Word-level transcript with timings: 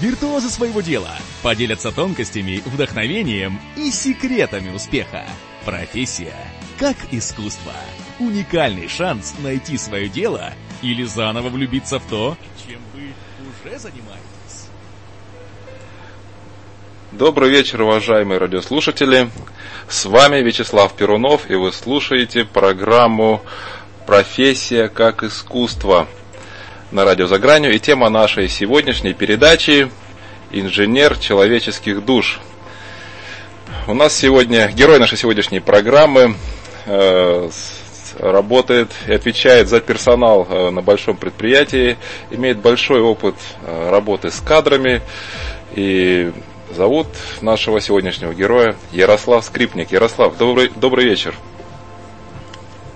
Виртуозы 0.00 0.50
своего 0.50 0.80
дела 0.80 1.16
поделятся 1.42 1.92
тонкостями, 1.92 2.62
вдохновением 2.66 3.60
и 3.76 3.90
секретами 3.90 4.74
успеха. 4.74 5.24
Профессия 5.64 6.34
как 6.78 6.96
искусство. 7.12 7.72
Уникальный 8.18 8.88
шанс 8.88 9.34
найти 9.38 9.78
свое 9.78 10.08
дело 10.08 10.52
или 10.82 11.04
заново 11.04 11.48
влюбиться 11.48 12.00
в 12.00 12.06
то, 12.06 12.36
чем 12.66 12.80
вы 12.92 13.14
уже 13.42 13.78
занимаетесь. 13.78 14.68
Добрый 17.12 17.50
вечер, 17.50 17.82
уважаемые 17.82 18.38
радиослушатели. 18.38 19.30
С 19.88 20.06
вами 20.06 20.38
Вячеслав 20.42 20.92
Перунов, 20.94 21.48
и 21.48 21.54
вы 21.54 21.72
слушаете 21.72 22.44
программу 22.44 23.42
«Профессия 24.06 24.88
как 24.88 25.22
искусство» 25.22 26.08
на 26.94 27.04
радио 27.04 27.26
«За 27.26 27.40
гранью». 27.40 27.74
И 27.74 27.80
тема 27.80 28.08
нашей 28.08 28.48
сегодняшней 28.48 29.14
передачи– 29.14 29.90
«Инженер 30.52 31.18
человеческих 31.18 32.04
душ». 32.04 32.40
У 33.88 33.94
нас 33.94 34.16
сегодня, 34.16 34.68
герой 34.68 35.00
нашей 35.00 35.18
сегодняшней 35.18 35.58
программы, 35.58 36.36
э, 36.86 37.50
работает 38.20 38.92
и 39.08 39.12
отвечает 39.12 39.68
за 39.68 39.80
персонал 39.80 40.46
э, 40.48 40.70
на 40.70 40.82
большом 40.82 41.16
предприятии, 41.16 41.96
имеет 42.30 42.58
большой 42.58 43.00
опыт 43.00 43.34
э, 43.62 43.90
работы 43.90 44.30
с 44.30 44.38
кадрами 44.38 45.02
и 45.74 46.32
зовут 46.70 47.08
нашего 47.40 47.80
сегодняшнего 47.80 48.32
героя 48.32 48.76
Ярослав 48.92 49.44
Скрипник. 49.44 49.90
Ярослав, 49.90 50.36
добрый, 50.38 50.70
добрый 50.76 51.06
вечер. 51.06 51.34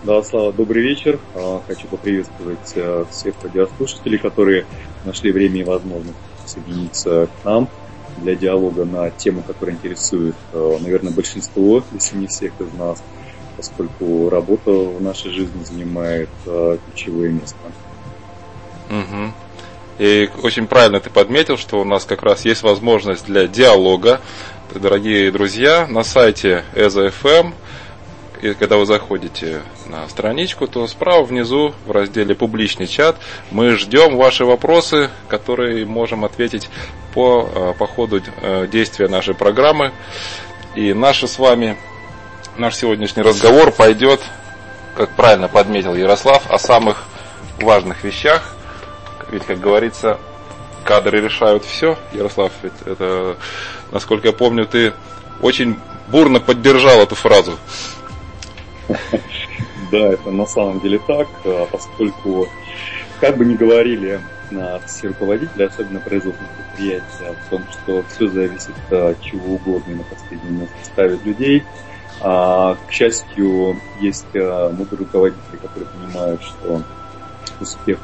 Да, 0.04 0.22
Слава, 0.22 0.52
добрый 0.52 0.84
вечер. 0.84 1.18
А, 1.34 1.60
хочу 1.66 1.88
поприветствовать 1.88 2.72
а, 2.76 3.04
всех 3.10 3.34
радиослушателей, 3.42 4.18
которые 4.18 4.64
нашли 5.04 5.32
время 5.32 5.60
и 5.60 5.64
возможность 5.64 6.16
присоединиться 6.40 7.26
к 7.26 7.44
нам 7.44 7.68
для 8.18 8.36
диалога 8.36 8.84
на 8.84 9.10
тему, 9.10 9.42
которая 9.44 9.74
интересует, 9.74 10.36
а, 10.52 10.78
наверное, 10.80 11.12
большинство, 11.12 11.82
если 11.92 12.16
не 12.16 12.28
всех 12.28 12.52
из 12.60 12.72
нас, 12.74 13.02
поскольку 13.56 14.30
работа 14.30 14.70
в 14.70 15.02
нашей 15.02 15.32
жизни 15.32 15.64
занимает 15.64 16.28
ключевое 16.44 17.30
место. 17.30 17.56
Угу. 18.90 19.32
И 19.98 20.30
очень 20.44 20.68
правильно 20.68 21.00
ты 21.00 21.10
подметил, 21.10 21.56
что 21.56 21.80
у 21.80 21.84
нас 21.84 22.04
как 22.04 22.22
раз 22.22 22.44
есть 22.44 22.62
возможность 22.62 23.26
для 23.26 23.48
диалога. 23.48 24.20
Дорогие 24.72 25.32
друзья, 25.32 25.88
на 25.88 26.04
сайте 26.04 26.62
EZFM 26.76 27.52
и 28.40 28.54
когда 28.54 28.76
вы 28.76 28.86
заходите 28.86 29.62
на 29.86 30.08
страничку, 30.08 30.66
то 30.66 30.86
справа 30.86 31.24
внизу 31.24 31.74
в 31.86 31.90
разделе 31.90 32.34
«Публичный 32.34 32.86
чат» 32.86 33.16
мы 33.50 33.76
ждем 33.76 34.16
ваши 34.16 34.44
вопросы, 34.44 35.10
которые 35.28 35.84
можем 35.86 36.24
ответить 36.24 36.70
по, 37.14 37.48
э, 37.52 37.74
по 37.78 37.86
ходу 37.86 38.22
э, 38.40 38.68
действия 38.70 39.08
нашей 39.08 39.34
программы. 39.34 39.92
И 40.74 40.92
наш 40.92 41.24
с 41.24 41.38
вами, 41.38 41.76
наш 42.56 42.76
сегодняшний 42.76 43.22
разговор 43.22 43.72
пойдет, 43.72 44.20
как 44.96 45.10
правильно 45.16 45.48
подметил 45.48 45.94
Ярослав, 45.94 46.50
о 46.50 46.58
самых 46.58 47.04
важных 47.60 48.04
вещах. 48.04 48.54
Ведь, 49.30 49.44
как 49.44 49.60
говорится, 49.60 50.18
кадры 50.84 51.20
решают 51.20 51.64
все. 51.64 51.98
Ярослав, 52.12 52.52
ведь 52.62 52.72
это, 52.86 53.36
насколько 53.90 54.28
я 54.28 54.32
помню, 54.32 54.64
ты 54.64 54.92
очень 55.40 55.78
бурно 56.08 56.40
поддержал 56.40 57.00
эту 57.00 57.14
фразу. 57.14 57.58
Да, 59.90 60.12
это 60.12 60.30
на 60.30 60.46
самом 60.46 60.80
деле 60.80 60.98
так, 60.98 61.28
а, 61.44 61.66
поскольку, 61.70 62.48
как 63.20 63.36
бы 63.36 63.44
ни 63.44 63.54
говорили 63.54 64.20
на 64.50 64.78
все 64.80 65.08
руководители, 65.08 65.62
особенно 65.62 66.00
производственных 66.00 66.52
предприятий, 66.52 67.24
о 67.24 67.34
том, 67.50 67.66
что 67.70 68.02
все 68.04 68.28
зависит 68.28 68.74
от 68.90 69.20
чего 69.20 69.54
угодно 69.54 69.92
и 69.92 69.94
на 69.94 70.04
последнее 70.04 70.60
место 70.60 70.76
ставят 70.82 71.24
людей. 71.24 71.62
А, 72.20 72.76
к 72.86 72.92
счастью, 72.92 73.80
есть 74.00 74.26
а, 74.34 74.70
мудрые 74.70 74.98
руководители, 74.98 75.56
которые 75.56 75.88
понимают, 75.88 76.42
что 76.42 76.82
успех 77.60 77.98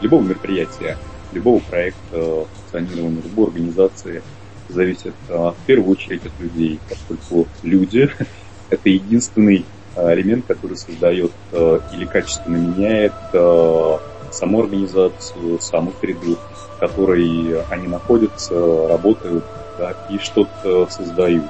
любого 0.00 0.22
мероприятия, 0.22 0.98
любого 1.32 1.60
проекта, 1.60 2.46
функционирования 2.70 3.22
любой 3.22 3.48
организации 3.48 4.22
зависит 4.68 5.14
в 5.28 5.56
первую 5.66 5.90
очередь 5.90 6.24
от 6.24 6.32
людей, 6.40 6.80
поскольку 6.88 7.48
люди– 7.62 8.08
это 8.70 8.88
единственный 8.88 9.66
элемент, 9.96 10.46
который 10.46 10.76
создает 10.76 11.32
э, 11.52 11.80
или 11.92 12.04
качественно 12.04 12.56
меняет 12.56 13.12
э, 13.32 13.98
саму 14.30 14.60
организацию, 14.60 15.60
саму 15.60 15.92
среду, 16.00 16.36
в 16.76 16.78
которой 16.78 17.62
они 17.70 17.86
находятся, 17.86 18.88
работают 18.88 19.44
да, 19.78 19.94
и 20.10 20.18
что-то 20.18 20.88
создают. 20.90 21.44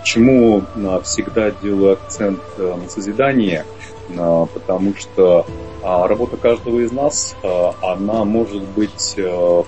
Почему 0.00 0.62
всегда 1.02 1.50
делаю 1.50 1.94
акцент 1.94 2.40
на 2.58 2.88
созидание? 2.88 3.64
Потому 4.08 4.94
что 4.94 5.44
а, 5.82 6.06
работа 6.06 6.36
каждого 6.36 6.78
из 6.78 6.92
нас, 6.92 7.34
она 7.82 8.24
может 8.24 8.62
быть 8.62 9.16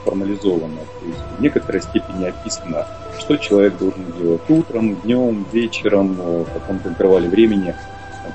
формализована, 0.04 0.76
то 1.00 1.06
есть 1.08 1.20
в 1.36 1.42
некоторой 1.42 1.82
степени 1.82 2.26
описана, 2.26 2.86
что 3.18 3.36
человек 3.36 3.78
должен 3.78 4.12
делать 4.16 4.42
утром, 4.48 4.94
днем, 5.00 5.44
вечером, 5.52 6.14
в 6.14 6.52
каком-то 6.52 6.88
интервале 6.88 7.28
времени– 7.28 7.74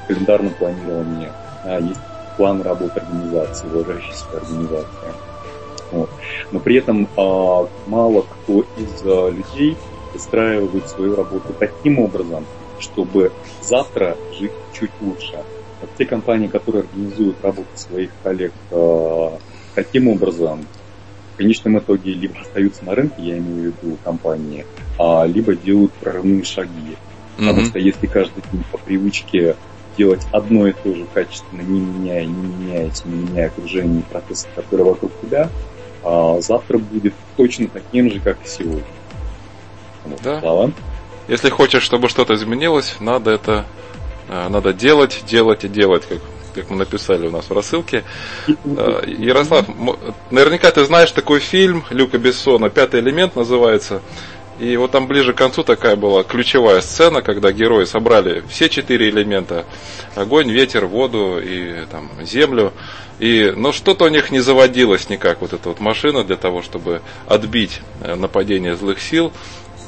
в 0.03 0.07
календарном 0.07 0.53
планировании, 0.53 1.31
а, 1.63 1.79
есть 1.79 1.99
план 2.37 2.61
работы 2.61 2.99
организации, 2.99 3.67
уважающейся 3.67 4.25
организации. 4.33 5.13
Вот. 5.91 6.09
Но 6.51 6.59
при 6.59 6.77
этом 6.77 7.07
а, 7.17 7.67
мало 7.87 8.21
кто 8.23 8.61
из 8.77 9.03
а, 9.05 9.29
людей 9.29 9.77
выстраивает 10.13 10.87
свою 10.89 11.15
работу 11.15 11.53
таким 11.59 11.99
образом, 11.99 12.45
чтобы 12.79 13.31
завтра 13.61 14.17
жить 14.37 14.51
чуть 14.73 14.91
лучше. 15.01 15.37
Вот 15.81 15.89
те 15.97 16.05
компании, 16.05 16.47
которые 16.47 16.83
организуют 16.83 17.37
работу 17.43 17.67
своих 17.75 18.09
коллег 18.23 18.53
а, 18.71 19.37
таким 19.75 20.07
образом, 20.07 20.65
в 21.33 21.37
конечном 21.37 21.79
итоге 21.79 22.13
либо 22.13 22.39
остаются 22.39 22.85
на 22.85 22.95
рынке, 22.95 23.15
я 23.17 23.37
имею 23.37 23.73
в 23.73 23.83
виду 23.83 23.97
компании, 24.03 24.65
а, 24.99 25.25
либо 25.25 25.55
делают 25.55 25.91
прорывные 25.93 26.43
шаги. 26.43 26.95
Потому 27.37 27.61
mm-hmm. 27.61 27.65
что 27.65 27.79
если 27.79 28.05
каждый 28.05 28.43
день 28.51 28.63
по 28.71 28.77
привычке 28.77 29.55
делать 29.97 30.25
одно 30.31 30.67
и 30.67 30.73
то 30.73 30.93
же 30.93 31.05
качественно, 31.13 31.61
не 31.61 31.79
меняя, 31.79 32.25
не 32.25 32.33
меняясь, 32.33 33.05
не 33.05 33.23
меняя 33.23 33.47
окружение 33.47 33.99
и 34.01 34.03
процессы, 34.03 34.47
которые 34.55 34.87
вокруг 34.87 35.11
тебя, 35.21 35.49
а 36.03 36.39
завтра 36.41 36.77
будет 36.77 37.13
точно 37.37 37.67
таким 37.67 38.11
же, 38.11 38.19
как 38.19 38.37
и 38.43 38.47
сегодня. 38.47 38.83
Вот, 40.05 40.19
да. 40.23 40.39
Слава. 40.39 40.71
Если 41.27 41.49
хочешь, 41.49 41.83
чтобы 41.83 42.09
что-то 42.09 42.33
изменилось, 42.35 42.97
надо 42.99 43.31
это 43.31 43.65
а, 44.29 44.49
надо 44.49 44.73
делать, 44.73 45.23
делать 45.25 45.63
и 45.63 45.67
делать, 45.67 46.05
как, 46.07 46.19
как 46.55 46.69
мы 46.69 46.77
написали 46.77 47.27
у 47.27 47.31
нас 47.31 47.49
в 47.49 47.53
рассылке. 47.53 48.03
А, 48.47 49.03
Ярослав, 49.05 49.65
наверняка 50.31 50.71
ты 50.71 50.85
знаешь 50.85 51.11
такой 51.11 51.39
фильм 51.39 51.83
Люка 51.89 52.17
Бессона 52.17 52.69
«Пятый 52.69 52.99
элемент» 52.99 53.35
называется. 53.35 54.01
И 54.59 54.77
вот 54.77 54.91
там 54.91 55.07
ближе 55.07 55.33
к 55.33 55.37
концу 55.37 55.63
такая 55.63 55.95
была 55.95 56.23
ключевая 56.23 56.81
сцена, 56.81 57.21
когда 57.21 57.51
герои 57.51 57.85
собрали 57.85 58.43
все 58.49 58.69
четыре 58.69 59.09
элемента. 59.09 59.65
Огонь, 60.15 60.49
ветер, 60.51 60.85
воду 60.85 61.39
и 61.43 61.85
там, 61.91 62.11
землю. 62.21 62.71
И, 63.19 63.51
ну, 63.55 63.71
что-то 63.71 64.05
у 64.05 64.09
них 64.09 64.31
не 64.31 64.41
заводилось 64.41 65.09
никак, 65.09 65.41
вот 65.41 65.53
эта 65.53 65.69
вот 65.69 65.79
машина 65.79 66.23
для 66.23 66.35
того, 66.35 66.61
чтобы 66.61 67.01
отбить 67.27 67.81
э, 68.01 68.15
нападение 68.15 68.75
злых 68.75 69.01
сил. 69.01 69.31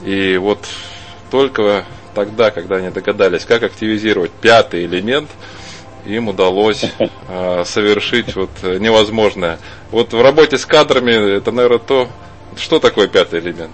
И 0.04 0.38
вот 0.38 0.60
только 1.30 1.86
тогда, 2.14 2.50
когда 2.50 2.78
они 2.78 2.90
догадались, 2.90 3.46
как 3.46 3.64
активизировать 3.64 4.32
пятый 4.32 4.86
элемент, 4.86 5.30
им 6.06 6.28
удалось 6.28 6.86
э, 7.28 7.64
совершить 7.66 8.36
вот 8.36 8.52
невозможное. 8.64 9.60
Вот 9.92 10.14
в 10.14 10.22
работе 10.22 10.58
с 10.58 10.66
кадрами 10.66 11.38
это, 11.38 11.52
наверное, 11.52 11.80
то, 11.80 12.08
что 12.58 12.80
такое 12.80 13.08
пятый 13.08 13.40
элемент. 13.40 13.72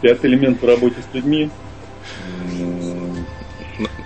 Пятый 0.00 0.30
элемент 0.30 0.62
в 0.62 0.66
работе 0.66 0.96
с 1.02 1.14
людьми. 1.14 1.50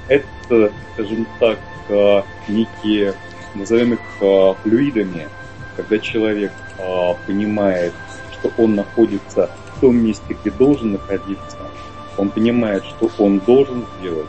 Это, 0.09 0.73
скажем 0.93 1.27
так, 1.39 1.59
а, 1.89 2.25
некие, 2.49 3.15
назовем 3.55 3.95
их 3.95 4.01
а, 4.21 4.55
флюидами, 4.63 5.29
когда 5.77 5.99
человек 5.99 6.53
а, 6.79 7.15
понимает, 7.27 7.93
что 8.33 8.51
он 8.59 8.75
находится 8.75 9.51
в 9.77 9.81
том 9.81 9.97
месте, 9.97 10.37
где 10.41 10.51
должен 10.51 10.93
находиться, 10.93 11.59
он 12.17 12.31
понимает, 12.31 12.85
что 12.85 13.11
он 13.19 13.39
должен 13.41 13.87
сделать, 13.99 14.29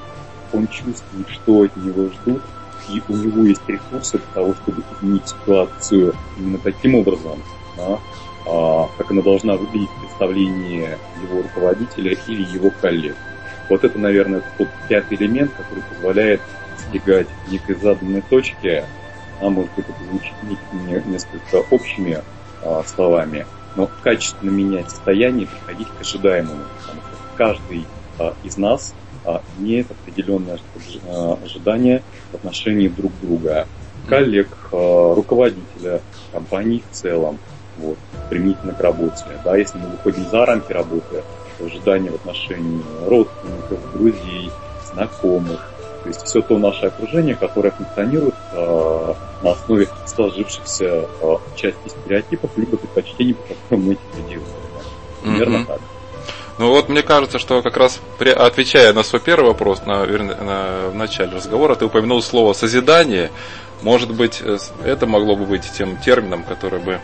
он 0.54 0.68
чувствует, 0.68 1.30
что 1.30 1.64
от 1.64 1.76
него 1.78 2.10
ждут, 2.10 2.42
и 2.90 3.02
у 3.08 3.16
него 3.16 3.44
есть 3.44 3.68
ресурсы 3.68 4.18
для 4.18 4.28
того, 4.34 4.54
чтобы 4.54 4.84
изменить 5.00 5.28
ситуацию 5.28 6.14
именно 6.38 6.60
таким 6.60 6.96
образом, 6.96 7.42
да, 7.76 8.00
как 8.46 9.10
она 9.10 9.22
должна 9.22 9.56
выглядеть 9.56 9.90
в 9.90 10.00
представлении 10.02 10.98
его 11.24 11.42
руководителя 11.42 12.16
или 12.28 12.44
его 12.44 12.70
коллег. 12.70 13.16
Вот 13.70 13.84
это, 13.84 13.98
наверное, 13.98 14.44
тот 14.58 14.68
пятый 14.88 15.18
элемент, 15.18 15.52
который 15.58 15.84
позволяет 15.84 16.42
достигать 16.78 17.28
некой 17.50 17.76
заданной 17.76 18.22
точки, 18.22 18.84
а 19.42 19.50
может 19.50 19.72
быть 19.76 19.86
это 19.90 20.04
звучит 20.04 20.34
несколько 21.08 21.66
общими 21.72 22.22
а, 22.64 22.84
словами, 22.84 23.46
но 23.76 23.90
качественно 24.04 24.50
менять 24.50 24.90
состояние, 24.90 25.48
приходить 25.48 25.88
к 25.88 26.02
ожидаемому. 26.02 26.64
Потому 26.80 27.02
что 27.02 27.18
каждый 27.36 27.86
а, 28.20 28.34
из 28.44 28.58
нас 28.58 28.94
а, 29.26 29.42
имеет 29.58 29.90
определенное 29.92 30.60
а, 31.08 31.38
ожидание 31.44 32.04
в 32.32 32.36
отношении 32.36 32.88
друг 32.88 33.12
друга, 33.22 33.68
коллег, 34.08 34.48
а, 34.72 35.14
руководителя, 35.16 36.02
компании 36.32 36.84
в 36.90 36.96
целом, 36.96 37.40
вот, 37.78 37.98
применительно 38.30 38.74
к 38.74 38.80
работе. 38.82 39.26
Да, 39.44 39.56
если 39.56 39.78
мы 39.78 39.88
выходим 39.88 40.30
за 40.30 40.46
рамки 40.46 40.72
работы, 40.72 41.24
то 41.58 41.66
ожидания 41.66 42.12
в 42.12 42.16
отношении 42.16 42.82
родственников, 43.08 43.94
друзей, 43.94 44.52
знакомых, 44.94 45.70
то 46.06 46.10
есть 46.10 46.22
все 46.24 46.42
то 46.42 46.60
наше 46.60 46.86
окружение, 46.86 47.36
которое 47.36 47.72
функционирует 47.72 48.36
э, 48.52 49.14
на 49.42 49.52
основе 49.52 49.88
сложившихся 50.06 50.86
э, 50.86 51.38
части 51.56 51.88
стереотипов, 51.88 52.52
либо 52.58 52.78
предпочтений, 52.78 53.34
по 53.34 53.42
которым 53.56 53.86
мы 53.88 53.94
эти 53.94 54.22
люди 54.22 54.40
Примерно 55.24 55.56
mm-hmm. 55.56 55.66
так. 55.66 55.82
Ну 56.60 56.70
вот 56.70 56.90
мне 56.90 57.02
кажется, 57.02 57.40
что 57.40 57.64
как 57.64 57.76
раз 57.78 58.00
при, 58.20 58.30
отвечая 58.30 58.94
на 58.94 59.02
свой 59.02 59.20
первый 59.20 59.48
вопрос 59.48 59.84
на, 59.88 60.06
на, 60.06 60.90
в 60.90 60.96
начале 60.96 61.36
разговора, 61.36 61.74
ты 61.74 61.86
упомянул 61.86 62.22
слово 62.22 62.54
созидание. 62.54 63.32
Может 63.82 64.12
быть, 64.14 64.44
э, 64.44 64.60
это 64.84 65.08
могло 65.08 65.36
бы 65.36 65.46
быть 65.46 65.64
тем 65.76 65.98
термином, 65.98 66.44
который 66.44 66.80
бы 66.80 67.00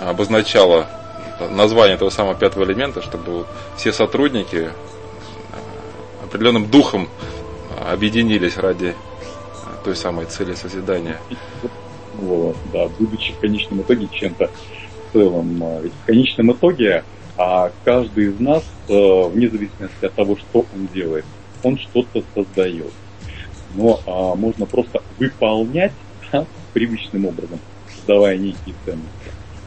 обозначало 0.00 0.86
название 1.50 1.94
этого 1.94 2.10
самого 2.10 2.34
пятого 2.34 2.64
элемента, 2.64 3.02
чтобы 3.02 3.46
все 3.76 3.92
сотрудники 3.92 4.68
э, 4.68 4.70
определенным 6.24 6.70
духом 6.70 7.08
объединились 7.90 8.56
ради 8.56 8.88
э, 8.88 8.94
той 9.84 9.96
самой 9.96 10.26
цели 10.26 10.54
созидания. 10.54 11.18
Вот, 12.14 12.56
да, 12.72 12.88
будучи 12.98 13.32
в 13.32 13.38
конечном 13.38 13.82
итоге 13.82 14.08
чем-то. 14.12 14.50
А 15.12 15.80
ведь 15.82 15.92
в 15.92 16.06
конечном 16.06 16.52
итоге 16.52 17.04
а 17.42 17.72
каждый 17.86 18.26
из 18.26 18.38
нас, 18.38 18.62
э, 18.88 19.22
вне 19.28 19.48
зависимости 19.48 20.04
от 20.04 20.12
того, 20.12 20.36
что 20.36 20.66
он 20.74 20.88
делает, 20.92 21.24
он 21.62 21.78
что-то 21.78 22.22
создает. 22.34 22.92
Но 23.74 23.98
а, 24.06 24.34
можно 24.34 24.66
просто 24.66 25.02
выполнять 25.18 25.92
да, 26.30 26.44
привычным 26.74 27.24
образом, 27.24 27.58
создавая 27.96 28.36
некие 28.36 28.74
ценности. 28.84 29.19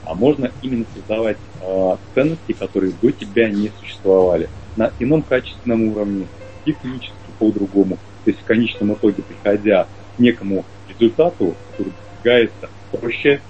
А 0.05 0.13
можно 0.13 0.51
именно 0.61 0.85
создавать 0.93 1.37
а, 1.61 1.97
ценности, 2.13 2.53
которые 2.53 2.93
до 3.01 3.11
тебя 3.11 3.49
не 3.49 3.71
существовали, 3.79 4.49
на 4.75 4.91
ином 4.99 5.21
качественном 5.21 5.89
уровне, 5.89 6.27
технически, 6.65 7.13
по-другому. 7.39 7.97
То 8.25 8.31
есть 8.31 8.41
в 8.41 8.45
конечном 8.45 8.93
итоге, 8.93 9.21
приходя 9.23 9.87
к 10.15 10.19
некому 10.19 10.65
результату, 10.87 11.55
который 11.71 11.93
достигается 12.13 12.69
проще, 12.91 13.41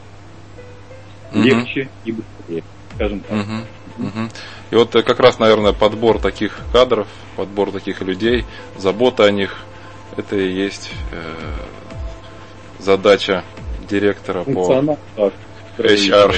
uh-huh. 1.32 1.42
легче 1.42 1.90
и 2.06 2.12
быстрее, 2.12 2.64
скажем 2.96 3.20
так. 3.22 3.38
Uh-huh. 3.38 3.66
Uh-huh. 4.00 4.32
И 4.72 4.76
вот 4.76 4.96
э, 4.96 5.04
как 5.04 5.20
раз, 5.20 5.40
наверное, 5.40 5.74
подбор 5.74 6.20
таких 6.20 6.60
кадров, 6.72 7.08
подбор 7.36 7.72
таких 7.72 8.02
людей, 8.02 8.46
забота 8.78 9.26
о 9.26 9.32
них, 9.32 9.64
это 10.18 10.36
и 10.36 10.52
есть 10.52 10.92
э, 11.12 11.22
задача 12.80 13.44
директора 13.88 14.44
по 14.44 14.98
так, 15.16 15.34
HR. 15.78 16.36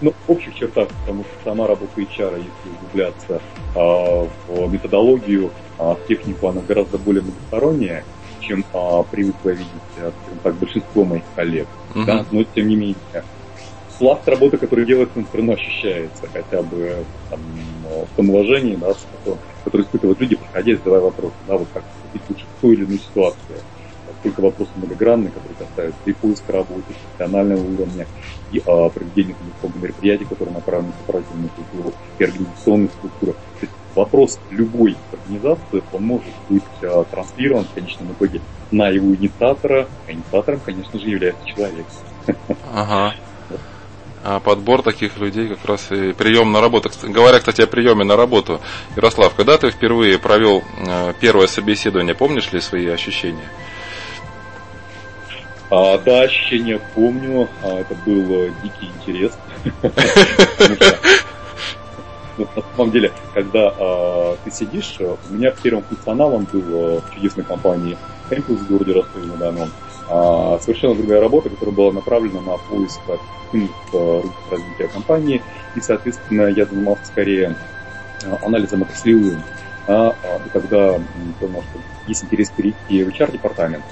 Ну, 0.00 0.12
в 0.26 0.32
общих 0.32 0.54
чертах, 0.56 0.88
потому 0.88 1.22
что 1.22 1.32
сама 1.44 1.68
работа 1.68 2.00
HR, 2.00 2.38
если 2.38 2.76
углубляться 2.76 3.40
а, 3.76 4.28
в 4.48 4.72
методологию, 4.72 5.52
а, 5.78 5.94
в 5.94 6.04
технику, 6.08 6.48
она 6.48 6.60
гораздо 6.60 6.98
более 6.98 7.22
многосторонняя, 7.22 8.04
чем 8.40 8.64
а, 8.72 9.04
привыкла 9.04 9.50
видеть, 9.50 9.70
а, 9.98 10.10
скажем 10.22 10.38
так, 10.42 10.56
большинство 10.56 11.04
моих 11.04 11.22
коллег. 11.36 11.68
Uh-huh. 11.94 12.04
Да? 12.04 12.26
Но 12.32 12.42
тем 12.42 12.66
не 12.66 12.74
менее, 12.74 12.96
пласт 14.00 14.26
работы, 14.26 14.58
который 14.58 14.84
делается, 14.86 15.20
все 15.22 15.36
равно 15.36 15.52
ощущается, 15.52 16.26
хотя 16.32 16.62
бы 16.62 17.04
там, 17.30 17.40
в 18.12 18.16
том 18.16 18.30
уважении, 18.30 18.74
да, 18.74 18.94
который 19.62 19.82
испытывают 19.82 20.20
люди, 20.20 20.34
проходя, 20.34 20.74
задавая 20.74 21.02
вопросы, 21.02 21.36
да, 21.46 21.56
вот 21.56 21.68
как 21.72 21.84
поступить 21.84 22.22
лучше 22.28 22.44
в 22.44 22.60
ту 22.60 22.72
или 22.72 22.82
иную 22.82 22.98
ситуацию 22.98 23.58
только 24.22 24.40
вопросы 24.40 24.70
многогранные, 24.76 25.30
которые 25.30 25.54
касаются 25.56 26.00
и 26.04 26.12
поиска 26.12 26.52
работы, 26.52 26.82
профессионального 27.16 27.60
уровня, 27.60 28.06
и 28.50 28.62
а, 28.66 28.88
проведения 28.88 29.34
много 29.62 29.78
мероприятий, 29.78 30.24
которые 30.24 30.54
направлены 30.54 30.88
на 30.88 30.94
корпоративную 31.06 31.50
культуру, 31.50 31.94
и 32.18 32.24
организационную 32.24 32.90
структуру. 32.90 33.32
То 33.32 33.38
есть 33.62 33.72
вопрос 33.94 34.38
любой 34.50 34.96
организации, 35.12 35.82
он 35.92 36.04
может 36.04 36.32
быть 36.48 36.62
а, 36.82 37.04
транслирован 37.04 37.64
в 37.64 37.74
конечном 37.74 38.12
итоге 38.12 38.40
на 38.70 38.88
его 38.88 39.14
инициатора, 39.14 39.88
а 40.06 40.12
инициатором, 40.12 40.60
конечно 40.64 40.98
же, 40.98 41.08
является 41.08 41.44
человек. 41.46 41.86
Ага. 42.72 43.14
А 44.24 44.38
подбор 44.38 44.82
таких 44.82 45.16
людей 45.18 45.48
как 45.48 45.64
раз 45.64 45.90
и 45.90 46.12
прием 46.12 46.52
на 46.52 46.60
работу. 46.60 46.90
Говоря, 47.02 47.40
кстати, 47.40 47.62
о 47.62 47.66
приеме 47.66 48.04
на 48.04 48.16
работу, 48.16 48.60
Ярослав, 48.94 49.34
когда 49.34 49.58
ты 49.58 49.70
впервые 49.70 50.18
провел 50.20 50.62
э, 50.86 51.12
первое 51.18 51.48
собеседование, 51.48 52.14
помнишь 52.14 52.52
ли 52.52 52.60
свои 52.60 52.86
ощущения? 52.86 53.50
А, 55.74 55.96
да, 55.96 56.20
ощущения 56.20 56.78
помню. 56.94 57.48
А, 57.62 57.80
это 57.80 57.94
был 58.04 58.30
э, 58.30 58.52
дикий 58.62 58.90
интерес. 58.94 59.32
Ну, 62.38 62.48
на 62.56 62.62
самом 62.76 62.90
деле, 62.90 63.12
когда 63.34 63.74
а, 63.78 64.36
ты 64.42 64.50
сидишь, 64.50 64.96
э, 64.98 65.16
у 65.30 65.34
меня 65.34 65.50
первым 65.50 65.82
функционалом 65.84 66.46
был 66.50 66.60
э, 66.60 67.00
в 67.00 67.14
чудесной 67.14 67.44
компании 67.44 67.96
Campus 68.30 68.56
в 68.56 68.68
городе 68.68 68.92
Ростове-на-Дону. 68.92 69.68
А, 70.08 70.58
совершенно 70.60 70.94
другая 70.94 71.20
работа, 71.20 71.50
которая 71.50 71.74
была 71.74 71.92
направлена 71.92 72.40
на 72.40 72.56
поиск 72.56 73.00
развития 73.52 74.88
компании. 74.92 75.42
И, 75.74 75.80
соответственно, 75.80 76.48
я 76.48 76.66
занимался 76.66 77.06
скорее 77.06 77.54
анализом 78.42 78.82
отраслевым. 78.82 79.42
А, 79.86 80.14
когда 80.52 81.00
понял, 81.40 81.62
что 81.62 81.80
есть 82.06 82.24
интерес 82.24 82.50
перейти 82.50 83.04
в 83.04 83.08
HR-департамент, 83.08 83.84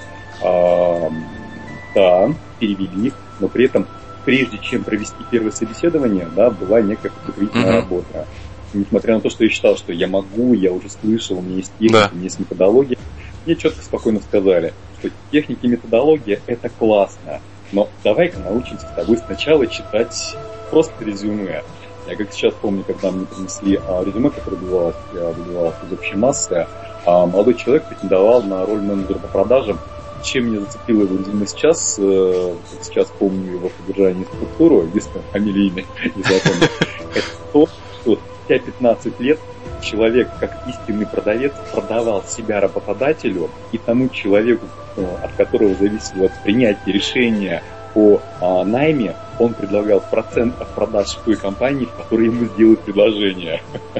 да, 1.95 2.33
перевели 2.59 3.07
их, 3.07 3.13
но 3.39 3.47
при 3.47 3.65
этом, 3.65 3.87
прежде 4.25 4.57
чем 4.59 4.83
провести 4.83 5.17
первое 5.29 5.51
собеседование, 5.51 6.27
да, 6.35 6.49
была 6.49 6.81
некая 6.81 7.11
подготовительная 7.11 7.73
uh-huh. 7.73 7.81
работа. 7.81 8.27
Несмотря 8.73 9.15
на 9.15 9.21
то, 9.21 9.29
что 9.29 9.43
я 9.43 9.49
считал, 9.49 9.75
что 9.75 9.91
я 9.91 10.07
могу, 10.07 10.53
я 10.53 10.71
уже 10.71 10.89
слышал, 10.89 11.39
у 11.39 11.41
меня 11.41 11.57
есть 11.57 11.73
техника, 11.73 11.93
да. 11.93 12.09
у 12.11 12.15
меня 12.15 12.23
есть 12.25 12.39
методология, 12.39 12.97
мне 13.45 13.55
четко, 13.55 13.83
спокойно 13.83 14.21
сказали, 14.21 14.73
что 14.99 15.09
техники 15.31 15.59
и 15.63 15.67
методология– 15.67 16.39
это 16.47 16.69
классно, 16.69 17.41
но 17.71 17.89
давай-ка 18.03 18.39
научимся 18.39 18.87
с 18.87 18.95
тобой 18.95 19.17
сначала 19.17 19.67
читать 19.67 20.35
просто 20.69 20.93
резюме. 21.03 21.63
Я 22.07 22.15
как 22.15 22.31
сейчас 22.31 22.53
помню, 22.53 22.83
когда 22.83 23.11
мне 23.11 23.25
принесли 23.25 23.79
а, 23.87 24.03
резюме, 24.03 24.29
которое 24.29 24.57
добивалось, 24.57 24.95
добивалось 25.13 25.75
из 25.87 25.93
общей 25.93 26.15
массы, 26.15 26.67
а 27.05 27.25
молодой 27.25 27.55
человек 27.55 27.85
претендовал 27.85 28.43
на 28.43 28.65
роль 28.65 28.81
менеджера 28.81 29.19
по 29.19 29.27
продажам 29.27 29.79
чем 30.23 30.47
меня 30.47 30.59
зацепило 30.61 31.03
его 31.03 31.17
резюме 31.17 31.47
сейчас, 31.47 31.97
э, 31.99 32.55
сейчас 32.81 33.07
помню 33.17 33.53
его 33.53 33.71
содержание 33.79 34.25
структуру, 34.25 34.83
единственное, 34.83 35.25
фамилия, 35.31 35.67
имя 35.67 35.85
не 36.15 36.23
запомнил, 36.23 36.67
это 37.13 37.27
то, 37.53 37.67
что 37.67 38.19
спустя 38.41 38.59
15 38.59 39.19
лет 39.19 39.39
человек, 39.81 40.29
как 40.39 40.57
истинный 40.67 41.05
продавец, 41.05 41.53
продавал 41.71 42.23
себя 42.23 42.59
работодателю 42.59 43.49
и 43.71 43.77
тому 43.77 44.09
человеку, 44.09 44.65
э, 44.95 45.05
от 45.23 45.33
которого 45.33 45.73
зависело 45.75 46.29
принятие 46.43 46.93
решения 46.93 47.63
по 47.93 48.21
а, 48.39 48.63
найме, 48.63 49.15
он 49.39 49.53
предлагал 49.53 50.01
процент 50.01 50.59
от 50.61 50.73
продаж 50.75 51.09
той 51.25 51.35
компании, 51.35 51.85
в 51.85 51.91
которой 51.91 52.27
ему 52.27 52.45
сделают 52.45 52.81
предложение. 52.81 53.61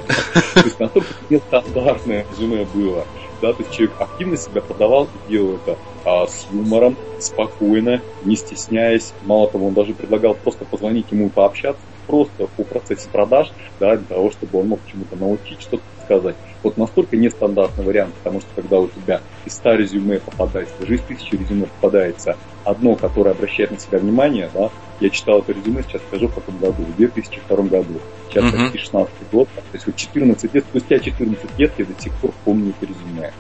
То 0.53 0.61
есть 0.63 0.79
настолько 0.79 1.07
нестандартное 1.29 2.25
резюме 2.31 2.65
было 2.73 3.05
да, 3.41 3.53
то 3.53 3.63
есть 3.63 3.74
человек 3.74 4.00
активно 4.00 4.38
себя 4.38 4.62
продавал 4.62 5.05
и 5.05 5.29
делал 5.29 5.57
это 5.57 5.77
а, 6.05 6.27
с 6.27 6.48
юмором, 6.51 6.98
спокойно, 7.19 8.01
не 8.24 8.36
стесняясь. 8.36 9.13
Мало 9.21 9.50
того, 9.51 9.67
он 9.67 9.74
даже 9.74 9.93
предлагал 9.93 10.36
просто 10.36 10.65
позвонить 10.65 11.12
ему 11.12 11.27
и 11.27 11.31
пообщаться, 11.31 11.86
просто 12.05 12.48
по 12.48 12.63
процессе 12.63 13.10
продаж, 13.12 13.51
да, 13.79 13.98
для 13.98 14.05
того, 14.05 14.31
чтобы 14.31 14.60
он 14.60 14.67
мог 14.69 14.86
чему-то 14.86 15.15
научить, 15.15 15.62
что-то 15.62 15.83
сказать. 16.11 16.35
Вот 16.63 16.77
настолько 16.77 17.17
нестандартный 17.17 17.85
вариант, 17.85 18.13
потому 18.15 18.41
что 18.41 18.49
когда 18.55 18.79
у 18.79 18.87
тебя 18.87 19.21
из 19.45 19.53
100 19.53 19.73
резюме 19.75 20.19
попадается, 20.19 20.75
даже 20.79 20.95
из 20.95 21.01
1000 21.01 21.37
резюме 21.37 21.65
попадается 21.65 22.37
одно, 22.63 22.95
которое 22.95 23.31
обращает 23.31 23.71
на 23.71 23.79
себя 23.79 23.99
внимание, 23.99 24.49
да, 24.53 24.69
я 24.99 25.09
читал 25.09 25.39
это 25.39 25.53
резюме, 25.53 25.83
сейчас 25.83 26.01
скажу 26.07 26.27
в 26.27 26.35
каком 26.35 26.57
году, 26.57 26.83
в 26.83 26.95
2002 26.95 27.57
году, 27.63 27.99
сейчас 28.29 28.45
uh-huh. 28.45 28.71
2016 28.71 29.13
год, 29.31 29.47
то 29.55 29.61
есть 29.73 29.87
вот 29.87 29.95
14 29.95 30.53
лет, 30.53 30.65
спустя 30.69 30.99
14 30.99 31.59
лет 31.59 31.71
я 31.77 31.85
до 31.85 32.01
сих 32.01 32.13
пор 32.15 32.31
помню 32.43 32.73
это 32.79 32.91
резюме. 32.91 33.31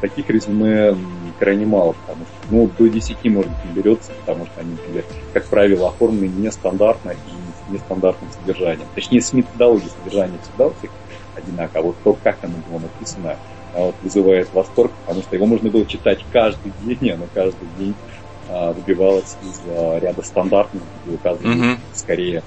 Таких 0.00 0.30
резюме 0.30 0.96
крайне 1.38 1.64
мало, 1.64 1.92
потому 1.92 2.24
что, 2.24 2.54
ну, 2.54 2.70
до 2.76 2.88
10, 2.88 3.24
может 3.26 3.50
быть, 3.50 3.64
не 3.66 3.72
берется, 3.72 4.10
потому 4.24 4.46
что 4.46 4.60
они 4.60 4.76
как 5.32 5.44
правило, 5.44 5.88
оформлены 5.88 6.32
нестандартно 6.40 7.12
и 7.12 7.72
нестандартным 7.72 8.30
содержанием. 8.32 8.88
Точнее, 8.96 9.20
с 9.20 9.32
методологией 9.32 9.90
содержания 9.90 10.38
всегда 10.42 10.66
у 10.66 10.72
всех 10.74 10.90
одинаково. 11.36 11.80
А 11.80 11.82
вот 11.82 11.96
то, 12.04 12.16
как 12.22 12.38
оно 12.42 12.54
было 12.68 12.80
написано, 12.80 13.36
а 13.74 13.86
вот, 13.86 13.94
вызывает 14.02 14.52
восторг, 14.52 14.92
потому 15.06 15.22
что 15.22 15.34
его 15.34 15.46
можно 15.46 15.70
было 15.70 15.86
читать 15.86 16.20
каждый 16.32 16.72
день, 16.82 17.10
а 17.10 17.16
на 17.16 17.26
каждый 17.32 17.68
день 17.78 17.94
а, 18.48 18.72
выбивалась 18.72 19.36
из 19.42 19.60
а, 19.66 19.98
ряда 19.98 20.22
стандартных, 20.22 20.82
где 21.04 21.14
указывали 21.14 21.56
mm-hmm. 21.56 21.78
скорее 21.94 22.42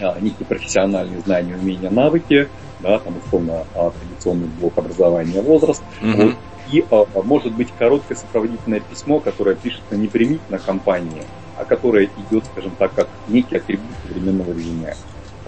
а, 0.00 0.18
некие 0.20 0.46
профессиональные 0.46 1.20
знания, 1.20 1.56
умения, 1.56 1.90
навыки, 1.90 2.48
да, 2.80 2.98
там 2.98 3.14
условно 3.24 3.64
а, 3.74 3.90
традиционный 3.90 4.46
блок 4.60 4.78
образования, 4.78 5.40
возраст. 5.42 5.82
Mm-hmm. 6.00 6.24
Вот, 6.24 6.34
и 6.70 6.84
а, 6.90 7.22
может 7.22 7.52
быть 7.52 7.68
короткое 7.78 8.14
сопроводительное 8.14 8.80
письмо, 8.80 9.20
которое 9.20 9.56
пишется 9.56 9.96
не 9.96 10.06
примитивно 10.06 10.58
компании, 10.58 11.22
а 11.58 11.64
которое 11.64 12.08
идет, 12.28 12.44
скажем 12.46 12.72
так, 12.78 12.94
как 12.94 13.08
некий 13.28 13.56
атрибут 13.56 13.90
современного 14.06 14.52
резюме. 14.52 14.94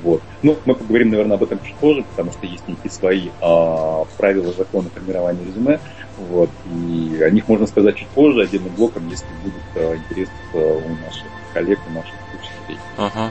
Вот. 0.02 0.22
Ну, 0.42 0.56
мы 0.64 0.74
поговорим, 0.74 1.10
наверное, 1.10 1.36
об 1.36 1.42
этом 1.42 1.58
чуть 1.62 1.74
позже, 1.76 2.04
потому 2.10 2.32
что 2.32 2.46
есть 2.46 2.66
некие 2.68 2.90
свои 2.90 3.28
а, 3.40 4.04
правила 4.16 4.52
закона 4.52 4.90
формирования 4.90 5.44
резюме. 5.44 5.80
Вот, 6.18 6.50
и 6.70 7.20
о 7.22 7.30
них 7.30 7.48
можно 7.48 7.66
сказать 7.66 7.96
чуть 7.96 8.08
позже, 8.08 8.42
отдельным 8.42 8.74
блоком, 8.74 9.08
если 9.08 9.26
будет 9.42 9.62
а, 9.74 9.96
интерес 9.96 10.28
а, 10.54 10.58
у 10.58 10.88
наших 11.04 11.24
коллег, 11.52 11.78
у 11.88 11.92
наших 11.92 12.14
слушателей. 12.30 12.78
Ага. 12.96 13.30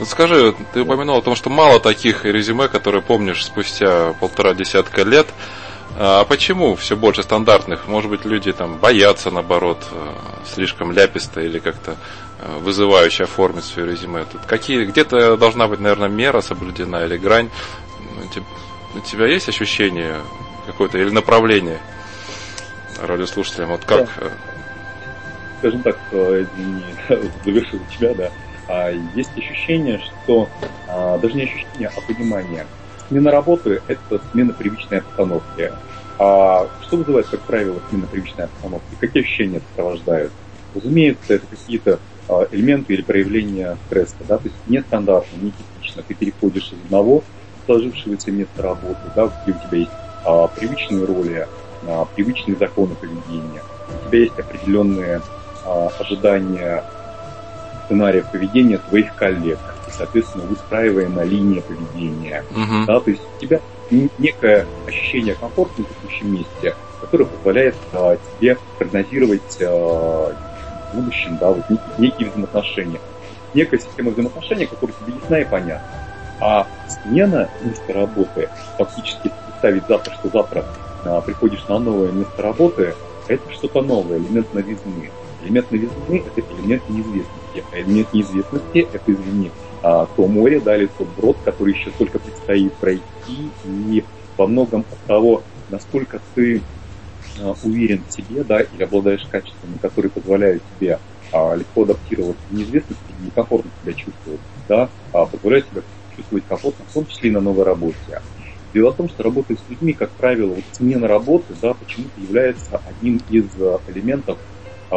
Ну, 0.00 0.06
скажи, 0.06 0.54
ты 0.72 0.82
упомянул 0.82 1.16
о 1.16 1.22
том, 1.22 1.34
что 1.34 1.50
мало 1.50 1.80
таких 1.80 2.24
резюме, 2.24 2.68
которые 2.68 3.02
помнишь 3.02 3.44
спустя 3.44 4.14
полтора 4.20 4.54
десятка 4.54 5.02
лет. 5.02 5.26
А 6.00 6.24
почему 6.24 6.76
все 6.76 6.96
больше 6.96 7.24
стандартных? 7.24 7.88
Может 7.88 8.10
быть, 8.10 8.24
люди 8.24 8.52
там 8.52 8.76
боятся, 8.78 9.32
наоборот, 9.32 9.84
э, 9.90 10.14
слишком 10.46 10.92
ляписто 10.92 11.40
или 11.40 11.58
как-то 11.58 11.96
вызывающе 12.60 13.24
оформить 13.24 13.64
свое 13.64 13.90
резюме. 13.90 14.24
Тут 14.30 14.42
какие, 14.46 14.84
где-то 14.84 15.36
должна 15.36 15.68
быть, 15.68 15.80
наверное, 15.80 16.08
мера 16.08 16.40
соблюдена 16.40 17.04
или 17.04 17.16
грань. 17.16 17.50
У 18.94 19.00
тебя 19.00 19.26
есть 19.26 19.48
ощущение 19.48 20.16
какое-то 20.66 20.98
или 20.98 21.10
направление 21.10 21.78
радиослушателям? 23.00 23.70
Вот 23.70 23.84
как? 23.84 24.08
Да. 24.20 24.30
Скажем 25.58 25.82
так, 25.82 25.98
завершил 26.10 27.80
тебя, 27.96 28.14
да. 28.14 28.30
А 28.68 28.90
есть 29.14 29.36
ощущение, 29.36 30.00
что 30.00 30.48
а, 30.86 31.18
даже 31.18 31.34
не 31.34 31.44
ощущение, 31.44 31.90
а 31.96 32.00
понимание. 32.00 32.66
Смена 33.08 33.30
работы– 33.30 33.80
это 33.88 34.20
смена 34.30 34.52
привычной 34.52 34.98
обстановки. 34.98 35.72
А 36.18 36.68
что 36.82 36.98
вызывает, 36.98 37.26
как 37.28 37.40
правило, 37.40 37.80
смена 37.88 38.06
привычной 38.06 38.44
обстановки? 38.44 38.86
Какие 39.00 39.22
ощущения 39.22 39.60
сопровождают? 39.70 40.32
Разумеется, 40.74 41.34
это 41.34 41.46
какие-то 41.46 41.98
элементы 42.50 42.94
или 42.94 43.02
проявления 43.02 43.78
стресса, 43.86 44.16
да, 44.20 44.38
то 44.38 44.48
есть 44.48 44.56
нестандартно, 44.66 45.36
нетипично. 45.36 46.02
Ты 46.02 46.14
переходишь 46.14 46.72
из 46.72 46.84
одного 46.84 47.24
сложившегося 47.64 48.30
места 48.30 48.62
работы, 48.62 49.00
да, 49.14 49.30
где 49.42 49.52
у 49.52 49.58
тебя 49.58 49.78
есть 49.78 49.90
а, 50.24 50.46
привычные 50.48 51.04
роли, 51.04 51.46
а, 51.86 52.04
привычные 52.06 52.56
законы 52.56 52.94
поведения, 52.94 53.62
у 53.88 54.08
тебя 54.08 54.20
есть 54.20 54.38
определенные 54.38 55.22
а, 55.64 55.88
ожидания 55.98 56.84
сценария 57.84 58.22
поведения 58.30 58.78
твоих 58.78 59.14
коллег, 59.14 59.58
и, 59.86 59.90
соответственно, 59.90 60.44
выстраиваемая 60.44 61.24
линия 61.24 61.62
поведения. 61.62 62.44
Uh-huh. 62.50 62.86
Да, 62.86 63.00
то 63.00 63.10
есть 63.10 63.22
у 63.36 63.40
тебя 63.40 63.60
некое 63.90 64.66
ощущение 64.86 65.34
комфорта 65.34 65.80
на 65.80 65.84
текущем 65.84 66.32
месте, 66.32 66.74
которое 67.00 67.24
позволяет 67.24 67.76
а, 67.92 68.16
тебе 68.38 68.58
прогнозировать 68.78 69.62
а, 69.62 70.34
будущем 70.92 71.36
да, 71.38 71.50
вот, 71.50 71.64
некие 71.98 72.30
взаимоотношения. 72.30 73.00
Некая 73.54 73.78
система 73.78 74.10
взаимоотношений, 74.10 74.66
которая 74.66 74.96
тебе 75.00 75.14
ясна 75.20 75.40
и 75.40 75.44
понятна. 75.44 75.88
А 76.40 76.66
смена 76.86 77.48
места 77.62 77.92
работы, 77.92 78.48
фактически 78.76 79.32
представить 79.46 79.86
завтра, 79.88 80.14
что 80.14 80.28
завтра 80.28 80.64
а, 81.04 81.20
приходишь 81.20 81.66
на 81.68 81.78
новое 81.78 82.12
место 82.12 82.42
работы, 82.42 82.94
это 83.26 83.52
что-то 83.52 83.82
новое, 83.82 84.18
элемент 84.18 84.52
новизны. 84.54 85.10
Элемент 85.42 85.70
новизны– 85.70 86.24
это 86.36 86.54
элемент 86.54 86.88
неизвестности. 86.88 87.64
А 87.72 87.80
элемент 87.80 88.12
неизвестности– 88.12 88.88
это, 88.92 89.12
извини, 89.12 89.50
а, 89.82 90.06
то 90.16 90.26
море, 90.26 90.60
да, 90.60 90.76
или 90.76 90.86
тот 90.86 91.08
брод, 91.16 91.36
который 91.44 91.74
еще 91.74 91.90
только 91.98 92.18
предстоит 92.18 92.72
пройти. 92.74 93.50
И 93.64 94.04
во 94.36 94.46
многом 94.46 94.84
от 94.90 94.98
того, 95.06 95.42
насколько 95.70 96.20
ты 96.34 96.62
уверен 97.62 98.04
в 98.04 98.12
себе, 98.12 98.44
да, 98.44 98.60
или 98.60 98.82
обладаешь 98.82 99.26
качествами, 99.28 99.78
которые 99.78 100.10
позволяют 100.10 100.64
тебе 100.74 101.00
а, 101.30 101.54
легко 101.54 101.82
адаптироваться 101.82 102.44
в 102.48 102.52
неизвестности 102.52 103.12
и 103.12 103.30
комфортно 103.30 103.70
себя 103.82 103.94
чувствовать, 103.94 104.40
да, 104.68 104.90
а, 105.12 105.26
позволяют 105.26 105.68
себя 105.68 105.82
чувствовать 106.10 106.46
комфортно, 106.46 106.84
в 106.86 106.92
том 106.92 107.06
числе 107.06 107.30
и 107.30 107.32
на 107.32 107.40
новой 107.40 107.64
работе. 107.64 108.20
Дело 108.72 108.92
в 108.92 108.96
том, 108.96 109.08
что 109.08 109.22
работая 109.22 109.56
с 109.56 109.68
людьми, 109.68 109.94
как 109.94 110.14
правило, 110.16 110.54
вот 110.54 110.64
смена 110.72 111.08
работы, 111.08 111.54
да, 111.54 111.74
почему-то 111.74 112.20
является 112.20 112.78
одним 112.78 113.18
из 113.28 113.56
элементов 113.86 114.38
э, 114.90 114.96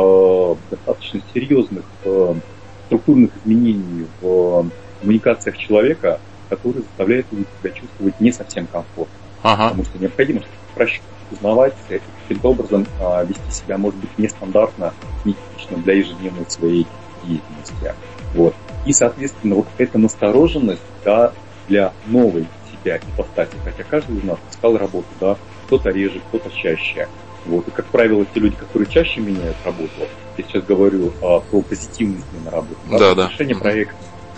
достаточно 0.69 1.21
серьезных 1.33 1.85
э, 2.03 2.33
структурных 2.87 3.37
изменений 3.37 4.09
в 4.19 4.71
коммуникациях 4.99 5.57
человека, 5.57 6.21
которые 6.49 6.83
заставляют 6.83 7.27
себя 7.29 7.71
чувствовать 7.71 8.19
не 8.19 8.31
совсем 8.31 8.67
комфортно. 8.67 9.20
Ага. 9.43 9.69
Потому 9.69 9.85
что 9.85 9.99
необходимо 9.99 10.41
проще 10.75 11.01
узнавать 11.31 11.73
и 11.89 11.99
каким-то 12.23 12.49
образом 12.49 12.85
э, 12.99 13.25
вести 13.25 13.51
себя, 13.51 13.77
может 13.77 13.99
быть, 13.99 14.09
нестандартно, 14.17 14.93
нетипично 15.25 15.77
для 15.77 15.93
ежедневной 15.93 16.45
своей 16.47 16.87
деятельности. 17.23 17.93
Вот. 18.33 18.55
И, 18.85 18.93
соответственно, 18.93 19.55
вот 19.55 19.67
эта 19.77 19.97
настороженность 19.97 20.81
да, 21.05 21.33
для 21.67 21.93
новой 22.07 22.47
себя 22.71 22.97
ипостаси, 22.97 23.55
хотя 23.63 23.83
каждый 23.83 24.17
из 24.17 24.23
нас 24.23 24.39
искал 24.49 24.77
работу, 24.77 25.07
да, 25.19 25.37
кто-то 25.67 25.89
реже, 25.89 26.21
кто-то 26.29 26.49
чаще. 26.51 27.07
Вот. 27.45 27.67
И, 27.67 27.71
как 27.71 27.85
правило, 27.87 28.25
те 28.25 28.39
люди, 28.39 28.55
которые 28.55 28.89
чаще 28.89 29.21
меняют 29.21 29.57
работу, 29.65 29.91
я 30.37 30.43
сейчас 30.43 30.63
говорю 30.63 31.11
а, 31.21 31.39
про 31.39 31.61
позитивные 31.61 32.21
смены 32.29 32.49
работы, 32.49 32.79
да, 32.89 33.15
да, 33.15 33.29
решение 33.29 33.55
да. 33.55 33.61
проекта, 33.61 33.95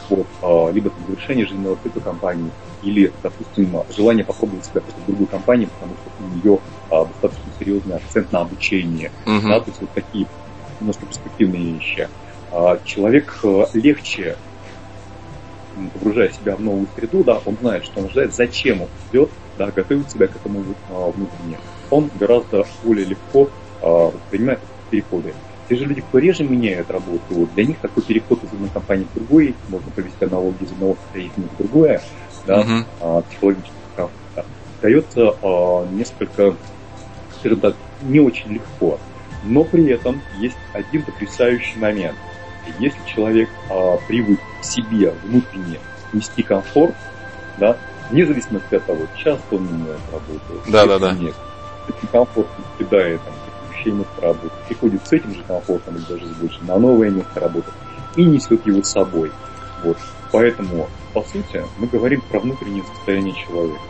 вот, 0.09 0.27
а, 0.41 0.71
либо 0.71 0.89
там, 0.89 1.05
завершение 1.05 1.45
жизненного 1.45 1.77
цикла 1.77 1.99
компании, 1.99 2.51
или, 2.81 3.13
допустим, 3.21 3.83
желание 3.89 4.25
попробовать 4.25 4.65
себя 4.65 4.81
в 4.81 5.05
другой 5.05 5.27
компании, 5.27 5.67
потому 5.67 5.95
что 5.95 6.11
у 6.19 6.27
нее 6.27 6.59
а, 6.89 7.05
достаточно 7.05 7.51
серьезный 7.59 7.95
акцент 7.95 8.31
на 8.31 8.41
обучение. 8.41 9.11
Uh-huh. 9.25 9.41
Да, 9.47 9.59
то 9.59 9.69
есть 9.69 9.81
вот 9.81 9.89
такие 9.91 10.27
немножко 10.79 11.05
перспективные 11.05 11.73
вещи. 11.73 12.09
А, 12.51 12.79
человек 12.83 13.39
а, 13.43 13.65
легче 13.73 14.37
погружая 15.93 16.29
себя 16.29 16.55
в 16.55 16.61
новую 16.61 16.87
среду, 16.95 17.23
да, 17.23 17.39
он 17.45 17.57
знает, 17.59 17.83
что 17.85 18.01
он 18.01 18.09
ждет, 18.09 18.33
зачем 18.35 18.83
он 18.83 18.89
идет, 19.11 19.31
да, 19.57 19.71
готовит 19.71 20.11
себя 20.11 20.27
к 20.27 20.35
этому 20.35 20.63
а, 20.89 21.09
внутренне 21.09 21.57
он 21.93 22.09
гораздо 22.19 22.65
более 22.83 23.05
легко 23.05 23.49
э, 23.81 24.11
принимает 24.31 24.59
переходы. 24.89 25.33
Те 25.69 25.75
же 25.75 25.85
люди, 25.85 26.01
кто 26.01 26.19
реже 26.19 26.43
меняют 26.43 26.91
работу, 26.91 27.47
для 27.55 27.65
них 27.65 27.77
такой 27.79 28.03
переход 28.03 28.43
из 28.43 28.51
одной 28.51 28.69
компании 28.69 29.07
в 29.11 29.15
другой, 29.15 29.55
можно 29.69 29.89
провести 29.91 30.25
аналогию 30.25 30.67
из 30.67 30.71
одного 30.71 30.97
состояния 31.03 31.47
в 31.53 31.57
другое, 31.57 32.01
да, 32.45 32.61
uh-huh. 32.99 33.23
психологически 33.29 33.71
да, 33.95 34.09
дается 34.81 35.35
э, 35.41 35.87
несколько, 35.91 36.55
скажем 37.39 37.59
так, 37.61 37.75
не 38.01 38.19
очень 38.19 38.53
легко. 38.53 38.99
Но 39.45 39.63
при 39.63 39.89
этом 39.89 40.21
есть 40.37 40.57
один 40.73 41.03
потрясающий 41.03 41.79
момент. 41.79 42.17
Если 42.79 42.99
человек 43.05 43.49
э, 43.69 43.97
привык 44.07 44.39
к 44.61 44.65
себе 44.65 45.13
внутренне 45.23 45.79
нести 46.11 46.43
комфорт, 46.43 46.95
да, 47.57 47.77
вне 48.09 48.25
зависимости 48.25 48.75
от 48.75 48.85
того, 48.85 49.01
часто 49.17 49.55
он 49.55 49.65
меняет 49.65 50.01
работу, 50.11 50.71
да, 50.71 50.85
да, 50.85 50.99
да. 50.99 51.13
нет, 51.13 51.35
комфортно 52.11 52.63
кидает 52.77 53.21
там, 53.23 53.33
текущее 53.83 53.93
место 53.93 54.21
работы, 54.21 54.53
приходит 54.67 55.07
с 55.07 55.13
этим 55.13 55.35
же 55.35 55.43
комфортом 55.43 55.95
или 55.95 56.03
даже 56.03 56.25
с 56.25 56.37
большим 56.37 56.65
на 56.67 56.77
новое 56.77 57.09
место 57.09 57.39
работы 57.39 57.71
и 58.15 58.23
несет 58.23 58.65
его 58.65 58.81
с 58.81 58.89
собой. 58.89 59.31
Вот. 59.83 59.97
Поэтому, 60.31 60.87
по 61.13 61.21
сути, 61.21 61.63
мы 61.77 61.87
говорим 61.87 62.21
про 62.21 62.39
внутреннее 62.39 62.83
состояние 62.95 63.35
человека. 63.45 63.81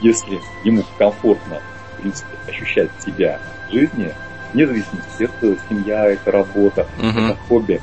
Если 0.00 0.40
ему 0.64 0.84
комфортно, 0.96 1.60
в 1.94 2.00
принципе, 2.00 2.30
ощущать 2.46 2.90
себя 3.04 3.40
в 3.68 3.72
жизни, 3.72 4.12
вне 4.52 4.66
зависимости, 4.66 5.24
это 5.24 5.56
семья, 5.68 6.06
это 6.06 6.30
работа, 6.30 6.86
uh-huh. 6.98 7.30
это 7.30 7.38
хобби, 7.48 7.80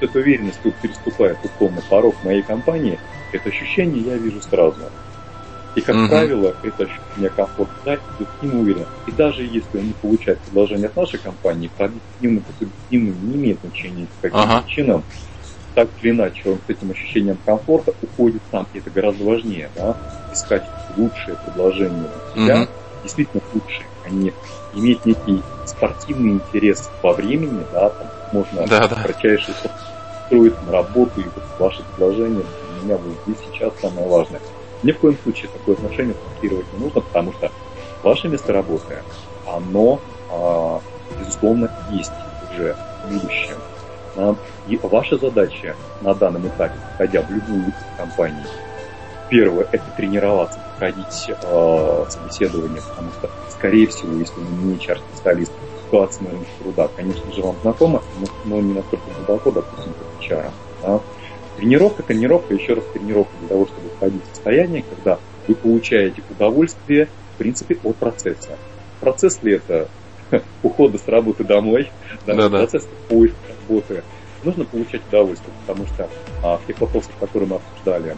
эта 0.00 0.18
уверенность, 0.18 0.58
что 0.60 0.70
переступает 0.70 1.38
условно 1.44 1.82
порог 1.88 2.14
моей 2.24 2.42
компании, 2.42 2.98
это 3.32 3.48
ощущение 3.48 4.02
я 4.02 4.16
вижу 4.16 4.40
сразу. 4.40 4.80
И, 5.76 5.82
как 5.82 5.94
угу. 5.94 6.08
правило, 6.08 6.54
это 6.62 6.84
ощущение 6.84 7.30
комфорта 7.36 7.74
да, 7.84 7.94
идет 7.94 8.28
к 8.40 8.42
нему 8.42 8.62
уверенно. 8.62 8.86
И 9.06 9.12
даже 9.12 9.42
если 9.42 9.78
он 9.78 9.88
не 9.88 9.92
получает 9.92 10.38
предложение 10.40 10.86
от 10.88 10.96
нашей 10.96 11.18
компании, 11.18 11.70
по 11.76 11.84
объективным, 11.84 12.42
по 12.42 12.52
субъективным 12.52 13.30
не 13.30 13.36
имеет 13.36 13.60
значения 13.60 14.06
по 14.06 14.28
каким 14.28 14.50
ага. 14.50 14.62
причинам, 14.62 15.04
так 15.74 15.88
или 16.00 16.12
иначе 16.12 16.48
он 16.48 16.58
с 16.66 16.70
этим 16.70 16.90
ощущением 16.90 17.36
комфорта 17.44 17.92
уходит 18.02 18.40
сам. 18.50 18.66
И 18.72 18.78
это 18.78 18.88
гораздо 18.88 19.24
важнее, 19.24 19.68
да, 19.76 19.94
искать 20.32 20.64
лучшее 20.96 21.36
предложение 21.44 22.08
для 22.34 22.42
себя, 22.42 22.62
угу. 22.62 22.70
действительно 23.02 23.42
лучшее, 23.52 23.86
а 24.06 24.08
не 24.08 24.32
иметь 24.74 25.04
некий 25.04 25.42
спортивный 25.66 26.40
интерес 26.40 26.88
по 27.02 27.12
времени, 27.12 27.62
да, 27.70 27.90
там 27.90 28.06
можно 28.32 28.66
да, 28.66 28.88
да. 28.88 29.02
кратчайший 29.02 29.52
строить 30.24 30.54
на 30.64 30.72
работу, 30.72 31.20
и 31.20 31.24
вот 31.24 31.44
ваше 31.58 31.82
предложение 31.82 32.42
для 32.42 32.82
меня 32.82 32.96
вот 32.96 33.14
здесь 33.26 33.46
сейчас 33.52 33.74
самое 33.82 34.08
важное. 34.08 34.40
Ни 34.86 34.92
в 34.92 35.00
коем 35.00 35.18
случае 35.20 35.50
такое 35.50 35.74
отношение 35.74 36.14
фиксировать 36.14 36.66
не 36.74 36.84
нужно, 36.84 37.00
потому 37.00 37.32
что 37.32 37.50
ваше 38.04 38.28
место 38.28 38.52
работы, 38.52 38.98
оно, 39.44 40.00
а, 40.30 40.80
безусловно, 41.18 41.68
есть 41.90 42.12
уже 42.52 42.76
в 43.04 43.12
будущем. 43.12 43.56
И 44.68 44.78
ваша 44.80 45.18
задача 45.18 45.74
на 46.02 46.14
данном 46.14 46.46
этапе, 46.46 46.76
входя 46.94 47.22
в 47.22 47.30
любую 47.32 47.72
компанию, 47.98 48.44
первое– 49.28 49.66
это 49.72 49.84
тренироваться, 49.96 50.60
проходить 50.78 51.30
э, 51.30 52.04
собеседование, 52.08 52.80
потому 52.88 53.10
что, 53.18 53.28
скорее 53.50 53.88
всего, 53.88 54.14
если 54.14 54.38
вы 54.38 54.66
не 54.66 54.76
HR-специалист, 54.76 55.52
ситуация 55.84 56.24
на 56.24 56.30
рынке 56.30 56.50
труда, 56.60 56.88
конечно 56.94 57.32
же, 57.32 57.42
вам 57.42 57.56
знакома, 57.62 58.02
но, 58.20 58.26
но 58.44 58.60
не 58.60 58.72
настолько 58.72 59.04
глубоко, 59.16 59.50
допустим, 59.50 59.92
как 59.94 60.30
HR. 60.30 61.02
Тренировка, 61.56 62.02
тренировка, 62.04 62.54
еще 62.54 62.74
раз 62.74 62.84
тренировка 62.92 63.32
для 63.40 63.48
того, 63.48 63.66
чтобы 63.66 63.85
входить 63.96 64.22
в 64.24 64.34
состояние, 64.34 64.84
когда 64.88 65.18
вы 65.46 65.54
получаете 65.54 66.22
удовольствие, 66.30 67.08
в 67.34 67.38
принципе, 67.38 67.78
от 67.82 67.96
процесса. 67.96 68.56
Процесс 69.00 69.42
ли 69.42 69.54
это 69.54 69.88
ухода 70.62 70.98
с 70.98 71.06
работы 71.08 71.44
домой, 71.44 71.90
да, 72.26 72.34
да, 72.34 72.48
процесс 72.48 72.86
поиска 73.08 73.36
работы, 73.68 74.02
нужно 74.44 74.64
получать 74.64 75.02
удовольствие, 75.08 75.52
потому 75.66 75.86
что 75.86 76.08
а, 76.42 76.58
в 76.58 76.66
тех 76.66 76.80
вопросах, 76.80 77.12
которые 77.20 77.48
мы 77.48 77.56
обсуждали 77.56 78.16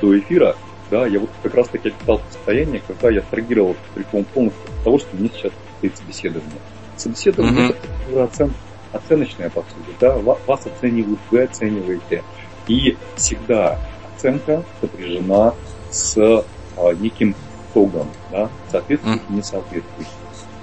до 0.00 0.18
эфира, 0.18 0.56
да, 0.90 1.06
я 1.06 1.18
вот 1.18 1.30
как 1.42 1.54
раз 1.54 1.68
таки 1.68 1.88
описал 1.88 2.20
состояние, 2.30 2.82
когда 2.86 3.10
я 3.10 3.20
абстрагировал 3.20 3.76
целиком 3.94 4.24
полностью 4.24 4.64
от 4.64 4.84
того, 4.84 4.98
что 4.98 5.16
мне 5.16 5.30
сейчас 5.34 5.52
предстоит 5.80 5.96
собеседование. 5.96 6.60
Собеседование 6.96 7.68
mm-hmm. 7.68 8.10
это 8.10 8.24
оцен, 8.24 8.52
оценочное, 8.92 9.50
по 9.50 9.60
сути, 9.62 9.96
да, 10.00 10.16
вас 10.16 10.66
оценивают, 10.66 11.18
вы 11.30 11.42
оцениваете, 11.42 12.22
и 12.68 12.96
всегда 13.16 13.78
оценка 14.26 14.64
сопряжена 14.80 15.54
с 15.90 16.16
а, 16.18 16.92
неким 16.94 17.34
итогом, 17.70 18.08
да, 18.30 18.50
соответствует, 18.70 19.20
mm-hmm. 19.20 19.34
не 19.34 19.42
соответствует. 19.42 20.08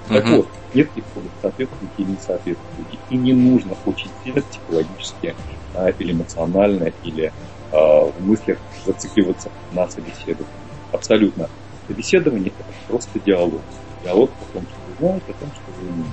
Так 0.08 0.28
вот, 0.28 0.48
нет 0.74 0.88
итогов, 0.94 1.30
соответствует 1.40 1.90
или 1.96 2.06
не 2.10 2.16
соответствует. 2.16 2.88
И 3.10 3.16
не 3.16 3.32
нужно 3.32 3.74
очень 3.86 4.10
сильно 4.22 4.42
психологически 4.42 5.34
а, 5.74 5.88
или 5.90 6.12
эмоционально, 6.12 6.92
или 7.02 7.32
а, 7.72 8.10
в 8.10 8.26
мыслях 8.26 8.58
зацикливаться 8.84 9.50
на 9.72 9.88
собеседовании. 9.88 10.46
Абсолютно. 10.92 11.48
Собеседование 11.88 12.48
это 12.48 12.64
просто 12.88 13.18
диалог. 13.20 13.60
Диалог 14.04 14.30
о 14.30 14.52
том, 14.54 14.62
что 14.62 14.76
вы 14.88 14.94
знаете, 14.98 15.24
о 15.28 15.32
том, 15.32 15.50
что 15.50 15.80
вы 15.80 15.88
умеете. 15.88 16.10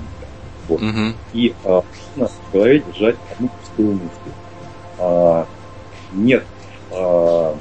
Вот. 0.68 0.80
Uh-huh. 0.80 1.14
И 1.34 1.54
а, 1.64 1.84
нужно 2.16 2.28
в 2.28 2.52
голове 2.52 2.80
держать 2.80 3.16
одну 3.32 3.48
простую 3.48 3.92
мысль. 3.92 4.36
А, 4.98 5.46
нет 6.12 6.44
а, 6.92 7.56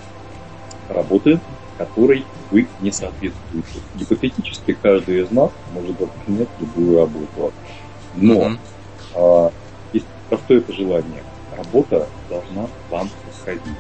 работы, 0.90 1.40
которой 1.78 2.26
вы 2.52 2.68
не 2.82 2.92
соответствуете. 2.92 3.80
Гипотетически 3.96 4.78
каждый 4.82 5.22
из 5.22 5.32
нас 5.32 5.52
может 5.74 5.98
принять 6.26 6.50
любую 6.60 7.00
работу. 7.00 7.54
Но 8.16 8.52
а, 9.16 9.52
есть 9.94 10.06
простое 10.30 10.62
пожелание. 10.62 11.24
Работа 11.58 12.08
должна 12.30 12.68
вам 12.90 13.10
подходить. 13.26 13.78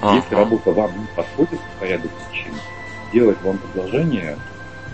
Uh-huh. 0.00 0.16
Если 0.16 0.34
работа 0.34 0.72
вам 0.72 0.90
не 0.98 1.06
подходит 1.14 1.60
по 1.78 1.84
ряду 1.84 2.08
причин, 2.08 2.52
делать 3.12 3.40
вам 3.42 3.58
предложение, 3.58 4.36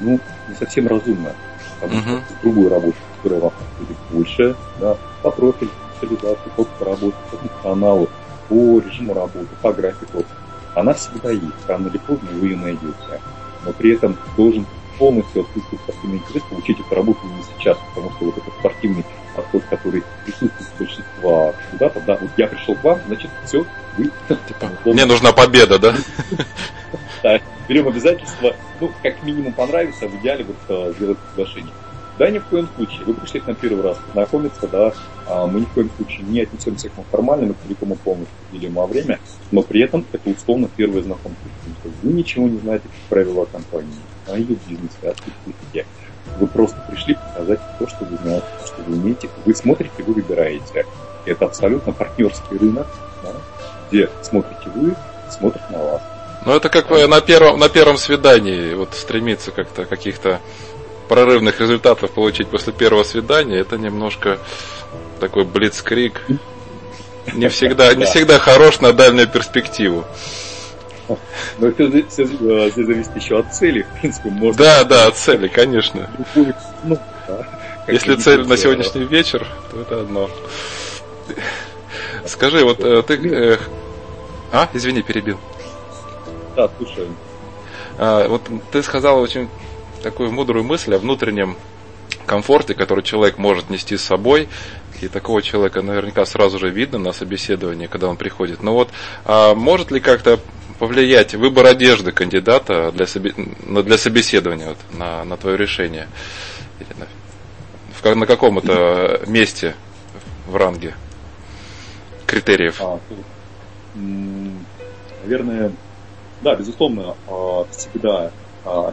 ну, 0.00 0.20
не 0.48 0.54
совсем 0.54 0.86
разумно. 0.86 1.34
Потому 1.80 2.00
uh-huh. 2.00 2.24
что 2.24 2.34
другую 2.42 2.68
работу, 2.68 2.96
которая 3.16 3.40
вам 3.40 3.52
подходит 3.52 3.96
больше, 4.10 4.56
да, 4.80 4.96
по 5.22 5.30
профилю, 5.30 5.70
специализации, 5.96 6.50
по 6.56 6.84
работе, 6.84 7.16
по 7.30 7.36
функционалу, 7.36 8.08
по 8.48 8.80
режиму 8.80 9.14
работы, 9.14 9.48
по 9.62 9.72
графику, 9.72 10.24
она 10.74 10.94
всегда 10.94 11.30
есть. 11.30 11.66
Рано 11.66 11.88
или 11.88 11.98
поздно 11.98 12.28
вы 12.32 12.48
ее 12.48 12.56
найдете. 12.56 13.20
Но 13.64 13.72
при 13.72 13.94
этом 13.94 14.16
должен 14.36 14.66
полностью 14.98 15.42
отсутствовать 15.42 15.82
спортивный 15.82 16.18
интерес 16.18 16.42
получить 16.50 16.80
эту 16.80 16.94
работу 16.94 17.20
не 17.26 17.42
сейчас, 17.42 17.78
потому 17.94 18.10
что 18.12 18.24
вот 18.26 18.38
этот 18.38 18.54
спортивный 18.58 19.04
подход, 19.34 19.62
который 19.70 20.02
присутствует 20.24 20.70
у 20.74 20.78
большинства 20.78 21.52
кандидатов, 21.52 22.04
да, 22.04 22.18
вот 22.20 22.30
я 22.36 22.46
пришел 22.48 22.74
к 22.74 22.84
вам, 22.84 23.00
значит, 23.06 23.30
все, 23.44 23.64
вы... 23.96 24.10
Типа, 24.28 24.70
мне 24.84 25.04
нужна 25.04 25.32
победа, 25.32 25.78
да? 25.78 25.94
Да, 27.22 27.40
берем 27.68 27.88
обязательства, 27.88 28.54
ну, 28.80 28.90
как 29.02 29.22
минимум 29.22 29.52
понравится, 29.52 30.06
а 30.06 30.08
в 30.08 30.14
идеале 30.16 30.44
вот 30.44 30.56
э, 30.68 30.92
сделать 30.96 31.18
приглашение. 31.18 31.72
Да, 32.18 32.28
ни 32.30 32.38
в 32.38 32.44
коем 32.46 32.68
случае. 32.74 33.04
Вы 33.04 33.14
пришли 33.14 33.40
к 33.40 33.46
нам 33.46 33.54
первый 33.54 33.82
раз 33.82 33.96
познакомиться, 34.06 34.66
да, 34.66 34.92
а 35.26 35.46
мы 35.46 35.60
ни 35.60 35.64
в 35.64 35.72
коем 35.72 35.90
случае 35.96 36.22
не 36.22 36.40
отнесемся 36.40 36.88
к 36.88 36.96
вам 36.96 37.06
формально, 37.12 37.46
мы 37.46 37.54
целиком 37.64 37.92
и 37.92 37.96
полностью 37.96 38.34
уделим 38.50 38.74
вам 38.74 38.90
время, 38.90 39.20
но 39.52 39.62
при 39.62 39.82
этом 39.82 40.04
это 40.10 40.28
условно 40.28 40.68
первое 40.74 41.02
знакомство. 41.02 41.48
Потому 41.60 41.76
что 41.76 42.06
вы 42.06 42.12
ничего 42.12 42.48
не 42.48 42.58
знаете, 42.58 42.84
как 42.84 43.08
правила 43.08 43.44
компании, 43.44 43.94
о 44.26 44.36
ее 44.36 44.56
бизнесе, 44.66 44.98
о 45.02 45.12
специфике. 45.12 45.86
Вы 46.40 46.46
просто 46.48 46.76
пришли 46.90 47.14
показать 47.14 47.60
то, 47.78 47.86
что 47.86 48.04
вы 48.04 48.16
знаете, 48.16 48.46
то, 48.60 48.66
что 48.66 48.82
вы 48.82 48.96
умеете. 48.96 49.28
Вы 49.44 49.54
смотрите, 49.54 50.02
вы 50.02 50.14
выбираете. 50.14 50.86
Это 51.24 51.44
абсолютно 51.46 51.92
партнерский 51.92 52.56
рынок, 52.58 52.86
да, 53.22 53.32
где 53.90 54.10
смотрите 54.22 54.70
вы, 54.74 54.94
смотрят 55.30 55.70
на 55.70 55.78
вас. 55.78 56.02
Ну, 56.46 56.52
это 56.52 56.68
как 56.68 56.90
на 56.90 57.20
первом, 57.20 57.58
на 57.58 57.68
первом 57.68 57.96
свидании, 57.96 58.74
вот 58.74 58.94
стремиться 58.94 59.50
как-то 59.50 59.84
каких-то 59.84 60.40
прорывных 61.08 61.60
результатов 61.60 62.10
получить 62.10 62.48
после 62.48 62.72
первого 62.72 63.02
свидания, 63.02 63.56
это 63.56 63.78
немножко 63.78 64.38
такой 65.20 65.44
блицкрик. 65.44 66.22
Не 67.34 67.48
всегда, 67.48 67.94
не 67.94 68.04
всегда 68.04 68.38
хорош 68.38 68.80
на 68.80 68.92
дальнюю 68.92 69.28
перспективу. 69.28 70.04
Но 71.58 71.68
это 71.68 71.90
все, 72.08 72.26
все 72.26 72.84
зависит 72.84 73.16
еще 73.16 73.38
от 73.38 73.54
цели, 73.54 73.82
в 73.82 74.00
принципе. 74.00 74.30
Можно 74.30 74.62
да, 74.62 74.84
да, 74.84 75.06
от 75.06 75.16
цели, 75.16 75.48
конечно. 75.48 76.10
Ну, 76.84 76.98
да, 77.26 77.46
Если 77.86 78.14
цель 78.16 78.46
на 78.46 78.56
сегодняшний 78.56 79.04
вечер, 79.04 79.46
то 79.70 79.80
это 79.80 80.00
одно. 80.02 80.30
Скажи, 82.26 82.62
вот 82.62 82.80
э, 82.80 83.02
ты... 83.02 83.14
Э, 83.14 83.58
а, 84.52 84.68
извини, 84.74 85.02
перебил. 85.02 85.38
Да, 86.54 86.68
слушаю. 86.76 87.08
А, 87.96 88.28
вот 88.28 88.42
ты 88.70 88.82
сказал 88.82 89.20
очень 89.20 89.48
такую 90.02 90.32
мудрую 90.32 90.64
мысль 90.64 90.94
о 90.94 90.98
внутреннем 90.98 91.56
комфорте, 92.26 92.74
который 92.74 93.02
человек 93.02 93.38
может 93.38 93.70
нести 93.70 93.96
с 93.96 94.02
собой. 94.02 94.48
И 95.00 95.08
такого 95.08 95.42
человека 95.42 95.82
наверняка 95.82 96.24
сразу 96.26 96.58
же 96.58 96.70
видно 96.70 96.98
на 96.98 97.12
собеседовании, 97.12 97.86
когда 97.86 98.08
он 98.08 98.16
приходит. 98.16 98.62
Но 98.62 98.74
вот 98.74 98.90
а 99.24 99.54
может 99.54 99.90
ли 99.90 100.00
как-то 100.00 100.40
повлиять 100.78 101.34
выбор 101.34 101.66
одежды 101.66 102.12
кандидата 102.12 102.92
для, 102.92 103.06
собе... 103.06 103.32
для 103.34 103.98
собеседования 103.98 104.68
вот, 104.68 104.78
на, 104.92 105.24
на 105.24 105.36
твое 105.36 105.56
решение? 105.56 106.08
Или 106.80 106.88
на, 106.98 107.06
в, 107.92 108.14
на 108.14 108.26
каком-то 108.26 109.22
месте 109.26 109.74
в 110.46 110.56
ранге 110.56 110.94
критериев? 112.26 112.80
А, 112.80 112.98
наверное, 115.22 115.72
да, 116.42 116.54
безусловно, 116.54 117.16
а, 117.26 117.66
всегда 117.70 118.30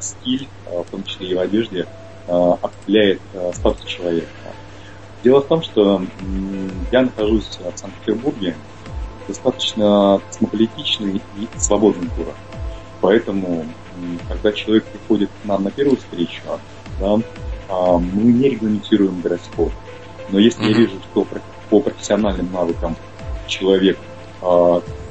стиль, 0.01 0.47
а, 0.67 0.83
в 0.83 0.89
том 0.89 1.03
числе 1.03 1.29
и 1.29 1.35
в 1.35 1.39
одежде, 1.39 1.87
а, 2.27 2.57
определяет 2.61 3.21
статус 3.53 3.85
человека. 3.85 4.27
Дело 5.23 5.41
в 5.41 5.47
том, 5.47 5.63
что 5.63 6.01
я 6.91 7.01
нахожусь 7.01 7.57
в 7.57 7.77
Санкт-Петербурге, 7.77 8.55
достаточно 9.27 10.21
космополитичный 10.27 11.21
и 11.37 11.47
свободный 11.57 12.09
город. 12.15 12.35
Поэтому, 13.01 13.65
когда 14.27 14.51
человек 14.51 14.85
приходит 14.85 15.29
к 15.41 15.45
нам 15.45 15.63
на 15.63 15.71
первую 15.71 15.97
встречу, 15.97 16.41
да, 16.99 17.17
мы 17.97 18.31
не 18.33 18.49
регламентируем 18.49 19.21
дресс-код. 19.21 19.71
Но 20.29 20.37
если 20.37 20.63
mm-hmm. 20.63 20.69
я 20.69 20.77
вижу, 20.77 20.99
что 21.11 21.27
по 21.71 21.79
профессиональным 21.79 22.51
навыкам 22.51 22.95
человек, 23.47 23.97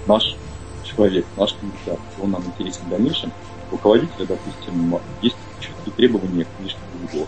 наш 0.06 0.36
человек, 0.84 1.26
наш 1.36 1.54
кандидат, 1.54 1.98
он 2.22 2.30
нам 2.30 2.44
интересен 2.46 2.82
в 2.86 2.90
дальнейшем, 2.90 3.32
руководителя, 3.70 4.26
допустим, 4.26 4.98
есть 5.22 5.36
четкие 5.60 5.94
требования 5.94 6.44
к 6.44 6.60
внешнему 6.60 6.84
виду. 7.02 7.26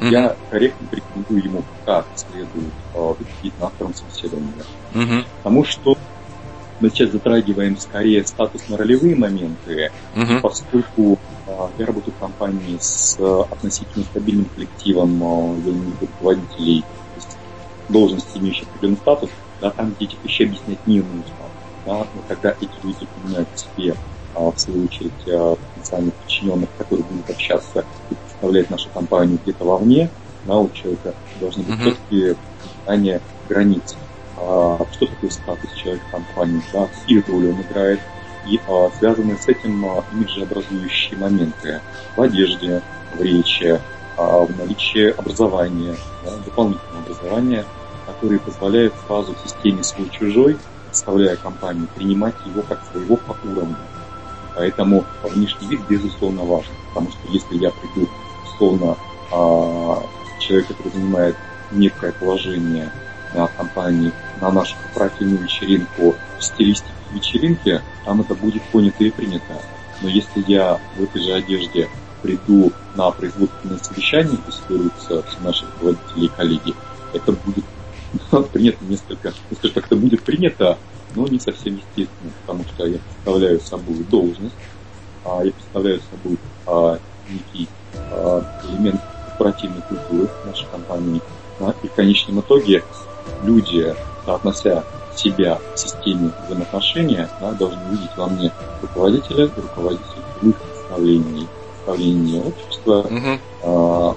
Mm-hmm. 0.00 0.10
Я 0.10 0.36
корректно 0.50 0.88
порекомендую 0.88 1.44
ему, 1.44 1.62
как 1.84 2.06
следует 2.16 2.72
э, 2.94 2.98
выглядеть 2.98 3.60
на 3.60 3.68
втором 3.68 3.94
собеседовании. 3.94 4.52
Mm-hmm. 4.94 5.24
Потому 5.38 5.64
что 5.64 5.96
мы 6.80 6.90
сейчас 6.90 7.10
затрагиваем 7.10 7.78
скорее 7.78 8.24
статусно-ролевые 8.26 9.14
моменты, 9.14 9.92
mm-hmm. 10.16 10.40
поскольку 10.40 11.18
э, 11.46 11.68
я 11.78 11.86
работаю 11.86 12.14
в 12.16 12.20
компании 12.20 12.78
с 12.80 13.16
э, 13.18 13.42
относительно 13.50 14.04
стабильным 14.04 14.46
коллективом 14.46 15.22
я 15.62 15.92
руководителей, 16.00 16.82
то 16.82 17.16
есть 17.16 17.36
должности, 17.88 18.38
имеющих 18.38 18.64
определенный 18.68 18.98
статус, 18.98 19.30
да, 19.60 19.70
там, 19.70 19.92
где 19.92 20.06
этих 20.06 20.24
вещей 20.24 20.46
объяснять 20.46 20.84
не 20.86 20.98
нужно. 20.98 21.22
Да, 21.86 21.98
но 21.98 22.22
когда 22.28 22.50
эти 22.50 22.70
люди 22.84 23.06
в 23.54 23.58
себе 23.58 23.92
а, 23.92 23.96
в 24.34 24.58
свою 24.58 24.84
очередь, 24.84 25.12
а, 25.28 25.56
потенциальных 25.56 26.14
подчиненных, 26.14 26.68
которые 26.78 27.04
будут 27.04 27.30
общаться 27.30 27.84
и 28.10 28.14
представлять 28.14 28.70
нашу 28.70 28.88
компанию 28.90 29.38
где-то 29.42 29.64
вовне, 29.64 30.10
да, 30.44 30.56
у 30.56 30.70
человека 30.70 31.14
должны 31.40 31.62
быть 31.62 31.78
uh-huh. 31.78 31.90
четкие 31.90 32.36
знания 32.84 33.20
границ. 33.48 33.96
А, 34.36 34.78
что 34.92 35.06
такое 35.06 35.30
статус 35.30 35.72
человека 35.74 36.04
компании, 36.10 36.62
да, 36.72 36.86
какие 36.86 37.22
роли 37.28 37.52
он 37.52 37.60
играет, 37.62 38.00
и 38.46 38.60
а, 38.68 38.90
связанные 38.98 39.36
с 39.36 39.48
этим 39.48 39.84
а, 39.86 40.04
имиджеобразующие 40.12 41.18
моменты 41.18 41.80
в 42.16 42.22
одежде, 42.22 42.82
в 43.14 43.22
речи, 43.22 43.80
а, 44.16 44.44
в 44.44 44.56
наличии 44.58 45.10
образования, 45.10 45.96
да, 46.24 46.32
дополнительного 46.44 47.04
образования, 47.04 47.64
которые 48.06 48.40
позволяют 48.40 48.94
сразу 49.06 49.34
в 49.34 49.48
системе 49.48 49.82
свой-чужой, 49.84 50.56
представляя 50.86 51.36
компанию, 51.36 51.88
принимать 51.94 52.34
его 52.44 52.62
как 52.62 52.80
своего 52.90 53.16
по 53.16 53.36
уровню. 53.44 53.76
Поэтому 54.54 55.04
внешний 55.22 55.68
вид 55.68 55.80
безусловно 55.88 56.44
важен, 56.44 56.72
потому 56.88 57.10
что 57.10 57.20
если 57.28 57.56
я 57.56 57.70
приду, 57.70 58.08
условно, 58.44 58.96
а, 59.30 60.02
человек, 60.38 60.68
который 60.68 60.92
занимает 60.92 61.36
некое 61.70 62.12
положение 62.12 62.90
в 63.32 63.50
компании 63.56 64.12
на 64.40 64.50
нашу 64.50 64.76
корпоративную 64.82 65.42
вечеринку 65.42 66.14
в 66.38 66.44
стилистике 66.44 66.92
вечеринки, 67.12 67.80
там 68.04 68.20
это 68.20 68.34
будет 68.34 68.62
понято 68.64 69.04
и 69.04 69.10
принято. 69.10 69.54
Но 70.00 70.08
если 70.08 70.42
я 70.46 70.80
в 70.96 71.02
этой 71.02 71.22
же 71.22 71.32
одежде 71.32 71.88
приду 72.22 72.72
на 72.94 73.10
производственное 73.10 73.78
совещание, 73.78 74.36
где 74.36 74.52
соберутся 74.52 75.22
все 75.22 75.40
наши 75.40 75.64
руководители 75.66 76.26
и 76.26 76.28
коллеги, 76.28 76.74
это 77.12 77.32
будет 77.32 77.64
принято 78.52 78.84
несколько, 78.84 79.32
ну, 79.50 79.56
скажем 79.56 79.74
так, 79.74 79.86
это 79.86 79.96
будет 79.96 80.22
принято, 80.22 80.78
но 81.14 81.26
не 81.26 81.38
совсем 81.38 81.76
естественно, 81.76 82.32
потому 82.42 82.64
что 82.64 82.86
я 82.86 82.98
представляю 82.98 83.60
собой 83.60 84.04
должность, 84.10 84.54
а 85.24 85.44
я 85.44 85.52
представляю 85.52 86.00
собой 86.10 86.38
а, 86.66 86.98
некий 87.28 87.68
а, 87.94 88.42
элемент 88.68 89.00
корпоративной 89.28 89.82
культуры 89.82 90.28
нашей 90.46 90.66
компании. 90.66 91.20
Да, 91.60 91.74
и 91.82 91.88
в 91.88 91.92
конечном 91.92 92.40
итоге 92.40 92.82
люди, 93.42 93.94
относя 94.26 94.84
себя 95.16 95.58
к 95.74 95.78
системе 95.78 96.32
взаимоотношения, 96.46 97.28
да, 97.40 97.52
должны 97.52 97.80
видеть 97.90 98.10
во 98.16 98.26
мне 98.26 98.52
руководителя 98.80 99.50
руководителя 99.54 100.22
в 100.40 100.48
их 100.48 100.56
представлении, 100.56 101.46
представлении 101.84 102.40
общества, 102.40 103.00
угу. 103.00 103.38
а, 103.62 104.16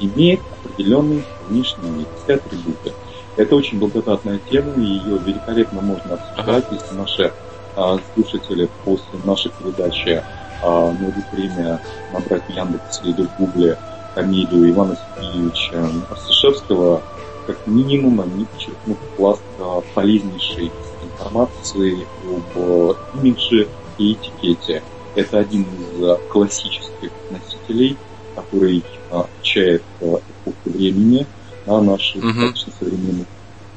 имеет 0.00 0.40
вид 0.40 2.10
и 2.26 2.32
атрибуты. 2.32 2.92
Это 3.36 3.54
очень 3.54 3.78
благодатная 3.78 4.40
тема, 4.50 4.72
и 4.76 4.84
ее 4.84 5.18
великолепно 5.18 5.80
можно 5.82 6.14
обсуждать, 6.14 6.64
если 6.70 6.94
наши 6.94 7.32
а, 7.76 7.98
слушатели 8.14 8.68
после 8.84 9.18
нашей 9.24 9.50
передачи 9.50 10.22
а, 10.62 10.90
найдут 10.92 11.24
время 11.32 11.80
набрать 12.12 12.42
в 12.44 12.50
Яндексе 12.50 13.02
или 13.04 13.22
в 13.26 13.36
Гугле 13.38 13.76
фамилию 14.14 14.70
Ивана 14.70 14.96
Сергеевича 14.96 15.86
Артышевского, 16.10 17.02
как 17.46 17.66
минимум 17.66 18.22
они 18.22 18.46
подчеркнут 18.46 18.98
пласт 19.16 19.42
а, 19.58 19.82
полезнейшей 19.94 20.72
информации 21.02 22.06
об 22.24 22.96
имидже 23.20 23.68
и 23.98 24.14
этикете. 24.14 24.82
Это 25.14 25.38
один 25.38 25.62
из 25.62 26.02
а, 26.02 26.18
классических 26.30 27.10
носителей, 27.30 27.98
который 28.34 28.82
а, 29.10 29.20
отвечает 29.20 29.82
эпоху 30.00 30.56
времени, 30.64 31.26
на 31.66 31.80
наши 31.80 32.20
достаточно 32.20 32.72
современные 32.78 33.26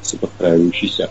сопоставляющиеся. 0.02 1.10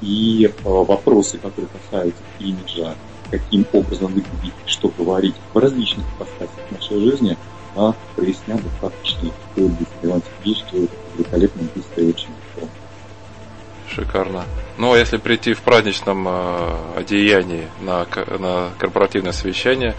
И 0.00 0.50
вопросы, 0.62 1.38
которые 1.38 1.68
касаются 1.68 2.22
имиджа, 2.38 2.94
каким 3.30 3.66
образом 3.72 4.12
выглядеть, 4.12 4.52
что 4.66 4.88
говорить 4.96 5.34
в 5.52 5.58
различных 5.58 6.06
ипостасях 6.16 6.70
нашей 6.70 7.00
жизни, 7.00 7.36
а 7.76 7.94
прояснят 8.14 8.60
достаточно 8.62 9.30
Иван 9.56 10.22
Сергеевич, 10.22 10.64
что 10.68 10.76
это 10.76 10.94
великолепно, 11.16 11.68
и 11.96 12.00
очень 12.02 12.28
легко. 12.28 12.68
Шикарно. 13.88 14.44
Ну, 14.78 14.92
а 14.92 14.98
если 14.98 15.18
прийти 15.18 15.54
в 15.54 15.62
праздничном 15.62 16.26
э, 16.26 16.76
одеянии 16.96 17.68
на, 17.80 18.06
на 18.38 18.70
корпоративное 18.78 19.32
совещание, 19.32 19.94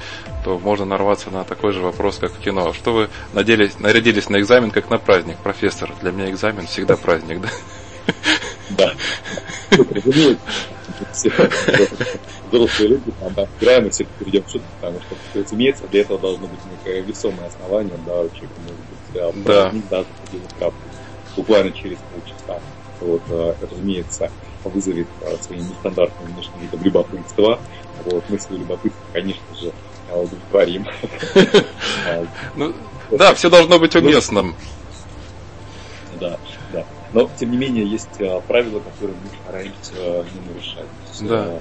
то 0.46 0.60
можно 0.60 0.86
нарваться 0.86 1.32
на 1.32 1.44
такой 1.44 1.74
же 1.74 1.82
вопрос, 1.82 2.20
как 2.20 2.32
в 2.32 2.40
кино. 2.40 2.72
Что 2.72 2.94
вы 2.94 3.10
наделись, 3.34 3.80
нарядились 3.80 4.30
на 4.30 4.40
экзамен, 4.40 4.70
как 4.70 4.92
на 4.92 5.00
праздник? 5.00 5.38
Профессор, 5.38 5.92
для 6.02 6.12
меня 6.12 6.30
экзамен 6.30 6.68
всегда 6.68 6.96
праздник, 6.96 7.42
да? 7.42 7.50
Да. 8.70 8.94
Взрослые 12.52 12.90
люди, 12.90 13.12
там, 13.20 13.34
играем, 13.60 13.88
и 13.88 13.90
все 13.90 14.06
перейдем 14.20 14.44
в 14.44 14.52
шутку, 14.52 14.68
потому 14.80 15.00
что, 15.02 15.16
разумеется, 15.34 15.88
для 15.88 16.02
этого 16.02 16.20
должно 16.20 16.46
быть 16.46 16.60
некое 16.72 17.02
весомое 17.02 17.48
основание, 17.48 17.98
да, 18.06 18.14
вообще, 18.14 18.44
может 19.14 19.34
быть, 19.34 19.44
да. 19.44 19.72
даже 19.90 20.06
буквально 21.36 21.72
через 21.72 21.98
полчаса 22.14 22.62
вот, 23.02 23.22
э, 23.30 23.54
разумеется, 23.62 24.32
вызовет 24.64 25.08
э, 25.22 25.36
своим 25.42 25.68
нестандартным 25.68 26.34
внешним 26.34 26.60
видом 26.62 26.84
любопытство. 26.84 27.60
Вот, 28.06 28.24
мы 28.30 28.40
свое 28.40 28.62
любопытство, 28.62 29.04
конечно 29.12 29.56
же, 29.60 29.74
удовлетворим. 30.14 30.88
Ну, 32.56 32.74
да, 33.12 33.34
все 33.34 33.50
должно 33.50 33.80
быть 33.80 33.96
уместным. 33.96 34.56
Да, 36.20 36.38
да. 36.72 36.86
Но, 37.14 37.30
тем 37.38 37.52
не 37.52 37.58
менее, 37.58 37.86
есть 37.86 38.20
э, 38.20 38.42
правила, 38.48 38.80
которые 38.80 39.18
мы 39.22 39.30
стараемся 39.44 40.26
не 40.34 40.48
нарушать. 40.48 40.88
Да. 41.22 41.60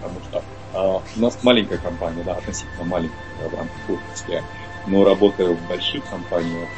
Потому 0.00 0.20
что 0.28 0.42
а, 0.74 1.02
у 1.16 1.20
нас 1.20 1.38
маленькая 1.42 1.78
компания, 1.78 2.22
да, 2.24 2.34
относительно 2.34 2.84
маленькая 2.84 3.48
в 3.50 3.54
рамках 3.54 3.90
отрасли, 3.90 4.42
но 4.86 5.04
работая 5.04 5.48
в 5.48 5.68
больших 5.68 6.04
компаниях, 6.08 6.68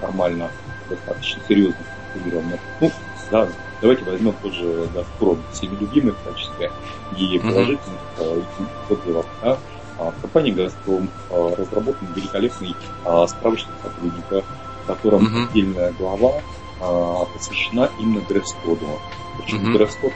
формально 0.00 0.50
достаточно 0.88 1.42
структурировано. 1.42 2.58
Ну, 2.80 2.90
да, 3.30 3.48
давайте 3.82 4.04
возьмем 4.04 4.32
тоже 4.42 4.88
Газпром, 4.94 5.42
всеми 5.52 5.74
любимый 5.76 6.12
в 6.12 6.22
качестве 6.22 6.70
и 7.18 7.38
положительных 7.38 8.00
mm-hmm. 8.16 8.92
отзывов. 8.92 9.26
Да? 9.42 9.58
А 9.98 10.10
в 10.10 10.20
компании 10.22 10.52
Газпром 10.52 11.10
а, 11.30 11.54
разработан 11.56 12.08
великолепный 12.14 12.74
а, 13.04 13.26
справочник 13.26 13.74
сотрудника, 13.82 14.44
в 14.84 14.86
котором 14.86 15.26
mm-hmm. 15.26 15.48
отдельная 15.50 15.92
глава 15.92 16.40
посвящена 17.34 17.90
именно 18.00 18.22
дресс-коду. 18.22 18.98
Причем 19.38 19.58
mm-hmm. 19.58 19.72
дресс-код 19.74 20.12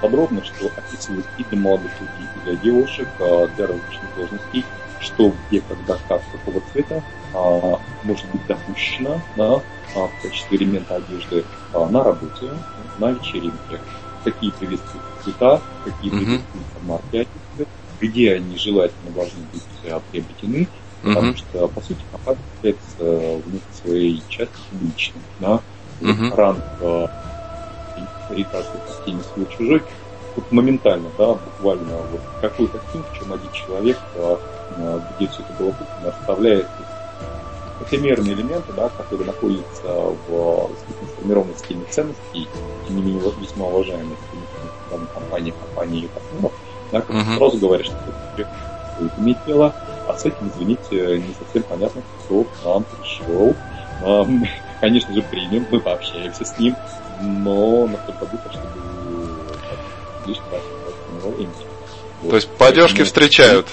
подробно, 0.00 0.42
что 0.44 0.66
описывает 0.76 1.24
и 1.38 1.44
для 1.44 1.60
молодых 1.60 1.92
людей, 2.00 2.26
и 2.34 2.44
для 2.44 2.56
девушек, 2.56 3.08
для 3.18 3.66
различных 3.68 4.16
должностей, 4.16 4.64
что, 5.00 5.32
где, 5.48 5.60
когда, 5.60 5.96
как, 6.08 6.22
какого 6.32 6.60
цвета 6.72 7.02
а, 7.34 7.78
может 8.02 8.26
быть 8.30 8.46
допущено 8.46 9.20
да, 9.36 9.60
а, 9.94 10.08
в 10.08 10.22
качестве 10.22 10.58
элемента 10.58 10.96
одежды 10.96 11.44
а, 11.72 11.86
на 11.88 12.02
работе, 12.02 12.50
на 12.98 13.12
вечеринке. 13.12 13.80
Какие 14.24 14.50
приветствуют 14.50 15.04
цвета, 15.22 15.60
какие 15.84 16.12
mm-hmm. 16.12 16.18
приветствуются 16.18 16.78
марки 16.82 17.16
одежды, 17.16 17.66
где 18.00 18.34
они 18.34 18.58
желательно 18.58 19.10
должны 19.14 19.40
быть 19.52 19.62
а, 19.90 20.00
приобретены, 20.10 20.68
потому 21.02 21.36
что, 21.36 21.68
по 21.68 21.80
сути, 21.80 22.00
компания 22.10 22.40
является 22.58 23.40
в 23.44 23.52
некой 23.52 23.74
своей 23.80 24.22
части 24.28 24.54
публичным. 24.70 25.22
Да? 25.38 25.60
Mm-hmm. 26.00 26.34
Ранг 26.34 27.10
ориентации 28.30 28.78
по 28.84 28.92
системе 28.92 29.22
свой-чужой 29.34 29.82
вот 30.36 30.52
моментально, 30.52 31.08
да, 31.16 31.34
буквально 31.34 31.96
вот 31.96 32.20
какой 32.40 32.66
в 32.66 33.18
чем 33.18 33.32
один 33.32 33.50
человек, 33.52 33.98
где 35.16 35.28
все 35.28 35.42
это 35.42 35.52
было 35.58 35.70
куплено, 35.70 36.08
оставляет 36.20 36.66
эфемерные 37.80 38.34
элементы, 38.34 38.72
да, 38.76 38.90
которые 38.90 39.26
находятся 39.26 39.88
в 40.28 40.70
схеме 41.56 41.84
ценностей, 41.90 42.48
тем 42.86 42.96
не 42.96 43.02
менее 43.02 43.32
весьма 43.40 43.66
уважаемой 43.66 44.16
данной 44.90 45.06
компании, 45.08 45.50
компании 45.52 46.02
ее 46.02 46.08
партнеров, 46.08 46.52
да, 46.92 47.00
как 47.00 47.16
uh-huh. 47.16 47.38
сразу 47.38 47.58
говоришь, 47.58 47.86
что 47.86 47.96
будет 48.36 48.48
иметь 49.18 49.38
дело, 49.46 49.74
а 50.08 50.14
с 50.14 50.24
этим, 50.24 50.50
извините, 50.54 51.18
не 51.18 51.34
совсем 51.38 51.62
понятно, 51.64 52.02
кто 52.24 52.44
к 52.44 52.64
нам 52.64 52.84
пришел. 52.84 53.54
А, 54.02 54.24
мы, 54.24 54.48
конечно 54.80 55.12
же, 55.14 55.22
примем, 55.22 55.66
мы 55.70 55.80
пообщаемся 55.80 56.44
с 56.44 56.58
ним, 56.58 56.76
но 57.20 57.86
настолько 57.86 58.26
быстро, 58.26 58.52
чтобы 58.52 58.66
не 60.26 60.34
него 60.34 61.36
имидж. 61.38 61.64
Вот. 62.22 62.30
То 62.30 62.36
есть 62.36 62.48
по 62.48 62.66
одежке 62.68 63.04
встречают? 63.04 63.66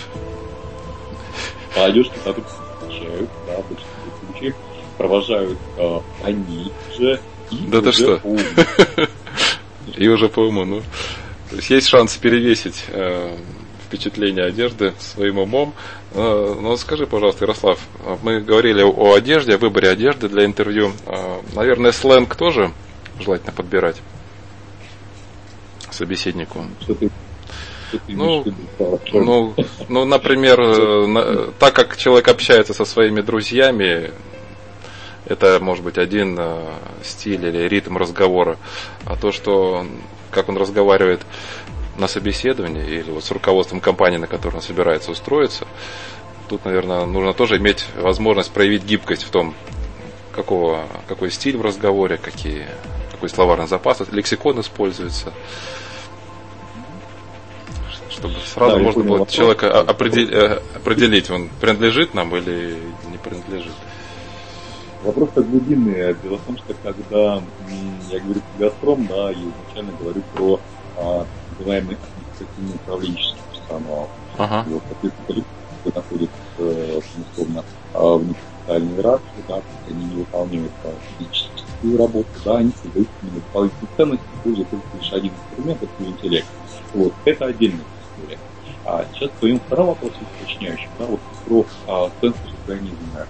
Соответственно, 1.74 2.36
встречают, 2.80 3.30
да, 3.48 3.54
обычно 3.56 3.86
случаев 4.26 4.56
провожают 4.98 5.58
э, 5.78 6.00
они 6.24 6.72
же 6.96 7.14
и 7.14 7.33
да 7.68 7.82
ты 7.82 7.92
что? 7.92 8.22
И 9.98 10.08
уже 10.08 10.30
по 10.30 10.42
уму, 10.42 10.66
ну. 10.66 10.82
То 11.50 11.58
есть 11.58 11.70
есть 11.70 11.88
шанс 11.88 12.16
перевесить 12.18 12.86
э, 12.88 13.36
впечатление 13.86 14.46
одежды 14.46 14.94
своим 15.00 15.38
умом. 15.38 15.74
Э, 16.14 16.56
но 16.60 16.76
скажи, 16.78 17.06
пожалуйста, 17.06 17.46
Ярослав, 17.46 17.80
мы 18.24 18.42
говорили 18.42 18.82
о 18.82 19.14
одежде, 19.14 19.56
о 19.56 19.58
выборе 19.58 19.90
одежды 19.90 20.30
для 20.30 20.46
интервью. 20.46 20.94
Э, 21.06 21.42
наверное, 21.54 21.92
сленг 21.92 22.36
тоже 22.36 22.72
желательно 23.20 23.54
подбирать 23.54 24.02
собеседнику. 25.92 26.66
Что 26.82 26.96
ты 26.96 27.12
ну, 28.08 28.44
ну, 29.14 29.56
ну, 29.90 30.06
например, 30.06 30.60
э, 30.60 31.52
так 31.60 31.74
как 31.74 31.98
человек 31.98 32.28
общается 32.28 32.74
со 32.74 32.86
своими 32.86 33.22
друзьями, 33.22 34.12
это 35.26 35.60
может 35.62 35.84
быть 35.84 35.98
один 35.98 36.38
э, 36.40 36.74
стиль 37.04 37.46
или 37.46 37.68
ритм 37.68 37.98
разговора, 37.98 38.58
а 39.06 39.16
то, 39.16 39.32
что 39.32 39.86
как 40.32 40.50
он 40.50 40.58
разговаривает 40.58 41.22
на 41.98 42.08
собеседовании 42.08 43.00
или 43.00 43.12
вот 43.12 43.24
с 43.24 43.32
руководством 43.32 43.80
компании, 43.80 44.18
на 44.18 44.28
которой 44.28 44.56
он 44.56 44.62
собирается 44.62 45.12
устроиться, 45.12 45.68
тут, 46.50 46.66
наверное, 46.66 47.06
нужно 47.06 47.34
тоже 47.34 47.58
иметь 47.58 47.86
возможность 47.96 48.52
проявить 48.52 48.84
гибкость 48.84 49.24
в 49.24 49.30
том, 49.30 49.54
какого, 50.34 50.88
какой 51.08 51.32
стиль 51.32 51.58
в 51.58 51.62
разговоре, 51.62 52.18
какие, 52.18 52.68
какой 53.12 53.30
словарный 53.30 53.68
запас, 53.68 54.02
лексикон 54.12 54.60
используется. 54.60 55.32
Чтобы 58.10 58.36
сразу 58.54 58.78
да, 58.78 58.82
можно 58.82 59.04
было 59.04 59.28
человека 59.28 59.80
определить, 59.80 60.32
э, 60.32 60.62
определить, 60.76 61.30
он 61.30 61.50
принадлежит 61.62 62.14
нам 62.14 62.36
или 62.36 62.78
не 63.10 63.18
принадлежит. 63.18 63.74
Вопрос 65.04 65.32
так 65.34 65.50
глубинный. 65.50 66.16
Дело 66.22 66.38
в 66.38 66.46
том, 66.46 66.58
что 66.58 66.74
когда 66.76 67.44
я 68.10 68.20
говорю 68.22 68.42
про 68.42 68.58
Газпром, 68.58 69.06
да, 69.06 69.32
я 69.32 69.50
изначально 69.50 69.92
говорю 70.00 70.24
про 70.34 70.62
а, 70.96 71.28
называемый 71.50 71.98
административный 71.98 72.76
управленческий 72.76 73.42
персонал. 73.52 74.10
Ага. 74.38 74.64
Вот, 74.70 74.84
соответственно, 74.88 75.36
люди 75.36 75.96
находятся, 75.96 76.36
э, 76.58 77.02
условно, 77.32 77.64
а, 77.94 78.18
в 78.18 78.24
неофициальной 78.24 78.96
иерархии, 78.96 79.44
да, 79.48 79.62
они 79.88 80.06
не 80.06 80.16
выполняют 80.16 80.72
а, 80.86 80.94
физическую 81.18 81.98
работу, 81.98 82.30
да, 82.46 82.58
они 82.58 82.72
создают 82.82 83.10
именно 83.22 83.42
дополнительные 83.42 83.90
ценности, 83.98 84.26
используют 84.38 84.70
только 84.70 84.88
лишь 84.98 85.14
один 85.14 85.34
инструмент, 85.34 85.84
это 85.84 86.10
интеллект. 86.10 86.48
Вот, 86.94 87.14
это 87.26 87.46
отдельная 87.46 87.86
история. 88.16 88.40
А 88.86 89.06
сейчас 89.12 89.32
к 89.32 89.40
твоему 89.40 89.60
второму 89.60 89.90
вопросу 89.90 90.18
уточняющему, 90.40 90.94
да, 90.98 91.06
вот 91.06 91.20
про 91.46 91.66
а, 91.88 92.12
ценность 92.22 92.42
организма. 92.68 93.28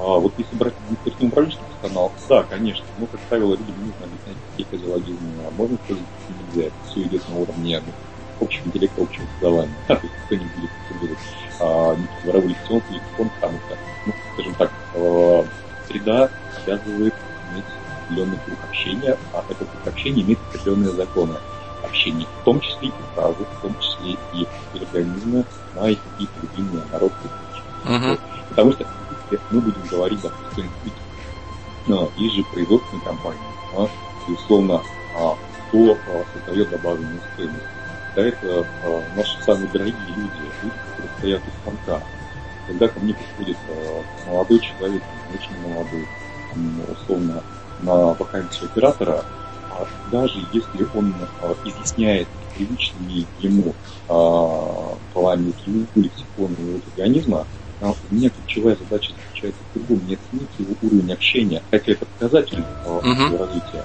А 0.00 0.18
вот 0.18 0.32
если 0.38 0.56
брать 0.56 0.72
административный 0.78 1.28
управленческий 1.28 1.66
канал, 1.82 2.10
да, 2.26 2.42
конечно, 2.44 2.86
но, 2.96 3.06
как 3.06 3.20
правило, 3.28 3.54
людям 3.54 3.74
не 3.76 3.84
нужно 3.88 4.06
объяснять, 4.06 4.36
какие 4.50 4.66
физиологизмы 4.78 5.44
а 5.46 5.50
можно 5.50 5.74
использовать, 5.74 6.08
нельзя. 6.28 6.68
Это 6.68 6.76
все 6.88 7.02
идет 7.02 7.28
на 7.28 7.36
уровне 7.36 7.82
общего 8.40 8.66
интеллекта, 8.68 9.02
общего 9.02 9.26
образования. 9.36 9.74
Да, 9.88 9.96
то 9.96 10.06
есть 10.06 10.14
никто 10.22 10.34
не 10.36 10.50
будет 10.50 10.70
использовать 10.88 11.18
а, 11.60 11.96
никакого 11.96 12.32
революционного 12.32 12.82
телефон, 12.88 13.30
потому 13.40 13.58
что, 13.58 13.78
ну, 14.06 14.12
скажем 14.32 14.54
так, 14.54 14.72
э, 14.94 15.44
среда 15.86 16.30
обязывает 16.62 17.14
иметь 17.52 17.64
определенный 18.02 18.38
круг 18.46 18.58
общения, 18.64 19.18
а 19.34 19.44
этот 19.50 19.68
круг 19.68 19.86
общения 19.86 20.22
имеет 20.22 20.38
определенные 20.48 20.92
законы 20.94 21.36
общения, 21.82 22.26
в 22.40 22.44
том 22.46 22.60
числе 22.60 22.88
и 22.88 22.92
фразы, 23.14 23.44
в 23.44 23.62
том 23.62 23.76
числе 23.78 24.16
и 24.32 24.46
организмы, 24.78 25.44
на 25.74 25.90
и 25.90 25.96
какие-то 25.96 26.40
любимые 26.40 26.84
народы. 26.90 27.14
Uh-huh. 27.84 28.18
Потому 28.48 28.72
что 28.72 28.86
мы 29.50 29.60
будем 29.60 29.86
говорить, 29.90 30.20
допустим, 30.20 30.70
есть 32.16 32.34
же 32.34 32.44
производственные 32.44 33.04
компании, 33.04 33.40
да, 33.76 33.88
безусловно, 34.28 34.82
а, 35.14 35.36
кто 35.68 35.92
а, 35.92 36.24
создает 36.34 36.70
добавленную 36.70 37.20
стоимость. 37.34 37.64
Да, 38.14 38.22
это 38.22 38.66
а, 38.84 39.02
наши 39.16 39.42
самые 39.42 39.68
дорогие 39.68 39.94
люди, 40.08 40.30
люди, 40.62 40.74
которые 40.90 41.10
стоят 41.18 41.42
у 41.46 41.50
станка. 41.62 42.02
Когда 42.66 42.88
ко 42.88 43.00
мне 43.00 43.14
приходит 43.14 43.56
а, 43.68 44.30
молодой 44.30 44.60
человек, 44.60 45.02
очень 45.34 45.68
молодой, 45.68 46.06
условно, 46.92 47.42
на 47.82 47.94
вакансию 48.14 48.68
оператора, 48.70 49.24
а 49.70 49.86
даже 50.10 50.38
если 50.52 50.86
он 50.94 51.14
а, 51.42 51.54
изъясняет 51.64 52.28
привычными 52.56 53.26
ему 53.38 53.74
а, 54.08 54.96
плане 55.12 55.52
лексикона 55.94 56.54
его 56.58 56.80
организма, 56.96 57.46
а 57.80 57.90
у 57.90 58.14
меня 58.14 58.30
ключевая 58.30 58.76
задача 58.76 59.12
заключается 59.40 59.62
в 59.74 59.86
другом. 59.86 60.06
Не 60.06 60.14
оценить 60.14 60.50
его 60.58 60.74
уровень 60.82 61.12
общения, 61.12 61.62
хотя 61.70 61.92
это 61.92 62.06
показатель 62.06 62.64
uh-huh. 62.84 63.38
развития. 63.38 63.84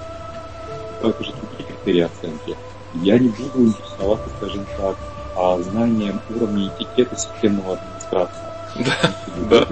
Это 1.02 1.24
же 1.24 1.32
другие 1.32 1.68
критерии 1.68 2.00
оценки. 2.00 2.56
Я 2.94 3.18
не 3.18 3.28
буду 3.28 3.66
интересоваться, 3.66 4.28
скажем 4.38 4.66
так, 4.78 4.96
а 5.36 5.60
знанием 5.60 6.20
уровня 6.30 6.68
этикета 6.68 7.16
системного 7.16 7.74
администратора. 7.74 8.52
Да. 9.50 9.66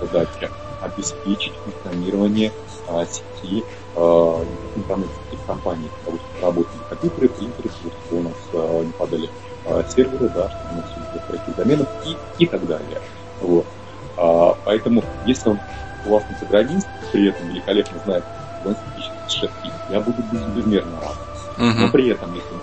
Задача 0.00 0.50
обеспечить 0.82 1.52
функционирование 1.64 2.52
а, 2.88 3.04
сети 3.06 3.64
а, 3.96 4.44
интернет-сетевых 4.76 5.46
компаний, 5.46 5.90
потому 6.00 6.18
что 6.18 6.46
работают 6.46 6.82
компьютеры, 6.88 7.28
принтеры, 7.28 7.70
что 8.06 8.16
у 8.16 8.22
нас 8.22 8.34
а, 8.52 8.82
не 8.82 8.92
падали 8.92 9.30
а, 9.66 9.84
серверы, 9.88 10.28
да, 10.28 10.50
чтобы 10.50 10.74
у 10.74 10.76
нас 10.76 11.24
пройти 11.26 11.52
доменов 11.56 11.88
и, 12.06 12.44
и 12.44 12.46
так 12.46 12.66
далее. 12.66 13.00
Вот. 13.40 13.66
А, 14.16 14.56
поэтому, 14.64 15.02
если 15.26 15.50
он 15.50 15.60
классный 16.04 16.36
программист, 16.36 16.88
при 17.12 17.28
этом 17.28 17.48
великолепно 17.48 17.98
знает 18.04 18.24
логистические 18.64 19.12
шаги, 19.28 19.72
я 19.90 20.00
буду 20.00 20.22
безмерно 20.54 21.00
рад. 21.00 21.16
Uh-huh. 21.58 21.80
Но 21.80 21.88
при 21.90 22.08
этом, 22.08 22.34
если 22.34 22.54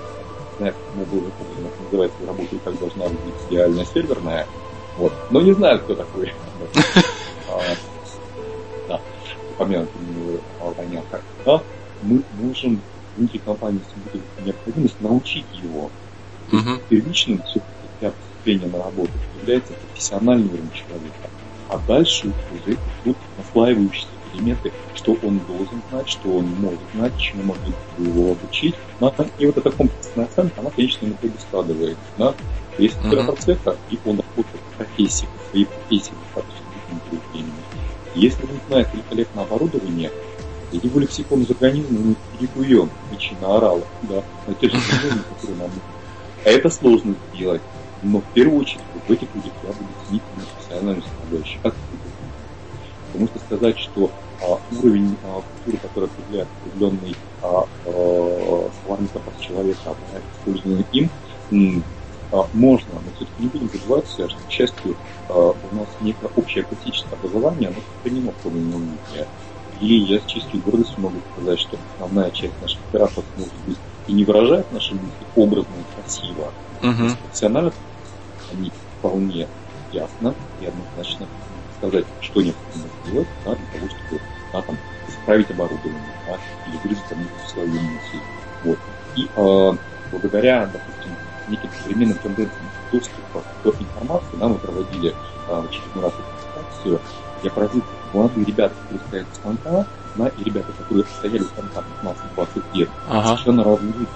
знает, 0.57 0.75
ну, 0.95 1.05
было, 1.05 1.29
как 1.29 1.79
называется, 1.85 2.17
работа 2.25 2.55
и 2.55 2.59
как 2.59 2.79
должна 2.79 3.05
быть 3.07 3.33
идеальная 3.49 3.85
серверная, 3.85 4.47
вот, 4.97 5.13
но 5.29 5.41
не 5.41 5.53
знаю, 5.53 5.79
кто 5.79 5.95
такой. 5.95 6.33
А, 7.53 7.59
да, 8.87 9.01
упомянутый 9.49 10.01
понятно. 10.77 11.19
Да, 11.45 11.61
мы 12.01 12.21
можем 12.39 12.81
внутри 13.17 13.39
компании, 13.39 13.81
если 13.85 14.19
будет 14.19 14.45
необходимость, 14.45 15.01
научить 15.01 15.45
его. 15.61 15.89
Первичным 16.89 17.41
все-таки 17.43 18.15
поступления 18.41 18.67
на 18.67 18.83
работу 18.83 19.11
является 19.41 19.73
профессиональный 19.73 20.47
уровень 20.47 20.71
человека. 20.73 21.29
А 21.71 21.79
дальше 21.87 22.31
уже 22.51 22.77
идут 23.03 23.17
наслаивающиеся 23.37 24.07
элементы, 24.33 24.71
что 24.93 25.17
он 25.23 25.39
должен 25.47 25.81
знать, 25.89 26.09
что 26.09 26.29
он 26.29 26.45
может 26.59 26.79
знать, 26.93 27.17
чему 27.17 27.43
могли 27.43 27.73
бы 27.97 28.05
его 28.05 28.31
обучить. 28.31 28.75
Но, 28.99 29.13
и 29.39 29.45
вот 29.45 29.57
эта 29.57 29.71
комплексная 29.71 30.25
оценка, 30.25 30.61
она, 30.61 30.69
конечно, 30.69 31.07
на 31.07 31.13
итоге 31.13 31.33
складывается. 31.39 32.03
Да? 32.17 32.33
Uh-huh. 32.77 33.07
оператор 33.07 33.35
цеха, 33.35 33.75
и 33.89 33.99
он 34.05 34.17
работает 34.17 34.61
в 34.73 34.77
профессии, 34.77 35.25
в 35.25 35.51
своей 35.51 35.65
профессии 35.65 36.13
достаточно 36.25 36.61
времени, 37.33 37.51
если 38.15 38.43
он 38.43 38.59
знает 38.67 38.87
великолепное 38.93 39.43
оборудование, 39.43 40.11
его 40.71 40.99
лексикон 40.99 41.43
из 41.43 41.51
организма 41.51 41.99
мы 41.99 42.15
перекуем, 42.37 42.89
причина 43.09 43.57
орала, 43.57 43.83
да, 44.03 44.23
на 44.47 44.53
те 44.55 44.69
же 44.69 44.77
которые 44.77 45.59
нам 45.59 45.71
А 46.45 46.49
это 46.49 46.69
сложно 46.69 47.15
сделать. 47.33 47.61
Но 48.03 48.19
в 48.19 48.25
первую 48.33 48.61
очередь 48.61 48.81
в 49.07 49.11
этих 49.11 49.27
людях 49.35 49.51
я 49.63 49.69
буду 49.69 49.89
ценить 50.07 50.23
на 50.37 50.93
составляющую. 51.31 51.61
Как 51.61 51.73
Потому 53.11 53.27
что 53.27 53.39
сказать, 53.39 53.77
что 53.77 54.11
а, 54.41 54.57
уровень 54.81 55.17
а, 55.25 55.41
культуры, 55.41 55.77
который 55.81 56.05
определяет 56.05 56.47
определенный 56.61 57.15
а, 57.41 57.65
а, 57.85 58.69
словарный 58.83 59.09
запас 59.13 59.33
человека, 59.41 59.79
а 59.85 60.21
использованный 60.39 60.85
им, 60.93 61.09
а, 62.31 62.47
можно, 62.53 62.87
но 62.93 63.11
все-таки 63.15 63.43
не 63.43 63.47
будем 63.47 63.69
забываться, 63.69 64.29
что, 64.29 64.39
к 64.47 64.51
счастью, 64.51 64.95
а, 65.27 65.33
у 65.49 65.75
нас 65.75 65.87
некое 65.99 66.29
общее 66.37 66.63
классическое 66.63 67.19
образование, 67.19 67.69
оно 67.69 67.79
сохранено 67.97 68.31
в 68.31 68.43
том 68.43 68.55
или 68.55 68.63
ином 68.63 68.81
виде. 68.81 69.27
И 69.81 69.95
я 69.95 70.19
с 70.19 70.25
чистой 70.25 70.61
гордостью 70.61 71.01
могу 71.01 71.17
сказать, 71.33 71.59
что 71.59 71.77
основная 71.95 72.31
часть 72.31 72.53
наших 72.61 72.79
операторов 72.89 73.25
может 73.35 73.53
быть 73.67 73.77
и 74.07 74.13
не 74.13 74.23
выражает 74.23 74.71
наши 74.71 74.93
мысли 74.93 75.25
образно 75.35 75.71
и 75.71 76.01
красиво, 76.01 76.53
uh-huh. 76.81 77.17
профессионально 77.23 77.73
они 78.53 78.71
вполне 78.99 79.47
ясно 79.91 80.35
и 80.59 80.65
однозначно 80.65 81.27
сказать, 81.77 82.05
что 82.19 82.41
необходимо 82.41 82.87
сделать 83.05 83.27
да, 83.45 83.55
для 83.55 83.65
того, 83.67 83.89
чтобы 83.89 84.21
да, 84.53 84.61
там, 84.61 84.77
исправить 85.07 85.49
оборудование 85.49 86.13
да, 86.27 86.37
или 86.67 86.77
выразить 86.83 87.05
там, 87.09 87.19
свою 87.47 87.71
мысль. 87.71 88.19
Вот. 88.63 88.79
И 89.15 89.27
э, 89.35 89.71
благодаря, 90.11 90.67
допустим, 90.67 91.15
неким 91.47 91.69
современным 91.81 92.17
тенденциям 92.19 92.69
доступа 92.91 93.43
к 93.63 93.81
информации, 93.81 94.37
да, 94.37 94.47
мы 94.47 94.57
проводили 94.57 95.09
э, 95.47 95.61
в 95.61 95.65
очередной 95.65 96.03
раз 96.03 96.13
презентацию, 96.13 97.01
я 97.43 97.49
поразил 97.49 97.83
молодые 98.13 98.45
ребята, 98.45 98.75
которые 98.75 99.07
стоят 99.07 99.27
у 99.31 99.35
станка, 99.35 99.87
да, 100.15 100.27
и 100.27 100.43
ребята, 100.43 100.71
которые 100.73 101.05
стояли 101.05 101.41
у 101.41 101.45
станка 101.45 101.83
15-20 102.37 102.63
лет, 102.73 102.89
ага. 103.07 103.27
совершенно 103.27 103.63
разные 103.63 103.93
люди. 103.93 104.07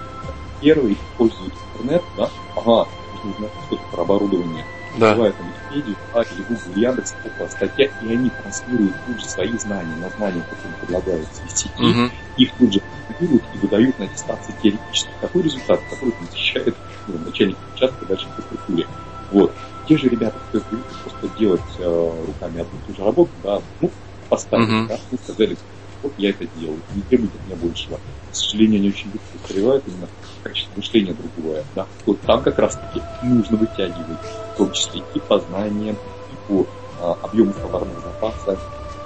Первый 0.61 0.93
используют 0.93 1.53
интернет, 1.73 2.03
да, 2.17 2.29
ага, 2.55 2.87
нужно 3.13 3.39
знать 3.39 3.51
что-то 3.67 3.81
про 3.91 4.01
оборудование, 4.03 4.65
да. 4.97 5.09
Называют 5.09 5.37
там 5.37 5.47
Википедию, 5.47 5.95
а, 6.13 6.21
или 6.21 6.41
Google, 6.43 6.71
Яндекс, 6.75 7.15
около 7.23 7.47
статья, 7.47 7.89
и 8.01 8.11
они 8.11 8.29
транслируют 8.29 8.95
тут 9.05 9.19
же 9.19 9.25
свои 9.25 9.57
знания 9.57 9.95
на 9.95 10.09
знания, 10.09 10.43
которые 10.49 10.75
предлагают 10.81 11.27
сети, 11.33 11.69
угу. 11.77 12.11
их 12.37 12.51
тут 12.57 12.73
же 12.73 12.81
транслируют 13.07 13.43
и 13.53 13.57
выдают 13.57 13.99
на 13.99 14.05
аттестации 14.05 14.53
теоретически 14.61 15.11
такой 15.21 15.43
результат, 15.43 15.79
который 15.89 16.13
защищает 16.31 16.75
ну, 17.07 17.17
начальник 17.25 17.57
участка 17.75 18.05
дальше 18.05 18.27
по 18.35 18.41
структуре. 18.41 18.87
Вот. 19.31 19.53
Те 19.87 19.97
же 19.97 20.09
ребята, 20.09 20.39
которые 20.39 20.67
привыкли 20.69 20.95
просто 21.03 21.39
делать 21.39 21.61
э, 21.77 22.23
руками 22.25 22.61
одну 22.61 22.79
и 22.79 22.91
ту 22.91 22.97
же 22.97 23.05
работу, 23.05 23.31
да, 23.43 23.61
ну, 23.81 23.91
поставили, 24.29 24.81
угу. 24.81 24.87
да, 24.87 24.99
ну, 25.11 25.17
сказали, 25.23 25.57
вот 26.01 26.13
я 26.17 26.29
это 26.31 26.45
делаю, 26.55 26.79
не 26.93 27.01
требуйте 27.03 27.33
от 27.37 27.45
меня 27.45 27.55
большего. 27.55 27.99
К 28.35 28.37
сожалению, 28.37 28.79
они 28.79 28.89
очень 28.89 29.09
быстро 29.11 29.37
устаревают 29.41 29.83
именно 29.87 30.07
качество 30.43 30.73
мышления 30.75 31.13
другое. 31.13 31.63
Да? 31.73 31.87
Вот 32.05 32.19
там 32.21 32.43
как 32.43 32.59
раз-таки 32.59 33.01
нужно 33.23 33.55
вытягивать, 33.55 34.19
в 34.53 34.57
том 34.57 34.73
числе 34.73 35.01
и 35.13 35.19
по 35.19 35.39
знаниям, 35.39 35.95
и 35.95 36.51
по 36.51 36.67
а, 37.01 37.17
объему 37.23 37.53
словарного 37.53 38.01
запаса, 38.01 38.59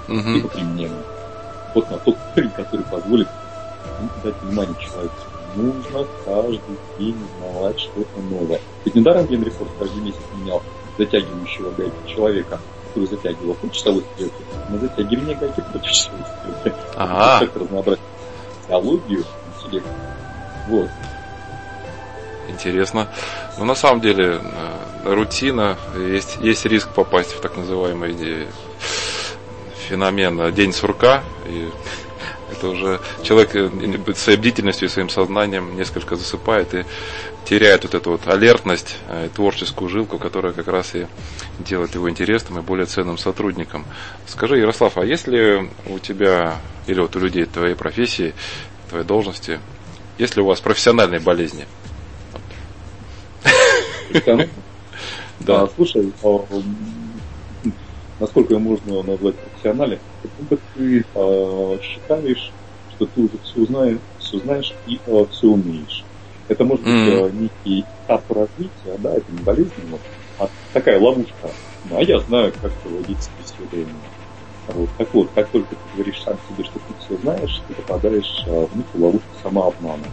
угу. 0.08 0.30
и 0.30 0.40
по 0.40 0.48
применению. 0.48 1.04
Вот 1.76 1.88
на 1.92 1.98
тот 1.98 2.16
уровень, 2.34 2.50
который 2.50 2.84
позволит 2.86 3.28
дать 4.24 4.34
внимание 4.42 4.74
человеку. 4.80 5.14
Нужно 5.54 6.06
каждый 6.24 6.60
день 6.98 7.16
узнавать 7.38 7.78
что-то 7.78 8.20
новое. 8.30 8.60
Ведь 8.84 8.94
недаром 8.96 9.26
Генри 9.26 9.50
Форд 9.50 9.70
каждый 9.78 10.02
месяц 10.02 10.18
менял 10.36 10.60
затягивающего 10.98 11.70
гайки 11.70 12.12
человека. 12.12 12.58
который 12.88 13.06
затягивал 13.06 13.54
по 13.54 13.70
часовой 13.70 14.04
стрелке, 14.14 14.42
на 14.68 14.78
затягивание 14.78 15.36
гайки 15.36 15.60
против 15.70 15.92
часовой 15.92 16.24
стрелки. 16.24 16.76
Ага. 16.96 17.46
Как 17.46 17.56
разнообразить 17.56 18.02
теологию, 18.70 19.24
интеллект. 19.56 19.86
Вот. 20.68 20.88
Интересно. 22.48 23.08
Но 23.58 23.64
на 23.64 23.74
самом 23.74 24.00
деле 24.00 24.40
э, 24.42 25.14
рутина, 25.14 25.76
есть, 25.96 26.38
есть 26.40 26.64
риск 26.66 26.88
попасть 26.90 27.32
в 27.32 27.40
так 27.40 27.56
называемый 27.56 28.14
феномен 29.88 30.52
день 30.54 30.72
сурка. 30.72 31.22
И 31.46 31.68
это 32.60 32.68
уже 32.68 33.00
человек 33.22 33.54
э, 33.54 34.14
своей 34.14 34.38
бдительностью 34.38 34.88
и 34.88 34.90
своим 34.90 35.08
сознанием 35.08 35.76
несколько 35.76 36.16
засыпает 36.16 36.74
и 36.74 36.84
теряет 37.46 37.84
вот 37.84 37.94
эту 37.94 38.10
вот 38.12 38.28
алертность, 38.28 38.96
э, 39.08 39.28
творческую 39.34 39.88
жилку, 39.88 40.18
которая 40.18 40.52
как 40.52 40.68
раз 40.68 40.94
и 40.94 41.06
делает 41.58 41.94
его 41.94 42.10
интересным 42.10 42.58
и 42.58 42.62
более 42.62 42.86
ценным 42.86 43.16
сотрудником. 43.16 43.86
Скажи, 44.26 44.58
Ярослав, 44.58 44.98
а 44.98 45.04
есть 45.04 45.26
ли 45.26 45.70
у 45.86 45.98
тебя 45.98 46.60
или 46.86 47.00
вот 47.00 47.16
у 47.16 47.18
людей 47.18 47.46
твоей 47.46 47.74
профессии, 47.74 48.34
твоей 48.90 49.04
должности, 49.04 49.58
есть 50.18 50.36
ли 50.36 50.42
у 50.42 50.46
вас 50.46 50.60
профессиональные 50.60 51.20
болезни? 51.20 51.66
Да. 55.40 55.66
Слушай, 55.74 56.12
а, 56.22 56.44
насколько 58.20 58.58
можно 58.58 59.02
назвать 59.02 59.36
профессионале, 59.60 59.98
как 60.48 60.58
ты 60.74 61.04
э, 61.14 61.78
считаешь, 61.82 62.52
что 62.94 63.06
ты 63.06 63.20
уже 63.22 63.38
все 63.44 63.64
знаешь, 63.66 63.98
все 64.18 64.38
знаешь 64.38 64.74
и 64.86 65.00
э, 65.06 65.26
все 65.30 65.46
умеешь. 65.48 66.04
Это 66.48 66.64
может 66.64 66.84
быть 66.84 66.94
mm. 66.94 67.32
некий 67.32 67.84
этап 68.04 68.24
развития, 68.30 68.98
да, 68.98 69.14
это 69.14 69.30
не 69.30 69.42
болезненно, 69.42 69.98
а 70.38 70.48
такая 70.72 70.98
ловушка. 70.98 71.50
Ну, 71.88 71.98
а 71.98 72.02
я 72.02 72.18
знаю, 72.20 72.52
как 72.60 72.72
проводить 72.72 73.18
собеседование. 73.22 73.94
Вот. 74.68 74.88
Так 74.98 75.14
вот, 75.14 75.30
как 75.34 75.48
только 75.48 75.70
ты 75.70 75.80
говоришь 75.94 76.22
сам 76.22 76.36
себе, 76.48 76.64
что 76.64 76.78
ты 76.78 76.94
все 77.04 77.16
знаешь, 77.22 77.62
ты 77.66 77.74
попадаешь 77.74 78.44
а, 78.46 78.66
в 78.66 78.76
некую 78.76 79.04
ловушку 79.04 79.28
самообмана. 79.42 80.04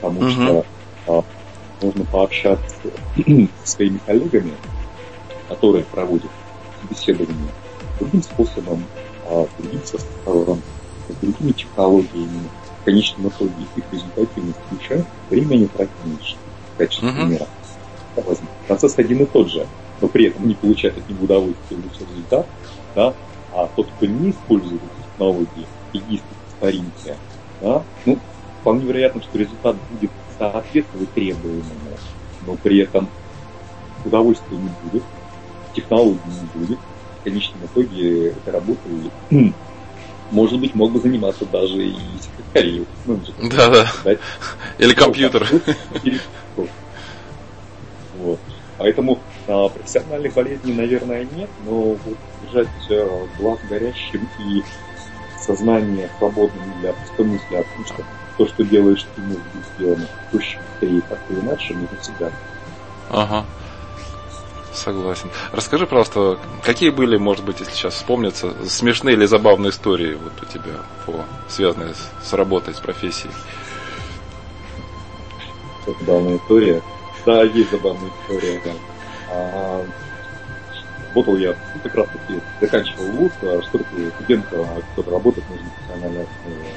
Потому 0.00 0.20
mm-hmm. 0.20 0.30
что 0.32 0.66
а, 1.06 1.24
можно 1.82 2.04
пообщаться 2.06 2.76
со 3.64 3.70
своими 3.70 3.98
коллегами, 4.04 4.52
которые 5.48 5.84
проводят 5.84 6.30
собеседование 6.82 7.50
другим 7.98 8.22
способом, 8.22 8.84
а, 9.28 9.46
другим 9.58 9.80
составом, 9.84 10.62
с 11.08 11.14
другими 11.20 11.52
технологиями. 11.52 12.48
В 12.80 12.84
конечном 12.84 13.28
итоге 13.28 13.52
их 13.76 13.84
результативность 13.92 14.58
не 15.56 15.66
тратить 15.66 15.92
меньше. 16.04 16.36
В 16.74 16.78
качестве 16.78 17.08
uh-huh. 17.08 17.26
примера. 17.26 17.46
Процесс 18.68 18.98
один 18.98 19.22
и 19.22 19.26
тот 19.26 19.50
же, 19.50 19.66
но 20.00 20.08
при 20.08 20.28
этом 20.28 20.46
не 20.46 20.54
получает 20.54 20.96
от 20.96 21.08
него 21.08 21.24
удовольствие 21.24 21.80
лучший 21.82 22.06
результат, 22.10 22.46
да, 22.94 23.14
а 23.52 23.68
тот, 23.74 23.88
кто 23.96 24.06
не 24.06 24.30
использует 24.30 24.80
эти 24.82 25.06
технологии 25.10 25.66
и 25.92 25.98
действует 25.98 26.22
по 26.22 26.56
старинке, 26.56 27.16
да, 27.60 27.82
ну, 28.04 28.18
вполне 28.60 28.86
вероятно, 28.86 29.22
что 29.22 29.38
результат 29.38 29.76
будет 29.90 30.10
соответствовать 30.38 31.12
требуемому, 31.12 31.62
но 32.46 32.56
при 32.56 32.78
этом 32.78 33.08
удовольствия 34.04 34.56
не 34.56 34.70
будет, 34.82 35.02
технологий 35.74 36.20
не 36.26 36.60
будет, 36.60 36.78
конечном 37.26 37.66
итоге 37.66 38.28
этой 38.30 38.52
работой, 38.52 39.10
может 40.30 40.60
быть, 40.60 40.74
мог 40.74 40.92
бы 40.92 41.00
заниматься 41.00 41.44
даже 41.44 41.84
и 41.84 42.18
секретарем. 42.18 42.86
Да, 43.50 43.86
да. 44.04 44.16
Или 44.78 44.94
компьютер. 44.94 45.46
Вот. 48.12 48.40
Поэтому 48.78 49.22
а, 49.46 49.68
профессиональных 49.68 50.34
болезней, 50.34 50.72
наверное, 50.72 51.24
нет, 51.24 51.50
но 51.58 51.94
вот 51.94 52.16
держать 52.40 52.68
а, 52.90 53.26
глаз 53.38 53.58
горящим 53.68 54.28
и 54.38 54.62
сознание 55.38 56.08
свободным 56.16 56.80
для 56.80 56.92
мысли 57.18 57.56
о 57.56 57.62
том, 57.62 57.84
что 57.84 58.04
то, 58.38 58.46
что 58.46 58.64
делаешь 58.64 59.06
ты, 59.14 59.20
может 59.22 59.44
быть 59.44 59.66
сделано 59.76 60.06
проще, 60.30 60.58
быстрее, 60.80 61.02
как-то 61.02 61.34
иначе, 61.34 61.74
не 61.74 61.86
всегда. 62.00 62.30
Ага. 63.10 63.46
Согласен. 64.76 65.30
Расскажи, 65.52 65.86
пожалуйста, 65.86 66.38
какие 66.62 66.90
были, 66.90 67.16
может 67.16 67.44
быть, 67.44 67.60
если 67.60 67.72
сейчас 67.72 67.94
вспомнятся, 67.94 68.52
смешные 68.68 69.16
или 69.16 69.24
забавные 69.24 69.70
истории 69.70 70.14
вот 70.14 70.32
у 70.42 70.44
тебя, 70.44 70.74
по, 71.06 71.24
связанные 71.48 71.94
с, 71.94 72.28
с 72.28 72.32
работой, 72.34 72.74
с 72.74 72.78
профессией? 72.78 73.32
Забавная 75.86 76.36
история. 76.36 76.82
Да, 77.24 77.42
есть 77.42 77.70
забавная 77.70 78.10
история, 78.22 78.60
да. 78.64 78.72
А, 79.30 79.84
работал 81.08 81.36
я, 81.38 81.54
ну, 81.74 81.80
как 81.82 81.94
раз 81.94 82.06
таки 82.08 82.40
заканчивал 82.60 83.06
вуз, 83.06 83.32
а 83.42 83.62
что 83.62 83.78
такое 83.78 84.10
студент, 84.10 84.44
а 84.52 84.82
кто-то 84.92 85.10
работает, 85.10 85.48
нужно 85.48 85.70
профессионально, 85.88 86.26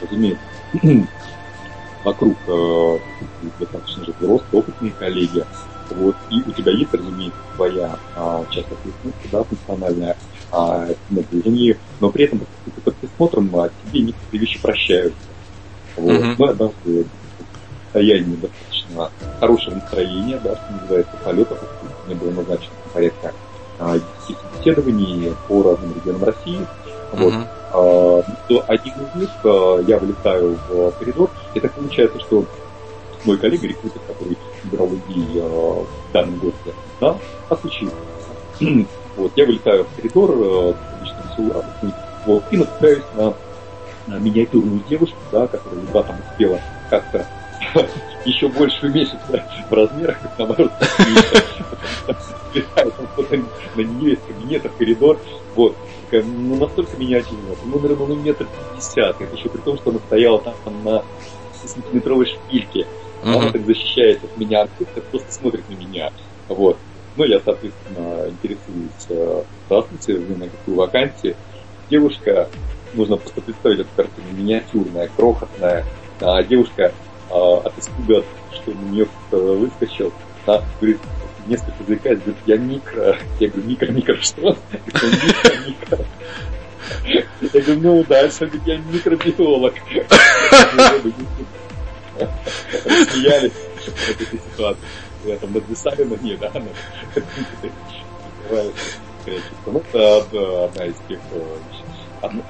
разумеется, 0.01 0.43
вокруг 2.05 2.37
э, 2.47 2.99
достаточно 3.59 4.05
же 4.05 4.13
взрослые, 4.17 4.61
опытные 4.61 4.91
коллеги, 4.93 5.43
вот, 5.95 6.15
и 6.29 6.41
у 6.41 6.51
тебя 6.51 6.71
есть, 6.71 6.93
разумеется, 6.93 7.39
твоя 7.55 7.97
а, 8.15 8.43
часть 8.49 8.71
ответственности, 8.71 9.27
да, 9.31 9.43
функциональная, 9.43 10.17
а, 10.51 10.87
напряжение, 11.09 11.77
но 11.99 12.09
при 12.09 12.25
этом 12.25 12.41
под 12.83 12.95
присмотром 12.95 13.55
а, 13.55 13.69
тебе 13.69 14.01
некоторые 14.01 14.39
вещи 14.39 14.59
прощаются. 14.61 15.19
Вот. 15.97 16.11
Uh-huh. 16.11 16.35
Ну, 16.37 16.45
однажды 16.45 17.05
состояние 17.85 18.37
достаточно 18.37 19.11
хорошее 19.39 19.75
настроение, 19.75 20.39
да, 20.43 20.55
что 20.55 20.81
называется, 20.81 21.17
полетов, 21.23 21.59
мне 22.05 22.15
было 22.15 22.31
назначено 22.31 22.73
порядка 22.93 23.33
а, 23.79 23.99
10 24.27 24.37
собеседований 24.53 25.33
по 25.47 25.63
разным 25.63 25.93
регионам 25.95 26.23
России. 26.23 26.59
Вот. 27.13 27.33
Uh-huh. 27.33 27.47
А, 27.71 28.23
то 28.47 28.63
один 28.67 28.93
из 28.93 29.21
них 29.21 29.29
а, 29.43 29.79
я 29.87 29.99
вылетаю 29.99 30.57
в 30.69 30.91
коридор, 30.91 31.29
и 31.53 31.59
так 31.59 31.73
получается, 31.73 32.19
что 32.19 32.45
мой 33.25 33.37
коллега, 33.37 33.67
рекрутер, 33.67 33.99
который 34.07 34.37
брал 34.63 34.87
идеи 34.87 35.27
э, 35.35 35.41
в 35.41 35.87
данном 36.13 36.39
госте, 36.39 36.73
да, 36.99 37.15
отключил. 37.49 37.91
вот, 39.17 39.31
я 39.35 39.45
вылетаю 39.45 39.85
в 39.85 39.95
коридор, 39.95 40.31
э, 40.31 40.73
обычно 40.97 41.23
все 41.33 41.43
вот, 42.25 42.43
и 42.51 42.57
натыкаюсь 42.57 43.03
на, 43.15 43.33
миниатюрную 44.19 44.83
девушку, 44.89 45.17
да, 45.31 45.47
которая 45.47 45.81
едва 45.81 46.03
там 46.03 46.17
успела 46.29 46.59
как-то 46.89 47.25
еще 48.25 48.47
больше 48.47 48.87
уменьшиться 48.87 49.45
в 49.69 49.73
размерах, 49.73 50.19
как 50.21 50.39
наоборот, 50.39 50.71
на 53.75 53.81
нее 53.81 54.13
из 54.13 54.19
кабинета 54.19 54.69
в 54.69 54.77
коридор, 54.77 55.19
вот, 55.55 55.75
ну, 56.11 56.55
настолько 56.55 56.97
миниатюрная, 56.97 57.55
ну, 57.65 57.79
наверное, 57.79 58.07
ну, 58.07 58.15
метр 58.15 58.47
пятьдесят, 58.73 59.21
это 59.21 59.35
еще 59.35 59.49
при 59.49 59.61
том, 59.61 59.77
что 59.77 59.91
она 59.91 59.99
стояла 59.99 60.39
там 60.39 60.55
на 60.83 61.03
сантиметровой 61.63 62.25
шпильке, 62.25 62.87
Uh-huh. 63.21 63.37
Она 63.37 63.51
так 63.51 63.65
защищает 63.65 64.23
от 64.23 64.37
меня 64.37 64.61
артиста, 64.61 65.01
просто 65.01 65.31
смотрит 65.31 65.69
на 65.69 65.73
меня. 65.73 66.11
Вот. 66.47 66.77
Ну, 67.15 67.25
я, 67.25 67.39
соответственно, 67.43 68.29
интересуюсь, 68.29 69.07
э, 69.09 69.43
здравствуйте, 69.65 70.13
вы 70.15 70.35
на 70.35 70.47
какую 70.47 70.77
вакансию. 70.77 71.35
Девушка, 71.89 72.47
нужно 72.93 73.17
просто 73.17 73.41
представить 73.41 73.79
эту 73.79 73.89
картину, 73.95 74.27
миниатюрная, 74.31 75.09
крохотная. 75.15 75.85
А 76.21 76.41
девушка 76.43 76.93
а, 77.29 77.57
от 77.65 77.77
испуга, 77.77 78.23
что 78.53 78.71
на 78.71 78.89
нее 78.89 79.07
выскочил, 79.31 80.13
да, 80.45 80.63
говорит, 80.79 80.99
несколько 81.47 81.83
заикаясь, 81.87 82.19
говорит, 82.19 82.37
я 82.45 82.57
микро. 82.57 83.17
Я 83.39 83.49
говорю, 83.49 83.67
микро, 83.67 83.91
микро, 83.91 84.15
что? 84.21 84.41
Микро, 84.71 85.57
микро. 85.67 86.05
Я 87.05 87.61
говорю, 87.61 87.81
ну 87.81 88.03
дальше, 88.03 88.49
я 88.65 88.77
микробиолог. 88.77 89.73
Смеялись 92.83 93.53
в 93.53 94.09
этой 94.09 94.39
ситуации. 94.39 94.83
Я 95.25 95.37
там 95.37 95.53
надвисали 95.53 96.03
на 96.03 96.15
ней, 96.15 96.37
да, 96.37 96.51
ну, 99.65 99.83
это 99.91 100.63
одна 100.65 100.85
из 100.85 100.95
тех 101.07 101.19
одна, 102.21 102.43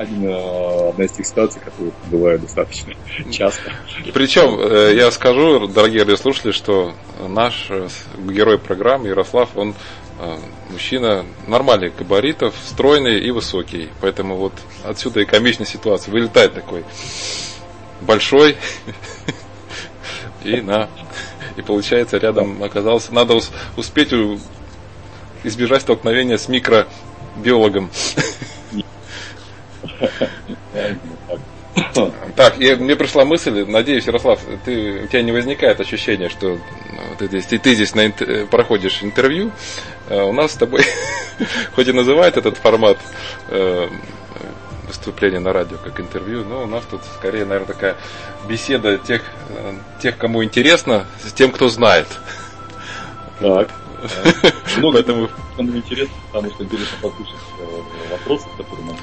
одна 0.90 1.06
из 1.06 1.12
тех 1.12 1.26
ситуаций, 1.26 1.62
которые 1.62 1.92
бывают 2.08 2.42
достаточно 2.42 2.94
часто. 3.32 3.72
Причем, 4.14 4.60
э, 4.60 4.96
я 4.96 5.12
скажу, 5.12 5.68
дорогие 5.68 6.04
радиослушатели, 6.04 6.52
что 6.52 6.94
наш 7.28 7.68
э, 7.70 7.88
герой 8.18 8.58
программы 8.58 9.08
Ярослав, 9.10 9.50
он 9.56 9.76
э, 10.20 10.38
мужчина 10.72 11.26
нормальных 11.48 11.96
габаритов, 11.96 12.56
стройный 12.66 13.20
и 13.20 13.32
высокий. 13.32 13.90
Поэтому 14.02 14.36
вот 14.38 14.54
отсюда 14.84 15.22
и 15.22 15.26
комичная 15.26 15.68
ситуация. 15.68 16.12
Вылетает 16.12 16.54
такой 16.54 16.84
большой, 18.02 18.58
и 20.44 20.62
на 20.62 20.90
и 21.56 21.62
получается 21.62 22.18
рядом 22.18 22.64
оказался, 22.64 23.14
надо 23.14 23.40
успеть 23.76 24.14
избежать 25.44 25.82
столкновения 25.82 26.38
с 26.38 26.48
микробиологом. 26.48 27.90
Так, 32.36 32.58
я, 32.60 32.76
мне 32.78 32.96
пришла 32.96 33.26
мысль, 33.26 33.66
надеюсь, 33.66 34.08
Ярослав, 34.08 34.40
ты, 34.66 35.04
у 35.04 35.08
тебя 35.08 35.22
не 35.22 35.32
возникает 35.32 35.80
ощущение, 35.80 36.30
что 36.30 36.52
ну, 36.52 37.16
ты 37.18 37.28
здесь, 37.28 37.46
ты, 37.46 37.60
ты 37.60 37.74
здесь 37.74 37.94
на, 37.96 38.10
проходишь 38.50 39.04
интервью, 39.04 39.52
а 40.10 40.24
у 40.26 40.34
нас 40.34 40.54
с 40.54 40.56
тобой, 40.56 40.84
хоть 41.76 41.88
и 41.88 41.92
называют 41.92 42.38
этот 42.38 42.58
формат 42.58 42.98
э, 43.50 43.90
выступления 44.90 45.40
на 45.40 45.54
радио 45.54 45.78
как 45.78 46.00
интервью, 46.02 46.44
но 46.44 46.64
у 46.64 46.68
нас 46.68 46.84
тут 46.92 47.02
скорее, 47.18 47.46
наверное, 47.46 47.74
такая 47.74 47.96
беседа 48.48 48.98
тех, 48.98 49.22
э, 49.50 49.74
тех 50.02 50.18
кому 50.18 50.44
интересно, 50.44 51.06
с 51.24 51.32
тем, 51.32 51.52
кто 51.52 51.70
знает. 51.70 52.08
Так. 53.40 53.70
Много 54.78 54.98
Поэтому... 54.98 55.30
кому 55.56 55.78
интересно, 55.78 56.16
потому 56.32 56.54
что 56.54 56.64
интересно 56.66 56.98
послушать 57.02 57.36
э, 57.60 58.12
вопросы, 58.12 58.48
которые 58.58 58.86
нам 58.88 58.98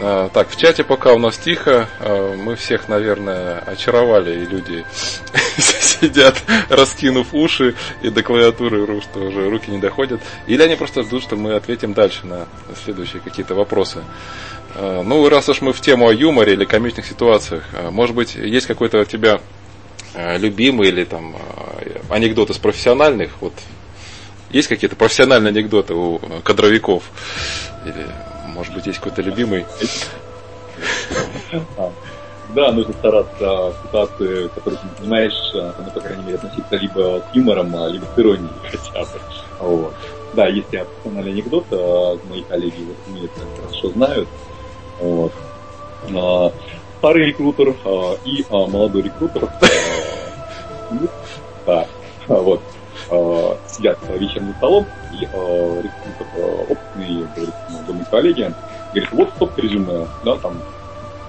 а, 0.00 0.28
так, 0.28 0.48
в 0.48 0.56
чате 0.56 0.84
пока 0.84 1.12
у 1.12 1.18
нас 1.18 1.36
тихо. 1.38 1.88
А, 2.00 2.36
мы 2.36 2.54
всех, 2.54 2.88
наверное, 2.88 3.58
очаровали, 3.58 4.42
и 4.42 4.46
люди 4.46 4.84
сидят, 5.58 6.40
раскинув 6.68 7.34
уши, 7.34 7.74
и 8.02 8.10
до 8.10 8.22
клавиатуры 8.22 9.00
что 9.00 9.20
уже 9.20 9.50
руки 9.50 9.70
не 9.70 9.78
доходят. 9.78 10.20
Или 10.46 10.62
они 10.62 10.76
просто 10.76 11.02
ждут, 11.02 11.22
что 11.22 11.36
мы 11.36 11.54
ответим 11.54 11.94
дальше 11.94 12.26
на 12.26 12.46
следующие 12.84 13.20
какие-то 13.20 13.54
вопросы. 13.54 14.04
А, 14.74 15.02
ну, 15.02 15.28
раз 15.28 15.48
уж 15.48 15.60
мы 15.60 15.72
в 15.72 15.80
тему 15.80 16.08
о 16.08 16.12
юморе 16.12 16.52
или 16.54 16.64
комичных 16.64 17.06
ситуациях, 17.06 17.64
может 17.90 18.14
быть, 18.14 18.34
есть 18.34 18.66
какой-то 18.66 19.00
у 19.00 19.04
тебя 19.04 19.40
любимый 20.14 20.88
или 20.88 21.04
там 21.04 21.36
анекдот 22.08 22.50
из 22.50 22.58
профессиональных, 22.58 23.30
вот 23.40 23.52
есть 24.50 24.68
какие-то 24.68 24.96
профессиональные 24.96 25.50
анекдоты 25.50 25.94
у 25.94 26.18
кадровиков? 26.42 27.04
Или 27.84 28.06
может 28.46 28.74
быть, 28.74 28.86
есть 28.86 28.98
какой-то 28.98 29.22
любимый? 29.22 29.66
Да, 32.54 32.72
нужно 32.72 32.94
стараться 32.94 33.74
ситуации, 33.84 34.48
которые 34.48 34.80
ты 34.80 35.02
понимаешь, 35.02 35.34
ну, 35.52 35.90
по 35.94 36.00
крайней 36.00 36.24
мере, 36.24 36.36
относиться 36.36 36.76
либо 36.76 37.22
с 37.30 37.36
юмором, 37.36 37.76
а, 37.76 37.88
либо 37.88 38.06
с 38.06 38.18
иронией 38.18 38.48
хотя 38.70 39.00
бы. 39.04 39.20
Вот. 39.60 39.94
Да, 40.32 40.48
есть 40.48 40.68
профессиональный 40.68 41.32
анекдот, 41.32 41.66
мои 42.30 42.42
коллеги 42.44 42.86
это 43.24 43.62
хорошо 43.62 43.90
знают. 43.90 44.28
Вот. 45.00 45.32
А, 46.14 46.52
старый 46.98 47.26
рекрутер 47.26 47.74
и 48.24 48.44
молодой 48.50 49.02
рекрутер. 49.02 49.48
Да, 51.66 51.86
вот. 52.28 52.60
Сидят 53.68 53.98
за 54.06 54.12
вечерним 54.14 54.54
столом, 54.56 54.86
и 55.12 55.20
рекрутер 55.20 56.26
опытный 56.68 57.26
говорит, 57.34 57.54
моему 57.86 58.04
коллеге, 58.10 58.54
говорит, 58.92 59.12
вот 59.12 59.30
столько 59.36 59.60
резюме, 59.60 60.06
да, 60.24 60.36
там, 60.36 60.60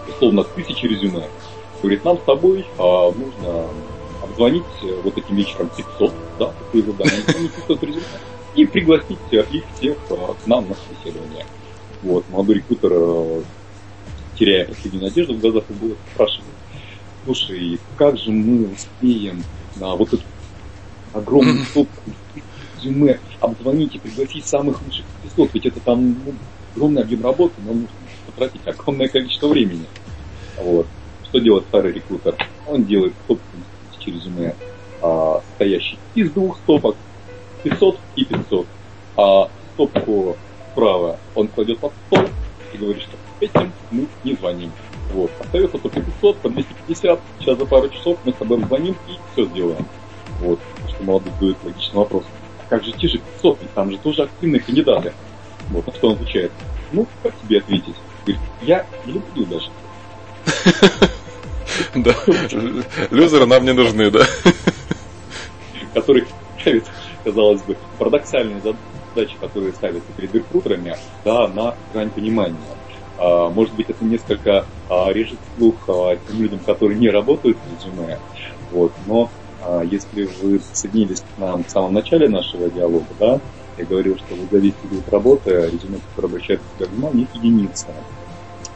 условно, 0.07 0.43
тысячи 0.43 0.85
резюме. 0.85 1.27
Говорит, 1.81 2.03
нам 2.03 2.17
с 2.17 2.21
тобой 2.21 2.65
а, 2.77 3.11
нужно 3.11 3.69
обзвонить 4.21 4.63
э, 4.83 4.99
вот 5.01 5.17
этим 5.17 5.35
вечером 5.35 5.69
500, 5.75 6.13
да, 6.37 6.51
такие 6.65 6.83
задания, 6.83 7.23
500 7.67 7.83
резюме, 7.83 8.03
и 8.55 8.65
пригласить 8.65 9.17
их 9.31 9.63
всех 9.75 9.97
а, 10.09 10.33
к 10.33 10.47
нам 10.47 10.67
на 10.67 10.75
собеседование. 10.75 11.45
Вот, 12.03 12.25
молодой 12.29 12.55
рекрутер, 12.55 12.91
а, 12.93 13.43
теряя 14.39 14.65
последнюю 14.65 15.03
надежду 15.03 15.33
в 15.33 15.39
глазах, 15.39 15.65
было 15.69 15.95
спрашивает, 16.13 16.45
слушай, 17.25 17.79
как 17.97 18.17
же 18.17 18.31
мы 18.31 18.71
успеем 18.71 19.43
на 19.75 19.95
вот 19.95 20.13
эту 20.13 20.23
огромную 21.13 21.65
стопку 21.65 22.01
резюме 22.77 23.19
обзвонить 23.41 23.95
и 23.95 23.99
пригласить 23.99 24.45
самых 24.45 24.81
лучших 24.85 25.05
спецов, 25.21 25.49
ведь 25.53 25.65
это 25.65 25.79
там 25.81 26.15
ну, 26.25 26.33
огромный 26.75 27.01
объем 27.01 27.23
работы, 27.23 27.55
но 27.59 27.73
нужно 27.73 27.89
потратить 28.25 28.65
огромное 28.65 29.07
количество 29.07 29.47
времени. 29.47 29.85
Вот. 30.57 30.87
Что 31.25 31.39
делает 31.39 31.65
старый 31.67 31.93
рекрутер? 31.93 32.35
Он 32.67 32.85
делает 32.85 33.13
собственный 33.27 33.65
резюме, 34.05 34.55
а, 35.01 35.41
состоящий 35.49 35.99
из 36.15 36.31
двух 36.31 36.57
стопок, 36.59 36.95
500 37.63 37.99
и 38.15 38.25
500. 38.25 38.67
А 39.17 39.49
стопку 39.73 40.37
справа 40.71 41.19
он 41.35 41.47
кладет 41.49 41.79
под 41.79 41.91
стол 42.07 42.25
и 42.73 42.77
говорит, 42.77 43.03
что 43.03 43.11
этим 43.39 43.71
мы 43.91 44.07
не 44.23 44.35
звоним. 44.35 44.71
Вот. 45.13 45.31
Остается 45.39 45.77
только 45.77 46.01
500 46.01 46.37
по 46.37 46.49
250. 46.49 47.19
Сейчас 47.39 47.57
за 47.57 47.65
пару 47.65 47.89
часов 47.89 48.17
мы 48.23 48.31
с 48.31 48.35
тобой 48.35 48.59
звоним 48.63 48.95
и 49.07 49.13
все 49.33 49.45
сделаем. 49.45 49.85
Вот. 50.41 50.59
Что 50.87 51.03
молодой 51.03 51.31
задает 51.33 51.57
логичный 51.63 51.95
вопрос 51.95 52.25
как 52.69 52.83
же 52.83 52.91
те 52.93 53.07
же 53.07 53.17
500, 53.17 53.61
ведь 53.61 53.73
там 53.73 53.91
же 53.91 53.97
тоже 53.97 54.23
активные 54.23 54.61
кандидаты. 54.61 55.13
Вот, 55.69 55.85
на 55.85 55.93
что 55.93 56.09
он 56.09 56.13
отвечает, 56.13 56.51
ну, 56.91 57.07
как 57.23 57.33
тебе 57.41 57.57
ответить? 57.59 57.95
Говорит, 58.25 58.41
я 58.61 58.85
не 59.05 59.13
люблю 59.13 59.45
даже. 59.45 59.69
Да, 61.95 62.13
люзеры 63.09 63.45
нам 63.45 63.63
не 63.63 63.71
нужны, 63.71 64.11
да. 64.11 64.25
Который 65.93 66.25
ставит, 66.59 66.85
казалось 67.23 67.61
бы, 67.61 67.77
парадоксальные 67.97 68.59
задачи, 68.59 69.35
которые 69.39 69.71
ставятся 69.73 70.11
перед 70.17 70.33
рекрутерами, 70.35 70.97
да, 71.23 71.47
на 71.47 71.75
грань 71.93 72.09
понимания. 72.09 72.57
А, 73.19 73.49
может 73.49 73.75
быть, 73.75 73.89
это 73.89 74.05
несколько 74.05 74.65
а, 74.87 75.11
режет 75.11 75.39
слух 75.53 75.87
а, 75.89 76.15
тем 76.15 76.41
людям, 76.41 76.61
которые 76.61 76.97
не 76.97 77.09
работают 77.09 77.59
в 77.61 77.69
резюме, 77.69 78.19
вот, 78.69 78.93
но 79.05 79.31
если 79.83 80.23
вы 80.23 80.59
присоединились 80.59 81.19
к 81.19 81.37
нам 81.37 81.65
в 81.65 81.69
самом 81.69 81.91
начале 81.91 82.29
нашего 82.29 82.69
диалога, 82.69 83.13
да, 83.19 83.41
я 83.75 83.85
говорил, 83.85 84.15
что 84.17 84.35
вы 84.35 84.47
зависите 84.49 84.87
от 84.97 85.09
работы, 85.09 85.49
резюме, 85.69 85.99
которое 85.99 86.27
обращает 86.29 86.61
к 86.77 86.85
внимание, 86.87 87.27
единица. 87.33 87.93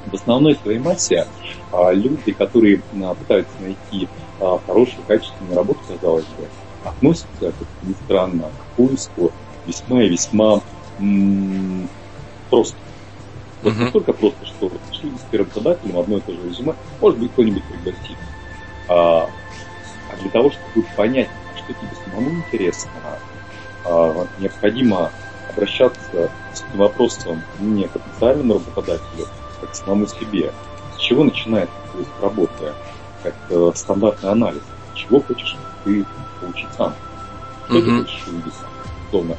В 0.06 0.14
основной 0.14 0.56
своей 0.56 0.80
массе 0.80 1.24
люди, 1.72 2.34
которые 2.34 2.84
пытаются 3.18 3.62
найти 3.62 4.10
хорошую, 4.38 5.06
качественную 5.08 5.56
работу, 5.56 5.80
казалось 5.88 6.28
бы, 6.36 6.50
относятся, 6.84 7.54
как 7.54 7.68
ни 7.82 7.94
странно, 7.94 8.52
к 8.58 8.66
поиску 8.76 9.32
весьма 9.66 10.04
и 10.04 10.10
весьма 10.10 10.60
м- 11.00 11.90
просто. 12.50 12.78
Вот 13.64 13.74
uh-huh. 13.74 13.84
настолько 13.84 14.14
просто, 14.14 14.46
что 14.46 14.70
пришли 14.70 15.12
с 15.12 15.34
работодателем 15.34 15.98
одно 15.98 16.18
и 16.18 16.22
то 16.22 16.34
же 16.34 16.50
резюме, 16.50 16.76
может 17.00 17.20
быть, 17.20 17.32
кто-нибудь 17.32 17.64
пригласит. 17.64 18.18
А, 18.90 19.30
а 20.12 20.18
для 20.22 20.30
того, 20.30 20.52
чтобы 20.52 20.86
понять, 20.98 21.30
что 21.56 21.74
тебе 21.74 21.90
самому 22.06 22.30
интересно, 22.32 22.92
а, 23.86 24.28
необходимо 24.40 25.12
обращаться 25.50 26.32
с 26.54 26.64
вопросом 26.76 27.42
не 27.60 27.88
к 27.88 27.92
потенциальному 27.92 28.56
работодателю, 28.56 29.28
а 29.62 29.66
к 29.66 29.76
самому 29.76 30.08
себе. 30.08 30.52
С 30.96 31.00
чего 31.00 31.24
начинает 31.24 31.70
поиск 31.94 32.12
работы? 32.22 32.74
Как 33.24 33.36
э, 33.50 33.72
стандартный 33.76 34.32
анализ. 34.32 34.62
Чего 34.96 35.22
хочешь 35.22 35.56
ты 35.86 36.06
получить 36.42 36.68
сам? 36.78 36.94
Что 37.66 37.78
mm-hmm. 37.78 37.82
ты 37.82 38.04
хочешь 38.04 38.28
увидеть? 38.28 38.54
Условно, 39.08 39.38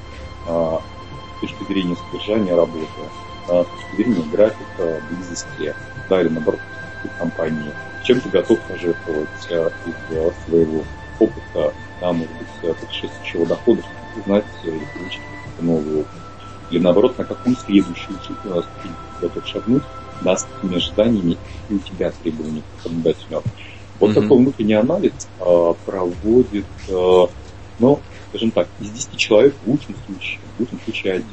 а, 0.48 0.80
с 1.36 1.40
точки 1.40 1.64
зрения 1.64 1.96
содержания 1.96 2.54
работы, 2.54 2.86
а, 2.98 3.23
с 3.46 3.66
точки 3.66 3.96
зрения 3.96 4.24
графика, 4.30 5.02
близости, 5.10 5.74
да, 6.08 6.20
или 6.20 6.28
наоборот, 6.28 6.60
компании 7.18 7.72
чем 8.04 8.20
ты 8.20 8.28
готов 8.28 8.60
пожертвовать 8.60 9.28
э, 9.48 9.70
из 9.86 10.16
э, 10.16 10.30
своего 10.46 10.84
опыта, 11.18 11.72
да, 12.00 12.12
может 12.12 12.32
быть, 12.36 12.48
э, 12.62 12.74
предшествующего 12.74 13.46
дохода, 13.46 13.82
чтобы 13.82 14.20
узнать 14.20 14.44
или 14.62 14.80
получить 14.94 15.20
опыт. 15.66 16.06
Или 16.70 16.80
наоборот, 16.80 17.18
на 17.18 17.24
какую 17.24 17.56
следующую 17.56 18.18
ступень 18.18 18.92
ты 19.20 19.28
готов 19.28 19.46
шагнуть, 19.46 19.82
да, 20.22 20.36
с 20.36 20.44
какими 20.44 20.76
ожиданиями 20.76 21.36
и 21.68 21.74
у 21.74 21.78
тебя 21.78 22.12
требования 22.22 22.62
к 22.62 22.84
работодателю. 22.84 23.42
Вот 24.00 24.10
mm-hmm. 24.10 24.22
такой 24.22 24.38
внутренний 24.38 24.74
анализ 24.74 25.12
а, 25.40 25.74
проводит, 25.86 26.66
а, 26.90 27.28
ну, 27.78 28.00
скажем 28.28 28.50
так, 28.50 28.66
из 28.80 28.90
10 28.90 29.16
человек 29.16 29.54
в 29.64 29.70
лучшем 29.70 29.94
случае, 30.06 30.40
в 30.56 30.60
лучшем 30.60 30.80
случае 30.84 31.12
один. 31.14 31.26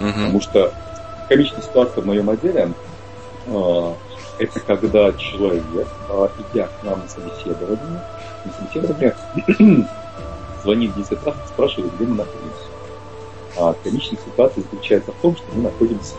Mm-hmm. 0.00 0.12
Потому 0.12 0.40
что 0.40 0.74
комичная 1.30 1.62
ситуация 1.62 2.02
в 2.02 2.06
моем 2.06 2.28
отделе, 2.28 2.72
а, 3.46 3.94
это 4.38 4.60
когда 4.60 5.12
человек, 5.12 5.88
а, 6.08 6.28
идя 6.38 6.66
к 6.66 6.82
нам 6.82 7.00
на 7.00 7.08
собеседование, 7.08 8.02
на 8.44 8.52
собеседование 8.52 9.16
звонит 10.62 10.94
10 10.96 11.12
раз 11.24 11.36
и 11.36 11.48
спрашивает, 11.48 11.94
где 11.94 12.04
мы 12.04 12.16
находимся. 12.16 12.64
А 13.56 13.74
комичная 13.84 14.18
ситуация 14.18 14.62
заключается 14.64 15.12
в 15.12 15.22
том, 15.22 15.36
что 15.36 15.44
мы 15.54 15.62
находимся 15.62 16.14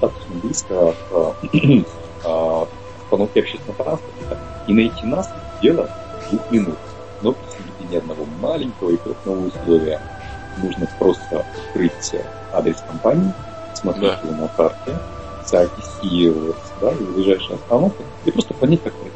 достаточно 0.00 0.34
близко 0.42 0.94
к 1.10 1.34
а, 2.24 2.66
остановке 3.04 3.40
общественного 3.42 3.84
транспорта, 3.84 4.38
и 4.66 4.74
найти 4.74 5.06
нас 5.06 5.30
дело 5.62 5.88
двух 6.28 6.50
минут. 6.50 6.78
Но 7.22 7.32
при 7.32 7.50
соблюдении 7.50 7.98
одного 7.98 8.24
маленького 8.40 8.90
и 8.90 8.96
крупного 8.96 9.46
условия 9.46 10.00
нужно 10.60 10.88
просто 10.98 11.46
открыть 11.66 12.12
адрес 12.52 12.82
компании, 12.88 13.32
смотреть 13.76 14.20
да. 14.22 14.28
его 14.28 14.42
на 14.42 14.48
карте, 14.48 14.96
отвезти 15.52 16.32
да, 16.80 16.90
в 16.90 17.14
ближайшую 17.14 17.56
остановку 17.56 18.02
и 18.24 18.30
просто 18.30 18.54
понять, 18.54 18.82
как 18.82 18.92
это. 18.94 19.10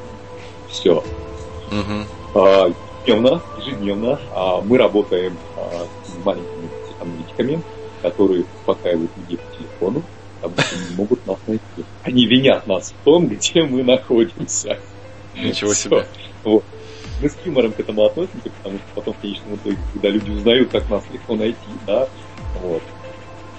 Все. 0.69 0.93
Угу. 0.93 2.37
А, 2.37 2.73
ежедневно, 3.05 3.43
ежедневно 3.59 4.21
а, 4.35 4.61
мы 4.61 4.79
работаем 4.79 5.37
а, 5.57 5.87
с 6.05 6.25
маленькими 6.25 6.69
психоаналитиками, 6.85 7.63
которые 8.03 8.45
успокаивают 8.57 9.11
людей 9.17 9.39
по 9.39 9.57
телефону, 9.57 10.03
потому 10.41 10.61
что 10.61 10.77
не 10.79 10.97
могут 10.97 11.27
нас 11.27 11.39
найти. 11.47 11.85
Они 12.03 12.27
винят 12.27 12.67
нас 12.67 12.93
в 12.93 13.05
том, 13.05 13.27
где 13.27 13.63
мы 13.63 13.83
находимся. 13.83 14.79
Ничего 15.35 15.75
себе. 15.75 16.07
Вот. 16.45 16.65
Мы 17.23 17.29
с 17.29 17.37
юмором 17.45 17.73
к 17.73 17.81
этому 17.81 18.07
относимся, 18.07 18.51
потому 18.63 18.79
что 18.79 18.87
потом, 18.95 19.15
в 19.15 19.19
конечном 19.19 19.57
итоге, 19.57 19.77
когда 19.93 20.09
люди 20.09 20.31
узнают, 20.31 20.71
как 20.71 20.89
нас 20.89 21.05
легко 21.13 21.35
найти, 21.37 21.59
да, 21.87 22.09
вот, 22.63 22.83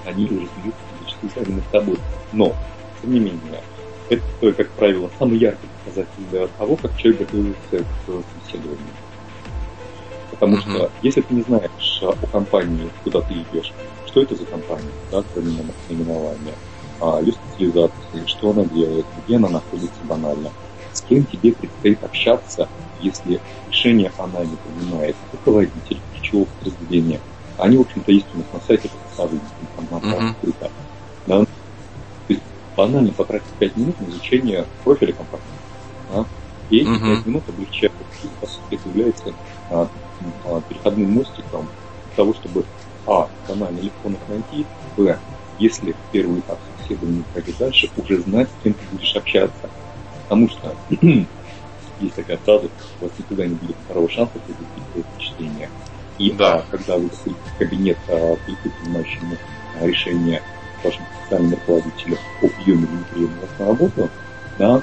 они 0.05 0.25
уже 0.25 0.47
смеются 0.47 0.90
сами 1.29 1.55
над 1.55 1.67
тобой. 1.69 1.97
Но, 2.33 2.53
тем 3.01 3.13
не 3.13 3.19
менее, 3.19 3.61
это, 4.09 4.51
как 4.53 4.69
правило, 4.71 5.09
самый 5.17 5.37
яркий 5.37 5.67
показатель 5.79 6.23
для 6.29 6.47
того, 6.47 6.75
как 6.75 6.97
человек 6.97 7.21
готовится 7.21 7.77
к 7.77 8.07
собеседованию. 8.07 8.93
Потому 10.31 10.57
mm-hmm. 10.57 10.75
что 10.75 10.91
если 11.01 11.21
ты 11.21 11.33
не 11.33 11.41
знаешь 11.43 11.99
о 12.01 12.15
а, 12.19 12.27
компании, 12.27 12.89
куда 13.03 13.21
ты 13.21 13.33
идешь, 13.33 13.71
что 14.07 14.23
это 14.23 14.35
за 14.35 14.45
компания, 14.45 14.91
да, 15.11 15.23
кроме 15.33 15.63
наименования, 15.87 16.55
а, 16.99 17.21
ее 17.21 17.33
специализации, 17.33 18.25
что 18.25 18.49
она 18.49 18.65
делает, 18.65 19.05
где 19.25 19.35
она 19.35 19.49
находится 19.49 19.99
банально, 20.03 20.49
с 20.93 21.01
кем 21.01 21.25
тебе 21.25 21.53
предстоит 21.53 22.03
общаться, 22.03 22.67
если 23.01 23.39
решение 23.69 24.11
она 24.17 24.43
не 24.43 24.57
принимает, 24.57 25.15
руководитель, 25.31 25.99
ключевого 26.13 26.47
подразделения. 26.59 27.19
Они, 27.57 27.77
в 27.77 27.81
общем-то, 27.81 28.11
есть 28.11 28.27
у 28.33 28.37
нас 28.37 28.47
на 28.53 28.59
сайте 28.61 28.89
представлены 28.89 29.41
информация 29.61 30.19
mm-hmm. 30.19 30.31
открыта. 30.31 30.71
Да? 31.31 31.45
То 31.45 31.47
есть 32.27 32.41
банально 32.75 33.13
потратить 33.13 33.47
5 33.59 33.77
минут 33.77 34.01
на 34.01 34.09
изучение 34.09 34.65
профиля 34.83 35.13
компании. 35.13 35.45
Да? 36.13 36.25
И 36.69 36.79
эти 36.79 36.89
mm-hmm. 36.89 37.15
5 37.15 37.25
минут 37.25 37.43
облегчают, 37.47 37.93
по 38.41 38.47
сути, 38.47 38.61
это 38.71 38.89
является 38.89 39.33
а, 39.69 39.87
а, 40.45 40.61
переходным 40.67 41.11
мостиком 41.11 41.67
для 42.07 42.15
того, 42.17 42.33
чтобы 42.33 42.65
а, 43.07 43.29
банально 43.47 43.79
легко 43.79 44.09
нас 44.09 44.19
найти, 44.27 44.65
б, 44.97 45.17
если 45.57 45.95
первый 46.11 46.39
этап 46.39 46.59
собеседования 46.77 47.23
пройти 47.31 47.53
дальше, 47.57 47.89
уже 47.95 48.19
знать, 48.21 48.49
с 48.49 48.63
кем 48.63 48.73
ты 48.73 48.79
будешь 48.91 49.15
общаться. 49.15 49.69
Потому 50.23 50.49
что 50.49 50.75
есть 52.01 52.15
такая 52.15 52.37
фраза, 52.37 52.67
у 52.99 53.05
вас 53.05 53.13
никогда 53.17 53.45
не 53.45 53.55
будет 53.55 53.75
второго 53.85 54.09
шанса 54.09 54.33
произвести 54.33 55.11
впечатление. 55.15 55.69
И 56.17 56.31
да. 56.31 56.55
а, 56.55 56.63
когда 56.69 56.97
вы 56.97 57.09
в 57.09 57.57
кабинет 57.57 57.97
а, 58.09 58.35
принимающему 58.45 59.37
а, 59.79 59.87
решение 59.87 60.41
вашим 60.83 61.03
специальным 61.21 61.53
руководителем 61.53 62.17
о 62.41 62.47
приеме 62.47 62.87
или 63.15 63.21
не 63.21 63.25
вас 63.27 63.49
на 63.59 63.67
работу, 63.67 64.09
да, 64.57 64.81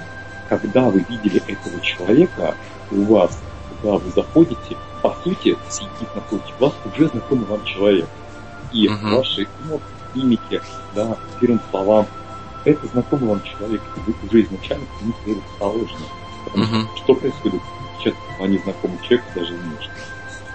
когда 0.49 0.89
вы 0.89 1.05
видели 1.09 1.43
этого 1.47 1.81
человека, 1.81 2.55
у 2.91 3.03
вас, 3.03 3.39
когда 3.71 3.99
вы 3.99 4.11
заходите, 4.11 4.77
по 5.03 5.15
сути, 5.23 5.57
сидит 5.69 6.15
напротив 6.15 6.55
вас 6.59 6.73
уже 6.87 7.09
знакомый 7.09 7.45
вам 7.47 7.65
человек. 7.65 8.09
И 8.73 8.89
uh-huh. 8.89 9.17
ваши 9.17 9.47
ну, 9.69 9.81
мимики, 10.15 10.61
да, 10.95 11.17
первым 11.41 11.61
словам, 11.71 12.07
это 12.65 12.87
знакомый 12.89 13.29
вам 13.29 13.43
человек, 13.43 13.81
и 13.97 14.01
вы 14.11 14.15
уже 14.27 14.43
изначально 14.43 14.87
к 14.87 15.03
нему 15.03 15.15
предположены. 15.25 16.07
Потому 16.45 16.65
uh-huh. 16.65 16.87
что 16.97 17.05
что 17.05 17.15
происходит? 17.15 17.61
Сейчас 17.99 18.15
они 18.41 18.59
знакомый 18.59 18.99
человек 19.03 19.25
даже 19.35 19.55
внешне. 19.55 19.93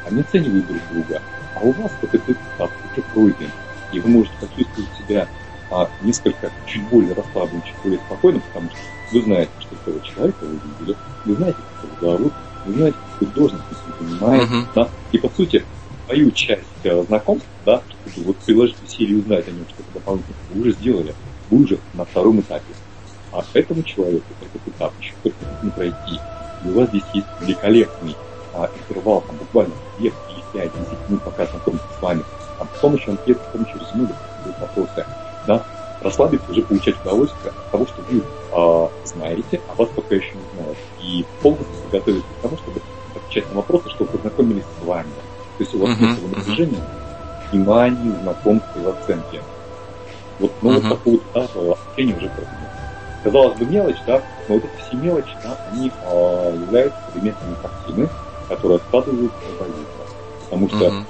Они 0.06 0.22
оценивают 0.22 0.68
друг 0.68 0.82
друга. 0.92 1.22
А 1.56 1.60
у 1.60 1.72
вас 1.72 1.92
этот 2.02 2.30
этап 2.30 2.72
уже 2.92 3.02
пройден. 3.14 3.52
И 3.94 4.00
вы 4.00 4.10
можете 4.10 4.36
почувствовать 4.40 4.90
себя 4.98 5.28
а, 5.72 5.90
несколько 6.02 6.52
чуть 6.66 6.84
более 6.90 7.14
расслабленным, 7.14 7.64
чуть 7.64 7.76
более 7.84 8.00
спокойным, 8.00 8.42
потому 8.42 8.70
что 8.70 8.80
вы 9.12 9.22
знаете, 9.22 9.52
что 9.60 9.76
этого 9.76 10.06
человека 10.06 10.38
вы 10.42 10.54
видели, 10.54 10.98
вы 11.26 11.36
знаете, 11.36 11.58
как 11.82 12.02
его 12.02 12.18
зовут, 12.18 12.34
вы 12.66 12.74
знаете, 12.74 12.98
какую 13.12 13.32
должность 13.32 13.64
он 13.72 14.08
занимает, 14.08 14.50
uh-huh. 14.50 14.66
да, 14.76 14.90
и 15.12 15.18
по 15.18 15.30
сути 15.30 15.64
свою 16.06 16.32
часть 16.32 16.64
э, 16.84 17.04
знакомств, 17.04 17.48
да, 17.66 17.82
вот 18.18 18.36
приложить 18.38 18.76
усилия 18.84 19.14
и 19.14 19.20
узнать 19.20 19.48
о 19.48 19.52
нем 19.52 19.66
что-то 19.70 19.94
дополнительное, 19.94 20.38
вы 20.54 20.62
уже 20.62 20.72
сделали, 20.74 21.16
вы 21.50 21.64
уже 21.64 21.80
на 21.94 22.06
втором 22.06 22.40
этапе. 22.40 22.74
А 23.32 23.44
этому 23.54 23.84
человеку 23.84 24.26
этот 24.42 24.68
этап 24.68 24.94
еще 25.00 25.14
только 25.24 25.38
пройти. 25.76 26.20
И 26.64 26.70
у 26.70 26.80
вас 26.80 26.90
здесь 26.90 27.04
есть 27.14 27.28
великолепный 27.42 28.16
а, 28.54 28.70
интервал, 28.90 29.22
там, 29.22 29.38
буквально 29.38 29.74
2 29.98 30.08
или 30.08 30.14
5 30.54 30.72
10 30.72 31.10
минут, 31.10 31.24
пока 31.24 31.46
знакомится 31.48 31.88
с 31.98 32.02
вами. 32.02 32.24
А 32.60 32.66
с 32.66 32.80
помощью 32.80 33.12
анкет, 33.12 33.38
с 33.38 33.52
помощью 33.52 33.80
резюме, 33.80 34.10
будут 34.44 34.60
вопросы. 34.60 35.06
Да, 35.48 35.64
расслабиться, 36.02 36.52
уже 36.52 36.62
получать 36.62 36.96
удовольствие 37.02 37.52
от 37.52 37.72
того, 37.72 37.86
что 37.86 38.02
вы 38.10 38.24
а, 38.52 38.90
знаете, 39.06 39.62
а 39.68 39.76
вас 39.76 39.90
пока 39.96 40.16
еще 40.16 40.34
не 40.34 40.62
знают. 40.62 40.78
И 41.02 41.26
полностью 41.42 41.90
готовиться 41.92 42.28
к 42.40 42.42
тому, 42.42 42.58
чтобы 42.58 42.82
отвечать 43.16 43.50
на 43.50 43.56
вопросы, 43.56 43.90
чтобы 43.90 44.12
познакомились 44.12 44.64
с 44.64 44.86
вами. 44.86 45.10
То 45.58 45.64
есть 45.64 45.76
у 45.76 45.80
вас 45.80 45.90
uh-huh, 45.92 46.02
нет 46.02 46.20
uh-huh. 46.20 46.36
напряжения, 46.38 46.84
внимания, 47.52 48.20
знакомства 48.22 48.80
и 48.80 48.86
оценки. 48.86 49.42
Вот, 50.40 50.52
ну, 50.62 50.72
uh-huh. 50.72 50.82
вот 50.82 50.90
такого 50.90 51.16
этапа 51.16 51.72
общения 51.74 52.16
уже 52.16 52.30
просто 52.30 52.52
Казалось 53.24 53.58
бы, 53.58 53.66
мелочь, 53.66 54.00
да, 54.06 54.22
но 54.50 54.56
вот 54.56 54.66
эти 54.66 54.86
все 54.86 54.98
мелочи, 54.98 55.32
да, 55.44 55.58
они 55.72 55.90
а, 56.06 56.54
являются 56.54 57.00
элементами 57.16 57.56
картины, 57.62 58.10
которые 58.50 58.76
откладываются 58.78 59.38
на 59.60 59.66
Потому 60.44 60.70
что, 60.70 61.06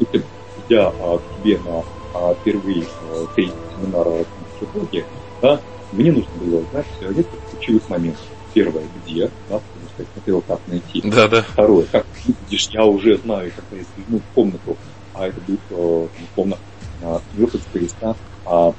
uh-huh. 0.00 0.24
Если 0.70 0.74
идя 0.74 0.88
а, 0.88 1.18
к 1.18 1.22
тебе 1.42 1.58
на 1.58 1.82
а, 2.14 2.34
впервые 2.34 2.84
а, 2.84 3.26
три 3.34 3.50
семинара 3.74 4.24
психологии, 4.56 5.04
да, 5.42 5.60
мне 5.92 6.12
нужно 6.12 6.30
было 6.40 6.62
знать 6.70 6.86
несколько 7.00 7.36
ключевых 7.50 7.88
моментов. 7.88 8.22
Первое, 8.52 8.82
где, 9.04 9.30
да, 9.48 9.60
потому 9.60 9.88
что 9.94 10.02
я 10.02 10.06
смотрел, 10.12 10.40
как 10.42 10.60
найти. 10.66 11.02
Да, 11.04 11.28
да. 11.28 11.42
Второе, 11.42 11.86
как 11.90 12.04
видишь, 12.24 12.68
я 12.70 12.84
уже 12.84 13.16
знаю, 13.18 13.52
когда 13.54 13.76
я 13.76 13.84
скользну 13.84 14.18
в 14.18 14.34
комнату, 14.34 14.76
а 15.14 15.28
это 15.28 15.40
будет 15.40 15.60
э, 15.70 16.08
комната, 16.34 16.60
э, 17.00 17.18
выход 17.34 17.60
с 17.60 18.06
а, 18.44 18.74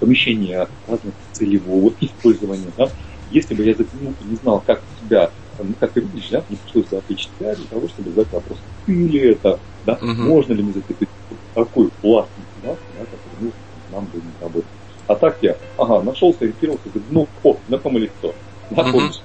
помещение 0.00 0.66
разных 0.88 1.14
целевого 1.32 1.92
использования, 2.00 2.72
да. 2.76 2.90
Если 3.30 3.54
бы 3.54 3.64
я 3.64 3.74
заглянул 3.74 4.14
и 4.20 4.24
не 4.24 4.36
знал, 4.36 4.60
как 4.66 4.82
тебя, 5.00 5.30
как 5.78 5.92
ты 5.92 6.00
видишь, 6.00 6.30
да, 6.30 6.42
мне 6.48 6.58
пришлось 6.58 6.86
бы 6.86 7.14
тебя 7.14 7.54
для 7.54 7.66
того, 7.66 7.88
чтобы 7.88 8.10
задать 8.10 8.32
вопрос, 8.32 8.58
ты 8.86 8.92
ли 8.92 9.20
это, 9.30 9.58
да, 9.86 9.94
угу. 9.94 10.06
можно 10.06 10.52
ли 10.52 10.62
мне 10.62 10.72
задать 10.72 11.08
такой 11.54 11.90
пласт 12.00 12.30
информации, 12.38 12.84
да, 12.98 13.04
который 13.04 13.44
нужен 13.44 13.56
нам 13.92 14.06
будет 14.06 14.24
работать. 14.40 14.70
А 15.06 15.14
так 15.14 15.36
я, 15.42 15.56
ага, 15.76 16.02
нашел, 16.02 16.34
сориентировался, 16.34 16.88
говорю, 16.88 17.06
ну, 17.10 17.28
о, 17.42 17.56
знакомое 17.68 18.02
лицо. 18.02 18.34
Да, 18.70 18.82
uh-huh. 18.82 18.92
помнишь, 18.92 19.20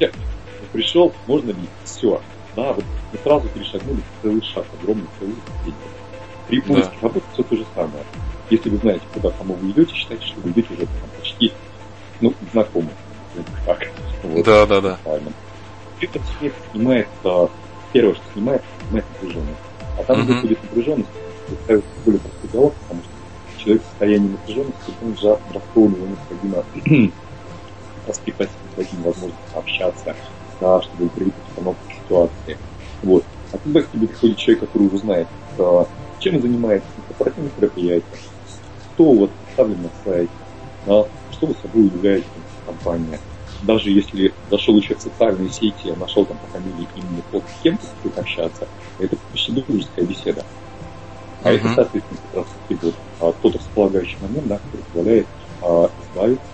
я 0.00 0.10
пришел, 0.72 1.12
можно 1.26 1.50
ли? 1.50 1.68
Все. 1.84 2.20
Да, 2.54 2.72
вот 2.72 2.84
мы 3.12 3.18
сразу 3.22 3.48
перешагнули 3.48 4.00
целый 4.22 4.42
шаг, 4.42 4.64
огромный 4.80 5.06
целый 5.18 5.34
ступень. 5.34 5.74
При 6.48 6.60
поиске 6.60 6.96
да. 7.02 7.08
работы 7.08 7.26
все 7.32 7.42
то 7.42 7.56
же 7.56 7.66
самое. 7.74 8.04
Если 8.48 8.70
вы 8.70 8.78
знаете, 8.78 9.02
куда 9.12 9.30
кому 9.30 9.54
вы 9.54 9.70
идете, 9.70 9.94
считайте, 9.94 10.24
что 10.24 10.40
вы 10.40 10.50
идете 10.50 10.68
уже 10.72 10.86
там, 10.86 11.10
почти, 11.18 11.52
ну, 12.20 12.32
знакомы. 12.52 12.88
Так. 13.66 13.86
Вот. 14.22 14.44
Да, 14.44 14.66
да, 14.66 14.80
да. 14.80 14.98
Это 16.00 16.20
снег 16.38 16.54
снимает, 16.70 17.08
первое, 17.92 18.14
что 18.14 18.32
снимает, 18.32 18.62
снимает 18.80 19.06
напряжение. 19.08 19.56
А 19.98 20.04
там, 20.04 20.24
где 20.24 20.34
будет 20.34 20.62
напряженность, 20.62 21.10
ставится 21.64 21.88
более 22.04 22.20
простой 22.20 22.50
диалог, 22.50 22.74
потому 22.74 23.02
что 23.02 23.10
человек 23.56 23.82
в 23.82 23.86
состоянии 23.86 24.28
напряженности, 24.28 24.92
он 25.02 25.16
же 25.16 25.38
раскрою 25.54 25.90
его 25.96 26.06
необходимо 26.06 26.64
воспитать 28.06 28.50
необходимо 28.76 29.06
возможность 29.06 29.54
общаться, 29.54 30.14
да, 30.60 30.82
чтобы 30.82 31.08
привыкнуть 31.08 31.44
к 31.44 31.48
обстановке 31.48 31.94
ситуации. 32.04 32.58
Вот. 33.02 33.24
А 33.52 33.58
когда 33.58 33.82
к 33.82 33.90
тебе 33.90 34.06
приходит 34.06 34.38
человек, 34.38 34.60
который 34.60 34.86
уже 34.88 34.98
знает, 34.98 35.28
а, 35.58 35.86
чем 36.20 36.40
занимается, 36.40 36.86
корпоративных 37.08 37.52
мероприятиях, 37.58 38.20
кто 38.94 39.04
у 39.04 39.20
вас 39.20 39.30
представлен 39.30 39.82
на 39.82 39.90
сайте, 40.04 40.32
что 41.30 41.46
вы 41.46 41.54
собой 41.54 41.84
являетесь 41.84 42.26
компания. 42.64 43.18
Даже 43.66 43.90
если 43.90 44.32
зашел 44.48 44.78
еще 44.78 44.94
в 44.94 45.00
социальные 45.00 45.50
сети, 45.50 45.92
нашел 45.98 46.24
там 46.24 46.38
по 46.38 46.46
фамилии, 46.58 46.86
имени, 46.94 47.22
код, 47.32 47.42
с 47.42 47.62
кем 47.62 47.78
будет 48.02 48.16
общаться, 48.16 48.68
это 49.00 49.16
почти 49.32 49.52
дружеская 49.52 50.04
беседа. 50.04 50.44
А 51.42 51.50
uh-huh. 51.50 51.56
это, 51.56 51.74
соответственно, 51.74 52.20
как 52.22 52.34
раз 52.36 52.46
таки 52.68 52.80
вот 52.80 52.94
а, 53.20 53.32
тот 53.42 53.56
располагающий 53.56 54.16
момент, 54.20 54.46
да, 54.46 54.58
который 54.58 54.84
позволяет 54.84 55.26
а, 55.62 55.90
избавиться 56.00 56.44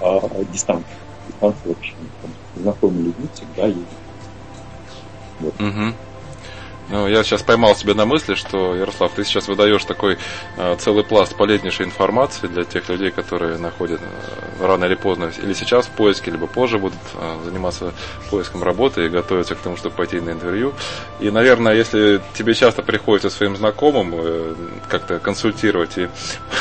от 0.00 0.32
а, 0.32 0.44
дистанции. 0.50 0.96
Дистанция 1.28 1.68
вообще. 1.68 1.92
Знакомые 2.56 3.04
люди 3.04 3.28
всегда 3.34 3.66
есть. 3.66 3.78
Вот. 5.40 5.54
Uh-huh. 5.58 5.94
Ну, 6.90 7.06
я 7.06 7.22
сейчас 7.22 7.42
поймал 7.42 7.76
себя 7.76 7.94
на 7.94 8.04
мысли, 8.04 8.34
что, 8.34 8.74
Ярослав, 8.74 9.12
ты 9.14 9.24
сейчас 9.24 9.46
выдаешь 9.46 9.84
такой 9.84 10.18
э, 10.56 10.76
целый 10.80 11.04
пласт 11.04 11.36
полезнейшей 11.36 11.86
информации 11.86 12.48
для 12.48 12.64
тех 12.64 12.88
людей, 12.88 13.12
которые 13.12 13.58
находят 13.58 14.00
э, 14.00 14.66
рано 14.66 14.86
или 14.86 14.96
поздно, 14.96 15.30
или 15.40 15.52
сейчас 15.52 15.86
в 15.86 15.90
поиске, 15.90 16.32
либо 16.32 16.48
позже 16.48 16.78
будут 16.78 16.98
э, 17.14 17.38
заниматься 17.44 17.92
поиском 18.28 18.64
работы 18.64 19.06
и 19.06 19.08
готовиться 19.08 19.54
к 19.54 19.58
тому, 19.58 19.76
чтобы 19.76 19.94
пойти 19.94 20.18
на 20.18 20.30
интервью. 20.30 20.72
И, 21.20 21.30
наверное, 21.30 21.76
если 21.76 22.20
тебе 22.34 22.54
часто 22.54 22.82
приходится 22.82 23.30
своим 23.30 23.56
знакомым 23.56 24.12
э, 24.16 24.54
как-то 24.88 25.20
консультировать 25.20 25.96
и 25.96 26.08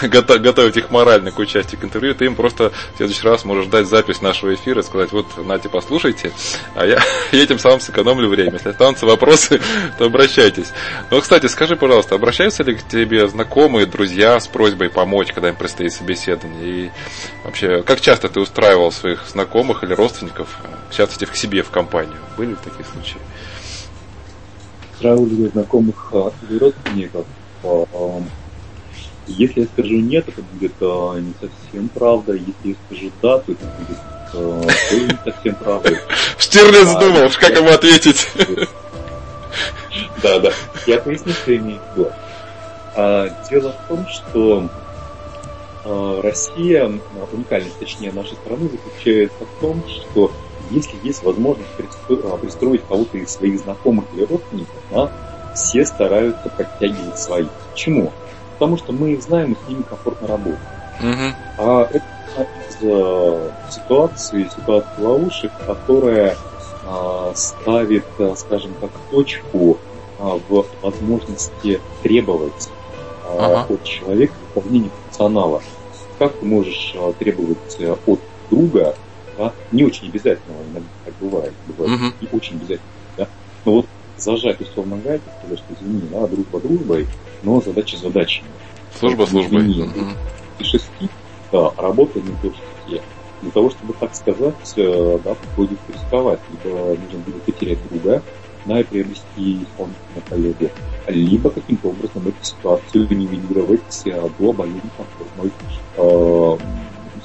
готовить 0.08 0.78
их 0.78 0.92
морально 0.92 1.32
к 1.32 1.40
участию 1.40 1.82
к 1.82 1.84
интервью, 1.84 2.14
ты 2.14 2.26
им 2.26 2.36
просто 2.36 2.72
в 2.94 2.98
следующий 2.98 3.28
раз 3.28 3.46
можешь 3.46 3.66
дать 3.66 3.88
запись 3.88 4.22
нашего 4.22 4.54
эфира 4.54 4.82
и 4.82 4.84
сказать, 4.84 5.12
вот, 5.12 5.26
нате, 5.44 5.70
послушайте, 5.70 6.34
а 6.76 6.86
я, 6.86 7.02
я 7.32 7.44
этим 7.44 7.58
самым 7.58 7.80
сэкономлю 7.80 8.30
время. 8.30 8.54
Если 8.54 8.70
останутся 8.70 9.08
вопросы, 9.08 9.60
то 9.98 10.19
обращайтесь. 10.20 10.74
Ну, 11.12 11.22
кстати, 11.22 11.46
скажи, 11.46 11.78
пожалуйста, 11.78 12.16
обращаются 12.16 12.64
ли 12.64 12.76
к 12.76 12.86
тебе 12.86 13.28
знакомые, 13.28 13.86
друзья 13.86 14.40
с 14.40 14.48
просьбой 14.48 14.90
помочь, 14.90 15.32
когда 15.32 15.50
им 15.50 15.56
предстоит 15.56 15.94
собеседование? 15.94 16.68
И 16.68 16.92
вообще, 17.46 17.84
как 17.84 18.02
часто 18.02 18.28
ты 18.28 18.42
устраивал 18.42 18.92
своих 18.92 19.26
знакомых 19.28 19.84
или 19.84 19.94
родственников, 19.94 20.60
в 20.90 20.96
частности, 20.96 21.26
к 21.26 21.36
себе 21.36 21.64
в 21.64 21.70
компанию? 21.70 22.18
Были 22.38 22.50
ли 22.50 22.58
такие 22.62 22.86
случаи? 22.86 23.20
Устраивал 24.94 25.26
ли 25.26 25.48
знакомых 25.48 26.10
а, 26.12 26.32
или 26.50 26.60
родственников? 26.60 27.26
А, 27.64 27.86
а, 27.94 28.22
если 29.28 29.62
я 29.62 29.68
скажу 29.68 29.96
нет, 29.96 30.28
это 30.28 30.42
будет 30.42 30.74
не 30.82 31.34
совсем 31.40 31.88
правда. 31.90 32.34
Если 32.34 32.54
я 32.64 32.76
скажу 32.88 33.12
да, 33.22 33.38
то 33.38 33.52
это 33.54 33.66
будет 33.78 33.98
тоже 34.34 35.02
не 35.02 35.32
совсем 35.32 35.56
правда. 35.56 35.98
Штирлиц 36.38 37.00
думал, 37.00 37.32
как 37.40 37.56
ему 37.56 37.70
ответить. 37.70 38.28
Да, 40.22 40.40
да. 40.40 40.52
Я 40.86 41.00
поясню, 41.00 41.34
что 41.34 41.56
имею 41.56 41.80
в 41.80 41.98
виду. 41.98 42.12
А, 42.96 43.30
дело 43.50 43.72
в 43.72 43.88
том, 43.88 44.08
что 44.08 44.70
а, 45.86 46.22
Россия, 46.22 46.86
а, 46.86 47.28
уникальность, 47.32 47.80
точнее, 47.80 48.12
нашей 48.12 48.36
страны 48.36 48.70
заключается 48.70 49.46
в 49.46 49.62
том, 49.62 49.84
что 49.88 50.32
если 50.70 50.98
есть 51.04 51.24
возможность 51.24 51.70
пристроить 52.42 52.86
кого-то 52.88 53.18
из 53.18 53.30
своих 53.32 53.60
знакомых 53.60 54.06
или 54.14 54.26
родственников, 54.26 54.76
да, 54.92 55.12
все 55.56 55.86
стараются 55.86 56.50
подтягивать 56.50 57.18
своих. 57.18 57.50
Почему? 57.72 58.12
Потому 58.54 58.78
что 58.78 58.92
мы 58.92 59.14
их 59.14 59.24
знаем 59.24 59.54
и 59.54 59.66
с 59.66 59.70
ними 59.70 59.82
комфортно 59.84 60.28
работаем. 60.28 60.60
Uh-huh. 61.02 61.34
А 61.58 61.90
это 61.92 62.04
из 62.70 63.74
ситуации, 63.74 64.50
ситуации 64.56 65.02
ловушек, 65.02 65.52
которая 65.66 66.32
а, 66.32 66.49
ставит, 67.36 68.06
а, 68.20 68.36
скажем 68.36 68.74
так, 68.80 68.92
точку 69.12 69.78
а, 70.18 70.40
в 70.48 70.66
возможности 70.82 71.80
требовать 72.04 72.70
ага. 73.26 73.66
от 73.70 73.84
человека 73.84 74.34
выполнения 74.54 74.90
функционала. 75.04 75.62
Как 76.18 76.34
ты 76.34 76.46
можешь 76.46 76.96
требовать 77.18 77.78
э, 77.80 77.96
от 78.06 78.20
друга, 78.50 78.96
да, 79.38 79.54
не 79.72 79.86
очень 79.86 80.10
обязательно, 80.10 80.56
иногда 80.70 80.90
так 81.06 81.14
бывает, 81.22 81.54
бывает 81.68 82.02
угу. 82.02 82.14
и 82.20 82.36
очень 82.36 82.58
обязательно, 82.58 82.90
да, 83.18 83.28
но 83.64 83.72
вот 83.72 83.86
зажать 84.18 84.60
условно 84.60 84.98
гайку, 84.98 85.24
сказать, 85.40 85.60
что 85.60 85.74
извини, 85.76 86.02
да, 86.12 86.28
дружба 86.28 86.60
дружбой, 86.60 87.08
но 87.44 87.62
задача 87.62 87.96
задачами. 87.96 88.50
Служба 89.00 89.26
службой. 89.26 89.62
Извини, 89.62 89.84
угу. 89.84 90.10
и 90.60 90.64
шести, 90.64 91.10
да, 91.54 91.72
работа 91.78 92.20
не 92.20 92.36
то 92.42 92.54
шести 92.54 93.02
для 93.42 93.52
того, 93.52 93.70
чтобы 93.70 93.94
так 93.94 94.16
сказать, 94.16 94.74
э, 94.76 95.20
да, 95.24 95.36
приходится 95.36 95.92
рисковать. 95.94 96.40
Либо 96.50 96.98
нужно 97.00 97.20
будет 97.20 97.44
потерять 97.44 97.80
друга, 97.90 98.24
да, 98.66 98.80
и 98.80 98.84
приобрести 98.84 99.64
исполнительного 99.64 100.24
коллегу, 100.30 100.70
либо 101.08 101.50
каким-то 101.50 101.90
образом 101.90 102.28
эту 102.28 102.44
ситуацию 102.44 103.08
нивелировать 103.10 104.02
э, 104.06 104.30
до 104.38 104.54
болезни 104.54 104.90
комфортной 104.98 105.52
э, 105.98 106.58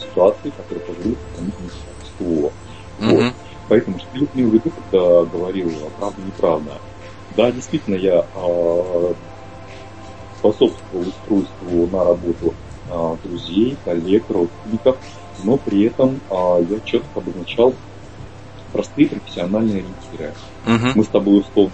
ситуации, 0.01 0.53
которая 0.57 0.87
позволит 0.87 1.19
мастерство. 1.39 2.53
Mm-hmm. 3.01 3.25
Вот. 3.25 3.35
Поэтому 3.69 3.99
что 3.99 4.09
я 4.15 4.27
имел 4.35 4.51
в 4.51 4.55
виду, 4.55 4.71
когда 4.71 5.25
говорил 5.25 5.73
правда 5.99 6.23
неправда. 6.23 6.73
Да, 7.37 7.51
действительно, 7.51 7.97
я 7.97 8.25
э, 8.35 9.15
способствовал 10.39 11.09
устройству 11.09 11.87
на 11.91 12.05
работу 12.05 12.55
э, 12.91 13.17
друзей, 13.25 13.77
коллег, 13.85 14.25
родственников, 14.29 14.99
но 15.45 15.57
при 15.57 15.85
этом 15.85 16.21
а, 16.31 16.59
я 16.59 16.81
четко 16.81 17.21
обозначал 17.21 17.75
простые 18.73 19.09
профессиональные 19.09 19.85
ориентиры. 19.85 20.35
Uh-huh. 20.67 20.93
Мы 20.97 21.05
с 21.05 21.09
тобой 21.09 21.41
условно 21.41 21.73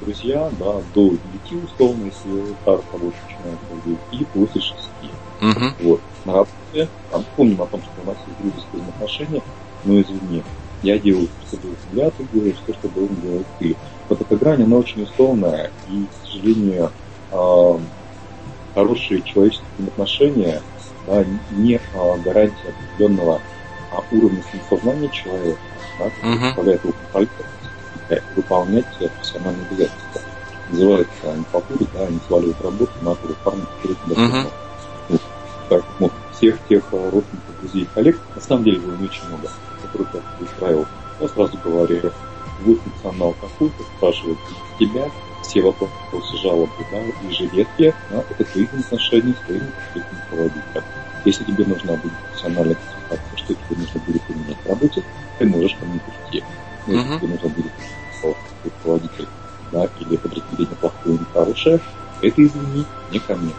друзья, 0.00 0.50
да, 0.58 0.80
до 0.94 1.10
9 1.50 1.64
условно, 1.64 2.04
если 2.04 2.54
работы 2.64 3.16
начинает 3.28 3.58
в 3.70 3.88
9, 3.88 3.98
и 4.12 4.24
после 4.24 4.60
6. 4.60 4.74
Uh-huh. 5.40 5.72
Вот. 5.80 6.00
На 6.24 6.32
работе, 6.32 6.88
там, 7.10 7.24
помним 7.36 7.62
о 7.62 7.66
том, 7.66 7.80
что 7.82 7.90
у 8.02 8.06
нас 8.06 8.16
есть 8.26 8.38
дружеские 8.40 8.72
взаимоотношения, 8.72 9.42
но 9.84 10.00
извини, 10.00 10.42
я 10.82 10.98
делаю 10.98 11.28
что 11.46 11.56
должен 11.56 11.78
я, 11.92 12.10
ты 12.10 12.26
делаешь 12.32 12.56
все, 12.64 12.72
что 12.74 12.88
должен 12.88 13.16
делать 13.20 13.46
ты. 13.58 13.76
Вот 14.08 14.20
эта 14.20 14.36
грань, 14.36 14.62
она 14.62 14.76
очень 14.76 15.02
условная, 15.02 15.70
и, 15.90 16.04
к 16.04 16.26
сожалению, 16.26 16.90
э, 17.30 17.78
хорошие 18.74 19.22
человеческие 19.22 19.88
отношения– 19.88 20.62
да, 21.08 21.24
не 21.50 21.80
а, 21.94 22.16
гарантия 22.18 22.68
определенного 22.68 23.40
а, 23.90 24.02
уровня 24.12 24.42
самосознания 24.50 25.08
человека, 25.08 25.60
да, 25.98 26.10
позволяет 26.54 26.82
выполнять 28.36 28.86
профессиональные 28.98 29.66
обязательства. 29.66 30.20
Называется 30.70 31.44
покурить, 31.50 31.88
да, 31.94 32.06
не 32.06 32.20
сваливать 32.26 32.60
работу 32.60 32.92
на 33.00 33.14
парня, 33.14 33.64
который 33.76 33.96
тебя 34.04 34.22
uh-huh. 34.22 34.50
вот. 35.08 35.20
Поэтому 35.70 36.10
всех 36.32 36.58
тех 36.68 36.84
родственников, 36.92 37.60
друзей 37.60 37.82
и 37.82 37.88
коллег, 37.94 38.18
на 38.34 38.40
самом 38.40 38.64
деле 38.64 38.80
было 38.80 38.96
не 38.96 39.06
очень 39.06 39.26
много, 39.28 39.50
которых 39.82 40.14
я 40.14 40.20
устраивал. 40.44 40.86
Я 41.20 41.28
сразу 41.28 41.58
говорю, 41.64 42.12
вы 42.64 42.74
функционал 42.76 43.34
какой-то, 43.40 43.82
спрашивают 43.96 44.38
тебя, 44.78 45.10
все 45.42 45.62
вопросы, 45.62 46.36
жалобы, 46.42 46.70
да, 46.92 47.00
и 47.00 47.32
жилетки, 47.32 47.94
да, 48.10 48.24
это 48.30 48.44
твои 48.44 48.66
отношения 48.66 49.34
с 49.34 49.46
твоими 49.46 49.72
руководителем. 50.30 50.84
Если 51.24 51.44
тебе 51.44 51.64
нужна 51.64 51.94
будет 51.94 52.12
профессиональная 52.30 52.76
консультация, 52.76 53.36
что 53.36 53.54
тебе 53.54 53.76
нужно 53.76 54.00
будет 54.06 54.22
применять 54.22 54.56
в 54.64 54.68
работе, 54.68 55.02
ты 55.38 55.46
можешь 55.46 55.74
ко 55.74 55.84
мне 55.84 56.00
прийти. 56.00 56.44
Но 56.86 56.94
если 56.94 57.10
uh-huh. 57.10 57.18
тебе 57.18 57.28
нужно 57.28 57.48
будет 57.48 57.72
руководитель, 58.64 59.28
да, 59.72 59.88
или 60.00 60.16
подразделение 60.16 60.76
плохое 60.76 61.16
или 61.16 61.24
хорошее, 61.32 61.80
это, 62.22 62.42
извини, 62.42 62.84
не 63.12 63.18
ко 63.18 63.34
мне. 63.34 63.52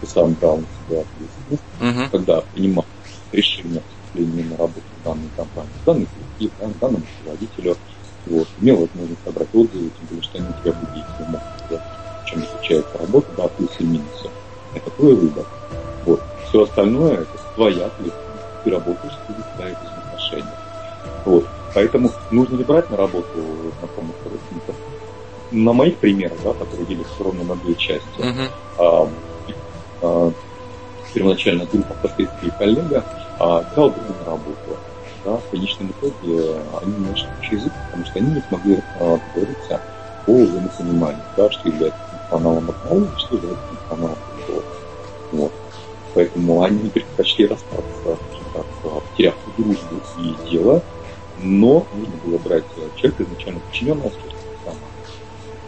Ты 0.00 0.06
сам 0.06 0.34
брал 0.34 0.58
на 0.58 0.62
себя 0.62 1.02
ответственность, 1.02 1.62
uh-huh. 1.80 2.10
когда 2.10 2.40
принимал 2.54 2.86
решение 3.32 3.78
о 3.78 3.82
поступлении 3.82 4.42
на 4.44 4.56
работу 4.56 4.82
в 5.00 5.04
данной 5.04 5.28
компании, 5.36 5.70
в 5.82 5.84
данный 5.84 6.06
коллектив, 6.06 6.50
да, 6.60 6.68
данному 6.80 7.04
руководителю, 7.18 7.76
вот, 8.26 8.48
имел 8.60 8.76
возможность 8.76 9.24
собрать 9.24 9.48
отзывы, 9.52 9.90
тем 9.90 10.06
более, 10.08 10.22
что 10.22 10.38
они 10.38 10.46
у 10.48 10.62
тебя 10.62 10.72
были, 10.72 11.04
если 11.10 11.30
могут 11.30 11.60
в 12.22 12.26
чем 12.26 12.40
заключается 12.40 12.98
работа, 12.98 13.28
да, 13.36 13.48
плюсы 13.48 13.76
и 13.80 13.84
минусы. 13.84 14.30
Это 14.74 14.90
твой 14.90 15.14
выбор. 15.14 15.46
Вот. 16.06 16.22
Все 16.50 16.64
остальное 16.64 17.14
это 17.14 17.38
твоя 17.54 17.86
ответственность. 17.86 18.44
Ты 18.64 18.70
работаешь, 18.70 19.14
ты 19.28 19.34
ставишь 19.54 19.78
взаимоотношения. 19.78 20.58
Вот. 21.24 21.46
Поэтому 21.74 22.10
нужно 22.32 22.56
ли 22.56 22.64
брать 22.64 22.90
на 22.90 22.96
работу 22.96 23.28
знакомых 23.78 24.16
родственников? 24.24 24.74
На 25.52 25.72
моих 25.72 25.96
примерах, 25.98 26.38
да, 26.42 26.52
которые 26.52 26.86
делятся 26.86 27.22
ровно 27.22 27.44
на 27.44 27.54
две 27.56 27.74
части. 27.76 28.08
Uh-huh. 28.18 28.50
А, 28.78 29.08
а, 30.02 30.32
первоначально 31.14 31.66
группа, 31.66 31.94
впоследствии 31.94 32.52
коллега, 32.58 33.04
а, 33.38 33.60
взял 33.60 33.90
друга 33.90 34.14
на 34.18 34.30
работу. 34.32 34.76
Да, 35.24 35.36
в 35.36 35.50
конечном 35.50 35.90
итоге 35.90 36.56
они 36.82 36.94
нашли 37.08 37.28
общий 37.38 37.56
язык, 37.56 37.72
потому 37.86 38.06
что 38.06 38.18
они 38.18 38.30
не 38.32 38.42
смогли 38.48 38.82
а, 38.98 39.18
договориться 39.34 39.80
по 40.26 40.32
взаимопониманию, 40.32 41.22
да, 41.36 41.50
что 41.50 41.68
является 41.68 42.00
функционалом 42.10 42.70
одного, 42.70 43.06
что 43.18 43.36
является 43.36 43.66
функционалом 43.68 44.18
другого. 44.46 44.79
Поэтому 46.14 46.62
они 46.62 46.88
предпочли 46.88 47.46
расстаться, 47.46 48.18
так, 48.52 48.66
потеряв 49.10 49.34
дружбу 49.56 50.00
и 50.18 50.50
дело, 50.50 50.82
но 51.42 51.86
нужно 51.94 52.16
было 52.24 52.38
брать 52.38 52.64
человека 52.96 53.22
изначально 53.22 53.60
подчиненного 53.60 54.12
сама. 54.64 54.76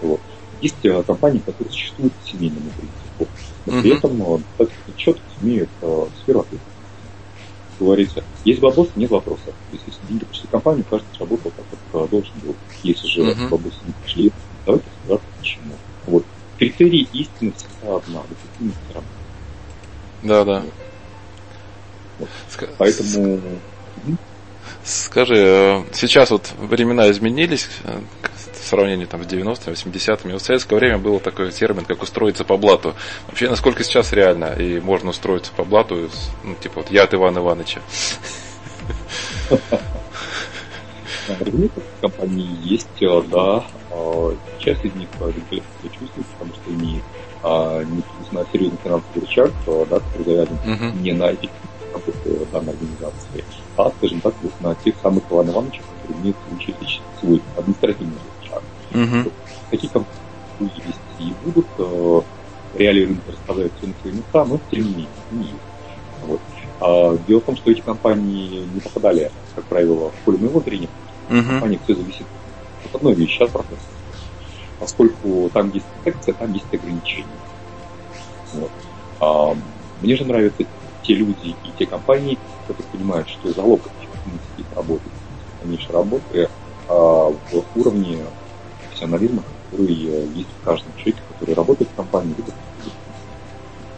Вот. 0.02 0.20
Есть 0.60 0.76
э, 0.84 1.02
компании, 1.02 1.40
которые 1.40 1.72
существуют 1.72 2.12
по 2.12 2.28
семейному 2.28 2.70
принципу, 2.70 3.26
но 3.66 3.82
при 3.82 3.96
этом 3.96 4.22
э, 4.22 4.38
достаточно 4.38 4.92
четко 4.96 5.22
имеют 5.42 5.70
э, 5.80 6.06
сферу 6.22 6.40
ответственности. 6.40 6.72
Говорится, 7.80 8.24
есть 8.44 8.62
вопрос, 8.62 8.88
нет 8.94 9.10
вопросов. 9.10 9.54
Если 9.72 9.92
деньги 10.08 10.24
пришли 10.24 10.46
в 10.46 10.50
компанию, 10.50 10.84
каждый 10.88 11.16
сработал 11.16 11.52
так, 11.56 11.64
как 11.92 12.10
должен 12.10 12.34
был. 12.44 12.54
Если 12.82 13.08
же 13.08 13.22
uh-huh. 13.22 13.48
вопросы 13.48 13.78
не 13.86 13.92
пришли, 14.04 14.32
давайте 14.66 14.86
разбираться 15.00 15.28
почему. 15.38 15.74
Вот. 16.06 16.24
Критерий 16.58 17.08
истины 17.12 17.52
всегда 17.56 17.96
одна, 17.96 18.22
эффективность 18.30 18.94
работы. 18.94 19.11
Да, 20.22 20.44
да. 20.44 20.62
Поэтому... 22.78 23.40
Скажи, 24.84 25.36
э, 25.36 25.84
сейчас 25.92 26.30
вот 26.30 26.50
времена 26.58 27.08
изменились 27.10 27.68
э, 27.84 28.00
в 28.52 28.66
сравнении 28.66 29.04
там, 29.04 29.22
с 29.22 29.26
90-ми, 29.26 29.74
80-ми. 29.74 30.32
Вот 30.32 30.42
в 30.42 30.44
советское 30.44 30.76
время 30.76 30.98
был 30.98 31.20
такой 31.20 31.52
термин, 31.52 31.84
как 31.84 32.02
устроиться 32.02 32.44
по 32.44 32.56
блату. 32.56 32.94
Вообще, 33.28 33.48
насколько 33.48 33.84
сейчас 33.84 34.12
реально 34.12 34.54
и 34.58 34.80
можно 34.80 35.10
устроиться 35.10 35.52
по 35.52 35.64
блату, 35.64 36.10
ну, 36.42 36.54
типа 36.56 36.80
вот 36.80 36.90
я 36.90 37.04
от 37.04 37.14
Ивана 37.14 37.38
Ивановича. 37.38 37.80
Разумеется, 41.28 41.80
компании 42.00 42.48
есть, 42.64 42.88
э, 43.00 43.22
да. 43.30 43.64
А 43.90 44.36
часть 44.58 44.84
из 44.84 44.94
них 44.94 45.08
чувствует, 45.82 46.26
потому 46.26 46.54
что 46.54 46.70
имеет 46.70 47.04
а, 47.42 47.84
на 48.32 48.44
серьезный 48.52 48.78
финансовый 48.82 49.20
рычаг, 49.20 49.52
да, 49.66 50.00
который 50.00 50.24
завязан 50.24 50.58
uh-huh. 50.66 51.00
не 51.00 51.12
на 51.12 51.26
работы 51.26 52.46
данной 52.50 52.72
организации, 52.72 53.44
а, 53.76 53.90
скажем 53.98 54.20
так, 54.20 54.34
вот 54.42 54.52
на 54.60 54.74
тех 54.76 54.94
самых 55.02 55.24
Иван 55.30 55.50
Ивановичах, 55.50 55.84
которые 56.02 56.22
имеют 56.22 56.36
свой, 56.46 57.00
свой 57.20 57.42
административный 57.56 58.18
рычаг. 58.40 58.62
Uh-huh. 58.92 59.32
Такие 59.70 59.92
компании 59.92 60.72
есть 60.86 60.98
и 61.18 61.32
будут. 61.44 61.66
Э, 61.78 62.20
реалии 62.74 63.04
рынка 63.04 63.32
расставляют 63.32 63.72
все 63.78 63.86
на 63.88 63.94
свои 64.00 64.12
места, 64.12 64.44
но 64.44 64.60
тем 64.70 64.84
не 64.84 64.90
менее, 64.90 65.08
не 65.30 65.44
есть. 65.44 65.56
Вот. 66.26 66.40
А, 66.80 67.18
дело 67.26 67.40
в 67.40 67.44
том, 67.44 67.56
что 67.56 67.70
эти 67.70 67.80
компании 67.80 68.66
не 68.72 68.80
попадали, 68.80 69.30
как 69.54 69.64
правило, 69.64 70.10
в 70.10 70.24
поле 70.24 70.38
моего 70.38 70.60
зрения. 70.60 70.88
Uh-huh. 71.28 71.48
Компания 71.48 71.78
все 71.84 71.94
зависит 71.94 72.26
от 72.84 72.94
одной 72.94 73.14
вещи, 73.14 73.42
от 73.42 73.50
процесса. 73.50 73.76
Поскольку 74.80 75.50
там 75.52 75.70
есть 75.72 75.86
протекция, 75.86 76.34
там 76.34 76.52
есть 76.52 76.72
ограничения. 76.72 77.26
Вот. 78.52 78.70
А, 79.20 79.54
мне 80.00 80.16
же 80.16 80.24
нравятся 80.24 80.64
те 81.02 81.14
люди 81.14 81.56
и 81.62 81.72
те 81.78 81.86
компании, 81.86 82.38
которые 82.66 82.86
понимают, 82.90 83.28
что 83.28 83.52
залог 83.52 83.86
их 84.56 84.66
работы, 84.74 85.10
дальнейшей 85.60 85.92
работы 85.92 86.48
а, 86.88 86.94
в 86.94 87.64
уровне 87.74 88.24
профессионализма, 88.86 89.42
который 89.70 89.94
есть 89.94 90.50
в 90.60 90.64
каждом 90.64 90.92
человеке, 90.96 91.22
который 91.28 91.54
работает 91.54 91.90
в 91.90 91.96
компании, 91.96 92.34
либо 92.36 92.52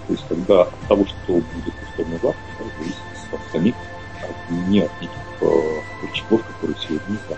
то 0.07 0.13
есть 0.13 0.25
когда 0.29 0.63
от 0.63 0.81
того, 0.89 1.07
что 1.07 1.33
будет 1.33 1.75
условно 1.91 2.19
завтра, 2.23 2.65
зависит 2.79 2.99
от 3.33 3.41
самих, 3.53 3.75
от, 4.23 4.69
не 4.69 4.81
от 4.81 4.91
этих 5.01 5.11
э, 5.41 5.81
рычагов, 6.03 6.43
которые 6.45 6.77
сегодня 6.79 7.13
есть. 7.15 7.25
Да. 7.29 7.37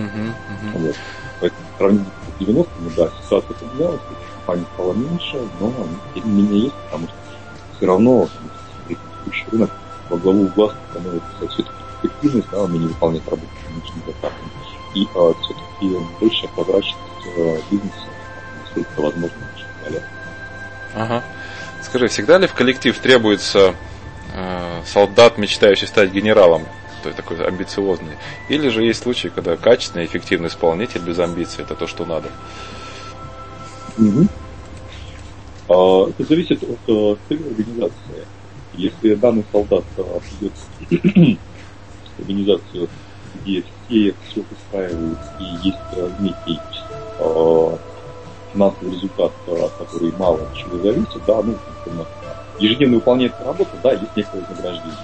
Uh-huh, 0.00 0.32
uh-huh. 0.48 0.78
Вот. 0.78 0.96
Поэтому 1.40 1.62
сравнении 1.78 2.06
с 2.38 2.42
90-ми, 2.42 2.90
да, 2.96 3.10
ситуация 3.22 3.54
поменялась, 3.54 4.00
компаний 4.34 4.66
стало 4.74 4.92
меньше, 4.94 5.48
но 5.60 5.72
тем 6.14 6.36
не 6.36 6.42
менее 6.42 6.60
есть, 6.64 6.74
потому 6.86 7.06
что 7.06 7.16
все 7.76 7.86
равно 7.86 8.28
текущий 8.88 9.46
рынок 9.52 9.70
во 10.08 10.16
главу 10.16 10.44
угла 10.44 10.74
становится 10.90 11.48
все-таки 11.48 11.70
эффективность, 12.02 12.48
да, 12.50 12.62
умение 12.62 12.88
выполнять 12.88 13.28
работу 13.28 13.48
конечным 13.66 14.02
заказом, 14.06 14.38
и 14.94 15.04
э, 15.04 15.32
все-таки 15.42 16.06
большая 16.20 16.50
прозрачность 16.50 16.96
э, 17.36 17.58
бизнеса, 17.70 18.06
насколько 18.62 19.00
возможно, 19.00 19.36
далее. 19.84 20.02
Ага. 20.94 21.22
Скажи, 21.82 22.08
всегда 22.08 22.38
ли 22.38 22.46
в 22.46 22.54
коллектив 22.54 22.98
требуется 22.98 23.74
э, 24.34 24.82
солдат, 24.86 25.38
мечтающий 25.38 25.86
стать 25.86 26.10
генералом, 26.10 26.66
то 27.02 27.08
есть 27.08 27.16
такой 27.16 27.44
амбициозный, 27.46 28.16
или 28.48 28.68
же 28.68 28.84
есть 28.84 29.02
случаи, 29.02 29.28
когда 29.28 29.56
качественный, 29.56 30.06
эффективный 30.06 30.48
исполнитель 30.48 31.00
без 31.00 31.18
амбиций 31.18 31.64
это 31.64 31.74
то, 31.74 31.86
что 31.86 32.04
надо? 32.04 32.28
Угу. 33.98 34.28
А, 35.68 36.08
это 36.08 36.24
зависит 36.24 36.62
от 36.62 36.78
э, 36.88 37.16
цели 37.28 37.48
организации. 37.48 38.26
Если 38.74 39.14
данный 39.14 39.44
солдат 39.52 39.84
э, 39.96 40.02
придет 40.38 40.52
в 40.80 41.38
организацию, 42.20 42.88
где 43.42 43.62
все 43.62 44.14
все 44.28 44.44
устраивают 44.50 45.18
и 45.40 45.44
есть 45.66 45.78
э, 45.92 46.10
некий 46.20 46.58
финансовый 48.52 48.94
результат, 48.94 49.32
который 49.78 50.12
мало 50.18 50.40
от 50.40 50.54
чего 50.54 50.78
зависит, 50.78 51.20
да, 51.26 51.42
ну, 51.42 51.56
ежедневно 52.58 52.96
выполняет 52.96 53.34
работу, 53.44 53.70
да, 53.82 53.92
есть 53.92 54.16
некое 54.16 54.40
вознаграждение. 54.40 54.96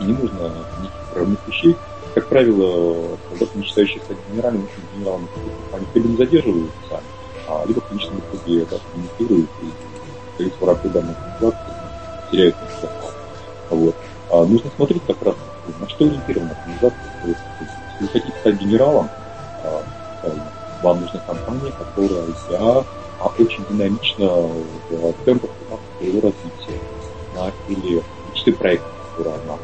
И 0.00 0.04
не 0.04 0.12
нужно 0.12 0.52
никаких 0.80 1.03
правильных 1.14 1.46
вещей. 1.46 1.76
Как 2.14 2.28
правило, 2.28 3.18
солдаты, 3.28 3.58
мечтающие 3.58 4.00
стать 4.02 4.18
генералом, 4.30 4.68
генералом, 4.94 5.28
они 5.72 5.86
либо 5.94 6.08
не 6.08 6.16
задерживаются 6.16 7.00
а 7.46 7.64
либо 7.66 7.80
в 7.80 7.88
конечном 7.88 8.18
итоге 8.18 8.66
да, 8.70 8.76
коммуницируют 8.92 9.50
и, 10.38 10.50
всего, 10.50 10.66
раки 10.66 10.86
данной 10.88 11.14
организации 11.14 11.74
теряют 12.30 12.56
запас. 12.80 13.14
Вот. 13.70 13.94
А 14.30 14.44
нужно 14.44 14.70
смотреть 14.76 15.02
как 15.06 15.22
раз, 15.22 15.34
на 15.80 15.88
что 15.88 16.04
ориентирована 16.04 16.56
организация. 16.58 16.98
Если 17.24 17.42
вы 18.00 18.08
хотите 18.08 18.38
стать 18.38 18.60
генералом, 18.60 19.08
а, 19.62 19.82
вам 20.82 21.00
нужна 21.00 21.20
компания, 21.20 21.72
которая 21.72 22.24
а, 22.50 22.84
очень 23.38 23.64
динамична 23.70 24.28
в 24.90 25.24
темпах 25.24 25.50
своего 25.98 26.20
развития 26.20 26.80
да, 27.34 27.52
или 27.68 28.02
мечты 28.32 28.52
проекта, 28.52 28.88
который 29.16 29.32
она 29.32 29.58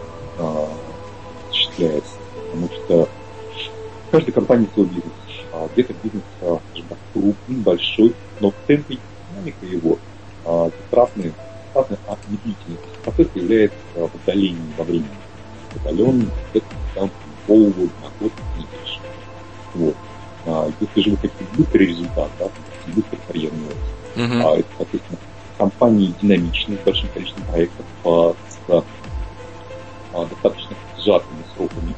а, 1.82 1.98
осуществляет. 1.98 2.04
Потому 2.52 2.68
что 2.68 3.08
в 4.06 4.10
каждой 4.10 4.32
компании 4.32 4.68
свой 4.74 4.86
бизнес. 4.86 5.12
А, 5.52 5.68
где-то 5.72 5.94
бизнес, 6.02 6.22
а, 6.42 6.58
так, 6.88 6.98
крупный, 7.12 7.56
большой, 7.56 8.14
но 8.40 8.50
в 8.50 8.54
темпе 8.66 8.98
динамика 9.30 9.66
его 9.66 9.98
а, 10.44 10.70
затратный, 10.70 11.32
затратный 11.68 11.98
от 12.06 12.18
медлительности. 12.28 12.86
Процесс 13.04 13.28
является 13.34 13.76
в 13.94 14.14
отдалении 14.14 14.72
во 14.76 14.84
времени. 14.84 15.08
Удаленный, 15.76 16.28
это 16.52 16.66
там 16.94 17.10
полгода, 17.46 17.90
на 18.02 18.10
год, 18.20 18.32
не 18.56 18.64
меньше. 18.64 19.00
Вот. 19.74 19.96
А, 20.46 20.70
если 20.80 21.00
же 21.00 21.10
вы 21.10 21.16
хотите 21.16 21.44
быстрый 21.56 21.86
результат, 21.86 22.30
да, 22.38 22.48
быстрый 22.94 23.18
карьерный 23.26 23.66
рост, 23.66 23.78
uh-huh. 24.16 24.42
а, 24.42 24.58
это, 24.58 24.68
соответственно, 24.76 25.18
компании 25.58 26.14
динамичные, 26.20 26.78
с 26.78 26.80
большим 26.80 27.08
количеством 27.10 27.44
проектов, 27.44 27.86
а, 28.04 28.34
с 28.48 28.84
а, 30.12 30.24
достаточно 30.26 30.74
сжатыми 31.02 31.44
сроками 31.54 31.94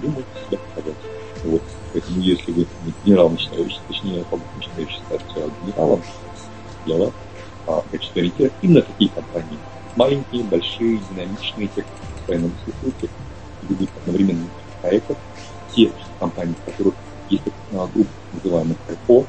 вы 0.00 0.08
можете 0.08 0.30
себя 0.48 0.58
показать. 0.74 0.96
Вот. 1.44 1.62
Поэтому 1.92 2.20
если 2.20 2.52
вы 2.52 2.66
генерал 3.04 3.30
начинающий, 3.30 3.80
точнее, 3.88 4.24
начинающий 4.56 5.00
стать 5.06 5.22
генералом, 5.62 6.02
для 6.84 6.96
вас 6.96 7.12
а, 7.66 7.82
ориентира 8.14 8.50
именно 8.62 8.82
такие 8.82 9.10
компании. 9.10 9.58
Маленькие, 9.96 10.44
большие, 10.44 11.00
динамичные, 11.10 11.68
те, 11.74 11.82
кто 11.82 11.90
постоянно 12.16 12.50
присутствуют, 12.64 13.12
ведут 13.68 13.90
одновременно 14.00 14.46
проектов, 14.80 15.16
те 15.74 15.90
компании, 16.18 16.54
в 16.54 16.70
которых 16.70 16.94
есть 17.30 17.42
а, 17.72 17.88
группа, 17.92 18.10
называемых 18.32 18.76
КайПО, 18.86 19.26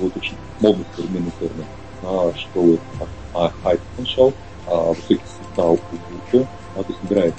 вот 0.00 0.16
очень 0.16 0.36
модный 0.60 0.84
современный 0.96 1.32
термин, 1.38 1.64
а, 2.02 2.32
что 2.36 2.74
это 2.74 3.08
а, 3.34 3.52
high 3.64 3.80
potential, 3.96 4.32
а, 4.66 4.92
высокий 4.92 5.22
потенциал 5.40 5.78
у 6.32 6.46
есть 6.80 7.02
набирает 7.02 7.34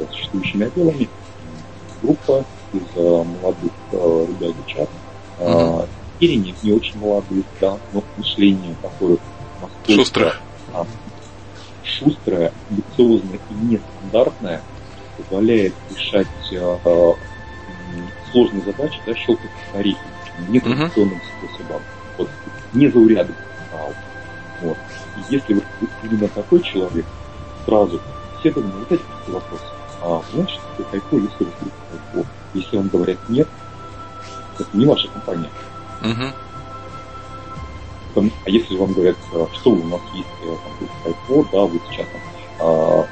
с 0.00 0.12
существующими 0.12 0.66
отделами 0.66 1.08
группа 2.02 2.44
из 2.72 2.82
а, 2.96 3.24
молодых 3.24 3.72
а, 3.92 4.26
ребят 4.26 4.56
девчат, 4.56 4.88
mm-hmm. 5.38 5.88
или 6.20 6.34
не, 6.34 6.54
не 6.62 6.72
очень 6.72 6.98
молодых, 6.98 7.44
да, 7.60 7.78
но 7.92 8.02
мышление 8.16 8.74
которых 8.82 9.20
Шустрых. 9.86 10.40
А, 10.72 10.86
шустрое, 11.82 12.52
амбициозное 12.70 13.38
и 13.50 13.54
нестандартное 13.54 14.60
позволяет 15.16 15.74
решать 15.94 16.26
а, 16.54 17.14
сложные 18.30 18.62
задачи, 18.62 19.00
да, 19.06 19.14
щелкать 19.14 19.50
орехи, 19.74 19.98
нетрадиционным 20.48 21.18
uh-huh. 21.18 21.48
способом, 21.48 21.82
вот, 22.18 22.28
незаурядным 22.74 23.36
а, 23.72 23.90
вот. 24.62 24.76
И 25.16 25.34
если 25.34 25.54
вы 25.54 25.62
именно 26.02 26.28
такой 26.28 26.62
человек, 26.62 27.06
сразу 27.64 28.00
все 28.40 28.52
должны 28.52 28.72
вот 28.72 28.92
эти 28.92 29.02
вопросы. 29.28 29.64
А 30.00 30.22
что 30.46 30.60
такое 30.76 31.00
кайфо, 31.00 31.16
если 31.16 31.44
вы 31.44 31.50
кайфо? 31.90 32.28
Если 32.54 32.76
вам 32.76 32.88
говорят 32.88 33.18
нет, 33.28 33.48
это 34.58 34.68
не 34.72 34.86
ваша 34.86 35.08
компания. 35.08 35.50
Uh-huh. 36.02 36.32
А 38.16 38.50
если 38.50 38.76
вам 38.76 38.92
говорят, 38.92 39.16
а, 39.32 39.46
что 39.54 39.70
у 39.70 39.84
нас 39.84 40.00
есть 40.14 40.26
э, 40.42 40.56
там, 40.64 40.88
кайфо, 41.04 41.48
да, 41.52 41.60
вот 41.62 41.82
сейчас 41.90 42.06
там, 42.08 42.20
а, 42.60 43.06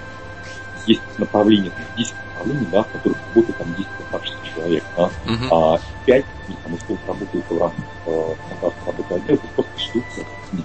есть 0.87 1.03
направление, 1.19 1.73
10 1.97 2.15
направлений, 2.35 2.67
да, 2.73 2.83
в 2.83 2.89
которых 2.93 3.19
работает 3.29 3.59
там 3.59 3.75
10 3.75 3.87
достаточно 3.99 4.37
человек, 4.55 4.85
да, 4.97 5.11
uh-huh. 5.27 5.49
а 5.51 5.81
5 6.07 6.25
из 6.49 6.55
там 6.63 6.75
условно 6.75 7.07
работают 7.07 7.47
в 7.51 7.59
рамках 7.59 7.85
э, 8.07 8.35
стандартной 8.47 8.87
работы 8.87 9.15
отдела, 9.15 9.39
то 9.39 9.63
просто 9.63 9.81
ждут 9.81 10.05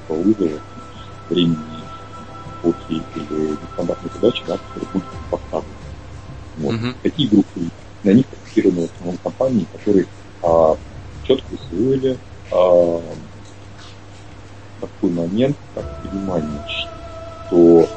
по 0.07 0.13
вызову 0.13 0.59
времени 1.29 1.70
плохие 2.61 3.03
или 3.15 3.57
нестандартные 3.61 4.11
задачи, 4.13 4.43
да, 4.47 4.57
которые 4.57 4.89
будут 4.93 5.07
поставлены. 5.29 5.73
Вот. 6.57 6.73
Uh-huh. 6.75 6.95
Такие 7.03 7.29
группы, 7.29 7.61
на 8.03 8.11
них 8.11 8.25
фокусированы 8.27 8.87
в 8.87 8.91
основном 8.91 9.17
компании, 9.17 9.67
которые 9.71 10.07
а, 10.43 10.75
четко 11.23 11.45
усвоили 11.53 12.17
а, 12.51 13.01
такой 14.79 15.09
момент, 15.11 15.57
как 15.75 16.03
понимание, 16.03 16.63
что 16.67 17.87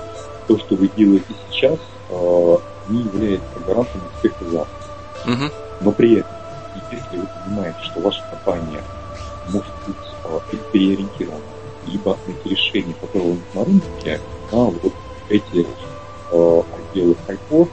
то, 0.46 0.58
что 0.58 0.76
вы 0.76 0.90
делаете 0.96 1.34
сейчас, 1.50 1.78
а, 2.10 2.60
не 2.88 3.02
является 3.02 3.60
гарантом 3.66 4.02
успеха 4.14 4.44
завтра. 4.44 4.74
Uh-huh. 5.26 5.52
Но 5.80 5.92
при 5.92 6.18
этом, 6.18 6.32
если 6.90 7.16
вы 7.16 7.26
понимаете, 7.44 7.78
что 7.82 8.00
ваша 8.00 8.22
компания 8.30 8.82
может 9.48 9.72
быть 9.86 9.96
а, 10.24 10.40
переориентирована, 10.72 11.42
либо 11.86 12.16
эти 12.26 12.48
решения, 12.48 12.94
которые 13.00 13.38
на 13.54 13.64
рынке, 13.64 14.20
да, 14.54 14.60
вот 14.82 14.92
эти 15.28 15.66
э, 16.30 16.62
отделы 16.92 17.16
хайпов, 17.26 17.68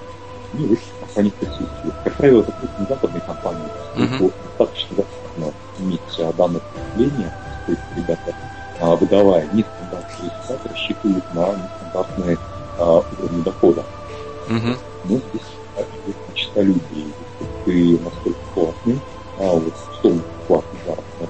они 0.54 0.68
в 0.68 0.72
этих 0.74 0.84
компаниях 1.00 1.34
присутствуют. 1.36 1.96
Как 2.04 2.14
правило, 2.16 2.42
это 2.42 2.52
крупные 2.52 2.88
западные 2.88 3.22
компании, 3.22 3.68
uh-huh. 3.96 4.34
достаточно 4.58 4.98
достаточно 4.98 5.54
иметь 5.80 6.00
а, 6.20 6.34
данное 6.34 6.62
потребление, 6.62 7.34
поскольку 7.68 7.82
ребята, 7.96 8.36
а, 8.80 8.96
выдавая 8.96 9.50
нестандартные 9.54 10.32
результаты, 10.32 10.70
рассчитывают 10.70 11.34
на 11.34 11.56
нестандартные 11.56 12.38
а, 12.80 13.04
уровни 13.20 13.44
дохода. 13.44 13.84
Uh-huh. 14.50 14.78
Но 15.06 15.18
здесь 15.18 15.48
идет 15.78 16.16
чисто 16.34 16.62
людей. 16.62 16.82
Если 17.66 17.98
ты 17.98 18.04
настолько 18.04 18.40
классный, 18.54 19.00
а 19.40 19.54
вот 19.54 19.74
что 20.00 20.18
классный 20.48 20.80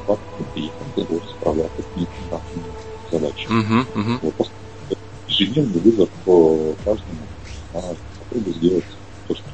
плата, 0.06 0.22
ты 0.56 1.06
вот, 1.10 1.24
справляться 1.30 1.82
с 1.82 1.99
нестандартными 1.99 2.66
задачами. 3.12 3.62
Uh-huh, 3.62 3.86
uh-huh. 3.95 4.34
Вот, 4.38 4.52
ежедневный 5.42 5.80
вызов 5.82 6.10
по 6.26 6.76
каждому 6.86 7.20
а, 7.74 7.96
попробуй 8.20 8.54
сделать 8.54 8.86
то, 9.28 9.36
что 9.36 9.46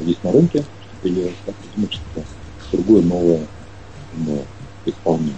есть 0.00 0.22
на 0.24 0.32
рынке, 0.32 0.64
появилось, 1.02 1.34
да, 1.46 1.52
придумать 1.52 1.92
что-то 1.92 2.26
другое, 2.72 3.02
новое, 3.02 3.46
новое 4.16 4.44
исполнение. 4.86 5.34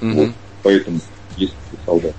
Uh-huh. 0.00 0.14
Вот, 0.14 0.34
поэтому, 0.62 1.00
если 1.36 1.54
ты 1.70 1.78
солдат 1.84 2.14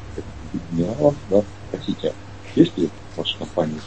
генералов, 0.71 1.15
да, 1.29 1.43
спросите, 1.69 2.13
есть 2.55 2.77
ли 2.77 2.87
в 3.13 3.17
вашей 3.17 3.37
компании 3.37 3.79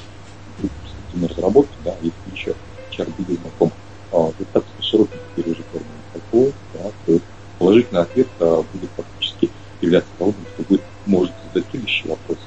группа 0.59 1.35
разработки, 1.35 1.77
да, 1.85 1.95
есть 2.03 2.15
еще 2.33 2.55
HR 2.93 3.13
будет 3.19 3.41
знаком 3.41 3.73
а, 4.13 4.33
достаточно 4.39 4.83
широкий 4.83 5.19
термин 5.37 5.87
такой, 6.13 6.53
да, 6.75 6.91
то 7.07 7.21
положительный 7.59 8.03
ответ 8.03 8.29
а, 8.39 8.63
будет 8.73 8.91
фактически 8.97 9.51
являться 9.81 10.11
того, 10.19 10.35
что 10.55 10.65
вы 10.69 10.81
можете 11.07 11.37
задать 11.53 11.71
следующий 11.71 12.09
вопрос, 12.09 12.39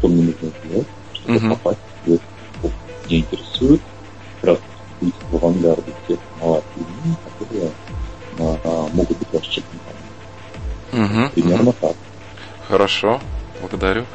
что 0.00 0.08
мне 0.08 0.22
нужно 0.22 0.50
сделать, 0.64 0.86
чтобы 1.12 1.38
uh-huh. 1.38 1.50
попасть 1.50 1.78
в 2.06 2.16
что 2.16 2.72
меня 3.08 3.20
интересует, 3.20 3.80
как 4.40 4.50
раз 4.50 4.58
быть 5.00 5.14
в 5.30 5.36
авангарде 5.36 5.92
тех 6.08 6.18
новаций, 6.40 6.64
которые 7.38 7.70
а, 8.38 8.58
а, 8.64 8.88
могут 8.94 9.18
быть 9.18 9.28
расчетными. 9.32 9.80
Uh-huh. 10.92 11.30
Примерно 11.34 11.68
uh-huh. 11.68 11.76
так. 11.80 11.96
Хорошо, 12.68 13.20
благодарю. 13.60 14.06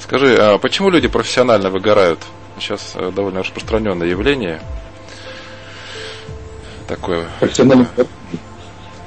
Скажи, 0.00 0.36
а 0.36 0.58
почему 0.58 0.90
люди 0.90 1.08
профессионально 1.08 1.70
выгорают? 1.70 2.20
Сейчас 2.58 2.92
э, 2.94 3.12
довольно 3.14 3.40
распространенное 3.40 4.08
явление 4.08 4.60
такое. 6.88 7.26
Профессиональное, 7.38 7.88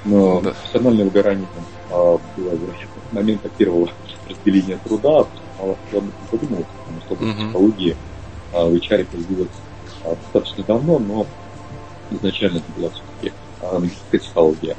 но 0.06 0.41
да. 0.41 0.52
профессиональное 0.52 1.06
выгорание 1.06 1.47
там, 1.56 1.66
а, 1.91 2.20
было 2.38 2.52
с 2.54 3.14
момента 3.14 3.50
первого 3.50 3.89
разделения 4.30 4.80
труда, 4.84 5.26
мало 5.60 5.78
кто 5.88 5.97
об 5.99 6.05
этом 6.05 6.22
задумывался, 6.32 6.72
потому 6.86 7.01
что 7.01 7.14
uh-huh. 7.16 7.45
психология 7.45 7.97
а, 8.53 8.66
в 8.66 8.74
HR 8.74 9.05
появилась 9.05 9.49
а, 10.03 10.16
достаточно 10.16 10.64
давно, 10.64 10.99
но 10.99 11.28
изначально 12.12 12.57
это 12.57 12.72
была 12.78 12.89
все-таки 12.89 13.34
аналитическая 13.62 14.20
психология. 14.20 14.78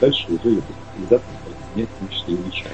Дальше 0.00 0.26
уже 0.28 0.58
эта 0.58 0.66
специализация 0.96 1.42
нет, 1.76 1.88
в 1.88 1.98
том 2.00 2.08
числе 2.08 2.34
и 2.34 2.36
в 2.36 2.48
HR. 2.48 2.72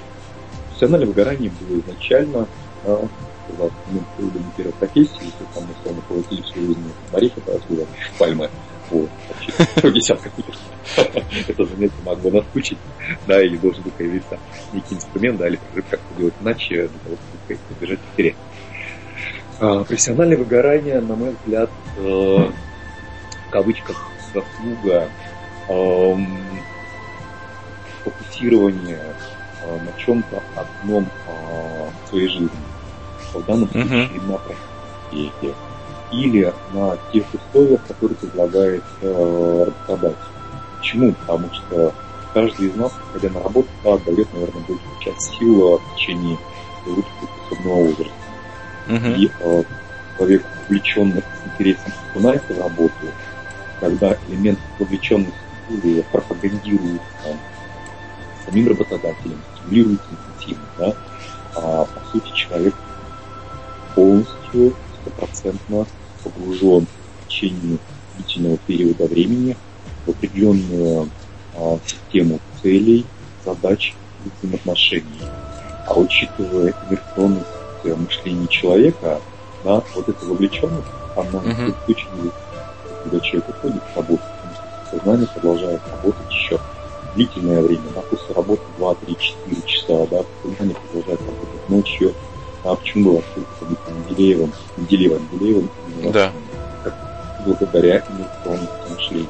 Профессиональное 0.68 1.08
выгорание 1.08 1.52
было 1.60 1.80
изначально 1.80 2.48
а, 2.84 3.08
сказал, 3.48 3.70
мы 3.90 4.00
появление 4.16 4.52
первой 4.56 4.72
профессии, 4.72 5.24
если 5.24 5.44
там 5.54 5.64
условно 5.78 6.02
получили 6.08 6.42
всю 6.42 6.60
жизнь 6.60 6.92
орехи, 7.12 7.42
развивать 7.46 7.88
пальмы, 8.18 8.50
вот, 8.90 9.10
вообще, 9.28 9.92
десятка 9.92 10.30
Это 11.48 11.64
занятие 11.64 11.92
могло 12.04 12.30
наскучить, 12.30 12.78
да, 13.26 13.42
и 13.42 13.56
должен 13.56 13.82
был 13.82 13.90
появиться 13.92 14.38
некий 14.72 14.94
инструмент, 14.94 15.38
да, 15.38 15.48
или 15.48 15.58
как-то 15.74 15.98
делать 16.16 16.34
иначе, 16.40 16.74
для 16.74 16.88
того, 16.88 17.16
чтобы 17.16 17.37
избежать 17.54 17.98
потерять. 18.00 18.36
А, 19.60 19.84
профессиональное 19.84 20.36
выгорание, 20.36 21.00
на 21.00 21.16
мой 21.16 21.34
взгляд, 21.40 21.70
э, 21.96 22.00
в 22.00 23.50
кавычках 23.50 24.08
заслуга 24.32 25.08
э, 25.68 26.16
фокусирования 28.04 29.14
э, 29.64 29.78
на 29.78 30.00
чем-то 30.04 30.42
одном 30.54 31.08
в 32.04 32.08
своей 32.08 32.28
жизни. 32.28 32.50
В 33.34 33.44
данном 33.44 33.68
случае 33.68 34.08
uh-huh. 34.08 34.26
на 34.26 34.38
профессии 34.38 35.54
или 36.10 36.52
на 36.72 36.96
тех 37.12 37.24
условиях, 37.34 37.80
которые 37.86 38.16
предлагает 38.16 38.84
э, 39.02 39.64
работодатель. 39.66 40.16
Почему? 40.78 41.12
Потому 41.12 41.52
что 41.52 41.94
каждый 42.32 42.68
из 42.68 42.76
нас, 42.76 42.92
ходя 43.12 43.28
на 43.30 43.42
работу, 43.42 43.68
да, 43.84 43.98
дает, 43.98 44.32
наверное, 44.32 44.62
большую 44.66 45.00
часть 45.00 45.38
сил 45.38 45.78
в 45.78 45.96
течение 45.96 46.38
своего 46.82 47.02
трудоспособного 47.02 47.84
возраста. 47.84 48.12
Uh-huh. 48.88 49.16
И 49.16 49.30
э, 49.40 49.62
человек, 50.16 50.46
увлеченный 50.66 51.22
интересом 51.44 51.92
окунается 52.10 52.54
в 52.54 52.58
работу, 52.58 52.92
когда 53.80 54.16
элемент 54.28 54.58
вовлеченности 54.78 55.34
пропагандируется 56.10 57.38
самим 58.44 58.68
работодателем, 58.68 59.40
стимулируется 59.56 60.06
интенсивно, 60.10 60.66
да, 60.78 60.94
а, 61.54 61.84
по 61.84 62.10
сути 62.10 62.34
человек 62.34 62.74
полностью 63.94 64.74
стопроцентно 65.02 65.86
погружен 66.24 66.86
в 66.86 67.28
течение 67.28 67.78
длительного 68.16 68.58
периода 68.58 69.06
времени 69.06 69.56
в 70.06 70.10
определенную 70.10 71.10
а, 71.56 71.78
систему 71.84 72.40
целей, 72.62 73.04
задач 73.44 73.94
и 74.24 74.30
взаимоотношений. 74.38 75.20
А 75.88 75.94
учитывая 75.98 76.74
инерционность 76.88 77.46
мышления 77.84 78.46
человека, 78.48 79.20
да, 79.64 79.82
вот 79.94 80.08
эта 80.08 80.26
вовлеченность, 80.26 80.86
она 81.16 81.40
uh-huh. 81.40 81.74
исключена, 81.80 82.30
когда 83.02 83.20
человек 83.20 83.48
уходит 83.48 83.82
с 83.92 83.96
работы, 83.96 84.22
потому 84.22 84.54
что 84.54 84.96
сознание 84.96 85.28
продолжает 85.28 85.80
работать 85.90 86.30
еще 86.30 86.60
длительное 87.14 87.62
время, 87.62 87.82
да, 87.94 88.02
после 88.02 88.34
работы 88.34 88.62
2, 88.76 88.94
3, 88.94 89.16
4 89.18 89.62
часа, 89.64 90.06
да, 90.10 90.24
сознание 90.42 90.76
продолжает 90.76 91.20
работать 91.20 91.68
ночью, 91.70 92.14
а 92.64 92.74
почему 92.74 93.10
было 93.10 93.18
открыто 93.20 93.48
Менделеевым, 93.90 94.52
Менделеевым, 94.76 95.28
Менделеевым, 95.32 95.70
да. 96.12 96.32
как 96.84 96.94
благодаря 97.46 98.04
инерционности 98.10 98.92
мышления. 98.92 99.28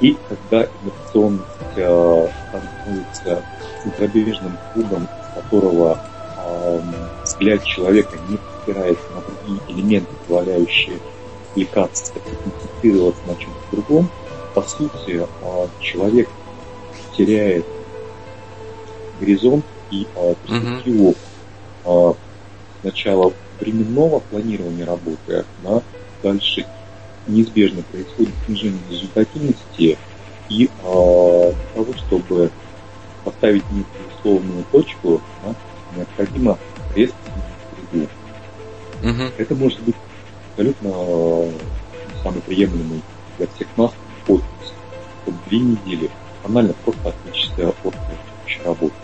И 0.00 0.16
когда 0.28 0.66
инерционность 0.82 1.46
э, 1.76 2.28
становится 2.48 3.44
центробежным 3.84 4.58
кругом, 4.72 5.08
которого 5.34 5.98
э, 6.36 6.80
взгляд 7.24 7.64
человека 7.64 8.18
не 8.28 8.38
опирается 8.62 9.04
на 9.14 9.22
другие 9.22 9.60
элементы, 9.68 10.12
позволяющие 10.26 10.98
отвлекаться, 11.50 12.12
концентрироваться 12.14 13.22
на 13.26 13.36
чем-то 13.36 13.60
другом, 13.72 14.08
по 14.54 14.62
сути, 14.62 15.26
э, 15.40 15.66
человек 15.80 16.28
теряет 17.16 17.66
горизонт 19.20 19.64
и 19.90 20.06
э, 20.14 20.34
перспективу 20.46 21.14
а, 21.84 22.14
сначала 22.80 23.32
временного 23.60 24.20
планирования 24.20 24.86
работы, 24.86 25.44
да, 25.62 25.82
дальше 26.22 26.66
неизбежно 27.26 27.82
происходит 27.82 28.34
снижение 28.46 28.80
результативности, 28.90 29.98
и 30.48 30.68
для 30.82 31.54
того, 31.74 31.94
чтобы 32.06 32.50
поставить 33.24 33.64
некую 33.70 34.11
условную 34.22 34.64
точку, 34.70 35.20
да, 35.44 35.54
необходимо 35.96 36.58
резко 36.94 37.16
среду. 37.90 38.08
Угу. 39.02 39.32
Это 39.38 39.54
может 39.54 39.80
быть 39.82 39.96
абсолютно 40.50 40.90
а, 40.92 41.52
самый 42.22 42.40
приемлемый 42.42 43.02
для 43.38 43.46
всех 43.48 43.68
нас 43.76 43.92
отпуск. 44.28 44.74
Вот 45.26 45.34
две 45.46 45.58
недели 45.58 46.10
банально 46.42 46.74
просто 46.84 47.08
отвлечься 47.08 47.68
от 47.68 47.94
текущей 47.94 48.62
работы. 48.64 48.94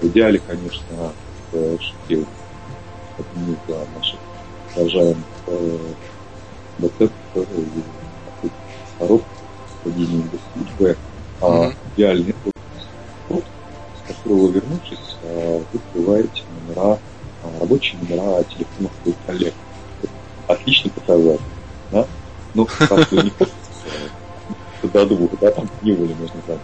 В 0.00 0.06
идеале, 0.06 0.40
конечно, 0.46 1.12
шутил 1.52 2.26
одним 3.18 3.54
из 3.54 3.94
наших 3.96 4.18
уважаемых 4.76 5.24
э, 5.46 5.78
доцентов 6.78 7.12
и 7.34 7.82
профессоров 8.40 9.22
академии 9.84 10.24
службы, 10.52 10.96
а 11.40 11.72
идеальный 11.94 12.34
которого 14.06 14.50
вернувшись, 14.50 15.16
э, 15.22 15.62
вы 15.72 15.78
открываете 15.78 16.42
номера, 16.66 16.98
э, 17.42 17.60
рабочие 17.60 18.00
номера 18.00 18.42
телефонов 18.44 18.92
своих 19.02 19.16
коллег. 19.26 19.54
Отличный 20.46 20.90
показатель, 20.90 21.40
да? 21.90 22.06
Ну, 22.54 22.66
как 22.66 23.12
не 23.12 23.32
до 24.82 25.06
двух, 25.06 25.30
да, 25.40 25.50
там 25.50 25.68
неволе 25.82 26.14
можно 26.14 26.40
сказать. 26.42 26.60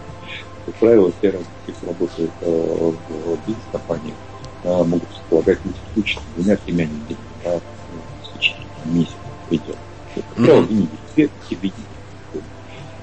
Как 0.66 0.74
правило, 0.74 1.10
все, 1.18 1.32
кто 1.66 1.86
работает 1.86 2.30
в 2.42 3.38
бизнес-компаниях, 3.46 4.14
да, 4.62 4.84
могут 4.84 5.08
располагать 5.10 5.58
исключительно 5.88 6.26
двумя-тремя 6.36 6.84
неделями, 6.84 7.16
да, 7.42 7.52
ну, 7.54 8.00
исключительно 8.22 8.66
месяц 8.84 9.14
придет. 9.48 9.76
Как 10.14 10.24
правило, 10.34 10.66
две 10.66 10.76
недели, 10.76 11.30
две 11.48 11.70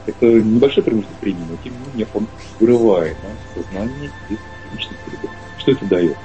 Это 0.08 0.26
небольшой 0.26 0.84
промежуток 0.84 1.22
времени, 1.22 1.46
но 1.50 1.58
тем 1.64 1.74
не 1.74 1.88
менее 1.90 2.08
он 2.14 2.28
вырывает 2.60 3.18
да, 3.22 3.62
сознание 3.62 4.10
из 4.30 4.38
личных 4.74 4.98
переборов. 5.00 5.36
Что 5.58 5.72
это 5.72 5.86
дает? 5.86 6.18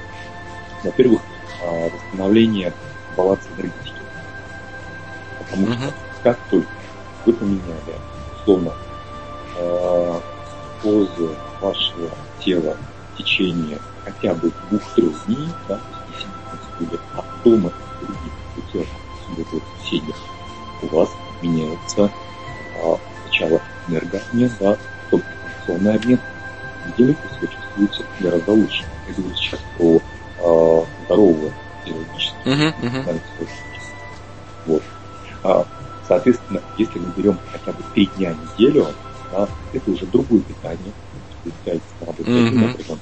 Во-первых, 0.85 1.21
а, 1.65 1.91
восстановление 1.91 2.73
баланса 3.17 3.49
энергетики. 3.57 3.93
Потому 5.39 5.67
uh-huh. 5.67 5.77
что 5.77 5.95
как 6.23 6.39
только 6.51 6.69
вы 7.27 7.33
поменяли, 7.33 7.99
условно, 8.41 8.73
э, 9.59 10.21
позы 10.83 11.29
вашего 11.61 12.11
тела 12.41 12.77
в 13.13 13.19
течение 13.19 13.79
хотя 14.05 14.35
бы 14.35 14.53
двух-трех 14.71 15.27
дней, 15.27 15.49
да, 15.69 15.81
от 17.17 17.43
дома 17.45 17.73
до 18.01 18.07
других 18.07 18.33
путях 18.55 18.87
сюда 19.27 19.65
соседей, 19.81 20.15
у 20.83 20.87
вас 20.97 21.09
меняется 21.43 22.11
а, 22.83 22.99
сначала 23.25 23.61
энергообмен, 23.89 24.51
да, 24.61 24.77
информационный 25.63 25.95
обмен, 25.95 26.19
неделю 26.87 27.15
после 27.15 27.49
чувствуется 27.49 28.03
гораздо 28.21 28.53
лучше. 28.53 28.85
Я 29.09 29.15
говорю 29.15 29.37
сейчас 29.37 29.61
про 29.77 29.97
э, 29.97 30.85
здорового 31.05 31.53
физиологического 31.85 32.43
uh-huh, 32.45 32.75
uh-huh. 32.83 33.21
Вот. 34.67 34.83
А, 35.43 35.67
соответственно, 36.07 36.61
если 36.79 36.99
мы 36.99 37.13
берем 37.17 37.39
хотя 37.51 37.73
бы 37.73 37.83
три 37.95 38.07
дня 38.17 38.35
в 38.35 38.61
неделю, 38.61 38.87
да, 39.33 39.49
это 39.73 39.91
уже 39.91 40.07
другое 40.07 40.41
питание. 40.41 40.93
Получается, 41.43 41.89
работает, 42.01 42.29
uh-huh. 42.29 42.99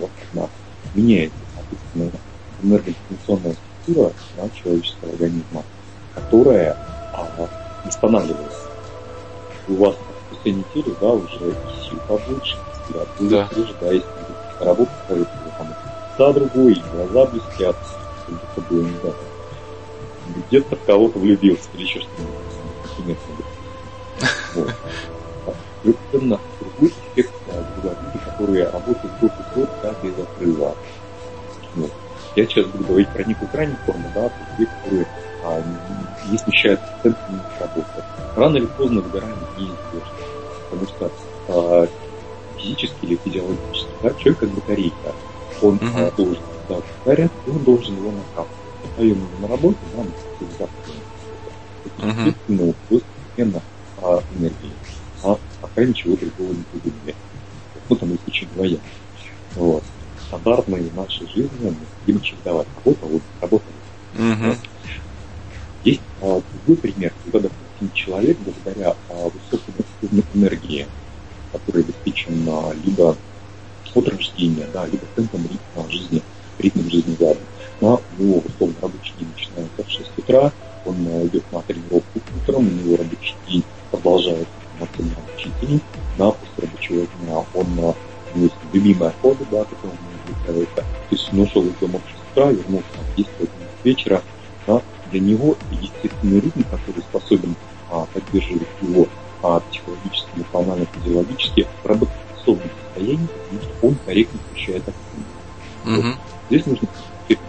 вот, 0.00 0.10
она 0.34 0.48
меняется, 0.94 1.38
соответственно, 1.54 2.10
энергоинформационная 2.62 3.54
структура 3.84 4.12
да, 4.36 4.48
человеческого 4.60 5.12
организма, 5.12 5.62
которая 6.14 6.76
а, 7.12 7.48
восстанавливается. 7.84 8.65
У 9.68 9.74
вас 9.74 9.96
в 9.96 10.34
последней 10.34 10.64
да, 11.00 11.08
уже 11.08 11.50
и 11.50 11.88
сил 11.88 11.98
побольше, 12.06 12.56
взгляд 12.88 13.08
да. 13.18 13.48
да, 13.80 13.92
если 13.92 14.06
работа 14.60 14.92
ставит 15.04 15.28
там, 15.58 15.74
за 16.18 16.32
другой, 16.32 16.74
и 16.74 16.82
глаза 16.92 17.26
блестят, 17.30 17.76
как 18.26 18.34
будто 18.34 18.60
бы, 18.74 18.82
не 18.82 18.98
знаю, 19.00 19.14
где-то 20.48 20.76
в 20.76 20.84
кого-то 20.84 21.18
влюбился 21.18 21.68
или 21.74 21.82
еще 21.82 22.00
что-нибудь. 22.00 23.18
Вот. 24.54 24.74
Совершенно 25.82 26.40
другой 26.60 26.92
эффект 27.12 27.32
люди, 28.06 28.24
которые 28.24 28.64
работают 28.64 29.12
год 29.20 29.32
и 29.38 29.58
год, 29.58 29.70
да, 29.82 29.94
без 30.02 30.18
отрыва. 30.18 30.74
Вот. 31.74 31.92
Я 32.34 32.46
сейчас 32.46 32.66
буду 32.66 32.84
говорить 32.84 33.08
про 33.10 33.24
некую 33.24 33.48
крайнюю 33.48 33.78
форму, 33.86 34.10
да, 34.14 34.30
людей, 34.52 34.66
которые 34.66 35.06
а, 35.44 35.62
не 36.30 36.38
смещают 36.38 36.80
центр 37.02 37.18
работы. 37.60 38.04
Рано 38.36 38.58
или 38.58 38.66
поздно 38.66 39.00
выгорание 39.00 39.36
неизбежно, 39.56 40.12
потому 40.70 40.86
что 40.86 41.12
а, 41.48 41.88
физически 42.58 43.06
или 43.06 43.18
физиологически, 43.24 43.88
да, 44.02 44.10
человек 44.10 44.38
как 44.38 44.50
батарейка, 44.50 45.14
он 45.62 45.76
uh-huh. 45.76 46.08
а, 46.08 46.10
должен 46.16 46.42
да, 46.68 46.76
заряд, 47.04 47.32
и 47.46 47.50
он 47.50 47.64
должен 47.64 47.96
его 47.96 48.10
накапливать. 48.10 48.50
Постоянно 48.82 49.26
на 49.40 49.48
работе, 49.48 49.78
да, 49.94 50.02
закапливаем. 50.40 52.26
Естественно, 52.26 52.60
uh-huh. 52.60 52.74
постепенно 52.88 53.62
а, 54.02 54.22
энергии. 54.38 54.72
А 55.22 55.38
пока 55.62 55.84
ничего 55.84 56.16
другого 56.16 56.52
не 56.52 56.62
придумали. 56.64 57.14
Ну, 57.88 57.96
там 57.96 58.14
исключение 58.16 58.56
военных. 58.56 58.82
Вот. 59.54 59.84
Стандартные 60.26 60.90
нашей 60.94 61.26
жизни 61.28 61.50
необходимо 61.62 62.20
чередовать. 62.20 62.66
Работа, 62.76 63.06
вот, 63.06 63.22
работа. 63.40 63.64
Uh-huh. 64.16 64.56
Есть 65.84 66.00
а, 66.20 66.42
другой 66.66 66.76
пример, 66.76 67.12
когда, 67.24 67.40
допустим, 67.40 67.65
человек 67.94 68.38
благодаря 68.38 68.94
а, 69.10 69.28
высокой 69.28 69.74
энергии, 70.34 70.86
который 71.52 71.82
обеспечен 71.82 72.46
а, 72.48 72.72
либо 72.84 73.16
от 73.94 74.08
рождения, 74.08 74.66
да, 74.72 74.86
либо 74.86 75.04
темпом 75.14 75.42
ритма 75.42 75.90
жизни, 75.90 76.22
ритмом 76.58 76.90
жизни 76.90 77.16
задан. 77.18 77.42
Но 77.80 78.00
у 78.18 78.22
него, 78.22 78.42
условно, 78.46 78.74
рабочий 78.82 79.12
день 79.18 79.28
начинается 79.34 79.84
в 79.84 79.90
6 79.90 80.10
утра, 80.18 80.52
он 80.84 80.96
а, 81.08 81.26
идет 81.26 81.44
на 81.52 81.62
тренировку 81.62 82.20
утром, 82.42 82.66
у 82.66 82.70
него 82.70 82.96
рабочий 82.96 83.34
день 83.48 83.64
продолжается 83.90 84.46
полноценный 84.78 85.14
рабочий 85.16 85.50
день, 85.60 85.80
да, 86.18 86.30
после 86.30 86.68
рабочего 86.68 87.06
дня 87.20 87.44
он 87.54 87.66
а, 87.80 87.94
есть 88.34 88.54
любимое 88.72 89.12
хобби, 89.22 89.44
да, 89.50 89.64
которое 89.64 89.92
он 89.92 90.34
увлекается. 90.34 90.76
То 90.76 90.84
есть 91.10 91.32
он 91.32 91.40
ушел 91.40 91.66
из 91.66 91.74
дома 91.80 91.98
в 91.98 92.08
6 92.08 92.22
утра, 92.32 92.50
вернулся 92.50 92.86
в 93.12 93.16
10 93.16 93.28
вечера, 93.84 94.22
да, 94.66 94.82
для 95.10 95.20
него 95.20 95.56
естественный 95.70 96.40
ритм, 96.40 96.62
который 96.70 97.02
способен 97.02 97.54
а, 97.90 98.06
поддерживать 98.06 98.68
его 98.80 99.06
а, 99.42 99.60
психологически, 99.60 100.28
эмоционально, 100.34 100.86
физиологически 100.86 101.66
работоспособном 101.84 102.70
состоянии, 102.84 103.26
потому 103.26 103.62
что 103.62 103.86
он 103.86 103.94
корректно 104.04 104.40
включает 104.40 104.82
активность. 104.88 105.30
Mm-hmm. 105.84 106.10
Вот. 106.10 106.18
Здесь 106.48 106.66
нужно 106.66 106.88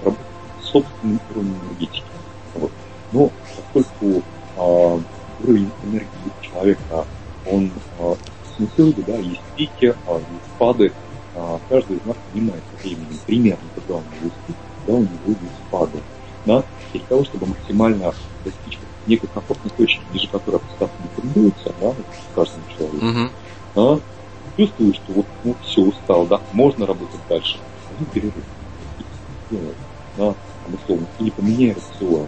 работать 0.03 0.25
с 0.61 0.65
собственным 0.69 1.19
уровнем 1.29 1.59
энергетики. 1.63 2.03
Вот. 2.55 2.71
Но 3.11 3.31
поскольку 3.55 4.23
а, 4.57 4.99
уровень 5.43 5.71
энергии 5.83 6.31
человека, 6.41 7.05
он 7.45 7.71
а, 7.99 8.15
синусоиды, 8.57 9.03
да, 9.03 9.15
есть 9.17 9.41
пики, 9.55 9.95
а, 10.07 10.17
есть 10.17 10.45
спады, 10.55 10.91
а, 11.35 11.59
каждый 11.69 11.97
из 11.97 12.05
нас 12.05 12.15
понимает 12.31 12.63
временем 12.81 13.19
примерно, 13.25 13.69
когда 13.75 13.95
у 13.95 13.99
него 13.99 14.23
есть 14.23 14.35
пик, 14.47 14.55
когда 14.77 14.93
у 14.93 15.01
него 15.01 15.27
есть 15.27 15.67
спады. 15.67 15.99
Да? 16.45 16.63
Для 16.93 17.01
того, 17.01 17.23
чтобы 17.25 17.47
максимально 17.47 18.13
достичь 18.43 18.79
некой 19.05 19.29
комфортной 19.33 19.71
точки, 19.77 20.01
ниже 20.13 20.27
которой 20.27 20.59
постоянно 20.59 20.93
не 20.99 21.09
претендуется, 21.09 21.73
да, 21.81 21.93
каждому 22.35 22.63
человеку, 22.77 23.05
uh-huh. 23.05 23.31
да, 23.75 23.99
чувствую, 24.57 24.93
что 24.93 25.13
вот 25.13 25.25
ну, 25.43 25.55
все, 25.63 25.81
устал, 25.81 26.25
да, 26.27 26.41
можно 26.51 26.85
работать 26.85 27.19
дальше. 27.29 27.57
Один 27.95 28.07
перерыв. 28.07 28.43
Да, 30.17 30.33
условно, 30.73 31.07
или 31.19 31.29
поменяй 31.29 31.73
рацион. 31.73 32.27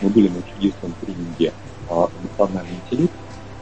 Мы 0.00 0.08
были 0.08 0.28
на 0.28 0.42
чудесном 0.42 0.94
тренинге 1.00 1.52
а, 1.88 2.08
эмоциональный 2.20 2.74
интеллект, 2.84 3.14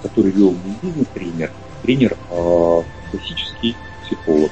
который 0.02 0.30
вел 0.30 0.52
не 0.52 0.74
бизнес-тренер, 0.82 1.50
тренер 1.82 2.16
а, 2.30 2.82
классический 3.10 3.76
психолог. 4.04 4.50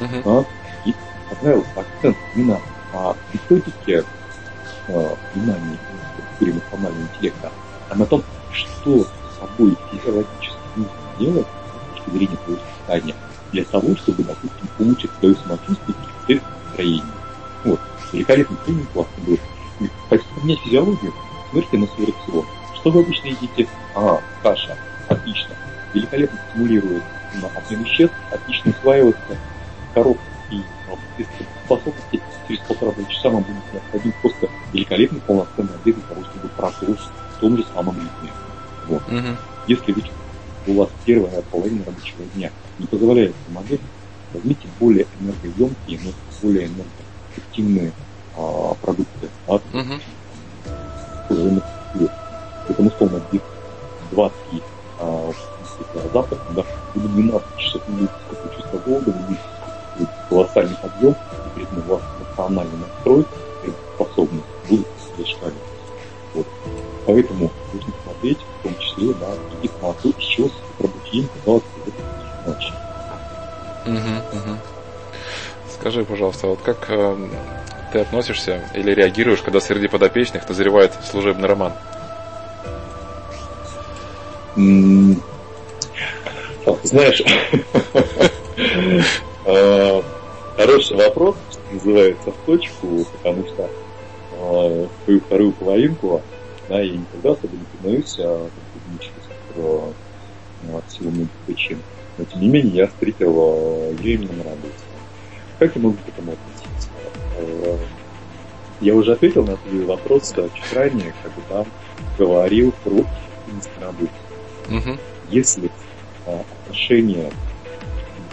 Uh-huh. 0.00 0.22
Да, 0.24 0.44
и 0.86 0.94
понравился 1.28 1.70
акцент 1.76 2.16
именно 2.34 2.58
а, 2.94 3.14
методике 3.32 4.04
э, 4.92 5.14
внимания 5.34 5.78
структуре 6.14 6.52
эмоционального 6.52 7.02
интеллекта, 7.02 7.52
а 7.88 7.94
на 7.94 8.06
том, 8.06 8.22
что 8.52 9.04
с 9.04 9.38
собой 9.38 9.76
физиологически 9.90 10.56
нужно 10.76 10.92
делать 11.18 11.46
с 11.46 11.94
точки 11.94 12.10
зрения 12.10 12.36
твоего 12.44 12.62
состояния, 12.78 13.14
для 13.52 13.64
того, 13.64 13.96
чтобы, 13.96 14.22
допустим, 14.22 14.68
улучшить 14.78 15.10
свое 15.18 15.34
самочувствие 15.36 15.96
и 16.28 16.40
настроение. 16.64 17.04
Вот. 17.64 17.80
Великолепный 18.12 18.56
тренинг 18.64 18.90
классный 18.92 19.24
был. 19.24 19.38
Хотите 20.08 20.30
поменять 20.34 20.60
физиологию? 20.60 21.12
Смотрите 21.50 21.78
на 21.78 21.86
свой 21.86 22.06
рацион. 22.06 22.46
Что 22.76 22.90
вы 22.90 23.00
обычно 23.00 23.26
едите? 23.28 23.68
А, 23.94 24.20
каша. 24.42 24.76
Отлично. 25.08 25.54
Великолепно 25.94 26.38
стимулирует 26.50 27.02
обмен 27.54 27.82
веществ, 27.82 28.14
отлично 28.30 28.72
усваивается 28.72 29.36
коробка 29.94 30.22
и 30.50 30.62
способности 31.64 32.20
через 32.48 32.60
полтора-два 32.62 33.04
часа 33.04 33.30
вам 33.30 33.42
будет 33.42 33.72
необходим 33.72 34.12
просто 34.20 34.48
великолепный 34.72 35.20
полноценный 35.20 35.74
обед 35.74 35.94
для 35.94 36.04
того, 36.04 36.24
чтобы 36.24 36.48
прослушать 36.48 37.12
в 37.36 37.40
том 37.40 37.56
же 37.56 37.64
самом 37.74 37.96
ритме. 37.96 38.30
Вот. 38.88 39.02
Угу. 39.08 39.36
Если 39.68 39.92
вы, 39.92 40.02
у 40.66 40.74
вас 40.74 40.88
первая 41.04 41.42
половина 41.42 41.84
рабочего 41.84 42.24
дня 42.34 42.50
не 42.78 42.86
позволяет 42.86 43.34
помогать, 43.46 43.80
возьмите 44.32 44.68
более 44.78 45.06
энергоемкие, 45.20 46.00
но 46.04 46.10
более 46.42 46.66
энергоэффективные 46.66 47.92
а, 48.36 48.74
продукты 48.74 49.28
от 49.46 49.62
угу. 49.72 50.00
Это 52.68 52.82
условно 52.82 53.22
20 54.12 54.34
а, 55.00 55.32
завтрак, 56.12 56.40
да, 56.54 56.64
или 56.94 57.06
12 57.06 57.56
часов 57.58 57.88
не 57.88 57.94
будет 57.96 58.10
чувство 58.56 58.78
голода, 58.78 59.10
вы 59.10 59.18
будете 59.26 59.42
колоссальный 60.30 60.76
этом 61.56 61.78
у 61.78 61.92
вас 61.92 62.02
эмоциональный 62.18 62.78
настрой 62.78 63.24
и 63.64 63.70
способность 63.94 64.46
будут 64.68 64.86
зашкаливать. 65.18 65.58
Вот. 66.32 66.46
Поэтому 67.06 67.50
нужно 67.72 67.92
смотреть, 68.04 68.38
в 68.38 68.62
том 68.62 68.78
числе, 68.78 69.14
да, 69.14 69.26
и 69.62 69.70
на 69.82 69.92
то, 69.92 70.08
с 70.08 70.24
чего 70.24 70.48
пробудим, 70.78 71.28
казалось 71.44 71.62
это. 71.86 72.10
Угу, 73.86 73.96
угу. 74.38 74.58
Скажи, 75.74 76.04
пожалуйста, 76.04 76.46
вот 76.46 76.60
как 76.62 76.86
э, 76.88 77.28
ты 77.92 77.98
относишься 78.00 78.70
или 78.74 78.92
реагируешь, 78.92 79.42
когда 79.42 79.60
среди 79.60 79.88
подопечных 79.88 80.48
назревает 80.48 80.92
служебный 81.10 81.48
роман? 81.48 81.72
Знаешь, 86.82 87.22
э, 89.46 90.02
Хороший 90.60 90.98
вопрос, 90.98 91.36
называется, 91.72 92.32
в 92.32 92.36
точку, 92.44 93.06
потому 93.12 93.46
что 93.46 93.70
э, 94.32 94.86
свою 95.04 95.20
вторую 95.20 95.52
половинку, 95.52 96.20
да, 96.68 96.82
я 96.82 96.92
никогда 96.92 97.30
особо 97.30 97.56
не 97.56 97.64
признаюсь, 97.72 98.16
а 98.18 98.46
про 99.54 99.94
э, 100.68 100.80
силу 100.90 101.12
многих 101.12 101.30
причин. 101.46 101.78
Но 102.18 102.26
тем 102.26 102.42
не 102.42 102.48
менее 102.48 102.74
я 102.74 102.86
встретил 102.88 103.34
э, 103.38 103.94
ее 104.02 104.16
именно 104.16 104.34
на 104.34 104.44
работе. 104.44 104.74
Как 105.58 105.74
я 105.76 105.80
могу 105.80 105.96
к 105.96 106.08
этому 106.10 106.32
относиться? 106.32 106.88
Э, 107.38 107.78
я 108.82 108.94
уже 108.94 109.12
ответил 109.12 109.46
на 109.46 109.56
твой 109.56 109.86
вопрос 109.86 110.34
чуть 110.34 110.72
ранее, 110.74 111.14
когда 111.22 111.64
говорил 112.18 112.74
про 112.84 113.02
работе. 113.80 114.12
Угу. 114.68 114.98
Если 115.30 115.70
э, 116.26 116.42
отношения 116.64 117.30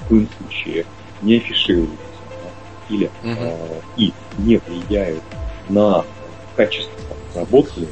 в 0.01 0.09
коем 0.09 0.27
случае 0.41 0.85
не 1.21 1.37
афишируются, 1.37 2.06
или 2.89 3.05
угу. 3.05 3.11
э, 3.23 3.81
и 3.97 4.13
не 4.37 4.57
влияют 4.57 5.23
на 5.69 6.05
качество 6.55 7.15
работы, 7.35 7.87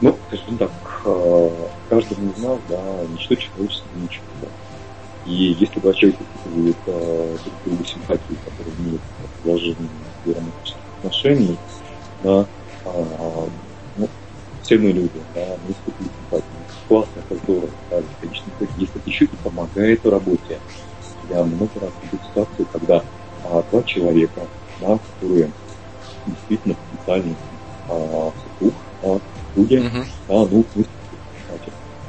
ну, 0.00 0.18
скажем 0.28 0.58
так, 0.58 0.70
э, 1.04 1.50
каждому 1.88 2.30
из 2.30 2.38
нас, 2.38 2.58
да, 2.68 3.04
ничто 3.08 3.34
человеческое 3.34 4.00
ничего. 4.00 4.48
И 5.24 5.32
если 5.58 5.80
два 5.80 5.92
человека 5.94 6.22
испытывают 6.24 6.76
э, 6.86 7.36
друг 7.44 7.54
другу 7.64 7.84
симпатию, 7.84 8.38
которые 8.44 8.74
имеют 8.78 9.02
положение 9.42 9.88
романтических 10.26 10.80
отношений, 10.98 11.58
да, 12.22 12.46
а, 12.84 13.48
ну, 13.96 14.08
все 14.62 14.78
мы 14.78 14.90
люди, 14.90 15.20
да, 15.34 15.46
мы 15.66 15.72
испытываем 15.72 16.10
симпатию. 16.20 16.50
Классно, 16.88 17.22
это 17.30 17.42
здорово, 17.42 17.70
да, 17.90 18.02
конечно, 18.20 18.44
если 18.76 19.00
это 19.00 19.08
еще 19.08 19.24
и 19.24 19.36
помогает 19.42 20.04
в 20.04 20.10
работе. 20.10 20.58
Я 21.30 21.42
много 21.44 21.70
раз 21.80 21.90
видел 22.02 22.24
ситуацию, 22.28 22.66
когда 22.72 23.02
а, 23.44 23.62
два 23.70 23.82
человека, 23.82 24.42
да, 24.80 24.98
которые 25.14 25.50
действительно 26.26 26.74
потенциальный 26.74 27.36
а, 27.88 28.32
супруг, 28.42 28.74
а, 29.02 29.18
люди, 29.56 29.74
uh-huh. 29.74 30.04
да, 30.28 30.48
ну, 30.50 30.64
мы, 30.74 30.84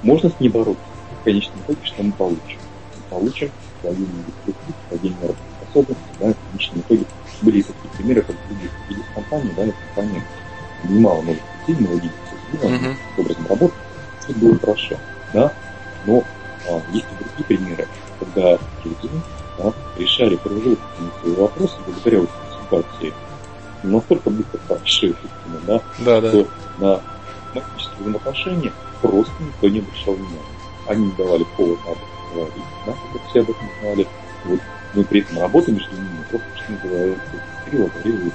можно 0.04 0.30
с 0.30 0.40
ней 0.40 0.50
бороться. 0.50 0.84
В 1.22 1.24
конечном 1.24 1.60
итоге, 1.62 1.80
что 1.84 2.04
мы 2.04 2.12
получим? 2.12 2.60
Мы 2.96 3.02
получим 3.10 3.52
свою 3.82 3.98
недоступность, 3.98 4.80
свою 4.88 5.14
неработоспособность, 5.16 6.00
да, 6.20 6.34
в 6.34 6.52
конечном 6.52 6.80
итоге 6.82 7.06
были 7.42 7.62
такие 7.62 7.90
примеры, 7.98 8.22
как 8.22 8.36
люди 8.50 8.70
из 8.90 9.14
компании, 9.14 9.54
да, 9.56 9.66
и 9.66 9.72
компания 9.72 10.24
немало 10.84 11.22
может 11.22 11.42
сильно 11.66 11.88
выводить 11.88 12.12
uh-huh. 12.54 12.96
образом 13.18 13.48
работы, 13.48 13.74
все 14.20 14.34
было 14.34 14.60
хорошо, 14.60 14.96
да, 15.34 15.54
но 16.06 16.24
а, 16.70 16.82
есть 16.92 17.06
и 17.06 17.24
другие 17.24 17.46
примеры, 17.46 17.88
когда 18.20 18.58
люди 18.84 19.10
да, 19.58 19.74
решали 19.98 20.36
производственные 20.36 21.12
свои 21.22 21.36
вопросы 21.36 21.76
благодаря 21.86 22.20
вот 22.20 22.30
ситуации 22.64 23.14
настолько 23.84 24.30
быстро 24.30 24.60
хорошо 24.68 25.08
эффективно, 25.08 25.60
да, 25.68 25.82
да, 26.00 26.22
да. 26.22 26.30
что 26.30 26.48
на 26.80 27.02
магические 27.54 27.96
взаимоотношения 28.00 28.74
просто 29.02 29.34
никто 29.40 29.70
не 29.70 29.80
обращал 29.80 30.14
внимания. 30.16 30.40
Они 30.88 31.06
не 31.06 31.12
давали 31.14 31.46
повод 31.58 31.80
об 31.86 31.92
этом 31.92 32.36
говорить, 32.36 32.64
да, 32.86 32.94
как 33.14 33.30
все 33.30 33.40
об 33.42 33.50
этом 33.50 33.70
знали. 33.82 34.08
Вот 34.46 34.60
мы 34.94 35.04
при 35.04 35.22
этом 35.22 35.40
работаем 35.40 35.78
между 35.78 35.96
ними, 35.96 36.26
просто 36.30 36.48
что 36.56 36.72
называется, 36.72 37.22
говорили, 37.72 38.32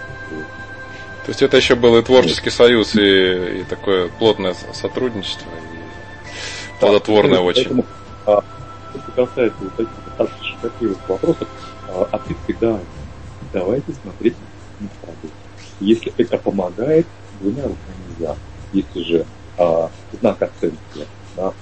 то 1.25 1.33
есть 1.33 1.43
это 1.43 1.59
еще 1.59 1.75
был 1.75 1.97
и 1.99 2.03
творческий 2.03 2.51
союз, 2.51 2.97
и, 2.97 3.61
и 3.61 3.65
такое 3.69 4.09
плотное 4.09 4.55
сотрудничество, 4.73 5.49
и 5.49 6.81
плодотворное 6.81 7.37
да, 7.37 7.43
очень. 7.43 7.63
Поэтому, 7.63 7.85
а, 8.27 8.45
что 8.99 9.13
касается 9.13 9.65
вот 9.65 9.79
этих 9.79 10.05
достаточно 10.05 10.71
вопросов, 11.09 11.49
а, 11.89 12.09
ответ 12.13 12.39
всегда 12.45 12.81
давайте 13.53 13.93
смотреть 13.93 14.37
на 14.79 14.89
продукт. 15.01 15.35
Если 15.81 16.13
это 16.17 16.39
помогает, 16.39 17.07
двумя 17.41 17.63
руками 17.63 18.15
за. 18.19 18.37
Если 18.73 19.03
же 19.03 19.27
а, 19.59 19.91
знак 20.21 20.43
оценки 20.43 21.07
да, 21.37 21.53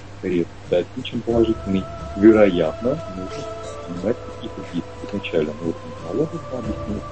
достаточно 0.69 1.21
положительный, 1.21 1.83
вероятно, 2.17 2.89
нужно 3.15 3.43
принимать 3.87 4.17
какие-то 4.17 4.61
действия. 4.73 4.83
Изначально 5.07 5.53
нужно 5.53 5.81
налогов 6.05 6.41
да, 6.51 6.59
объяснить 6.59 7.03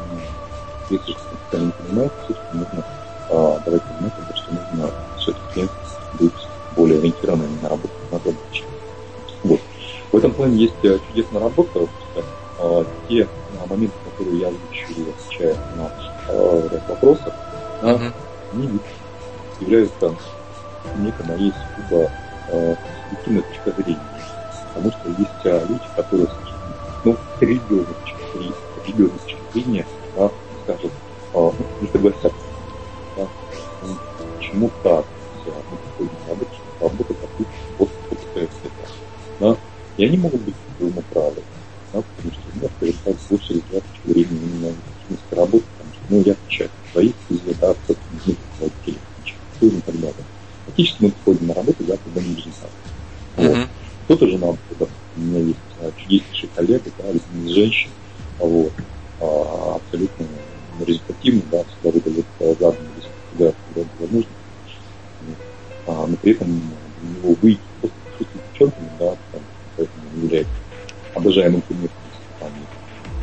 если 0.89 1.11
же 1.11 1.18
кто 1.47 1.57
не 1.57 1.72
понимает, 1.72 2.11
все-таки 2.24 2.57
нужно 2.57 2.84
а, 3.30 3.59
давать 3.65 3.82
понимать, 3.84 4.13
что 4.36 4.53
нужно 4.53 4.91
все-таки 5.18 5.70
быть 6.20 6.47
более 6.76 6.99
ориентированным 6.99 7.61
на 7.61 7.70
работу 7.70 7.93
на 8.11 8.20
будущее. 8.20 8.66
В 10.18 10.20
этом 10.20 10.34
плане 10.34 10.57
есть 10.63 10.74
э, 10.82 10.97
чудесная 11.07 11.41
работа, 11.41 11.74
просто 11.74 12.26
а, 12.57 12.84
те 13.07 13.28
а, 13.61 13.68
моменты, 13.68 13.93
которые 14.03 14.39
я 14.39 14.47
озвучиваю, 14.47 15.13
отвечая 15.13 15.55
на 15.76 16.72
ряд 16.72 16.89
вопросов, 16.89 17.34
они 17.84 18.80
являются 19.61 20.15
некой 20.97 21.26
моей 21.28 21.53
сугубо 21.53 22.09
субъективной 22.47 23.43
точкой 23.43 23.84
зрения. 23.84 24.01
Потому 24.74 24.91
что 24.91 25.09
есть 25.09 25.70
люди, 25.70 25.82
которые, 25.95 26.30
ну, 27.05 27.15
религиозной 27.39 27.86
точки, 27.86 28.53
религиозной 28.88 29.20
точки 29.20 29.39
зрения, 29.53 29.86
да, 30.15 30.32
скажут, 30.63 30.91
а, 31.36 31.53
не 31.80 31.88
согласятся. 31.89 32.32
Да? 33.18 33.28
Ну, 33.84 33.95
почему 34.39 34.72
так? 34.82 35.05
И 39.98 40.06
они 40.06 40.18
могут 40.18 40.41
быть 40.41 40.56
по-своему 40.56 41.02
правы. 41.10 41.41
Да? 41.93 42.02
Потому 42.02 42.34
что 42.34 42.41
у 42.54 42.58
меня 42.58 42.70
наверняка 42.80 43.12
больше 43.30 43.62
времени 44.06 44.39
именно 44.43 44.76
в 45.10 45.36
работы, 45.36 45.66
потому 45.78 45.93
что 45.93 46.04
ну, 46.10 46.24
я 46.24 46.34
отвечаю 46.34 46.70
своих 46.91 47.14
да, 47.60 47.76
собственных 47.88 48.38
руководителей, 48.60 49.00
и 49.62 49.82
так 49.82 49.95
далее. 49.95 50.14
Фактически 50.66 51.04
мы 51.04 51.12
приходим 51.12 51.48
на 51.48 51.54
работу, 51.56 51.84
я 51.88 51.98
когда 51.98 52.22
не 52.22 52.36
результат. 52.36 52.70
Вот. 53.38 53.68
Кто-то 54.06 54.28
же 54.28 54.38
наоборот, 54.38 54.89
у 55.16 55.20
меня 55.20 55.39
есть 55.39 55.60
а, 55.82 55.91
чудеснейший 55.98 56.50
коллега, 56.56 56.91
да, 56.98 57.50
женщин, 57.50 57.89
вот, 58.39 58.72
а, 59.20 59.76
абсолютно 59.76 60.26
результативно, 60.86 61.41
да, 61.52 61.64
всегда 61.64 61.91
выдает 61.91 62.26
заданный 62.39 62.89
результат, 62.95 63.56
когда, 63.74 64.14
нужно. 64.14 64.30
А, 65.88 66.08
но 66.08 66.16
при 66.18 66.32
этом 66.34 66.62
для 67.02 67.10
него 67.10 67.36
выйти 67.41 67.60
просто 67.82 67.98
шутить 68.18 68.41
девчонками, 68.52 68.89
да, 69.00 69.06
не 69.06 69.18
является 70.24 70.53
обожаемым 71.15 71.61
компании. 71.61 72.65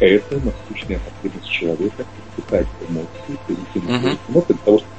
Это 0.00 0.34
насущная 0.36 0.98
потребность 0.98 1.50
человека 1.50 2.04
испытать 2.28 2.66
эмоции, 2.88 3.38
позитивные 3.46 3.96
uh-huh. 3.96 4.18
эмоции 4.28 4.52
для 4.54 4.64
того, 4.64 4.78
чтобы 4.78 4.94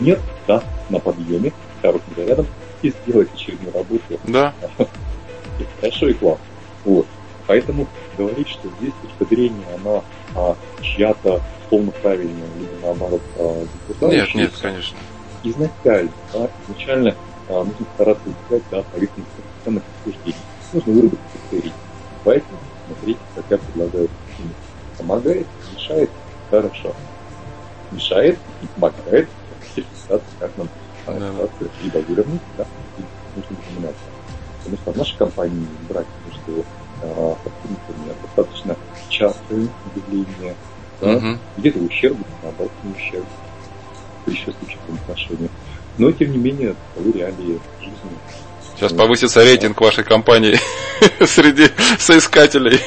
нет, 0.00 0.20
да, 0.46 0.62
на 0.88 0.98
подъеме, 0.98 1.52
хорошим 1.82 2.08
зарядом, 2.16 2.46
и 2.82 2.90
сделать 2.90 3.28
очередную 3.34 3.74
работу. 3.74 4.20
Да. 4.24 4.54
Хорошо 5.80 6.08
и 6.08 6.14
классно. 6.14 6.44
Вот. 6.84 7.06
Поэтому 7.46 7.86
говорить, 8.16 8.48
что 8.48 8.68
здесь 8.80 8.92
точка 9.02 9.34
зрения, 9.34 9.64
она 9.74 10.02
а, 10.34 10.56
чья-то 10.80 11.42
условно 11.64 11.92
правильная, 12.02 12.46
либо 12.58 12.86
наоборот 12.86 13.22
а, 13.38 13.66
Нет, 14.02 14.34
нет, 14.34 14.52
конечно. 14.60 14.96
Изначально, 15.42 16.10
да, 16.32 16.48
изначально 16.68 17.14
а, 17.48 17.64
нужно 17.64 17.86
стараться 17.94 18.24
искать 18.30 18.62
да, 18.70 18.82
поверхностных 18.82 19.44
ценных 19.64 19.82
обсуждений. 19.98 20.36
Нужно 20.72 20.92
выработать 20.92 21.20
критерий. 21.50 21.72
Поэтому 22.24 22.58
смотреть, 22.86 23.18
как 23.34 23.44
я 23.50 23.58
предлагаю 23.58 24.08
помогает, 24.98 25.46
мешает, 25.74 26.10
хорошо. 26.50 26.94
Мешает 27.90 28.38
и 28.62 28.66
помогает 28.66 29.28
ситуации, 29.74 30.24
как 30.38 30.50
нам 30.56 30.68
ситуацию 31.06 31.70
либо 31.82 31.98
выровнять, 32.06 32.40
да, 32.56 32.66
и 32.98 33.02
нужно 33.36 33.56
запоминать. 33.56 33.96
Потому 34.58 34.76
что 34.76 34.92
в 34.92 34.96
нашей 34.96 35.18
компании 35.18 35.66
брать 35.88 36.06
между 36.26 36.64
э, 37.02 37.34
сотрудниками 37.44 38.14
достаточно 38.22 38.76
частое 39.08 39.68
явление, 39.96 40.54
да? 41.00 41.16
Угу. 41.16 41.38
Где-то 41.56 41.78
ущерб, 41.78 42.18
наоборот, 42.42 42.72
не 42.84 42.92
ущерб 42.92 43.26
при 44.24 44.34
счастливческом 44.34 44.96
отношении. 45.02 45.48
Но, 45.96 46.12
тем 46.12 46.32
не 46.32 46.38
менее, 46.38 46.74
таковы 46.94 47.12
реалии 47.12 47.58
жизни. 47.80 48.18
Сейчас 48.80 48.94
повысится 48.94 49.44
рейтинг 49.44 49.78
вашей 49.78 50.04
компании 50.04 50.58
среди 51.26 51.68
соискателей. 51.98 52.80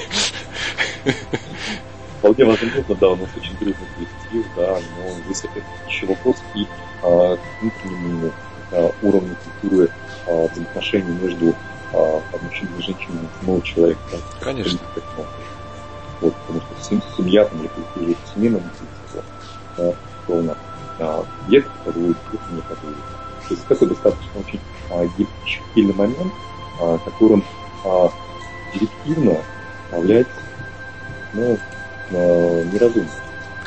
Вполне 2.18 2.46
возможно, 2.46 2.96
да, 2.96 3.10
у 3.10 3.16
нас 3.16 3.30
очень 3.38 3.56
трудный 3.58 3.76
коллектив, 3.96 4.52
да, 4.56 4.80
но 4.98 5.32
это 5.32 5.64
еще 5.88 6.08
вопрос 6.08 6.38
и 6.56 6.66
а, 7.04 7.38
внутреннему 7.62 8.32
а, 8.72 8.92
уровню 9.04 9.36
культуры 9.62 9.92
а, 10.26 10.48
взаимоотношений 10.48 11.14
между 11.22 11.56
а, 11.94 12.24
мужчиной 12.42 12.80
и 12.80 12.82
женщиной 12.82 13.30
самого 13.40 13.62
человека. 13.62 14.02
Конечно. 14.42 14.80
Вот, 16.22 16.34
потому 16.48 16.62
что 16.62 17.02
семья 17.18 17.46
там 17.46 17.62
рефлексирует 17.62 18.18
семейным 18.34 18.62
принципом, 18.62 19.26
да, 19.78 19.94
условно, 20.24 20.58
а, 20.98 21.24
есть 21.50 21.68
есть 21.86 22.52
не 22.52 22.62
подводит. 22.62 22.98
То 23.48 23.54
есть 23.54 23.64
это 23.70 23.86
достаточно 23.86 24.40
очень 24.40 24.60
а, 24.94 25.08
гибкий 25.18 25.92
момент, 25.94 26.34
а, 26.80 26.98
которым 27.00 27.44
а, 27.84 28.12
директивно 28.74 29.38
управлять 29.88 30.28
ну, 31.34 31.58
неразумно. 32.12 33.10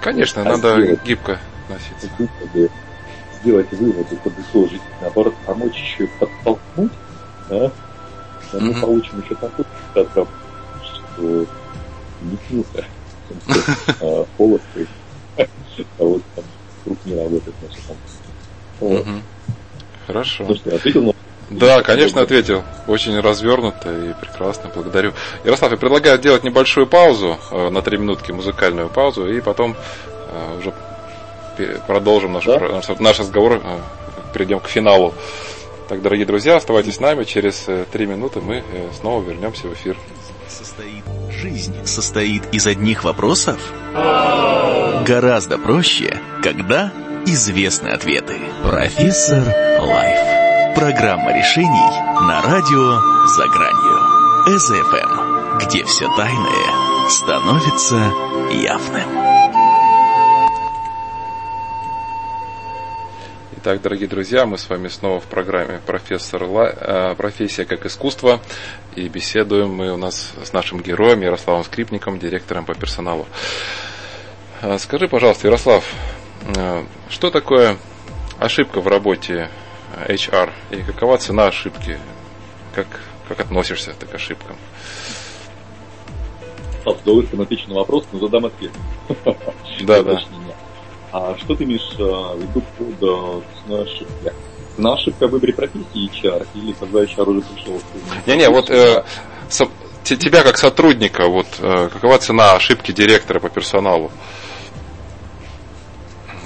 Конечно, 0.01 0.43
а 0.43 0.45
надо 0.45 0.81
сделать, 0.81 1.03
гибко 1.05 1.41
носиться. 1.69 2.09
Выводы, 2.17 2.71
сделать 3.41 3.73
выводы, 3.73 4.17
подытожить, 4.17 4.83
наоборот, 5.01 5.35
помочь 5.45 5.77
еще 5.77 6.07
подтолкнуть, 6.21 6.93
да, 7.51 7.73
мы 8.53 8.71
mm-hmm. 8.71 8.81
получим 8.81 9.21
еще 9.21 9.35
такой 9.35 9.65
результат, 9.95 10.29
что 10.85 11.47
не 12.23 12.39
снился. 12.49 12.85
Полосы. 14.37 14.87
А 15.39 16.05
вот 16.05 16.23
там 16.35 16.45
круг 16.85 16.99
не 17.05 17.15
работает, 17.15 17.57
значит 17.61 17.83
там. 18.79 19.23
Хорошо. 20.07 20.55
Что, 20.55 20.77
ответил 20.77 21.03
на 21.03 21.13
да, 21.51 21.83
конечно, 21.83 22.23
ответил. 22.23 22.65
Очень 22.87 23.21
развернуто 23.21 23.93
и 23.93 24.13
прекрасно. 24.15 24.71
Благодарю. 24.75 25.13
Ярослав, 25.45 25.71
я 25.71 25.77
предлагаю 25.77 26.19
делать 26.19 26.43
небольшую 26.43 26.87
паузу 26.87 27.39
э, 27.51 27.69
на 27.71 27.83
три 27.83 27.99
минутки, 27.99 28.33
музыкальную 28.33 28.89
паузу, 28.89 29.29
и 29.29 29.41
потом 29.41 29.77
э, 30.29 30.59
уже 30.59 30.73
продолжим 31.87 32.33
наш, 32.33 32.45
да? 32.45 32.59
наш, 32.59 32.89
наш 32.99 33.19
разговор, 33.21 33.61
э, 33.63 33.79
перейдем 34.35 34.61
к 34.61 34.69
финалу. 34.69 35.15
Так, 35.89 36.03
дорогие 36.03 36.27
друзья, 36.27 36.57
оставайтесь 36.57 36.97
с 36.97 37.01
нами. 37.01 37.23
Через 37.23 37.69
три 37.93 38.07
минуты 38.07 38.41
мы 38.41 38.65
снова 38.99 39.23
вернемся 39.23 39.69
в 39.69 39.73
эфир. 39.73 39.97
состоит... 40.49 41.05
Жизнь 41.31 41.75
состоит 41.85 42.43
из 42.53 42.67
одних 42.67 43.05
вопросов? 43.05 43.61
Гораздо 45.07 45.59
проще, 45.59 46.19
когда 46.43 46.93
известны 47.25 47.91
ответы. 47.91 48.41
Профессор 48.65 49.45
Лайф. 49.81 50.36
Программа 50.77 51.33
решений 51.33 51.91
на 52.29 52.43
радио 52.43 53.01
«За 53.29 53.49
гранью». 53.49 54.59
СФМ, 54.59 55.57
где 55.57 55.83
все 55.85 56.07
тайное 56.15 57.09
становится 57.09 58.13
явным. 58.53 59.09
Итак, 63.57 63.81
дорогие 63.81 64.07
друзья, 64.07 64.45
мы 64.45 64.59
с 64.59 64.69
вами 64.69 64.89
снова 64.89 65.19
в 65.19 65.25
программе 65.25 65.81
«Профессор 65.87 66.43
Ла... 66.43 66.69
Э, 66.69 67.15
«Профессия 67.15 67.65
как 67.65 67.87
искусство» 67.87 68.43
и 68.97 69.09
беседуем 69.09 69.73
мы 69.73 69.91
у 69.91 69.97
нас 69.97 70.35
с 70.45 70.53
нашим 70.53 70.83
героем 70.83 71.23
Ярославом 71.23 71.65
Скрипником, 71.65 72.19
директором 72.19 72.67
по 72.67 72.75
персоналу. 72.75 73.27
Э, 74.61 74.77
скажи, 74.79 75.09
пожалуйста, 75.09 75.47
Ярослав, 75.47 75.91
э, 76.55 76.85
что 77.09 77.31
такое 77.31 77.79
ошибка 78.39 78.83
в 78.83 78.89
работе 78.89 79.49
HR 79.97 80.53
и 80.71 80.83
какова 80.83 81.19
цена 81.19 81.47
ошибки? 81.47 81.99
Как, 82.75 82.87
как 83.29 83.41
относишься 83.41 83.95
ты 83.99 84.07
к 84.07 84.15
ошибкам? 84.15 84.57
С 86.85 87.01
удовольствием 87.03 87.43
отвечу 87.43 87.69
на 87.69 87.77
вопрос, 87.77 88.05
но 88.13 88.21
задам 88.21 88.47
ответ. 88.47 88.71
Да, 89.81 90.03
да. 90.03 90.21
А 91.13 91.37
что 91.39 91.55
ты 91.55 91.65
имеешь 91.65 91.89
в 91.97 92.39
виду 92.41 92.63
под 92.79 93.45
ценой 93.63 93.85
ошибки? 93.85 94.33
Цена 94.77 94.93
ошибка 94.93 95.27
в 95.27 95.31
выборе 95.31 95.55
профессии 95.55 96.11
HR 96.11 96.47
или 96.55 96.73
когда 96.73 97.03
HR 97.03 97.31
уже 97.31 97.41
пришел? 97.41 97.81
Не-не, 98.27 98.51
вот 98.51 98.69
э, 98.71 99.05
со, 99.49 99.67
тебя 100.05 100.43
как 100.43 100.59
сотрудника, 100.59 101.29
вот 101.29 101.47
э, 101.59 101.89
какова 101.89 102.19
цена 102.19 102.53
ошибки 102.53 102.93
директора 102.93 103.41
по 103.41 103.49
персоналу? 103.49 104.11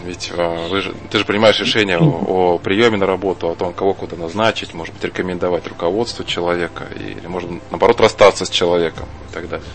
Ведь 0.05 0.31
э, 0.35 0.68
вы 0.68 0.81
же, 0.81 0.94
ты 1.10 1.18
же 1.18 1.24
принимаешь 1.24 1.60
решение 1.60 1.98
о, 1.98 2.55
о 2.55 2.59
приеме 2.59 2.97
на 2.97 3.06
работу, 3.06 3.51
о 3.51 3.55
том, 3.55 3.74
кого 3.74 3.93
куда 3.93 4.16
назначить, 4.16 4.72
может 4.72 4.94
быть, 4.94 5.05
рекомендовать 5.05 5.66
руководству 5.66 6.24
человека, 6.24 6.86
или, 6.94 7.27
может, 7.27 7.51
наоборот, 7.70 8.01
расстаться 8.01 8.47
с 8.47 8.51
человеком 8.51 9.06
и 9.28 9.35
так 9.35 9.48
далее. 9.48 9.66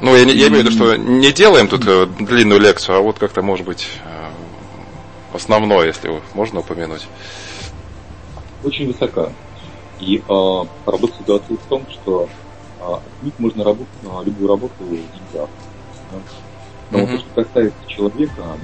Ну, 0.00 0.14
я, 0.14 0.22
я 0.22 0.48
имею 0.48 0.62
в 0.62 0.66
виду, 0.66 0.70
что 0.70 0.96
не 0.96 1.32
делаем 1.32 1.66
тут 1.66 1.84
э, 1.86 2.06
длинную 2.20 2.60
лекцию, 2.60 2.98
а 2.98 3.00
вот 3.00 3.18
как-то, 3.18 3.42
может 3.42 3.66
быть, 3.66 3.88
э, 4.04 4.30
основное, 5.34 5.86
если 5.86 6.22
можно 6.34 6.60
упомянуть. 6.60 7.06
Очень 8.62 8.86
высока. 8.86 9.32
И 9.98 10.18
э, 10.18 10.64
работа 10.86 11.14
ситуации 11.18 11.54
в 11.54 11.68
том, 11.68 11.84
что 11.90 12.28
э, 12.80 13.30
можно 13.38 13.64
работу, 13.64 13.88
э, 14.04 14.24
любую 14.24 14.48
работу 14.48 14.74
в 14.78 14.90
деньгах. 14.90 15.48
Но 16.90 17.00
mm-hmm. 17.00 17.06
то, 17.06 17.18
что 17.18 17.44
касается 17.44 17.86
человека 17.86 18.58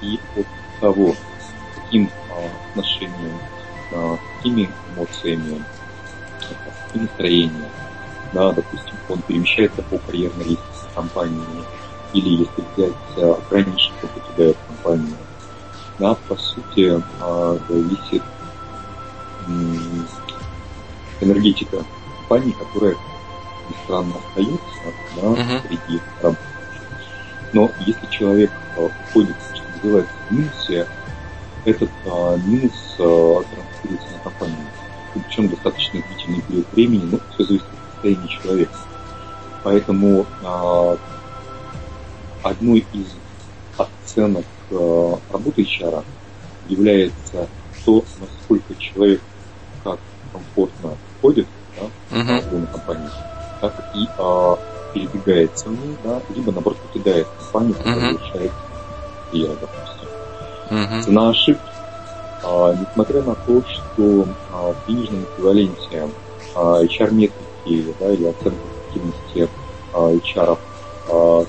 и 0.00 0.18
от 0.36 0.46
того, 0.80 1.14
каким 1.74 2.06
э, 2.06 2.48
отношением, 2.70 3.38
э, 3.90 4.16
какими 4.36 4.70
эмоциями, 4.94 5.64
каким 6.86 7.02
настроением, 7.02 7.70
да, 8.32 8.52
допустим, 8.52 8.94
он 9.08 9.22
перемещается 9.22 9.82
по 9.82 9.98
карьерной 9.98 10.44
лестнице 10.44 10.86
компании, 10.94 11.42
или 12.12 12.28
если 12.30 12.64
взять 12.76 12.92
а, 13.16 13.40
раньше, 13.50 13.90
кто 13.98 14.08
покидает 14.08 14.56
компанию, 14.66 15.16
да, 15.98 16.14
по 16.14 16.36
сути, 16.36 17.02
а, 17.20 17.58
зависит 17.68 18.22
энергетика 21.20 21.84
компании, 22.18 22.52
которая 22.52 22.96
странно 23.84 24.14
остается 24.16 24.66
да, 25.16 25.22
uh-huh. 25.22 25.66
среди 25.66 26.00
работ. 26.22 26.38
Но 27.52 27.70
если 27.80 28.06
человек 28.10 28.50
а, 28.76 28.90
уходит, 29.10 29.36
что 29.54 29.64
называется, 29.76 30.12
в 30.28 30.32
минусе, 30.32 30.86
этот 31.64 31.90
а, 32.06 32.36
минус 32.36 32.96
а, 32.98 33.42
транслируется 33.42 34.12
на 34.12 34.18
компанию. 34.30 34.56
Причем 35.14 35.48
достаточно 35.48 36.02
длительный 36.02 36.42
период 36.42 36.66
времени, 36.72 37.04
но 37.10 37.18
все 37.34 37.44
зависит 37.44 37.66
состоянии 37.98 38.28
человека. 38.28 38.78
Поэтому 39.62 40.26
э, 40.42 40.96
одной 42.42 42.86
из 42.92 43.14
оценок 43.76 44.44
э, 44.70 45.14
работы 45.32 45.62
HR 45.62 46.04
является 46.68 47.48
то, 47.84 48.04
насколько 48.20 48.74
человек 48.76 49.20
как 49.82 49.98
комфортно 50.32 50.96
входит 51.18 51.46
да, 51.78 52.16
uh-huh. 52.16 52.66
в 52.66 52.72
компанию, 52.72 53.10
так 53.60 53.74
и 53.94 54.06
э, 54.06 54.56
передвигается 54.92 55.68
в 55.68 55.72
ней, 55.72 55.96
да, 56.04 56.20
либо 56.34 56.52
наоборот 56.52 56.78
покидает 56.78 57.26
компанию, 57.38 57.74
которая 57.74 58.12
uh-huh. 58.12 58.26
решает 58.26 58.52
карьеру, 59.30 59.56
допустим. 59.60 60.08
Uh-huh. 60.70 61.02
Цена 61.02 61.30
ошибки, 61.30 61.62
а, 62.42 62.74
несмотря 62.74 63.22
на 63.22 63.34
то, 63.34 63.62
что 63.62 64.26
а, 64.52 64.72
в 64.72 64.86
денежном 64.86 65.22
эквиваленте 65.22 66.08
а, 66.54 66.82
HR-метрики 66.82 67.48
эффективности 67.68 67.94
да, 68.00 68.12
или 68.12 68.26
оценка 68.26 68.58
эффективности 68.90 69.48
а, 69.92 70.12
HR 70.12 70.58
а, 71.10 71.44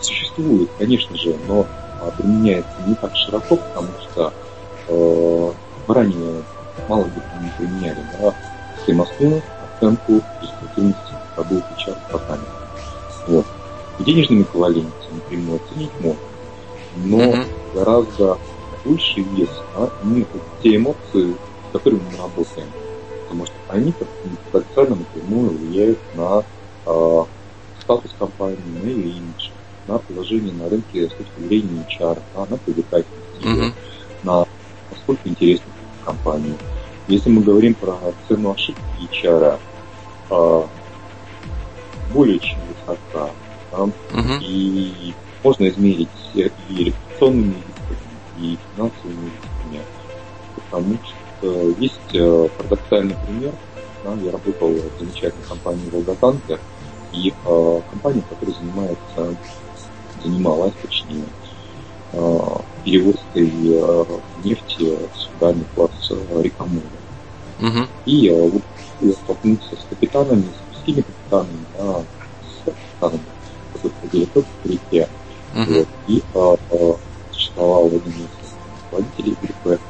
существует, 0.00 0.70
конечно 0.78 1.16
же, 1.16 1.36
но 1.46 1.66
а, 2.00 2.10
применяется 2.10 2.74
не 2.86 2.94
так 2.94 3.14
широко, 3.16 3.56
потому 3.56 3.88
что 4.02 4.32
а, 4.88 5.54
ранее 5.88 6.42
мало 6.88 7.04
где 7.04 7.20
не 7.40 7.52
применяли 7.58 8.02
да, 8.20 8.34
стоимостную 8.82 9.42
оценку 9.76 10.20
результативности 10.40 11.07
HR 11.42 11.96
в 11.96 12.10
программе. 12.10 12.44
Вот. 13.26 13.46
В 13.98 14.04
денежном 14.04 14.42
эквиваленте 14.42 14.92
напрямую 15.12 15.60
оценить 15.64 15.90
можно, 16.00 16.20
но 16.96 17.18
mm-hmm. 17.18 17.46
гораздо 17.74 18.38
больше 18.84 19.20
вес 19.20 19.50
а, 19.74 19.90
имеют 20.04 20.28
те 20.62 20.76
эмоции, 20.76 21.34
с 21.68 21.72
которыми 21.72 22.00
мы 22.12 22.16
работаем 22.16 22.68
потому 23.28 23.44
что 23.44 23.54
они 23.68 23.92
потенциально 24.50 24.96
напрямую 24.96 25.50
влияют 25.50 25.98
на 26.14 26.42
э, 26.86 27.24
статус 27.82 28.14
компании, 28.18 28.58
на 28.82 28.86
ее 28.86 29.10
имидж, 29.10 29.50
на 29.86 29.98
положение 29.98 30.54
на 30.54 30.68
рынке 30.68 31.08
с 31.08 31.12
точки 31.12 31.40
зрения 31.46 31.86
HR, 31.90 32.18
да, 32.34 32.46
на 32.48 32.56
привлекательность 32.56 33.42
mm-hmm. 33.42 33.72
на 34.22 34.46
насколько 34.90 35.28
интересна 35.28 35.66
компания. 36.04 36.54
Если 37.06 37.28
мы 37.28 37.42
говорим 37.42 37.74
про 37.74 37.96
цену 38.26 38.52
ошибки 38.52 38.80
HR, 39.12 39.58
э, 40.30 40.62
более 42.12 42.38
чем 42.38 42.58
высока, 42.68 43.30
да, 43.72 43.78
mm-hmm. 43.78 44.40
и 44.42 45.14
можно 45.42 45.68
измерить 45.68 46.08
и 46.34 46.50
репутационными 46.84 47.54
рисками, 47.54 48.38
и 48.38 48.58
финансовыми 48.74 49.30
рисками, 49.30 49.82
потому 50.56 50.94
что 51.04 51.28
Э, 51.40 51.72
есть 51.78 51.94
э, 52.14 52.48
парадоксальный 52.56 53.16
пример. 53.26 53.52
Да, 54.04 54.14
я 54.14 54.32
работал 54.32 54.70
в 54.70 54.98
замечательной 54.98 55.44
компании 55.48 55.90
«Волготанка», 55.90 56.58
и 57.12 57.30
э, 57.30 57.80
компания, 57.90 58.22
которая 58.28 58.56
занимается, 58.56 59.36
занималась, 60.22 60.74
точнее, 60.82 61.24
э, 62.12 62.38
перевозкой 62.84 63.50
э, 63.50 64.04
нефти 64.44 64.98
судами 65.14 65.64
класса 65.74 66.16
рекомода. 66.40 66.86
Uh-huh. 67.60 67.86
И 68.06 68.28
э, 68.28 68.48
вот 68.48 68.62
я 69.00 69.12
столкнулся 69.12 69.76
с 69.76 69.86
капитанами, 69.88 70.42
с 70.42 70.67
морскими 70.88 71.02
капитанами, 71.02 71.66
да, 71.76 72.02
с 72.42 72.64
капитанами, 72.64 73.22
которые 73.72 74.26
только 74.26 74.48
по 74.62 74.68
реке. 74.68 75.08
Uh-huh. 75.54 75.78
Вот, 75.78 75.88
и 76.06 76.22
э, 76.34 76.56
э, 76.70 76.92
существовал 77.32 77.86
один 77.86 78.00
из 78.06 78.54
руководителей 78.84 79.36
группы 79.42 79.80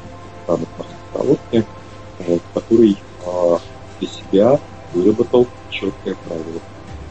капитанов 0.47 0.69
морских 1.13 1.65
вот, 2.19 2.41
который 2.53 2.97
а, 3.25 3.59
для 3.99 4.09
себя 4.09 4.59
выработал 4.93 5.47
четкое 5.69 6.15
правило. 6.15 6.61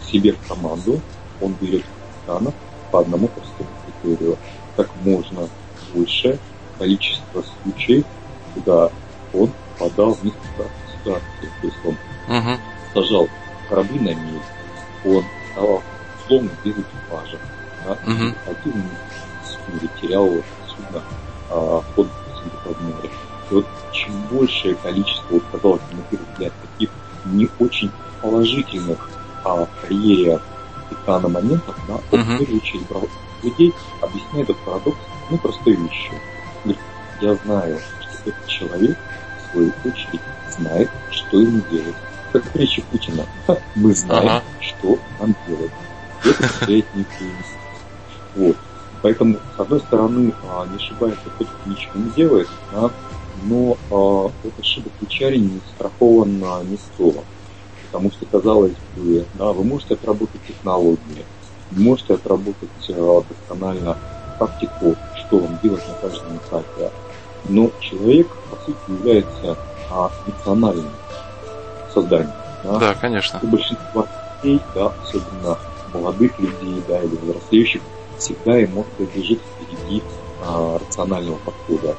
Себе 0.06 0.32
в 0.32 0.48
команду 0.48 1.01
он 1.40 1.55
берет 1.60 1.85
капитанов 2.27 2.55
по 2.90 3.01
одному 3.01 3.28
простому 3.28 3.69
критерию. 4.02 4.36
Как 4.77 4.90
можно 5.02 5.48
больше 5.94 6.39
количество 6.78 7.43
случаев, 7.62 8.05
когда 8.55 8.90
он 9.32 9.51
попадал 9.78 10.15
в 10.15 10.19
ситуаций. 10.98 11.23
То 11.60 11.66
есть 11.66 11.78
он 11.85 11.97
uh-huh. 12.28 12.59
сажал 12.93 13.28
корабли 13.68 14.00
на 14.00 14.14
мель, 14.14 14.42
он 15.04 15.24
оставался 15.48 15.86
условно 16.24 16.50
без 16.64 16.72
экипажа, 16.72 17.38
да, 17.84 17.96
uh-huh. 18.06 18.34
или 19.72 19.88
терял 20.00 20.28
судно 20.66 21.02
а, 21.50 21.82
ход 21.94 22.08
в 22.64 22.82
море. 22.82 23.10
И 23.50 23.54
вот 23.54 23.66
чем 23.92 24.12
большее 24.30 24.74
количество, 24.76 25.34
вот, 25.34 25.42
казалось 25.50 25.82
бы, 25.82 25.96
на 25.96 26.02
первый 26.10 26.26
взгляд, 26.32 26.52
таких 26.72 26.90
не 27.24 27.48
очень 27.58 27.90
положительных 28.20 29.08
а, 29.44 29.66
карьере 29.80 30.40
капитана 30.88 31.28
моментов, 31.28 31.76
да, 31.86 31.94
он 32.12 32.20
uh-huh. 32.20 32.36
в 32.36 32.38
первую 32.38 32.60
очередь 32.60 32.88
брал 32.88 33.08
людей, 33.42 33.74
объясняя 34.02 34.42
этот 34.42 34.58
парадокс 34.58 34.98
ну, 35.30 35.38
простой 35.38 35.74
вещью. 35.74 36.14
Говорит, 36.64 36.82
я 37.20 37.34
знаю, 37.34 37.78
что 38.00 38.30
этот 38.30 38.46
человек, 38.46 38.98
в 39.36 39.52
свою 39.52 39.72
очередь, 39.84 40.20
знает, 40.50 40.90
что 41.10 41.40
ему 41.40 41.60
делать. 41.70 41.96
Как 42.32 42.55
речи 42.56 42.82
Путина. 42.90 43.26
Мы 43.74 43.94
знаем, 43.94 44.28
ага. 44.28 44.42
что 44.60 44.98
нам 45.20 45.34
делать. 45.46 45.70
Это 46.24 46.48
стоять 46.48 46.94
не 46.94 47.05
Вот. 48.36 48.56
Поэтому, 49.02 49.38
с 49.56 49.60
одной 49.60 49.80
стороны, 49.80 50.34
а, 50.44 50.66
не 50.66 50.76
ошибается 50.76 51.24
тот, 51.38 51.46
кто 51.46 51.70
ничего 51.70 51.92
не 51.94 52.10
делает, 52.10 52.48
да, 52.72 52.90
но 53.44 53.76
а, 53.90 54.26
от 54.26 54.60
ошибок 54.60 54.92
HR 55.00 55.36
не 55.36 55.60
страхован 55.74 56.40
никто. 56.68 57.22
Потому 57.86 58.10
что, 58.10 58.26
казалось 58.26 58.74
бы, 58.96 59.24
да, 59.34 59.52
вы 59.52 59.64
можете 59.64 59.94
отработать 59.94 60.40
технологии, 60.46 61.24
можете 61.70 62.14
отработать 62.14 62.68
а, 62.90 63.22
досконально 63.28 63.96
практику, 64.38 64.96
что 65.16 65.38
вам 65.38 65.59
делать 65.62 65.82
на 65.88 65.94
каждом 65.94 66.36
этапе. 66.36 66.90
Но 67.48 67.70
человек, 67.80 68.28
по 68.50 68.56
сути, 68.64 68.78
является 68.88 69.56
а, 69.90 70.10
эмоциональным 70.26 70.92
созданием. 71.93 72.32
Да, 72.65 72.78
да 72.78 72.94
конечно. 72.94 73.39
У 73.43 73.47
большинства 73.47 74.06
людей, 74.43 74.60
да, 74.74 74.93
особенно 75.02 75.59
молодых 75.93 76.39
людей, 76.39 76.82
да, 76.86 77.01
или 77.01 77.16
взрослеющих, 77.16 77.82
всегда 78.19 78.62
эмоция 78.65 79.09
лежит 79.15 79.40
впереди 79.40 80.02
а, 80.43 80.78
рационального 80.78 81.39
подхода. 81.39 81.97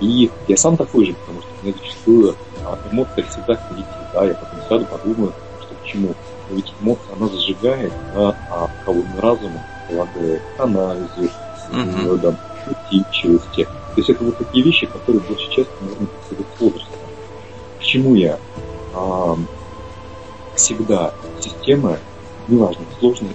И 0.00 0.30
я 0.48 0.56
сам 0.56 0.76
такой 0.76 1.06
же, 1.06 1.14
потому 1.14 1.40
что 1.40 1.50
у 1.62 1.66
меня 1.66 1.76
зачастую 1.78 2.36
а, 2.64 2.78
эмоция 2.90 3.24
всегда 3.24 3.54
впереди, 3.54 3.84
да, 4.12 4.24
я 4.24 4.34
потом 4.34 4.60
сяду, 4.68 4.84
подумаю, 4.86 5.32
что 5.60 5.74
к 5.74 5.84
чему. 5.84 6.14
Но 6.48 6.56
ведь 6.56 6.72
эмоция, 6.80 7.14
она 7.16 7.28
зажигает, 7.28 7.92
да, 8.14 8.36
а 8.50 8.70
холодный 8.84 9.20
разум 9.20 9.52
полагает 9.88 10.42
к 10.56 10.60
анализу, 10.60 11.30
mm-hmm. 11.72 12.18
да, 12.18 12.34
усидчивости. 12.66 13.64
То 13.64 14.00
есть 14.00 14.10
это 14.10 14.24
вот 14.24 14.38
такие 14.38 14.64
вещи, 14.64 14.86
которые 14.86 15.22
большей 15.22 15.48
части 15.52 15.72
можно 15.80 16.06
подходить 16.06 16.46
с 16.56 16.60
возрастом. 16.60 16.98
К 17.78 17.82
чему 17.82 18.14
я? 18.14 18.38
Всегда 20.54 21.12
система, 21.40 21.98
неважно, 22.46 22.84
сложная 22.98 23.34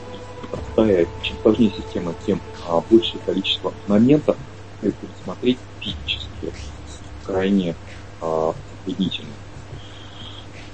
простая, 0.52 1.08
чем 1.22 1.36
сложнее 1.42 1.72
система, 1.76 2.14
тем 2.26 2.40
а, 2.68 2.82
большее 2.90 3.20
количество 3.26 3.74
моментов 3.88 4.38
это 4.82 4.96
смотреть 5.24 5.58
физически 5.80 6.54
крайне 7.26 7.76
а, 8.22 8.54
затруднительно. 8.72 9.34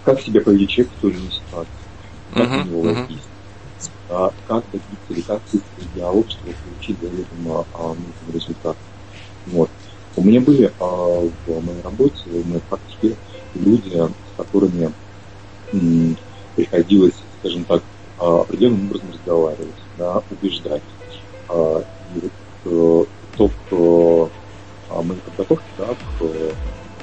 Как 0.03 0.21
себя 0.21 0.41
поведет 0.41 0.69
человек 0.69 0.93
в 0.97 1.01
той 1.01 1.11
или 1.11 1.19
иной 1.19 1.31
ситуации? 1.31 1.71
Как 2.33 2.47
uh-huh, 2.47 2.61
у 2.61 2.65
него 2.65 2.85
uh-huh. 2.85 3.19
а, 4.09 4.33
как 4.47 4.63
добиться 4.71 5.09
или 5.09 5.21
как 5.21 5.41
выстроить 5.51 5.93
диалог, 5.95 6.29
чтобы 6.29 6.53
получить 6.53 6.97
заведомо 7.01 7.65
а, 7.73 7.87
нужный 7.87 8.33
результат. 8.33 8.77
Вот. 9.47 9.69
У 10.15 10.23
меня 10.23 10.41
были 10.41 10.71
а, 10.79 10.85
в 10.85 11.65
моей 11.65 11.81
работе, 11.81 12.21
в 12.25 12.47
моей 12.47 12.61
практике 12.61 13.15
люди, 13.55 13.99
с 14.35 14.37
которыми 14.37 14.91
приходилось, 16.55 17.15
скажем 17.39 17.63
так, 17.65 17.81
а, 18.17 18.41
определенным 18.41 18.87
образом 18.87 19.11
разговаривать, 19.11 19.75
да, 19.97 20.21
убеждать. 20.31 20.81
А, 21.49 21.83
и 22.15 22.19
вот 22.19 22.31
э, 22.65 23.05
то, 23.37 23.49
кто 23.49 24.29
а, 24.89 25.01
моей 25.01 25.19
подготовке 25.21 25.65
да, 25.77 25.87
к 25.87 26.25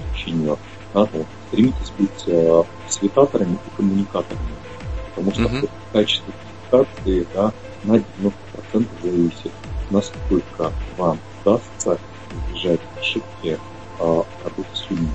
обучению, 0.08 0.58
да, 0.94 1.06
ну, 1.12 1.26
стремитесь 1.48 1.92
быть 1.98 2.64
фасилитаторами 2.86 3.54
и 3.54 3.76
коммуникаторами. 3.76 4.40
Потому 5.14 5.32
что 5.32 5.42
mm-hmm. 5.42 5.70
качество 5.92 6.32
коммуникации 6.70 7.26
да, 7.34 7.52
на 7.84 7.96
90% 8.72 8.86
зависит, 9.02 9.52
насколько 9.90 10.72
вам 10.96 11.18
удастся 11.42 11.98
избежать 12.48 12.80
ошибки 12.98 13.58
работы 13.98 14.68
с 14.72 14.90
людьми. 14.90 15.08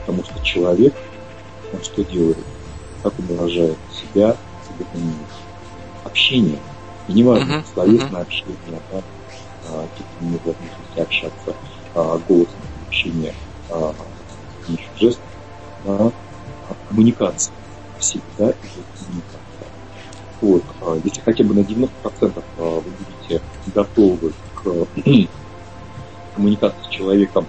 Потому 0.00 0.24
что 0.24 0.42
человек, 0.42 0.94
он 1.74 1.82
что 1.82 2.04
делает? 2.04 2.38
Как 3.02 3.12
он 3.18 3.26
выражает 3.26 3.76
себя, 3.92 4.36
понимает 4.92 5.16
общение. 6.04 6.58
И 7.08 7.12
не 7.12 7.22
важно, 7.22 7.52
uh-huh. 7.52 7.64
словесное 7.74 8.08
uh-huh. 8.08 8.22
общение, 8.22 8.56
да, 8.92 9.02
а, 9.68 9.88
каким 9.96 10.38
в 10.38 10.48
этом 10.48 10.54
смысле 10.54 11.02
общаться, 11.02 11.56
а, 11.94 12.18
голосом 12.26 12.54
общение, 12.86 13.34
а, 13.70 13.94
жестов, 14.98 15.24
да, 15.84 16.10
а 16.68 16.74
коммуникация. 16.88 17.54
Всегда 17.98 18.50
идет 18.50 18.86
коммуникация. 18.98 19.44
Вот, 20.40 20.62
а, 20.80 21.00
если 21.04 21.20
хотя 21.20 21.44
бы 21.44 21.54
на 21.54 21.60
90% 21.60 22.44
а, 22.58 22.80
вы 22.80 22.82
будете 22.82 23.42
готовы 23.74 24.32
к 24.54 24.86
коммуникации 26.34 26.82
с 26.84 26.88
человеком 26.88 27.46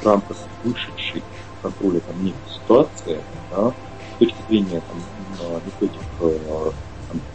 в 0.00 0.06
рамках 0.06 0.36
вышедшей 0.64 1.22
контроля 1.62 2.00
там, 2.00 2.24
некой 2.24 2.40
ситуации, 2.52 3.20
да, 3.50 3.72
с 4.14 4.18
точки 4.18 4.36
зрения 4.48 4.80
там, 4.80 5.60
методик 5.64 6.00
там, 6.18 6.72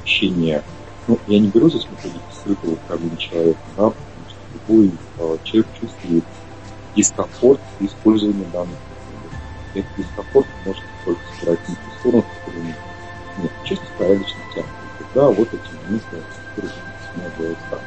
общения 0.01 0.63
ну, 1.07 1.19
я 1.27 1.39
не 1.39 1.49
беру 1.49 1.69
здесь 1.69 1.87
методики 1.89 2.23
скрытого 2.33 2.73
управления 2.73 3.17
человеком, 3.17 3.63
да, 3.75 3.89
потому 3.89 4.29
что 4.29 4.39
любой 4.53 4.91
э, 5.17 5.37
человек 5.43 5.67
чувствует 5.79 6.23
дискомфорт 6.95 7.59
при 7.77 7.87
использовании 7.87 8.45
данных 8.53 8.77
методик. 8.89 9.39
Этот 9.73 9.97
дискомфорт 9.97 10.47
может 10.65 10.83
только 11.03 11.21
сыграть 11.39 11.67
не 11.67 11.75
ту 11.75 11.99
сторону, 11.99 12.25
которую 12.39 12.65
нет. 12.67 12.77
Нет, 13.39 13.51
чисто 13.65 13.85
порядочно 13.97 14.39
тянут. 14.53 14.69
Да, 15.13 15.27
вот 15.27 15.47
эти 15.53 15.83
моменты, 15.85 16.23
которые 16.55 17.31
делают 17.37 17.59
так. 17.69 17.81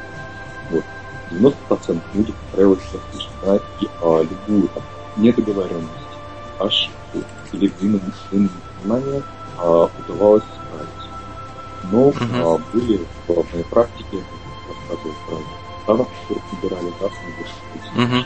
Вот. 0.69 0.83
90% 1.31 2.01
люди, 2.13 2.31
как 2.31 2.41
правило, 2.53 2.77
слышат, 3.11 3.31
да, 3.43 3.57
и 3.81 3.87
а, 4.01 4.21
любую 4.21 4.67
там, 4.69 4.83
недоговоренность, 5.17 5.91
ошибку 6.59 7.23
или 7.53 7.71
взаимное 7.77 8.01
внимание 8.81 9.23
а, 9.57 9.89
удавалось 9.99 10.43
но 11.91 12.09
uh-huh. 12.09 12.55
а, 12.55 12.57
были 12.73 13.05
в 13.27 13.53
моей 13.53 13.63
практике, 13.65 14.23
рассказывал 14.89 15.15
про 15.27 15.83
старых, 15.83 16.07
которых 16.21 16.43
набирали, 16.53 16.93
да, 16.99 17.07
с 17.07 17.97
uh-huh. 17.97 18.25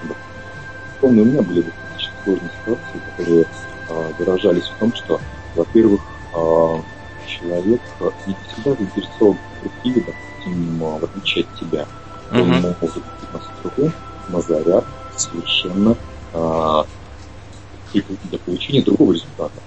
у 1.02 1.10
меня 1.11 1.41
были 1.41 1.61
достаточно 1.61 2.14
сложные 2.23 2.52
ситуации, 2.60 3.02
которые 3.10 3.45
а, 3.89 4.11
выражались 4.18 4.64
в 4.65 4.80
том, 4.80 4.93
что, 4.95 5.19
во-первых, 5.56 6.02
а, 6.34 6.81
человек 7.27 7.81
не 8.26 8.35
всегда 8.48 8.76
заинтересован 8.76 9.38
в 9.38 9.60
коллективе, 9.61 10.06
допустим, 10.07 10.80
в 10.80 11.03
отличие 11.03 11.43
от 11.43 11.60
тебя. 11.60 11.85
Он 12.31 12.48
может 12.48 12.80
быть 12.80 13.34
на 13.34 13.39
строго, 13.39 13.93
на 14.30 14.41
заряд, 14.41 14.85
совершенно 15.15 15.95
а, 16.34 16.85
для 17.93 18.39
получения 18.39 18.81
другого 18.81 19.13
результата. 19.13 19.59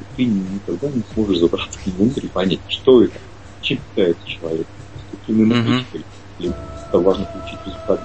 И 0.00 0.16
ты 0.16 0.24
никогда 0.24 0.88
не 0.88 1.02
сможешь 1.14 1.38
забраться 1.38 1.78
к 1.78 1.86
нему 1.86 2.04
внутрь 2.04 2.26
и 2.26 2.28
понять, 2.28 2.60
что 2.68 3.02
это, 3.02 3.18
чем 3.60 3.78
питается 3.78 4.26
человек, 4.26 4.66
с 4.96 5.16
какими 5.16 5.44
энергетикой. 5.44 6.04
Или 6.38 6.54
это 6.88 6.98
важно 6.98 7.24
получить 7.26 7.58
результат 7.66 8.00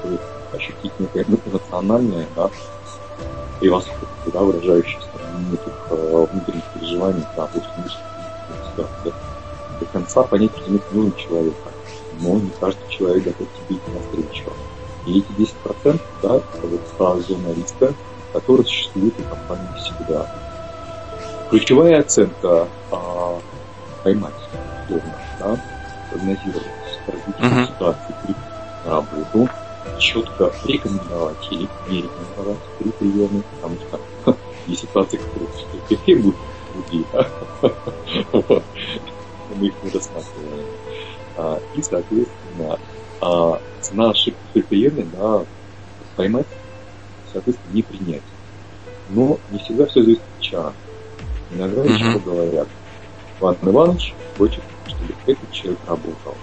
чтобы 0.00 0.20
ощутить 0.52 0.92
некое 1.00 1.24
эмоциональное, 1.24 2.26
да, 2.36 2.50
превосходство, 3.60 4.32
да, 4.32 4.40
выражающееся 4.40 5.08
в 5.36 5.50
неких 5.50 5.72
э, 5.90 6.26
внутренних 6.30 6.64
переживаниях, 6.74 7.26
да, 7.36 7.46
то 7.46 7.58
есть 7.58 7.98
ситуации. 8.70 9.12
До 9.80 9.86
конца 9.86 10.22
понять, 10.22 10.50
разумеется, 10.58 10.94
нужен 10.94 11.14
человека, 11.16 11.70
но 12.20 12.34
не 12.34 12.50
каждый 12.60 12.88
человек 12.88 13.24
готов 13.24 13.48
тебе 13.68 13.78
идти 13.78 13.90
навстречу. 13.92 14.52
И 15.06 15.18
эти 15.18 15.50
10%, 15.84 16.00
да, 16.22 16.36
это 16.36 16.66
вот 16.66 16.80
та 16.98 17.20
зона 17.20 17.52
риска, 17.54 17.94
которая 18.34 18.66
существует 18.66 19.14
у 19.18 19.22
компании 19.22 19.68
всегда. 19.76 20.26
Ключевая 21.50 22.00
оценка 22.00 22.68
а, 22.90 23.38
поймать 24.02 24.34
условно, 24.84 25.14
да, 25.38 25.60
прогнозировать 26.10 26.66
развитие 27.06 27.34
uh-huh. 27.38 27.66
ситуации 27.68 28.14
при 28.24 28.90
работу, 28.90 29.48
четко 29.98 30.52
рекомендовать 30.66 31.48
или 31.50 31.68
не 31.88 32.02
рекомендовать 32.02 32.58
при 32.78 32.90
приеме, 32.90 33.42
потому 33.54 33.76
что 33.76 34.36
есть 34.66 34.82
ситуации, 34.82 35.18
которые 35.18 35.50
эффект 35.90 36.22
будет 36.22 36.36
другие, 36.74 37.04
да? 37.12 37.28
мы 39.54 39.66
их 39.66 39.74
не 39.82 39.90
рассматриваем. 39.90 40.66
А, 41.36 41.60
и, 41.76 41.82
соответственно, 41.82 42.78
а, 43.20 43.60
цена 43.80 44.10
ошибки 44.10 44.40
при 44.52 44.62
приеме, 44.62 45.06
да, 45.12 45.44
поймать, 46.16 46.46
соответственно, 47.34 47.74
не 47.74 47.82
принять. 47.82 48.22
Но 49.10 49.38
не 49.50 49.58
всегда 49.58 49.84
все 49.86 50.00
зависит 50.00 50.22
от 50.38 50.42
чара. 50.42 50.72
Иногда 51.52 51.82
uh-huh. 51.82 51.92
еще 51.92 52.18
говорят, 52.20 52.68
Иван 53.38 53.56
Иванович 53.62 54.14
хочет 54.38 54.62
чтобы 54.86 55.14
этот 55.26 55.52
человек 55.52 55.78
работал. 55.86 56.34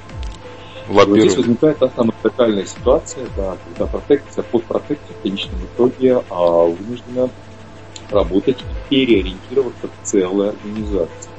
Вот 0.88 1.10
здесь 1.10 1.36
возникает 1.38 1.78
та 1.78 1.90
самая 1.90 2.16
тотальная 2.22 2.66
ситуация, 2.66 3.26
да, 3.38 3.58
когда 3.66 3.86
протекция, 3.86 4.44
подпротекция 4.44 5.16
в 5.16 5.22
конечном 5.22 5.60
итоге 5.64 6.24
а, 6.30 6.66
вынуждена 6.66 7.30
работать 8.10 8.58
и 8.60 8.90
переориентироваться 8.90 9.88
в 9.88 10.06
целую 10.06 10.50
организацию. 10.50 11.32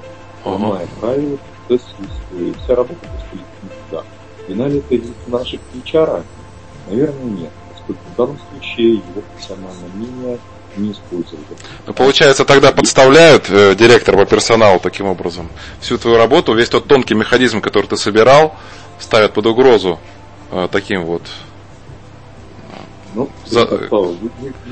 Понимая 0.43 0.85
ага. 0.85 1.01
правила, 1.01 1.39
процесс 1.69 1.87
и 2.33 2.55
вся 2.65 2.75
работа 2.75 3.01
просто 3.01 3.29
летит 3.33 3.79
туда. 3.91 4.05
Вина 4.49 4.69
ли 4.69 4.79
это 4.79 4.95
из 4.95 5.11
наших 5.27 5.61
HR? 5.75 6.23
Наверное, 6.89 7.25
нет, 7.25 7.53
поскольку 7.93 8.13
в 8.13 8.17
данном 8.17 8.39
случае 8.51 8.95
его 8.95 9.21
профессиональное 9.33 9.89
мнение 9.95 10.39
не 10.77 10.93
использовали. 10.93 11.45
Ну, 11.87 11.93
получается, 11.93 12.45
тогда 12.45 12.73
подставляют 12.73 13.51
э, 13.51 13.75
директор 13.75 14.17
по 14.17 14.25
персоналу 14.25 14.81
таким 14.81 15.07
образом. 15.07 15.49
Всю 15.81 15.99
твою 15.99 16.17
работу, 16.17 16.55
весь 16.55 16.69
тот 16.69 16.87
тонкий 16.87 17.15
механизм, 17.15 17.61
который 17.61 17.87
ты 17.87 17.97
собирал, 17.97 18.55
ставят 18.99 19.35
под 19.35 19.47
угрозу 19.47 19.99
э, 20.51 20.69
таким 20.71 21.05
вот 21.05 21.23
ну, 23.15 23.29
За... 23.45 23.67
мы, 23.67 24.17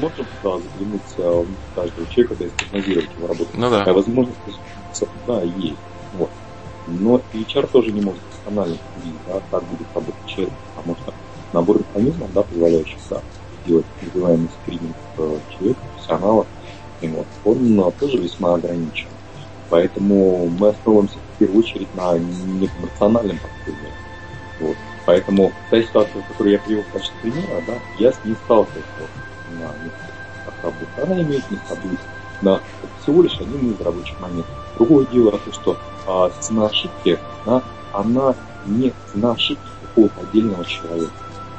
можем 0.00 0.26
да, 0.42 0.56
заглянуть 0.56 1.02
а, 1.18 1.44
в 1.44 1.74
каждого 1.74 2.06
человека, 2.08 2.36
да, 2.38 2.46
и 2.46 2.48
спрогнозировать 2.48 3.10
его 3.18 3.26
работу. 3.26 3.50
Ну 3.52 3.70
да. 3.70 3.78
Такая 3.80 3.94
возможность, 3.94 4.38
да, 5.26 5.42
есть. 5.42 5.76
Вот. 6.14 6.30
Но 6.86 7.20
HR 7.34 7.66
тоже 7.66 7.92
не 7.92 8.00
может 8.00 8.22
досконально 8.32 8.78
судить, 8.94 9.14
да, 9.26 9.42
как 9.50 9.64
будет 9.64 9.86
работать 9.94 10.26
человек, 10.26 10.54
потому 10.74 10.96
что 10.96 11.12
набор 11.52 11.78
механизмов, 11.78 12.32
да, 12.32 12.42
позволяющих 12.42 12.98
да, 13.08 13.20
сделать 13.64 13.86
называемый 14.02 14.48
скрининг 14.62 14.96
э, 15.18 15.38
человека, 15.50 15.80
профессионала, 15.94 16.46
вот, 17.02 17.26
он 17.44 17.92
тоже 17.98 18.18
весьма 18.18 18.54
ограничен. 18.54 19.08
Поэтому 19.70 20.48
мы 20.48 20.68
основываемся 20.68 21.16
в 21.16 21.38
первую 21.38 21.60
очередь 21.60 21.94
на 21.94 22.18
некоммерциональном 22.18 23.38
подходе. 23.38 23.92
Вот. 24.60 24.76
Поэтому 25.06 25.52
та 25.70 25.82
ситуация, 25.82 26.22
которую 26.22 26.52
я 26.52 26.58
привел 26.58 26.82
в 26.82 26.92
качестве 26.92 27.18
примера, 27.22 27.62
да, 27.66 27.74
я 27.98 28.12
с 28.12 28.18
ней 28.24 28.34
сталкивался 28.44 28.84
на 29.58 29.72
работах. 30.62 31.04
Она 31.04 31.22
имеет 31.22 31.50
место 31.50 31.76
быть. 31.82 32.00
Да, 32.42 32.60
всего 33.02 33.22
лишь 33.22 33.38
один 33.38 33.72
из 33.72 33.80
рабочих 33.80 34.18
моментов. 34.20 34.54
Другое 34.76 35.06
дело 35.06 35.32
то, 35.32 35.52
что 35.52 35.76
а, 36.06 36.30
цена 36.40 36.66
ошибки, 36.66 37.18
да, 37.44 37.62
она 37.92 38.34
не 38.66 38.92
цена 39.12 39.32
ошибки 39.32 39.62
какого-то 39.82 40.20
отдельного 40.22 40.64
человека, 40.64 41.12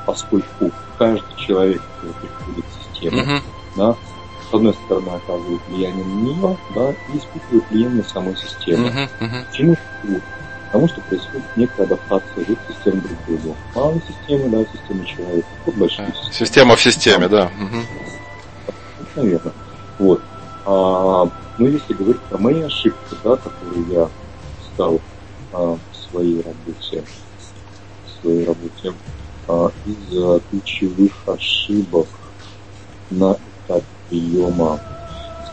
поскольку 0.05 0.71
каждый 0.97 1.35
человек, 1.37 1.81
который 1.95 2.13
приходит 2.13 2.65
в 2.65 2.93
систему, 2.93 3.21
uh-huh. 3.21 3.41
да, 3.75 3.95
с 4.49 4.53
одной 4.53 4.73
стороны 4.85 5.09
оказывает 5.09 5.61
влияние 5.67 6.05
на 6.05 6.21
нее, 6.21 6.57
да, 6.75 6.91
и 6.91 7.17
испытывает 7.17 7.69
влияние 7.69 8.03
на 8.03 8.09
самой 8.09 8.35
системы. 8.37 8.87
Uh-huh. 8.87 9.09
Uh-huh. 9.19 9.45
Почему? 9.49 9.77
Потому 10.71 10.87
что 10.87 11.01
происходит 11.01 11.57
некая 11.57 11.83
адаптация 11.83 12.43
от 12.43 12.59
системы 12.73 13.01
друг 13.01 13.19
к 13.19 13.25
другу. 13.27 13.57
Малой 13.75 14.01
системы, 14.07 14.49
да, 14.49 14.65
системы 14.71 15.05
человека, 15.05 15.47
вот 15.65 15.75
большие 15.75 16.07
системы. 16.07 16.33
Система 16.33 16.75
в 16.77 16.81
системе, 16.81 17.27
да. 17.27 17.51
Угу. 17.59 17.77
Наверное. 19.17 19.53
Вот. 19.99 20.21
А, 20.65 21.29
ну, 21.57 21.67
если 21.67 21.93
говорить 21.93 22.21
про 22.21 22.37
мои 22.37 22.61
ошибки, 22.61 23.15
да, 23.21 23.35
которые 23.35 23.83
я 23.89 24.09
стал 24.73 25.01
а, 25.51 25.77
в 25.91 26.09
своей 26.09 26.37
работе, 26.37 27.03
в 28.05 28.21
своей 28.21 28.45
работе, 28.45 28.93
а, 29.51 29.71
из 29.85 30.41
ключевых 30.49 31.11
ошибок 31.27 32.07
на 33.09 33.37
этапе 33.65 33.85
приема 34.09 34.79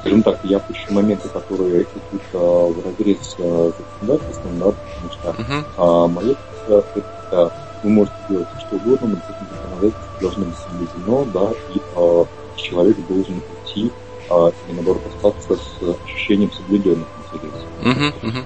скажем 0.00 0.22
так, 0.22 0.40
я 0.44 0.58
пущу 0.58 0.92
моменты, 0.92 1.28
которые 1.28 1.82
идут 1.82 2.22
а, 2.32 2.72
в 2.72 2.86
разрез 2.86 3.18
с 3.20 3.36
а, 3.38 3.72
законодательством, 3.76 4.58
да, 4.58 4.64
потому 4.70 5.12
что 5.12 5.42
uh-huh. 5.42 5.64
а, 5.76 6.08
мое 6.08 6.36
это 6.68 7.52
вы 7.82 7.90
можете 7.90 8.16
делать 8.28 8.48
что 8.58 8.76
угодно, 8.76 9.08
но 9.08 9.16
это 9.16 9.56
законодательство 9.62 10.20
должно 10.20 10.44
быть 10.44 10.56
соблюдено, 10.58 11.24
да, 11.32 11.52
и 11.74 11.80
а, 11.96 12.26
человек 12.56 12.96
должен 13.08 13.42
идти 13.64 13.92
а, 14.30 14.50
и 14.68 14.72
наоборот 14.72 15.02
остаться 15.14 15.56
с 15.56 16.04
ощущением 16.04 16.52
соблюденных 16.52 17.06
интересов. 17.24 17.68
Uh-huh. 17.82 18.14
Uh-huh. 18.22 18.44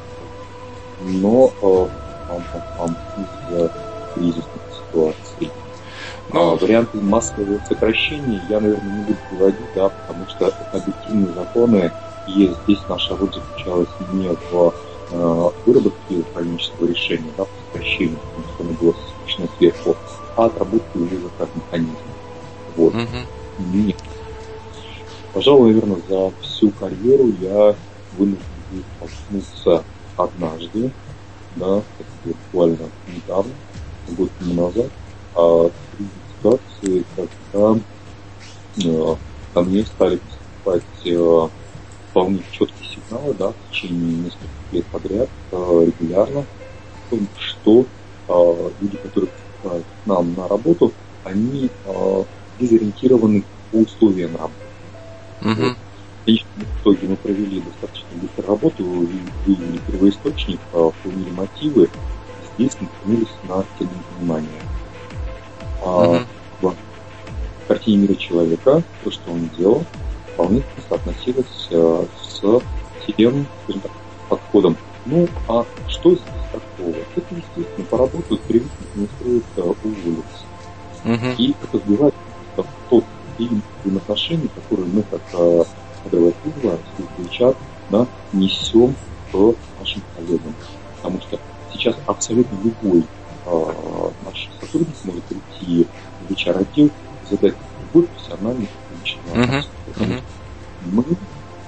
Но 1.04 1.52
а, 1.62 1.88
а, 2.28 2.40
а, 2.78 2.86
из 3.20 4.14
кризисных 4.14 4.62
ситуаций 4.92 5.50
но... 6.32 6.52
А, 6.52 6.56
варианты 6.56 6.98
массового 6.98 7.60
сокращения 7.68 8.40
я, 8.48 8.60
наверное, 8.60 8.90
не 8.90 9.02
буду 9.02 9.18
приводить, 9.28 9.74
да, 9.74 9.88
потому 9.88 10.26
что 10.28 10.52
объективные 10.72 11.34
законы, 11.34 11.92
и 12.26 12.54
здесь 12.64 12.80
наша 12.88 13.16
роль 13.16 13.32
заключалась 13.32 13.88
не 14.12 14.28
в 14.28 14.74
э, 15.10 15.50
выработке 15.66 16.16
управленческого 16.16 16.86
решения, 16.86 17.30
да, 17.36 17.44
по 17.44 17.50
сокращению, 17.72 18.18
потому 18.18 18.54
что 18.54 18.64
оно 18.64 18.72
было 18.80 18.92
спущено 18.92 19.48
сверху, 19.58 19.96
а 20.36 20.46
отработки 20.46 20.96
уже 20.96 21.16
как 21.38 21.48
механизм. 21.54 21.96
Вот. 22.76 22.94
Угу. 22.94 23.74
Нет. 23.74 23.96
Пожалуй, 25.34 25.72
наверное, 25.72 26.00
за 26.08 26.32
всю 26.42 26.70
карьеру 26.70 27.32
я 27.40 27.74
вынужден 28.16 28.38
был 28.70 28.82
столкнуться 28.96 29.84
однажды, 30.16 30.90
да, 31.56 31.82
буквально 32.24 32.88
недавно, 33.08 33.52
год 34.08 34.30
назад, 34.40 34.90
а 35.34 35.70
ситуации, 36.42 37.04
когда 37.16 37.78
э, 38.84 39.16
ко 39.54 39.62
мне 39.62 39.84
стали 39.84 40.18
поступать 40.64 40.82
э, 41.06 41.48
вполне 42.10 42.42
четкие 42.50 42.88
сигналы, 42.88 43.34
да, 43.34 43.48
в 43.52 43.70
течение 43.70 44.24
нескольких 44.24 44.72
лет 44.72 44.86
подряд, 44.86 45.28
э, 45.52 45.86
регулярно, 45.86 46.40
о 46.40 47.10
том, 47.10 47.28
что 47.36 47.86
э, 48.28 48.70
люди, 48.80 48.96
которые 48.96 49.30
поступают 49.30 49.86
к 49.86 50.06
нам 50.06 50.34
на 50.34 50.48
работу, 50.48 50.92
они 51.24 51.70
дезориентированы 52.58 53.44
по 53.70 53.76
условиям 53.76 54.32
работы. 54.36 54.56
Вот. 55.40 55.76
Конечно, 56.24 56.48
в 56.56 56.80
итоге 56.82 57.08
мы 57.08 57.16
провели 57.16 57.60
достаточно 57.60 58.08
быструю 58.14 58.48
работу, 58.48 58.84
выявили 58.84 59.78
первоисточник, 59.78 60.60
поняли 60.70 61.30
мотивы, 61.30 61.88
здесь 62.54 62.76
наткнулись 62.80 63.34
на 63.44 63.64
тему 63.78 63.90
внимания. 64.18 64.48
Mm-hmm. 65.84 66.26
в 66.60 67.66
картине 67.66 67.96
мира 67.98 68.14
человека, 68.14 68.82
то, 69.02 69.10
что 69.10 69.32
он 69.32 69.50
делал, 69.58 69.84
вполне 70.34 70.62
соотносилось 70.88 71.68
э, 71.70 72.04
с 72.22 72.40
тем, 73.16 73.46
скажем 73.64 73.82
так, 73.82 73.92
подходом. 74.28 74.76
Ну, 75.06 75.28
а 75.48 75.64
что 75.88 76.10
здесь 76.10 76.22
такого? 76.52 76.94
Это, 77.16 77.34
естественно, 77.34 77.86
поработают, 77.90 78.40
привыкнут, 78.42 78.96
не 78.96 79.06
стоит 79.06 79.44
э, 79.56 79.60
уволиться. 79.62 80.44
Uh-huh. 81.04 81.36
И 81.36 81.56
это 81.62 81.78
сбивает 81.78 82.14
тот 82.88 83.04
фильм 83.36 83.62
взаимоотношений, 83.80 84.48
который 84.54 84.84
мы 84.86 85.02
как 85.02 85.20
э, 85.32 85.64
кадровая 86.04 86.32
служба, 86.42 86.78
служба 86.96 87.56
да, 87.90 88.06
несем 88.32 88.94
к 89.32 89.54
нашим 89.80 90.02
коллегам. 90.16 90.54
Потому 90.96 91.20
что 91.22 91.38
сейчас 91.82 91.96
абсолютно 92.06 92.56
любой 92.62 93.04
э, 93.44 94.10
наш 94.24 94.48
сотрудник 94.60 94.94
может 95.04 95.24
прийти 95.24 95.86
в 96.20 96.32
HR-отдел 96.32 96.86
и 96.86 96.90
задать 97.28 97.54
любой 97.80 98.08
профессиональный 98.08 98.68
личный 99.00 99.22
вопрос. 99.34 99.68
Uh-huh. 99.86 100.20
Что 100.20 100.20
мы 100.92 101.04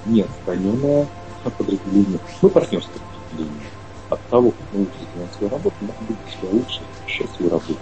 не 0.05 0.21
отстраненное 0.21 1.07
подразделение, 1.43 2.19
мы 2.41 2.49
партнерское 2.49 2.99
подразделение. 2.99 3.69
От 4.09 4.21
того, 4.29 4.51
как 4.51 4.61
мы 4.71 4.79
выполняем 4.79 5.33
свою 5.37 5.51
работу, 5.51 5.75
надо 5.81 5.93
будет 6.07 6.17
себя 6.29 6.49
лучше 6.51 6.81
ощущать 7.05 7.29
свой 7.35 7.49
работник, 7.49 7.77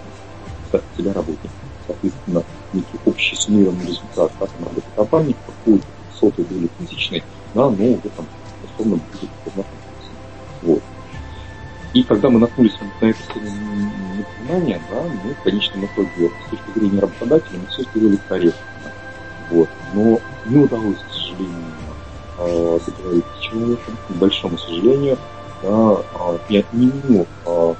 себя 0.96 1.12
работник. 1.12 1.50
Соответственно, 1.86 2.42
некий 2.72 2.98
общий 3.04 3.36
суммированный 3.36 3.86
результат 3.86 4.32
да, 4.40 4.46
там, 4.46 4.64
работы 4.64 4.86
компании, 4.96 5.36
какой 5.46 5.80
сотой 6.18 6.44
доли 6.46 6.68
тысячной, 6.78 7.22
да, 7.54 7.68
но 7.70 7.84
уже 7.84 8.08
там 8.16 8.26
условно 8.64 8.96
будет 8.96 9.30
познакомиться. 9.44 10.10
Вот. 10.62 10.82
И 11.94 12.02
когда 12.02 12.28
мы 12.28 12.40
наткнулись 12.40 12.76
на 13.00 13.06
это 13.06 13.18
непонимание, 13.38 14.82
да, 14.90 15.02
мы 15.02 15.32
в 15.32 15.42
конечном 15.42 15.86
итоге 15.86 16.30
с 16.46 16.50
точки 16.50 16.78
зрения 16.78 17.00
работодателя 17.00 17.60
мы 17.60 17.66
все 17.68 17.82
сделали 17.84 18.18
корректно. 18.28 18.92
Вот. 19.50 19.68
Но 19.92 20.18
не 20.44 20.58
удалось, 20.58 20.98
к 20.98 21.12
сожалению, 21.12 21.72
договориться 22.36 23.32
с 23.36 23.40
человеком, 23.40 23.96
к 24.08 24.12
большому 24.12 24.58
сожалению, 24.58 25.18
да, 25.62 26.02
я 26.48 26.60
а, 26.60 26.64
не 26.72 26.86
меню, 26.86 27.26
а, 27.46 27.74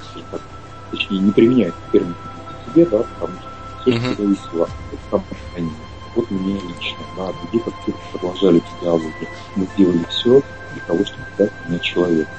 точнее, 0.91 1.19
не 1.19 1.31
применяю 1.31 1.73
термин 1.91 2.15
к 2.15 2.69
себе, 2.69 2.85
да, 2.85 2.99
потому 2.99 3.33
что 3.37 3.91
все, 3.91 3.99
что 3.99 4.23
зависело 4.23 4.63
от 4.63 4.99
компании. 5.11 5.71
Вот 6.15 6.31
мне 6.31 6.53
лично, 6.53 6.99
да, 7.17 7.33
людей, 7.43 7.59
которые 7.59 7.95
продолжали 8.13 8.57
эти 8.57 8.81
диалоги. 8.81 9.27
Мы 9.57 9.67
сделали 9.75 10.05
все 10.09 10.41
для 10.71 10.81
того, 10.87 11.03
чтобы 11.03 11.25
дать 11.37 11.51
мне 11.67 11.79
человека 11.79 12.31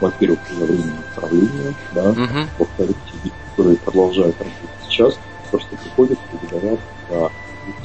во-первых, 0.00 0.38
за 0.50 0.64
время 0.64 0.92
управления, 1.12 1.74
да, 1.94 2.10
uh-huh. 2.10 2.46
во-вторых, 2.58 2.96
те, 3.06 3.30
которые 3.50 3.76
продолжают 3.78 4.36
работать 4.38 4.88
сейчас, 4.88 5.18
просто 5.50 5.76
приходят 5.76 6.18
и 6.32 6.46
говорят 6.46 6.80
за 7.10 7.30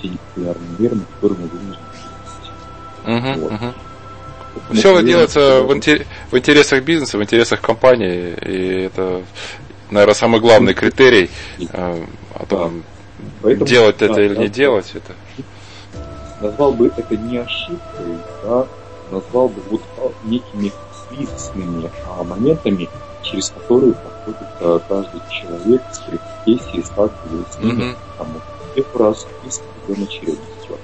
те 0.02 0.10
непопулярные 0.10 0.70
меры, 0.80 0.96
на 0.96 1.06
которые 1.06 1.40
мы 1.40 1.48
вынуждены 1.48 1.78
uh-huh, 3.06 3.40
вот. 3.40 3.52
uh-huh. 3.52 3.74
Все 4.74 4.94
это 4.94 5.04
делается 5.04 5.62
в, 5.62 5.74
интер... 5.74 6.06
в 6.30 6.38
интересах 6.38 6.84
бизнеса, 6.84 7.18
в 7.18 7.24
интересах 7.24 7.62
компании, 7.62 8.36
и 8.46 8.82
это, 8.84 9.24
наверное, 9.90 10.14
самый 10.14 10.42
главный 10.42 10.74
критерий 10.74 11.30
э, 11.60 12.06
о 12.36 12.46
том, 12.46 12.80
да. 12.80 13.26
Поэтому, 13.42 13.66
делать 13.66 13.98
да, 14.00 14.06
это 14.08 14.22
или 14.22 14.34
да, 14.34 14.42
не 14.42 14.48
делать 14.50 14.92
это. 14.94 15.14
Назвал 16.42 16.74
бы 16.74 16.92
это 16.96 17.16
не 17.16 17.38
ошибкой, 17.38 18.18
да, 18.44 18.68
назвал 19.12 19.48
бы 19.50 19.62
вот 19.70 19.82
некими 20.26 20.72
кризисными 21.12 21.92
моментами, 22.24 22.90
через 23.24 23.50
которые 23.50 23.94
проходит 23.94 24.48
а, 24.60 24.80
каждый 24.88 25.22
человек 25.30 25.82
с 25.92 26.00
профессией, 26.00 26.84
сталкиваясь 26.84 27.48
с 27.52 27.60
ними, 27.60 27.84
mm-hmm. 27.84 27.96
там, 28.18 28.28
первый 28.76 29.08
раз 29.08 29.28
и 29.46 29.50
с 29.50 29.60
определенной 29.60 30.08
очередностью. 30.08 30.78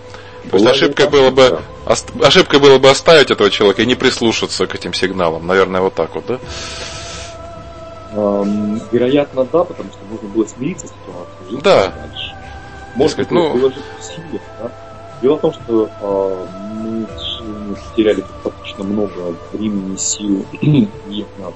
То 0.50 0.58
есть 0.58 0.66
ошибкой 0.66 1.10
было 1.10 1.30
бы 1.30 1.60
ошибкой 2.24 2.60
было 2.60 2.78
бы 2.78 2.90
оставить 2.90 3.32
этого 3.32 3.50
человека 3.50 3.82
и 3.82 3.86
не 3.86 3.96
прислушаться 3.96 4.66
к 4.66 4.76
этим 4.76 4.94
сигналам. 4.94 5.46
Наверное, 5.46 5.82
вот 5.82 5.94
так 5.94 6.16
вот, 6.16 6.26
да? 6.26 6.40
Эм, 8.14 8.82
вероятно, 8.92 9.46
да, 9.52 9.64
потому 9.64 9.90
что 9.92 10.00
можно 10.10 10.28
было 10.30 10.46
смириться 10.46 10.88
с 10.88 10.92
ситуацией. 10.92 11.62
Да. 11.62 11.88
Дальше. 11.88 12.36
Может 12.96 13.12
сказать, 13.14 13.32
ну... 13.32 13.52
приложить 13.52 13.84
усилия, 14.00 14.42
да? 14.62 14.72
Дело 15.22 15.36
в 15.36 15.42
том, 15.42 15.54
что 15.54 15.90
э, 16.02 16.46
мы 16.74 17.08
потеряли 17.76 18.24
достаточно 18.78 18.84
много 18.84 19.36
времени, 19.54 19.98
сил 19.98 20.46
и 20.62 20.88
на 21.40 21.54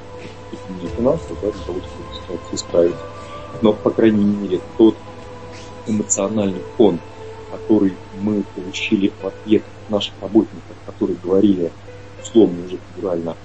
финансов, 0.90 1.38
да, 1.42 1.52
для 1.52 1.66
того, 1.66 1.80
чтобы 1.80 2.16
ситуацию 2.16 2.56
исправить. 2.56 2.96
Но, 3.62 3.74
по 3.74 3.90
крайней 3.90 4.24
мере, 4.24 4.62
тот 4.78 4.96
эмоциональный 5.88 6.62
фон, 6.78 7.00
который 7.52 7.94
мы 8.22 8.44
получили 8.56 9.12
в 9.22 9.28
ответ 9.28 9.64
от 9.86 9.92
наших 9.92 10.14
работников, 10.22 10.76
которые 10.86 11.18
говорили, 11.22 11.72
условно 12.22 12.66
уже 12.66 12.78
федерально, 12.96 13.36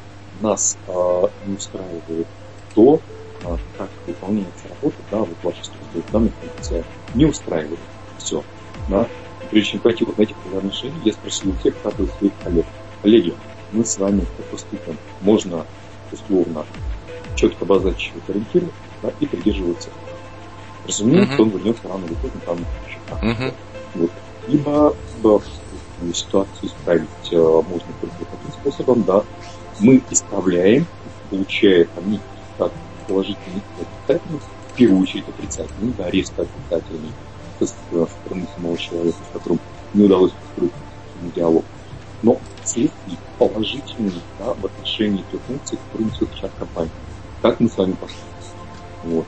нас 0.40 0.76
э, 0.86 1.22
не 1.46 1.56
устраивает 1.56 2.26
то, 2.74 3.00
э, 3.42 3.56
как 3.78 3.88
выполняется 4.06 4.68
работа, 4.68 4.96
да, 5.10 5.18
вот 5.18 5.36
ваша 5.42 5.64
служба 5.64 6.06
в 6.06 6.12
данной 6.12 6.32
функции 6.40 6.84
не 7.14 7.24
устраивает. 7.24 7.80
Все. 8.18 8.42
Да. 8.88 9.08
прежде 9.50 9.72
чем 9.72 9.80
пойти 9.80 10.04
вот 10.04 10.16
на 10.18 10.22
эти 10.22 10.32
популярные 10.32 10.72
я 11.04 11.12
спросил 11.12 11.50
у 11.50 11.54
всех, 11.54 11.74
как 11.82 11.94
своих 11.94 12.32
коллег. 12.42 12.66
Коллеги, 13.02 13.34
мы 13.72 13.84
с 13.84 13.98
вами 13.98 14.24
поступим? 14.50 14.96
Можно 15.20 15.66
условно 16.12 16.64
четко 17.34 17.64
обозначить 17.64 18.12
ориентир 18.28 18.64
да, 19.02 19.10
и 19.20 19.26
придерживаться. 19.26 19.90
Разумеется, 20.86 21.34
uh-huh. 21.34 21.42
он 21.42 21.48
вернется 21.50 21.88
рано 21.88 22.04
или 22.04 22.14
поздно 22.14 22.40
там 22.46 22.58
счетах. 22.88 23.22
Uh-huh. 23.22 23.54
Вот. 23.94 24.10
Либо 24.46 24.96
да, 25.22 25.38
ситуацию 26.12 26.70
исправить 26.70 27.08
э, 27.32 27.36
можно 27.36 27.88
только 28.00 28.16
таким 28.18 28.52
способом, 28.52 29.02
да. 29.02 29.24
Мы 29.80 30.02
исправляем, 30.10 30.86
получая 31.30 31.86
там 31.86 32.10
некий 32.10 32.22
результат 32.34 32.72
положительный 33.08 33.62
и 33.78 33.82
отрицательный, 33.82 34.40
в 34.40 34.76
первую 34.76 35.02
очередь 35.02 35.28
отрицательный, 35.28 35.92
да, 35.98 36.10
резко 36.10 36.42
отрицательный, 36.42 37.12
со 37.58 37.66
стороны 37.66 38.46
самого 38.54 38.78
человека, 38.78 39.18
с 39.28 39.32
которым 39.32 39.60
не 39.94 40.04
удалось 40.04 40.32
построить 40.32 40.72
диалог. 41.34 41.64
Но 42.22 42.38
следствие 42.64 43.18
положительные 43.38 44.12
да, 44.38 44.54
в 44.54 44.64
отношении 44.64 45.24
тех 45.30 45.40
функций, 45.42 45.78
которые 45.86 46.10
несет 46.10 46.28
сейчас 46.34 46.50
компания. 46.58 46.90
Как 47.42 47.60
мы 47.60 47.68
с 47.68 47.76
вами 47.76 47.92
поступим? 47.92 48.24
Вот. 49.04 49.26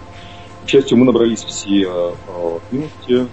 К 0.64 0.68
счастью, 0.68 0.98
мы 0.98 1.04
набрались 1.06 1.44
все 1.44 1.84
э, 1.84 2.58
милости, 2.70 3.28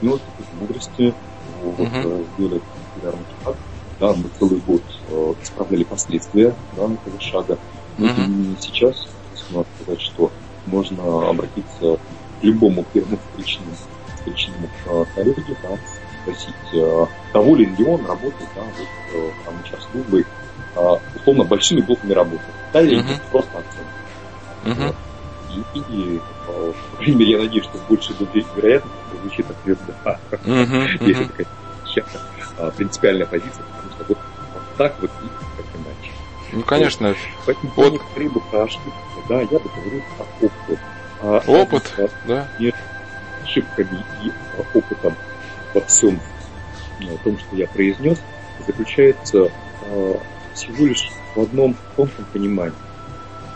милости, 0.00 0.26
мудрости, 0.60 1.14
вот, 1.62 1.78
uh-huh. 1.78 2.26
сделали 2.34 2.60
регулярный 2.96 3.26
шаг. 3.44 3.56
Да, 4.00 4.12
мы 4.12 4.24
целый 4.38 4.60
год 4.60 4.82
э, 5.08 5.34
исправляли 5.42 5.84
последствия 5.84 6.54
да, 6.76 6.84
этого 6.84 7.20
шага. 7.20 7.58
Но 7.98 8.06
uh-huh. 8.06 8.16
тем 8.16 8.30
не 8.30 8.36
менее 8.36 8.56
сейчас, 8.60 9.08
надо 9.50 9.66
сказать, 9.82 10.00
что 10.00 10.30
можно 10.66 11.28
обратиться 11.28 11.98
к 12.40 12.44
любому 12.44 12.84
первому 12.92 13.18
встречному, 13.30 13.72
встречному 14.16 14.68
э, 14.86 15.04
коллеге, 15.14 15.56
да, 15.62 15.78
спросить, 16.22 16.54
э, 16.72 17.06
доволен 17.32 17.74
ли 17.76 17.84
он 17.84 18.06
работает, 18.06 18.48
да, 18.54 18.62
вот 18.62 18.88
э, 19.14 19.30
там 19.44 19.54
сейчас 19.64 19.86
службой, 19.90 20.26
э, 20.76 20.96
условно, 21.16 21.44
большими 21.44 21.80
блоками 21.80 22.12
работы. 22.12 22.42
Да, 22.72 22.80
или 22.80 23.00
uh-huh. 23.00 23.20
просто 23.30 23.50
оценка. 23.58 24.94
Uh-huh. 24.94 24.94
И, 25.74 25.78
и 25.78 26.20
по 26.46 26.96
крайней 26.96 27.16
мере, 27.16 27.32
я 27.32 27.38
надеюсь, 27.38 27.64
что 27.64 27.78
больше 27.88 28.14
вероятно 28.56 28.90
звучит 29.20 29.46
ответ 29.50 29.78
да. 30.04 30.18
Uh-huh, 30.30 30.88
Если 31.06 31.24
такая 31.24 31.46
честно, 31.86 32.20
принципиальная 32.76 33.26
позиция, 33.26 33.64
потому 33.64 33.92
что 33.92 34.04
вот, 34.08 34.18
вот 34.54 34.62
так 34.78 34.94
вот 35.00 35.10
и 35.22 35.26
как 35.56 35.66
иначе. 35.74 36.12
Ну, 36.52 36.62
конечно. 36.62 37.14
Поэтому 37.44 37.72
вот. 37.76 37.84
я 38.16 38.22
не 38.22 38.28
бы 38.28 38.40
про 38.40 38.62
ошибки, 38.62 38.92
да, 39.28 39.40
я 39.40 39.46
бы 39.46 39.70
говорил 39.76 40.02
про 40.16 40.46
опыт. 40.46 40.78
А, 41.20 41.42
опыт, 41.46 41.94
а, 41.98 42.08
да. 42.26 42.48
Не 42.58 42.72
ошибками 43.44 44.04
и 44.22 44.32
а, 44.58 44.78
опытом 44.78 45.16
во 45.74 45.80
всем 45.82 46.20
о 47.00 47.16
том, 47.24 47.38
что 47.38 47.56
я 47.56 47.66
произнес, 47.66 48.18
заключается 48.64 49.50
а, 49.86 50.20
всего 50.54 50.86
лишь 50.86 51.10
в 51.34 51.40
одном 51.40 51.76
тонком 51.96 52.24
понимании. 52.32 52.76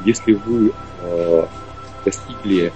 Если 0.05 0.32
вы 0.32 0.72
а, 1.01 1.48
достигли 2.05 2.72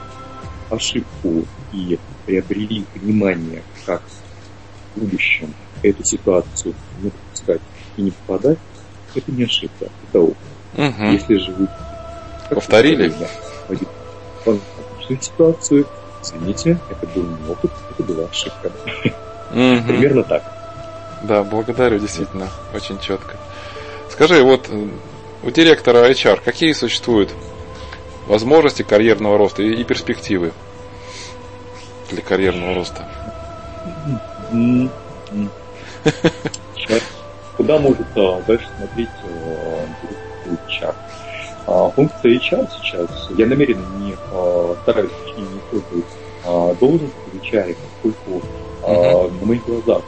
ошибку 0.70 1.44
и 1.72 1.98
приобрели 2.26 2.84
понимание, 2.94 3.62
как 3.84 4.02
в 4.94 5.00
будущем 5.00 5.52
эту 5.82 6.04
ситуацию 6.04 6.74
не 7.00 7.10
допускать 7.10 7.60
и 7.96 8.02
не 8.02 8.10
попадать, 8.12 8.58
это 9.14 9.32
не 9.32 9.44
ошибка, 9.44 9.88
это 10.08 10.20
опыт. 10.20 10.36
Угу. 10.74 11.04
Если 11.10 11.38
же 11.38 11.52
вы 11.52 11.68
повторили 12.48 13.12
ситуацию, 15.20 15.86
извините, 16.22 16.78
это 16.88 17.06
был 17.08 17.24
не 17.24 17.50
опыт, 17.50 17.72
это 17.90 18.02
была 18.04 18.26
ошибка. 18.26 18.70
Угу. 19.50 19.86
Примерно 19.86 20.22
так. 20.22 20.42
Да, 21.22 21.42
благодарю, 21.42 21.98
действительно, 21.98 22.48
очень 22.74 22.98
четко. 22.98 23.36
Скажи, 24.10 24.42
вот 24.42 24.68
у 25.42 25.50
директора 25.50 26.10
HR 26.10 26.40
какие 26.44 26.72
существуют 26.72 27.30
возможности 28.26 28.82
карьерного 28.82 29.38
роста 29.38 29.62
и, 29.62 29.74
и 29.74 29.84
перспективы 29.84 30.52
для 32.10 32.22
карьерного 32.22 32.74
роста? 32.74 33.06
Куда 37.56 37.78
может 37.78 38.06
а, 38.16 38.40
дальше 38.46 38.66
смотреть 38.76 39.10
HR? 40.44 40.94
А, 41.66 41.86
а, 41.86 41.90
функция 41.90 42.38
HR 42.38 42.68
сейчас, 42.70 43.28
я 43.30 43.46
намеренно 43.46 43.84
не 43.98 44.16
стараюсь 44.82 45.10
не 45.36 45.58
использовать 45.58 46.06
должность 46.44 47.14
HR, 47.34 47.76
поскольку 48.02 48.46
на 48.82 49.46
моих 49.46 49.64
глазах 49.66 50.02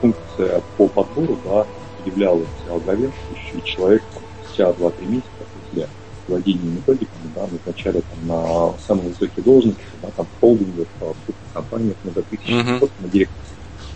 функция 0.00 0.62
по 0.76 0.88
подбору 0.88 1.38
да, 1.44 1.66
являлась 2.04 2.48
главенствующей 2.66 3.62
человек 3.64 4.02
спустя 4.42 4.70
2-3 4.70 5.06
месяца 5.06 5.28
после 5.70 5.88
владения 6.28 6.70
методиками, 6.70 7.30
да, 7.34 7.46
назначали 7.50 8.00
там 8.00 8.26
на 8.26 8.78
самые 8.86 9.08
высокие 9.08 9.44
должности, 9.44 9.82
да, 10.02 10.08
там 10.16 10.26
в 10.26 10.40
холдингах, 10.40 10.86
в 11.00 11.54
компаниях 11.54 11.96
многотысячных, 12.04 12.66
uh-huh. 12.66 12.78
просто 12.78 13.02
на 13.02 13.08
директора. 13.08 13.40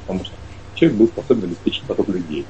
Потому 0.07 0.25
что 0.25 0.35
человек 0.75 0.99
был 0.99 1.07
способен 1.09 1.45
обеспечить 1.45 1.85
поток 1.85 2.09
людей. 2.09 2.45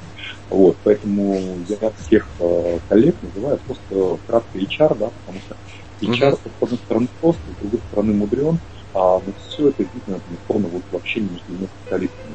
Вот, 0.51 0.77
поэтому 0.85 1.59
я 1.69 1.93
всех 2.05 2.27
э, 2.41 2.79
коллег 2.89 3.17
называю 3.23 3.59
просто 3.67 4.19
кратко 4.27 4.59
HR, 4.59 4.99
да, 4.99 5.11
потому 5.11 5.39
что 5.47 5.57
HR, 6.09 6.33
uh-huh. 6.33 6.39
с 6.61 6.63
одной 6.63 6.79
стороны, 6.79 7.09
прост, 7.21 7.39
с 7.39 7.61
другой 7.61 7.81
стороны, 7.91 8.15
мудрен, 8.15 8.59
а 8.95 9.21
все 9.49 9.69
это 9.69 9.83
видно, 9.83 10.21
безусловно, 10.31 10.69
вот 10.69 10.83
в 10.91 10.97
общении 10.97 11.29
между 11.31 11.47
двумя 11.49 11.69
специалистами. 11.81 12.35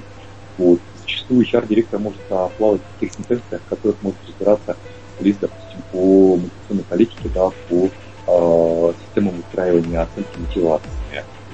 Вот. 0.57 0.79
Зачастую 1.01 1.45
HR-директор 1.45 1.99
может 1.99 2.21
а, 2.29 2.49
плавать 2.57 2.81
в 2.81 2.99
тех 2.99 3.13
сентенциях, 3.13 3.61
в 3.65 3.69
которых 3.69 3.95
может 4.01 4.19
разбираться 4.27 4.75
лист, 5.21 5.39
допустим, 5.39 5.81
по 5.91 6.35
мотивационной 6.35 6.83
политике, 6.83 7.29
да, 7.33 7.49
по 7.69 7.89
э, 8.27 8.93
системам 9.05 9.35
выстраивания 9.37 10.01
оценки 10.01 10.37
мотивации. 10.37 10.89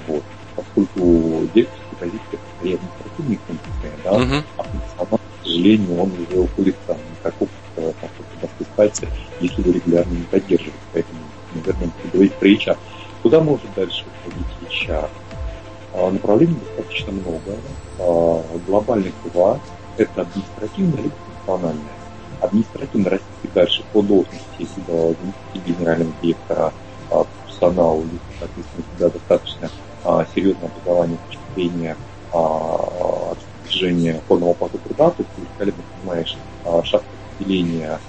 Вот. 0.06 0.22
Поскольку 0.54 1.48
директорская 1.54 1.98
позиция 2.00 2.38
скорее 2.56 2.76
административные 2.76 3.38
функции, 3.46 3.92
да, 4.04 4.10
uh-huh. 4.10 4.44
а 4.56 4.62
функционал, 4.62 5.18
к 5.18 5.46
сожалению, 5.46 6.00
он 6.00 6.12
уже 6.12 6.40
уходит 6.40 6.76
там 6.86 6.96
как 7.22 7.34
опыт, 7.40 7.50
как 7.76 8.10
опыт 8.42 8.66
пальцы, 8.76 9.08
если 9.40 9.62
вы 9.62 9.72
регулярно 9.72 10.12
не 10.12 10.24
поддерживаете. 10.24 10.78
Поэтому, 10.92 11.20
наверное, 11.56 11.90
говорить 12.12 12.34
про 12.34 12.48
HR. 12.48 12.78
Куда 13.22 13.40
может 13.40 13.72
дальше 13.74 14.04
уходить 14.06 14.46
HR? 14.88 15.10
А, 15.92 16.10
направлений 16.10 16.56
достаточно 16.56 17.12
много. 17.12 17.58
А, 17.98 18.58
глобальных 18.66 19.14
два. 19.32 19.60
Это 19.96 20.22
административное 20.22 21.02
либо 21.02 21.14
функциональное 21.24 21.94
административно 22.40 23.10
расти 23.10 23.26
дальше 23.54 23.82
по 23.92 24.02
должности 24.02 24.68
генерального 25.54 26.12
директора 26.20 26.72
а, 27.10 27.24
персонала, 27.44 28.02
либо, 28.02 28.20
соответственно, 28.38 28.84
всегда 28.88 29.10
достаточно 29.10 29.70
серьезное 30.34 30.68
образование 30.68 31.18
с 31.18 31.26
точки 31.26 31.42
зрения 31.54 31.96
движения 33.64 34.22
полного 34.28 34.52
оплаты 34.52 34.78
труда, 34.78 35.10
то 35.10 35.22
есть 35.22 35.30
ты 35.34 35.40
великолепно 35.40 35.82
понимаешь 36.00 36.36
шаг 36.84 37.02
распределения 37.38 37.88
а, 37.88 38.00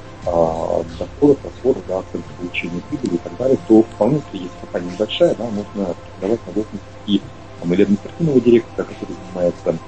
доходов, 1.00 1.40
расходов, 1.44 1.84
да, 1.88 2.04
получения 2.38 2.82
прибыли 2.90 3.16
и 3.16 3.18
так 3.18 3.36
далее, 3.38 3.58
то 3.68 3.84
вполне, 3.84 4.22
если 4.32 4.46
есть 4.46 4.60
компания 4.60 4.92
небольшая, 4.92 5.36
да, 5.36 5.46
можно 5.46 5.96
давать 6.22 6.46
на 6.48 6.54
должность 6.54 6.84
и 7.06 7.22
там, 7.60 7.74
или 7.74 7.84
административного 7.84 8.42
директора, 8.42 8.86
который 8.86 9.16
занимается 9.16 9.80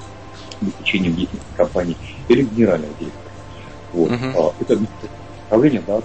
обеспечением 0.62 1.16
деятельности 1.16 1.54
компании, 1.56 1.98
или 2.28 2.44
генерального 2.44 2.94
директора. 3.00 3.34
Вот. 3.94 4.12
Uh-huh. 4.12 4.54
Это 4.60 4.80
направление, 5.44 5.84
да, 5.86 6.02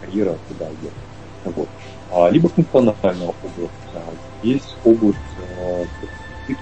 карьера 0.00 0.36
туда 0.48 0.66
идет. 0.66 0.92
Вот. 1.44 1.68
А, 2.10 2.30
либо 2.30 2.48
функциональная 2.48 3.28
область. 3.28 3.72
А, 3.94 4.02
есть 4.42 4.76
область 4.84 5.18
э, 5.58 5.84
э, 6.48 6.54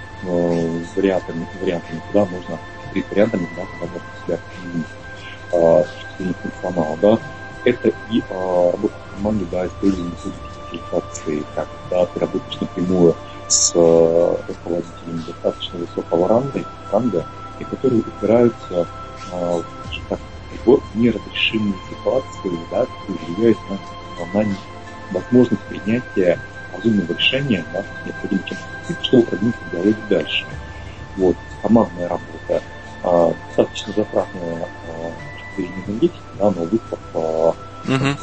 вариантами, 0.96 1.46
вариантами, 1.60 2.00
куда 2.08 2.24
можно 2.24 2.58
перед 2.92 3.10
вариантами, 3.10 3.48
да, 3.56 3.62
когда 3.66 3.86
можно 3.92 4.08
себя 4.24 4.38
применить 4.54 4.86
а, 6.18 6.34
функционал, 6.34 6.98
да, 7.00 7.18
это 7.64 7.88
и 8.10 8.22
а, 8.28 8.72
работа 8.72 8.94
в 9.08 9.14
команде, 9.14 9.46
да, 9.50 9.66
использование 9.66 10.14
как, 11.54 11.68
да, 11.90 12.06
ты 12.06 12.20
работаешь 12.20 12.60
напрямую 12.60 13.14
с 13.46 13.72
а, 13.74 14.36
руководителем 14.46 15.22
достаточно 15.26 15.78
высокого 15.78 16.28
ранга, 16.28 16.64
ранга 16.90 17.24
и 17.58 17.64
которые 17.64 18.00
упираются 18.00 18.86
а, 19.30 19.62
так, 20.08 20.20
в 20.64 20.80
неразрешимые 20.94 21.74
ситуации, 21.88 22.58
да, 22.70 22.86
которые 22.86 23.34
влияют 23.34 23.58
на, 23.68 23.78
на 24.24 24.56
возможность 25.10 25.62
принятия 25.64 26.38
разумного 26.72 27.12
решения, 27.12 27.64
да, 27.72 27.84
необходимо 28.04 28.42
чем-то 28.44 28.72
чтобы 29.02 29.24
продвинуться 29.24 29.60
диалоге 29.70 30.02
дальше. 30.08 30.46
Вот, 31.16 31.36
командная 31.62 32.08
работа, 32.08 32.62
а, 33.02 33.34
достаточно 33.46 33.92
затратная 33.92 34.68
а, 35.56 35.60
в 35.60 35.88
энергетики, 35.88 36.20
да, 36.38 36.50
но 36.50 36.64
выход 36.64 36.98
а, 37.14 37.54
uh-huh. 37.84 38.18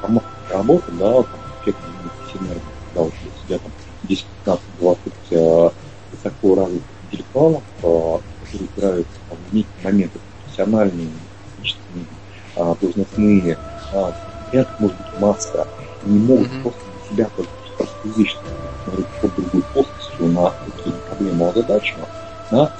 командная 0.00 0.24
работа, 0.50 0.92
да, 0.92 1.24
эффект 1.62 1.78
синергии, 2.32 2.60
когда 2.88 3.02
вот 3.04 3.12
у 3.12 3.46
тебя 3.46 3.58
там 3.58 3.72
10, 4.04 4.24
15, 4.44 4.64
20 4.80 5.12
а, 5.32 5.72
высоко 6.12 6.54
развитых 6.54 6.86
интеллектуалов, 7.10 7.62
а, 7.82 8.20
которые 8.52 9.04
там, 9.28 9.38
в 9.50 9.54
некие 9.54 9.72
моменты 9.84 10.18
профессиональные, 10.44 11.08
личностные, 11.58 12.04
а, 12.56 12.74
должностные, 12.80 13.58
а, 13.92 14.14
ряд, 14.52 14.80
может 14.80 14.96
быть, 14.96 15.20
масса, 15.20 15.66
не 16.04 16.18
могут 16.18 16.48
mm-hmm. 16.48 16.62
просто 16.62 16.80
для 17.10 17.24
себя 17.24 17.30
только 17.36 17.50
простую 17.76 18.14
вещь, 18.14 18.36
смотреть 18.84 19.06
под 19.20 19.34
другой 19.36 19.62
плоскостью 19.72 20.26
на 20.28 20.50
какие 20.50 20.94
проблемы 21.08 21.48
озадачены, 21.48 22.04
да, 22.50 22.72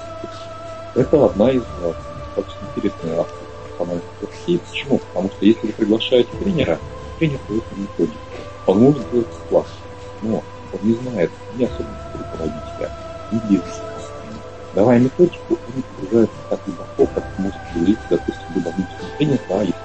это 0.94 1.24
одна 1.24 1.50
из 1.50 1.62
э, 1.62 1.92
достаточно 2.36 2.66
интересных 2.68 3.26
путей. 4.20 4.58
Почему? 4.58 4.98
Потому 4.98 5.30
что 5.30 5.44
если 5.44 5.66
вы 5.66 5.72
приглашаете 5.72 6.30
тренера, 6.42 6.78
тренер 7.18 7.38
дает 7.48 7.64
методику. 7.76 8.18
Он 8.66 8.78
может 8.80 9.06
сделать 9.08 9.26
класс, 9.48 9.66
но 10.22 10.42
он 10.72 10.80
не 10.82 10.94
знает 10.94 11.30
ни 11.56 11.64
особенностей 11.64 12.18
руководителя, 12.18 12.90
ни 13.32 13.38
бизнеса. 13.48 13.82
Давая 14.74 14.98
методику, 14.98 15.40
он 15.50 15.58
не 15.74 15.82
погружается 15.82 16.36
так 16.48 16.60
глубоко, 16.64 17.06
как 17.14 17.38
может 17.38 17.60
говорить, 17.74 17.98
допустим, 18.08 18.44
либо 18.54 18.68
внутренний 18.68 19.16
тренер, 19.18 19.40
да, 19.48 19.62
если 19.62 19.80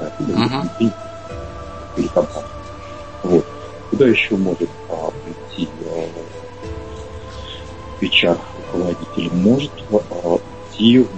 да, 0.00 0.12
либо 0.20 0.38
uh-huh. 0.38 0.92
или 1.96 2.06
компания. 2.08 2.48
Вот. 3.24 3.44
Куда 3.90 4.06
еще 4.06 4.36
может 4.36 4.70
а, 4.88 5.10
прийти 5.10 5.68
а, 5.86 6.08
HR 8.04 8.38
руководитель? 8.72 9.34
Может 9.34 9.72
а, 9.90 10.38
идти 10.70 10.98
в 10.98 11.17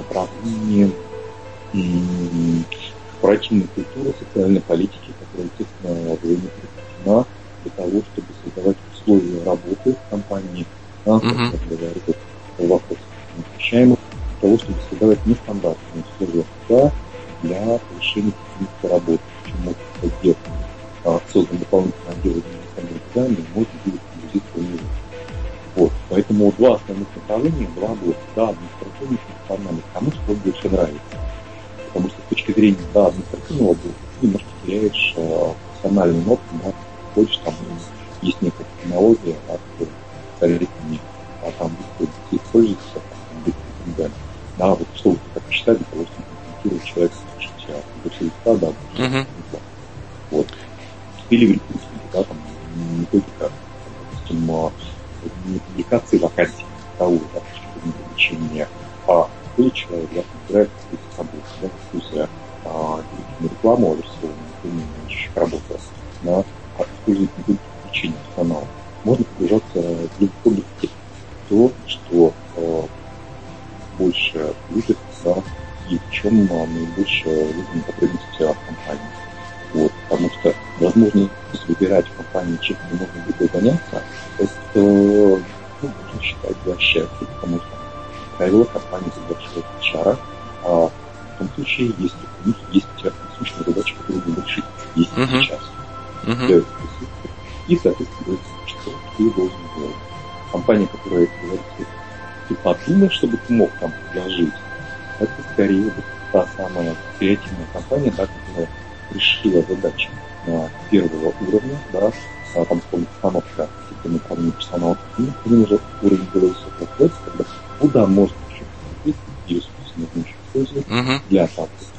решила 109.61 109.77
задачи 109.77 110.09
на 110.47 110.71
первого 110.91 111.33
уровня, 111.41 111.79
да, 111.93 112.11
а, 112.55 112.65
там 112.65 112.81
установка 112.93 113.69
системы 113.89 114.17
управления 114.17 114.53
персонала, 114.53 114.99
и 115.19 115.23
один 115.45 115.63
уже 115.63 115.79
уровень 116.03 116.29
более 116.33 116.51
высокого 116.51 116.87
производства, 116.97 117.31
когда 117.31 117.45
куда 117.79 118.07
можно 118.07 118.35
еще 118.51 118.65
какие 119.05 119.59
ресурсы 119.59 119.93
нужно 119.97 120.21
еще 120.21 120.35
использовать 120.47 120.87
uh-huh. 120.89 121.21
для 121.29 121.49
соответствия. 121.49 121.91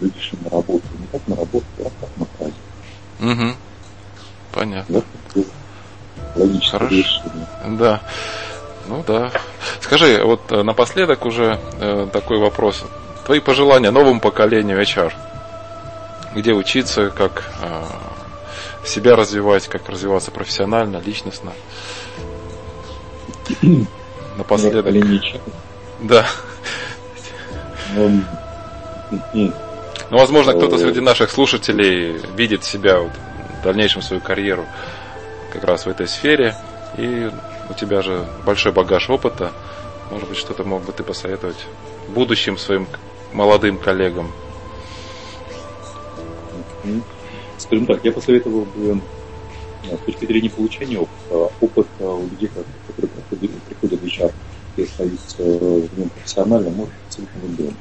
Люди 0.00 0.14
на 0.44 0.50
работу, 0.50 0.84
не 1.00 1.06
как 1.10 1.26
на 1.26 1.36
работу, 1.36 1.66
а 1.78 1.90
как 2.00 2.10
на 2.18 2.24
праздник. 2.24 2.54
Угу. 3.20 3.56
Понятно. 4.52 5.02
Логическое 6.36 6.78
Хорошо. 6.78 6.94
решение. 6.94 7.46
Да. 7.80 8.00
Ну 8.86 9.02
да. 9.04 9.32
Скажи, 9.80 10.22
вот 10.22 10.52
э, 10.52 10.62
напоследок 10.62 11.26
уже 11.26 11.58
э, 11.80 12.06
такой 12.12 12.38
вопрос. 12.38 12.84
Твои 13.26 13.40
пожелания 13.40 13.90
новому 13.90 14.20
поколению 14.20 14.80
HR? 14.80 15.12
Где 16.38 16.52
учиться, 16.52 17.10
как 17.10 17.50
э, 17.60 17.84
себя 18.86 19.16
развивать, 19.16 19.66
как 19.66 19.88
развиваться 19.88 20.30
профессионально, 20.30 21.02
личностно? 21.04 21.52
Напоследок. 24.36 24.94
Да. 26.00 26.28
Ну, 27.96 28.22
ну, 29.34 29.52
возможно, 30.10 30.52
кто-то 30.52 30.78
среди 30.78 31.00
наших 31.00 31.32
слушателей 31.32 32.20
видит 32.36 32.62
себя 32.62 33.00
вот, 33.00 33.10
в 33.58 33.64
дальнейшем 33.64 34.00
свою 34.00 34.22
карьеру 34.22 34.64
как 35.52 35.64
раз 35.64 35.86
в 35.86 35.88
этой 35.88 36.06
сфере. 36.06 36.54
И 36.96 37.32
у 37.68 37.74
тебя 37.74 38.00
же 38.00 38.24
большой 38.46 38.70
багаж 38.70 39.10
опыта. 39.10 39.50
Может 40.12 40.28
быть, 40.28 40.38
что-то 40.38 40.62
мог 40.62 40.84
бы 40.84 40.92
ты 40.92 41.02
посоветовать 41.02 41.66
будущим 42.06 42.56
своим 42.58 42.86
молодым 43.32 43.76
коллегам? 43.76 44.30
Скажем 47.58 47.86
так, 47.86 48.04
я 48.04 48.12
посоветовал 48.12 48.66
бы 48.66 49.02
э, 49.84 49.96
с 49.96 50.00
точки 50.06 50.26
зрения 50.26 50.48
получения 50.48 50.98
опыта, 50.98 51.52
опыт 51.60 51.88
э, 51.98 52.04
у 52.04 52.22
людей, 52.22 52.48
которые 52.48 53.10
приходят, 53.66 54.00
в 54.00 54.04
HR 54.04 54.32
и 54.76 54.82
остаются 54.84 55.42
в 55.42 55.98
нем 55.98 56.08
профессионально, 56.08 56.70
может 56.70 56.94
быть 56.94 57.02
абсолютно 57.08 57.38
любым. 57.48 57.76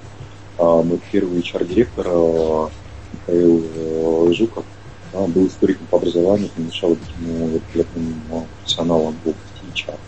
А 0.58 0.82
мой 0.82 1.00
первый 1.12 1.40
HR-директор 1.42 2.08
э, 2.10 2.68
Михаил 3.14 4.34
Жуков 4.34 4.66
да, 5.14 5.28
был 5.28 5.48
историком 5.48 5.86
по 5.88 5.98
образованию, 5.98 6.50
помешал 6.50 6.96
быть 6.96 7.10
ему 7.20 7.48
великолепным 7.50 8.22
профессионалом 8.62 9.16
в 9.24 9.30
области 9.30 9.86
HR. 9.88 10.00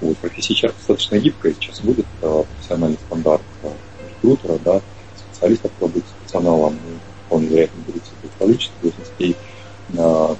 Вот, 0.00 0.16
профессия 0.16 0.54
HR 0.54 0.72
достаточно 0.72 1.18
гибкая, 1.18 1.54
сейчас 1.60 1.80
будет 1.80 2.06
профессиональный 2.22 2.98
стандарт 3.06 3.42
рекрутера, 4.22 4.58
да, 4.64 4.80
специалист, 5.14 5.62
который 5.62 5.90
будет 5.90 6.04
специалистом, 6.06 6.78
вполне 7.26 7.46
вероятно, 7.46 7.82
количество 8.40 8.74
должностей 8.82 9.36
на 9.90 10.36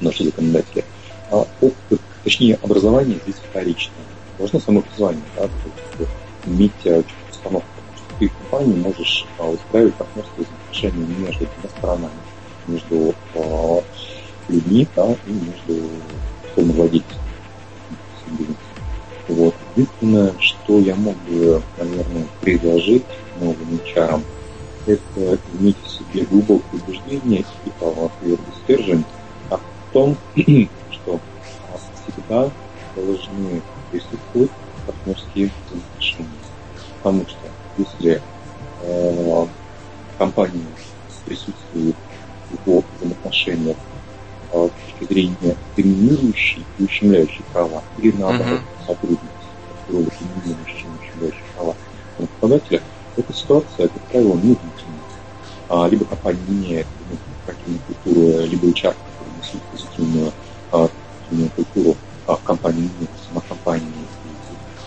наши 0.00 0.24
законодатели. 0.24 0.84
А 1.30 1.46
опыт, 1.60 2.00
точнее, 2.24 2.58
образование 2.62 3.18
здесь 3.24 3.36
вторичное. 3.50 3.94
Должно 4.38 4.60
само 4.60 4.80
образование, 4.80 5.22
да, 5.36 5.42
то 5.42 5.50
есть 5.98 6.10
иметь 6.46 7.06
установку, 7.30 7.68
потому 7.76 7.96
что 7.96 8.18
ты 8.18 8.28
в 8.28 8.50
компании 8.50 8.76
можешь 8.76 9.26
устраивать 9.38 9.94
партнерские 9.94 10.46
отношения 10.62 11.06
между 11.06 11.46
двумя 11.46 11.68
сторонами, 11.76 12.10
между 12.68 13.14
людьми 14.48 14.88
да, 14.94 15.12
и 15.26 15.30
между 15.30 15.90
условно 16.50 16.72
владельцем 16.74 17.18
Вот. 19.28 19.54
Единственное, 19.76 20.32
что 20.40 20.78
я 20.78 20.94
мог 20.94 21.16
бы, 21.28 21.62
наверное, 21.78 22.26
предложить 22.40 23.04
новым 23.40 23.80
HR, 23.84 24.22
это 24.92 25.38
иметь 25.58 25.76
в 25.82 25.88
себе 25.88 26.24
глубокое 26.24 26.80
убеждение 26.80 27.44
и 27.64 27.70
твердый 27.70 28.54
стержень 28.64 29.04
о 29.50 29.58
том, 29.92 30.16
что 30.90 31.20
всегда 32.02 32.50
должны 32.96 33.62
присутствовать 33.90 34.50
партнерские 34.86 35.50
взаимоотношения. 35.66 36.28
Потому 37.02 37.26
что 37.26 37.38
если 37.76 38.22
э, 38.82 39.46
компания 40.18 40.66
присутствует 41.26 41.96
в 42.64 42.82
взаимоотношениях 42.96 43.76
э, 44.52 44.68
с 44.68 44.98
точки 44.98 45.12
зрения 45.12 45.56
доминирующей 45.76 46.64
и 46.78 46.84
ущемляющей 46.84 47.44
права, 47.52 47.82
или 47.98 48.12
наоборот, 48.16 48.60
uh-huh. 48.60 48.86
сотрудничества, 48.86 49.28
роли 49.90 50.08
доминирующей 50.20 50.86
и 50.86 51.04
ущемляющей 51.04 51.44
права 51.54 51.74
работодателя, 52.18 52.82
эта 53.18 53.32
ситуация, 53.32 53.88
как 53.88 54.02
правило, 54.02 54.34
не 54.36 54.54
либо 55.90 56.04
компания 56.06 56.40
меняет 56.48 56.86
какие 57.48 57.78
культуры, 57.78 58.46
либо 58.46 58.66
HR, 58.68 58.94
который 58.94 59.32
несут 59.36 59.62
позитивную, 59.70 60.32
а, 60.70 60.88
позитивную 60.88 61.50
культуру 61.50 61.96
а, 62.26 62.36
в 62.36 62.42
компании 62.42 62.90
сама 63.26 63.42
компания 63.48 64.06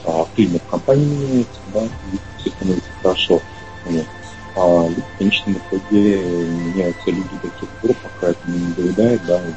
а, 0.05 0.25
климат 0.35 0.61
компании 0.69 1.05
меняется, 1.05 1.59
да, 1.73 1.83
и 1.85 2.17
все 2.37 2.49
становится 2.51 2.89
хорошо. 3.01 3.41
Вот. 3.85 4.07
А 4.55 4.59
в 4.59 5.17
конечном 5.17 5.57
итоге 5.57 6.23
меняются 6.23 7.09
люди 7.09 7.37
до 7.41 7.49
тех 7.49 7.69
пор, 7.81 7.95
пока 8.03 8.31
это 8.31 8.39
не 8.45 8.59
надоедает, 8.59 9.25
да, 9.25 9.41
и 9.41 9.53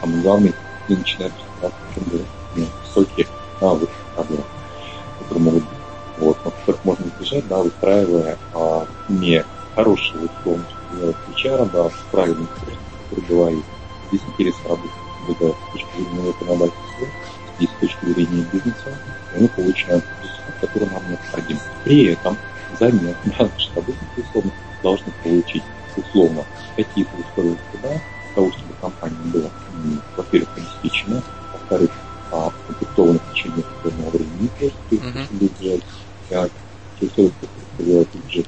самый 0.00 0.22
главный, 0.22 0.54
не 0.88 0.96
начинают 0.96 1.34
разбираться, 1.34 1.78
в 1.90 1.94
чем 1.94 2.04
дело, 2.10 2.26
ну, 2.56 2.66
высокие 2.82 3.26
навыки 3.60 3.92
проблем, 4.14 4.44
которые 5.18 5.44
могут 5.44 5.62
быть. 5.62 5.78
Вот, 6.16 6.38
но 6.44 6.50
которых 6.52 6.84
можно 6.84 7.04
избежать, 7.04 7.48
да, 7.48 7.58
выстраивая 7.58 8.38
а, 8.54 8.86
не 9.08 9.44
хорошие 9.74 10.20
условия, 10.26 10.64
что 10.68 10.96
делать 10.96 11.16
HR, 11.36 11.70
да, 11.70 11.90
который 12.10 12.36
говорит, 13.28 13.64
здесь 14.08 14.20
интерес 14.28 14.54
работы, 14.64 14.88
это 15.28 15.48
с 15.48 15.72
точки 15.72 15.96
зрения 15.96 16.26
законодательства, 16.26 17.06
здесь 17.56 17.70
с 17.70 17.80
точки 17.80 18.06
зрения 18.06 18.46
бизнеса, 18.52 18.98
и 19.34 19.42
мы 19.42 19.48
получаем 19.48 20.02
результат, 20.22 20.54
который 20.60 20.88
нам 20.90 21.10
необходим. 21.10 21.58
При 21.84 22.04
этом 22.06 22.36
взамен 22.74 23.14
наши 23.24 23.74
работники 23.74 24.20
условно 24.28 24.52
должны 24.82 25.12
получить 25.22 25.62
условно 25.96 26.44
какие-то 26.76 27.10
условия 27.16 27.56
труда, 27.72 27.88
для 27.88 28.34
того, 28.34 28.50
чтобы 28.50 28.74
компания 28.80 29.16
была, 29.32 29.50
во-первых, 30.16 30.48
обеспечена, 30.56 31.22
во-вторых, 31.52 31.90
а, 32.32 32.48
укомплектована 32.48 33.18
в 33.18 33.32
течение 33.32 33.64
определенного 33.64 34.10
времени, 34.10 34.50
то 34.58 34.64
есть 34.64 34.76
uh-huh. 34.90 35.82
а, 36.32 36.48
те 36.98 37.06
условия, 37.06 37.32
которые 37.76 38.06
бюджет 38.12 38.46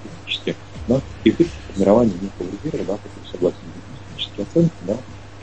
да, 0.86 1.00
и 1.24 1.30
формирование 1.30 2.16
некого 2.20 2.48
резерва, 2.62 2.94
да, 2.94 2.98
который 2.98 3.30
согласен 3.30 3.58
с 3.58 3.98
технические 4.08 4.46
оценки, 4.46 4.76
да, 4.82 4.96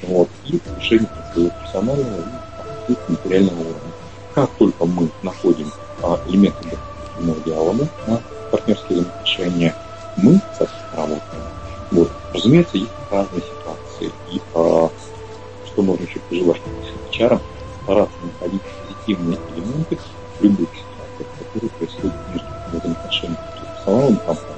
вот, 0.03 0.29
и 0.45 0.57
повышение 0.57 1.09
своего 1.31 1.51
профессионального 1.51 2.23
и 2.87 2.97
материального 3.07 3.61
уровня. 3.61 3.93
Как 4.33 4.51
только 4.57 4.85
мы 4.85 5.09
находим 5.21 5.71
а, 6.01 6.19
элементы 6.27 6.63
дополнительного 6.69 7.39
диалога, 7.45 7.87
а, 8.07 8.21
партнерские 8.51 8.99
взаимоотношения, 8.99 9.75
мы, 10.17 10.39
соответственно, 10.57 10.97
работаем. 10.97 11.43
Вот. 11.91 12.11
Разумеется, 12.33 12.77
есть 12.77 12.91
разные 13.09 13.41
ситуации. 13.41 14.11
И 14.31 14.41
а, 14.55 14.89
что 15.65 15.81
можно 15.81 16.03
еще 16.03 16.19
пожелать 16.19 16.61
HR, 17.11 17.39
стараться 17.83 18.17
находить 18.23 18.61
позитивные 18.87 19.39
элементы 19.55 19.97
в 20.39 20.43
любых 20.43 20.69
ситуациях, 20.69 21.27
которые 21.39 21.69
происходят 21.71 22.13
между 22.31 22.47
взаимоотношениями 22.71 23.37
с 23.37 23.77
персоналом 23.77 24.17
компании. 24.17 24.52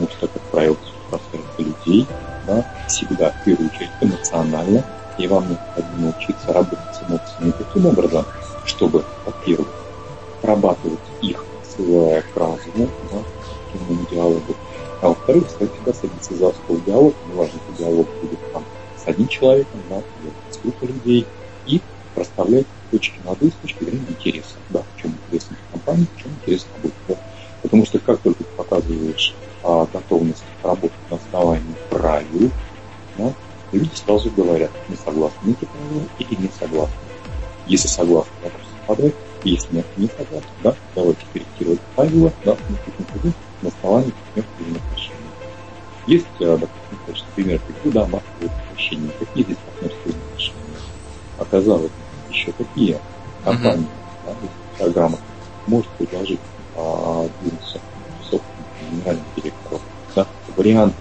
Потому 0.00 0.16
что, 0.16 0.28
как 0.28 0.42
правило, 0.44 0.76
пространство 1.10 1.62
людей 1.62 2.06
да, 2.46 2.64
всегда, 2.86 3.30
в 3.30 3.44
первую 3.44 3.68
очередь, 3.68 3.90
эмоционально, 4.00 4.82
и 5.18 5.26
вам 5.28 5.46
необходимо 5.46 6.14
учиться 6.18 6.54
работать 6.54 6.78
с 6.94 7.02
эмоциями 7.02 7.52
таким 7.58 7.84
образом, 7.84 8.24
чтобы, 8.64 9.04
во-первых, 9.26 9.68
прорабатывать 10.40 11.00
их, 11.20 11.44
ссылая 11.62 12.22
к 12.22 12.34
разуму, 12.34 12.88
да, 13.12 13.18
к 13.74 14.10
диалогу, 14.10 14.56
а 15.02 15.08
во-вторых, 15.08 15.44
всегда 15.48 15.92
садиться 15.92 16.34
за 16.34 16.50
стол 16.50 16.80
диалог, 16.86 17.14
неважно, 17.30 17.60
что 17.68 17.84
диалог 17.84 18.06
будет 18.22 18.52
там 18.54 18.64
с 18.96 19.06
одним 19.06 19.28
человеком, 19.28 19.80
да, 19.90 20.02
с 20.50 20.62
группой 20.62 20.88
людей, 20.88 21.26
и 21.66 21.82
расставлять 22.16 22.66
сразу 34.20 34.30
говорят, 34.36 34.70
не 34.88 34.96
согласны 34.96 35.56
или 36.18 36.34
не 36.34 36.50
согласны. 36.58 36.94
Если 37.66 37.88
согласны, 37.88 38.32
вопрос 38.42 38.62
совпадает, 38.70 39.14
если 39.44 39.76
нет, 39.76 39.86
не 39.96 40.08
согласны, 40.08 40.50
да, 40.62 40.74
давайте 40.94 41.20
корректировать 41.32 41.80
правила, 41.94 42.32
да, 42.44 42.56
на, 42.68 43.32
на 43.62 43.68
основании 43.68 44.12
партнерских 44.34 44.82
отношений. 44.84 45.16
Есть, 46.06 46.26
а, 46.40 46.58
допустим, 46.58 46.98
конечно, 47.06 47.26
пример 47.34 47.60
приведу, 47.60 47.90
да, 47.90 48.06
массовые 48.06 48.50
отношения. 48.68 49.10
Какие 49.18 49.44
здесь 49.44 49.56
партнерские 49.64 50.14
отношения? 50.14 50.54
Оказалось, 51.38 51.92
еще 52.30 52.52
какие 52.52 52.98
компании, 53.44 53.86
да, 54.26 54.32
программа 54.78 55.18
может 55.66 55.88
предложить 55.92 56.40
а, 56.76 57.28
бизнесу 57.42 57.80
собственным 58.22 58.66
генеральным 58.90 59.24
директором 59.36 59.80
да, 60.14 60.26
варианты 60.56 60.99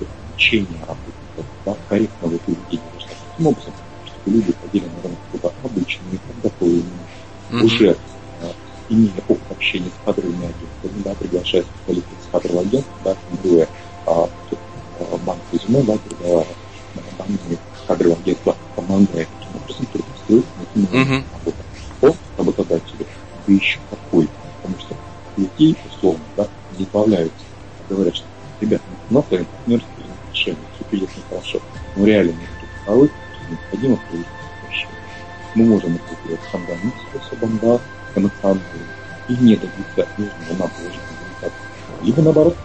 Либо 42.20 42.34
наоборот, 42.34 42.58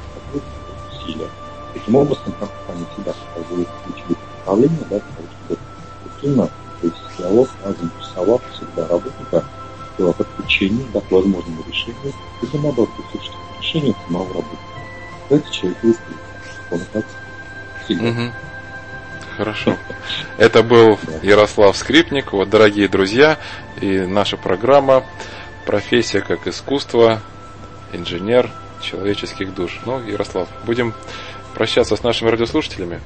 усилия. 0.90 1.28
Таким 1.74 1.94
образом, 1.94 2.24
компания 2.40 2.86
всегда 2.92 3.12
показывает 3.12 3.68
ключевые 3.84 4.16
направления, 4.38 4.78
да, 4.80 4.86
для 4.88 4.98
того, 4.98 5.28
чтобы 5.46 5.60
эффективно 6.04 6.50
вести 6.82 6.98
диалог, 7.18 7.48
да, 7.62 7.72
заинтересовав 7.72 8.42
всегда 8.52 8.88
работника 8.88 9.44
в 9.96 10.12
подключении, 10.12 10.84
да, 10.92 11.00
к 11.00 11.10
возможному 11.12 11.62
решению, 11.68 12.12
и 12.42 12.56
наоборот, 12.56 12.90
присутствие 12.96 13.38
решения 13.60 13.94
самого 14.08 14.26
работника. 14.26 14.58
Этот 15.30 15.50
человек 15.52 15.78
выстрелит, 15.84 16.18
он 16.72 16.80
так 16.92 17.04
всегда. 17.84 18.08
Угу. 18.08 18.32
Хорошо. 19.36 19.76
Это 20.36 20.64
был 20.64 20.98
Ярослав 21.22 21.76
Скрипник. 21.76 22.32
Вот, 22.32 22.50
дорогие 22.50 22.88
друзья, 22.88 23.38
и 23.80 24.00
наша 24.00 24.36
программа 24.36 25.04
«Профессия 25.64 26.22
как 26.22 26.48
искусство. 26.48 27.20
Инженер 27.92 28.50
человеческих 28.84 29.54
душ». 29.54 29.80
Ну, 29.86 30.02
Ярослав, 30.04 30.48
будем 30.66 30.94
прощаться 31.54 31.96
с 31.96 32.02
нашими 32.02 32.28
радиослушателями. 32.28 33.00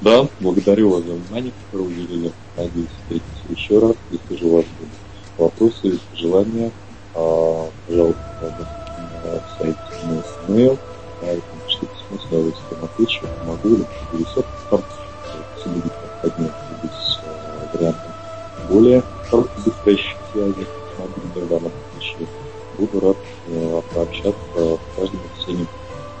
Да, 0.00 0.26
благодарю 0.40 0.90
вас 0.90 1.04
за 1.04 1.12
внимание, 1.12 1.52
которое 1.66 1.84
уделили. 1.84 2.32
Надеюсь, 2.56 2.88
встретиться 3.02 3.42
еще 3.48 3.78
раз. 3.78 3.96
Если 4.10 4.36
же 4.36 4.46
у 4.46 4.56
вас 4.56 4.64
будут 4.78 4.92
вопросы, 5.38 5.98
желания, 6.14 6.70
а, 7.14 7.68
пожалуйста, 7.86 8.20
на 9.24 9.40
сайте 9.58 9.78
mail, 10.48 10.78
что 11.68 11.86
письмо 11.86 12.18
с 12.18 12.24
удовольствием 12.26 12.84
отвечу, 12.84 13.26
могу 13.46 13.68
ли, 13.68 13.84
пересек 14.10 14.46
там, 14.70 14.82
все 15.56 15.68
будет 15.68 15.84
необходимо 15.84 16.54
без 16.82 17.20
э, 17.24 17.76
вариантов 17.76 18.12
более 18.68 19.02
быстрой 19.30 20.00
связи 20.32 20.66
с 20.66 20.98
мобильным 20.98 21.72
случае. 21.92 22.26
Буду 22.78 23.00
рад 23.00 23.16
пообщаться. 23.94 24.78
Каждому 24.96 25.22
всем 25.38 25.66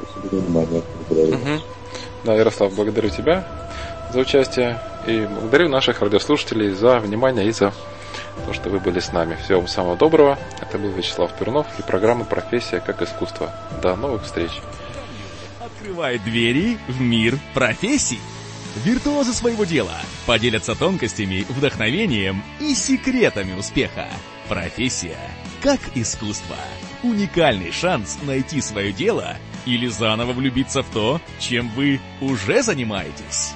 спасибо 0.02 0.28
за 0.30 0.36
внимание. 0.36 0.82
Благодарю. 1.08 1.36
Угу. 1.36 1.62
Да, 2.24 2.34
Ярослав, 2.34 2.74
благодарю 2.74 3.10
тебя 3.10 3.46
за 4.12 4.20
участие 4.20 4.80
и 5.06 5.26
благодарю 5.26 5.68
наших 5.68 6.00
радиослушателей 6.00 6.70
за 6.70 6.98
внимание 6.98 7.46
и 7.46 7.52
за 7.52 7.72
то, 8.46 8.52
что 8.52 8.68
вы 8.68 8.78
были 8.78 9.00
с 9.00 9.12
нами. 9.12 9.36
Всего 9.42 9.60
вам 9.60 9.68
самого 9.68 9.96
доброго. 9.96 10.38
Это 10.60 10.78
был 10.78 10.90
Вячеслав 10.90 11.36
Перунов 11.38 11.66
и 11.78 11.82
программа 11.82 12.24
«Профессия 12.24 12.80
как 12.80 13.02
искусство». 13.02 13.52
До 13.82 13.96
новых 13.96 14.24
встреч. 14.24 14.50
Открывает 15.60 16.22
двери 16.24 16.78
в 16.88 17.00
мир 17.00 17.38
профессий. 17.54 18.20
Виртуозы 18.84 19.34
своего 19.34 19.64
дела 19.64 19.96
поделятся 20.26 20.74
тонкостями, 20.74 21.44
вдохновением 21.48 22.42
и 22.58 22.74
секретами 22.74 23.58
успеха. 23.58 24.06
Профессия 24.48 25.18
как 25.62 25.80
искусство. 25.94 26.56
Уникальный 27.02 27.70
шанс 27.70 28.18
найти 28.22 28.60
свое 28.60 28.92
дело 28.92 29.36
или 29.64 29.86
заново 29.86 30.32
влюбиться 30.32 30.82
в 30.82 30.90
то, 30.90 31.20
чем 31.38 31.68
вы 31.70 32.00
уже 32.20 32.62
занимаетесь. 32.62 33.54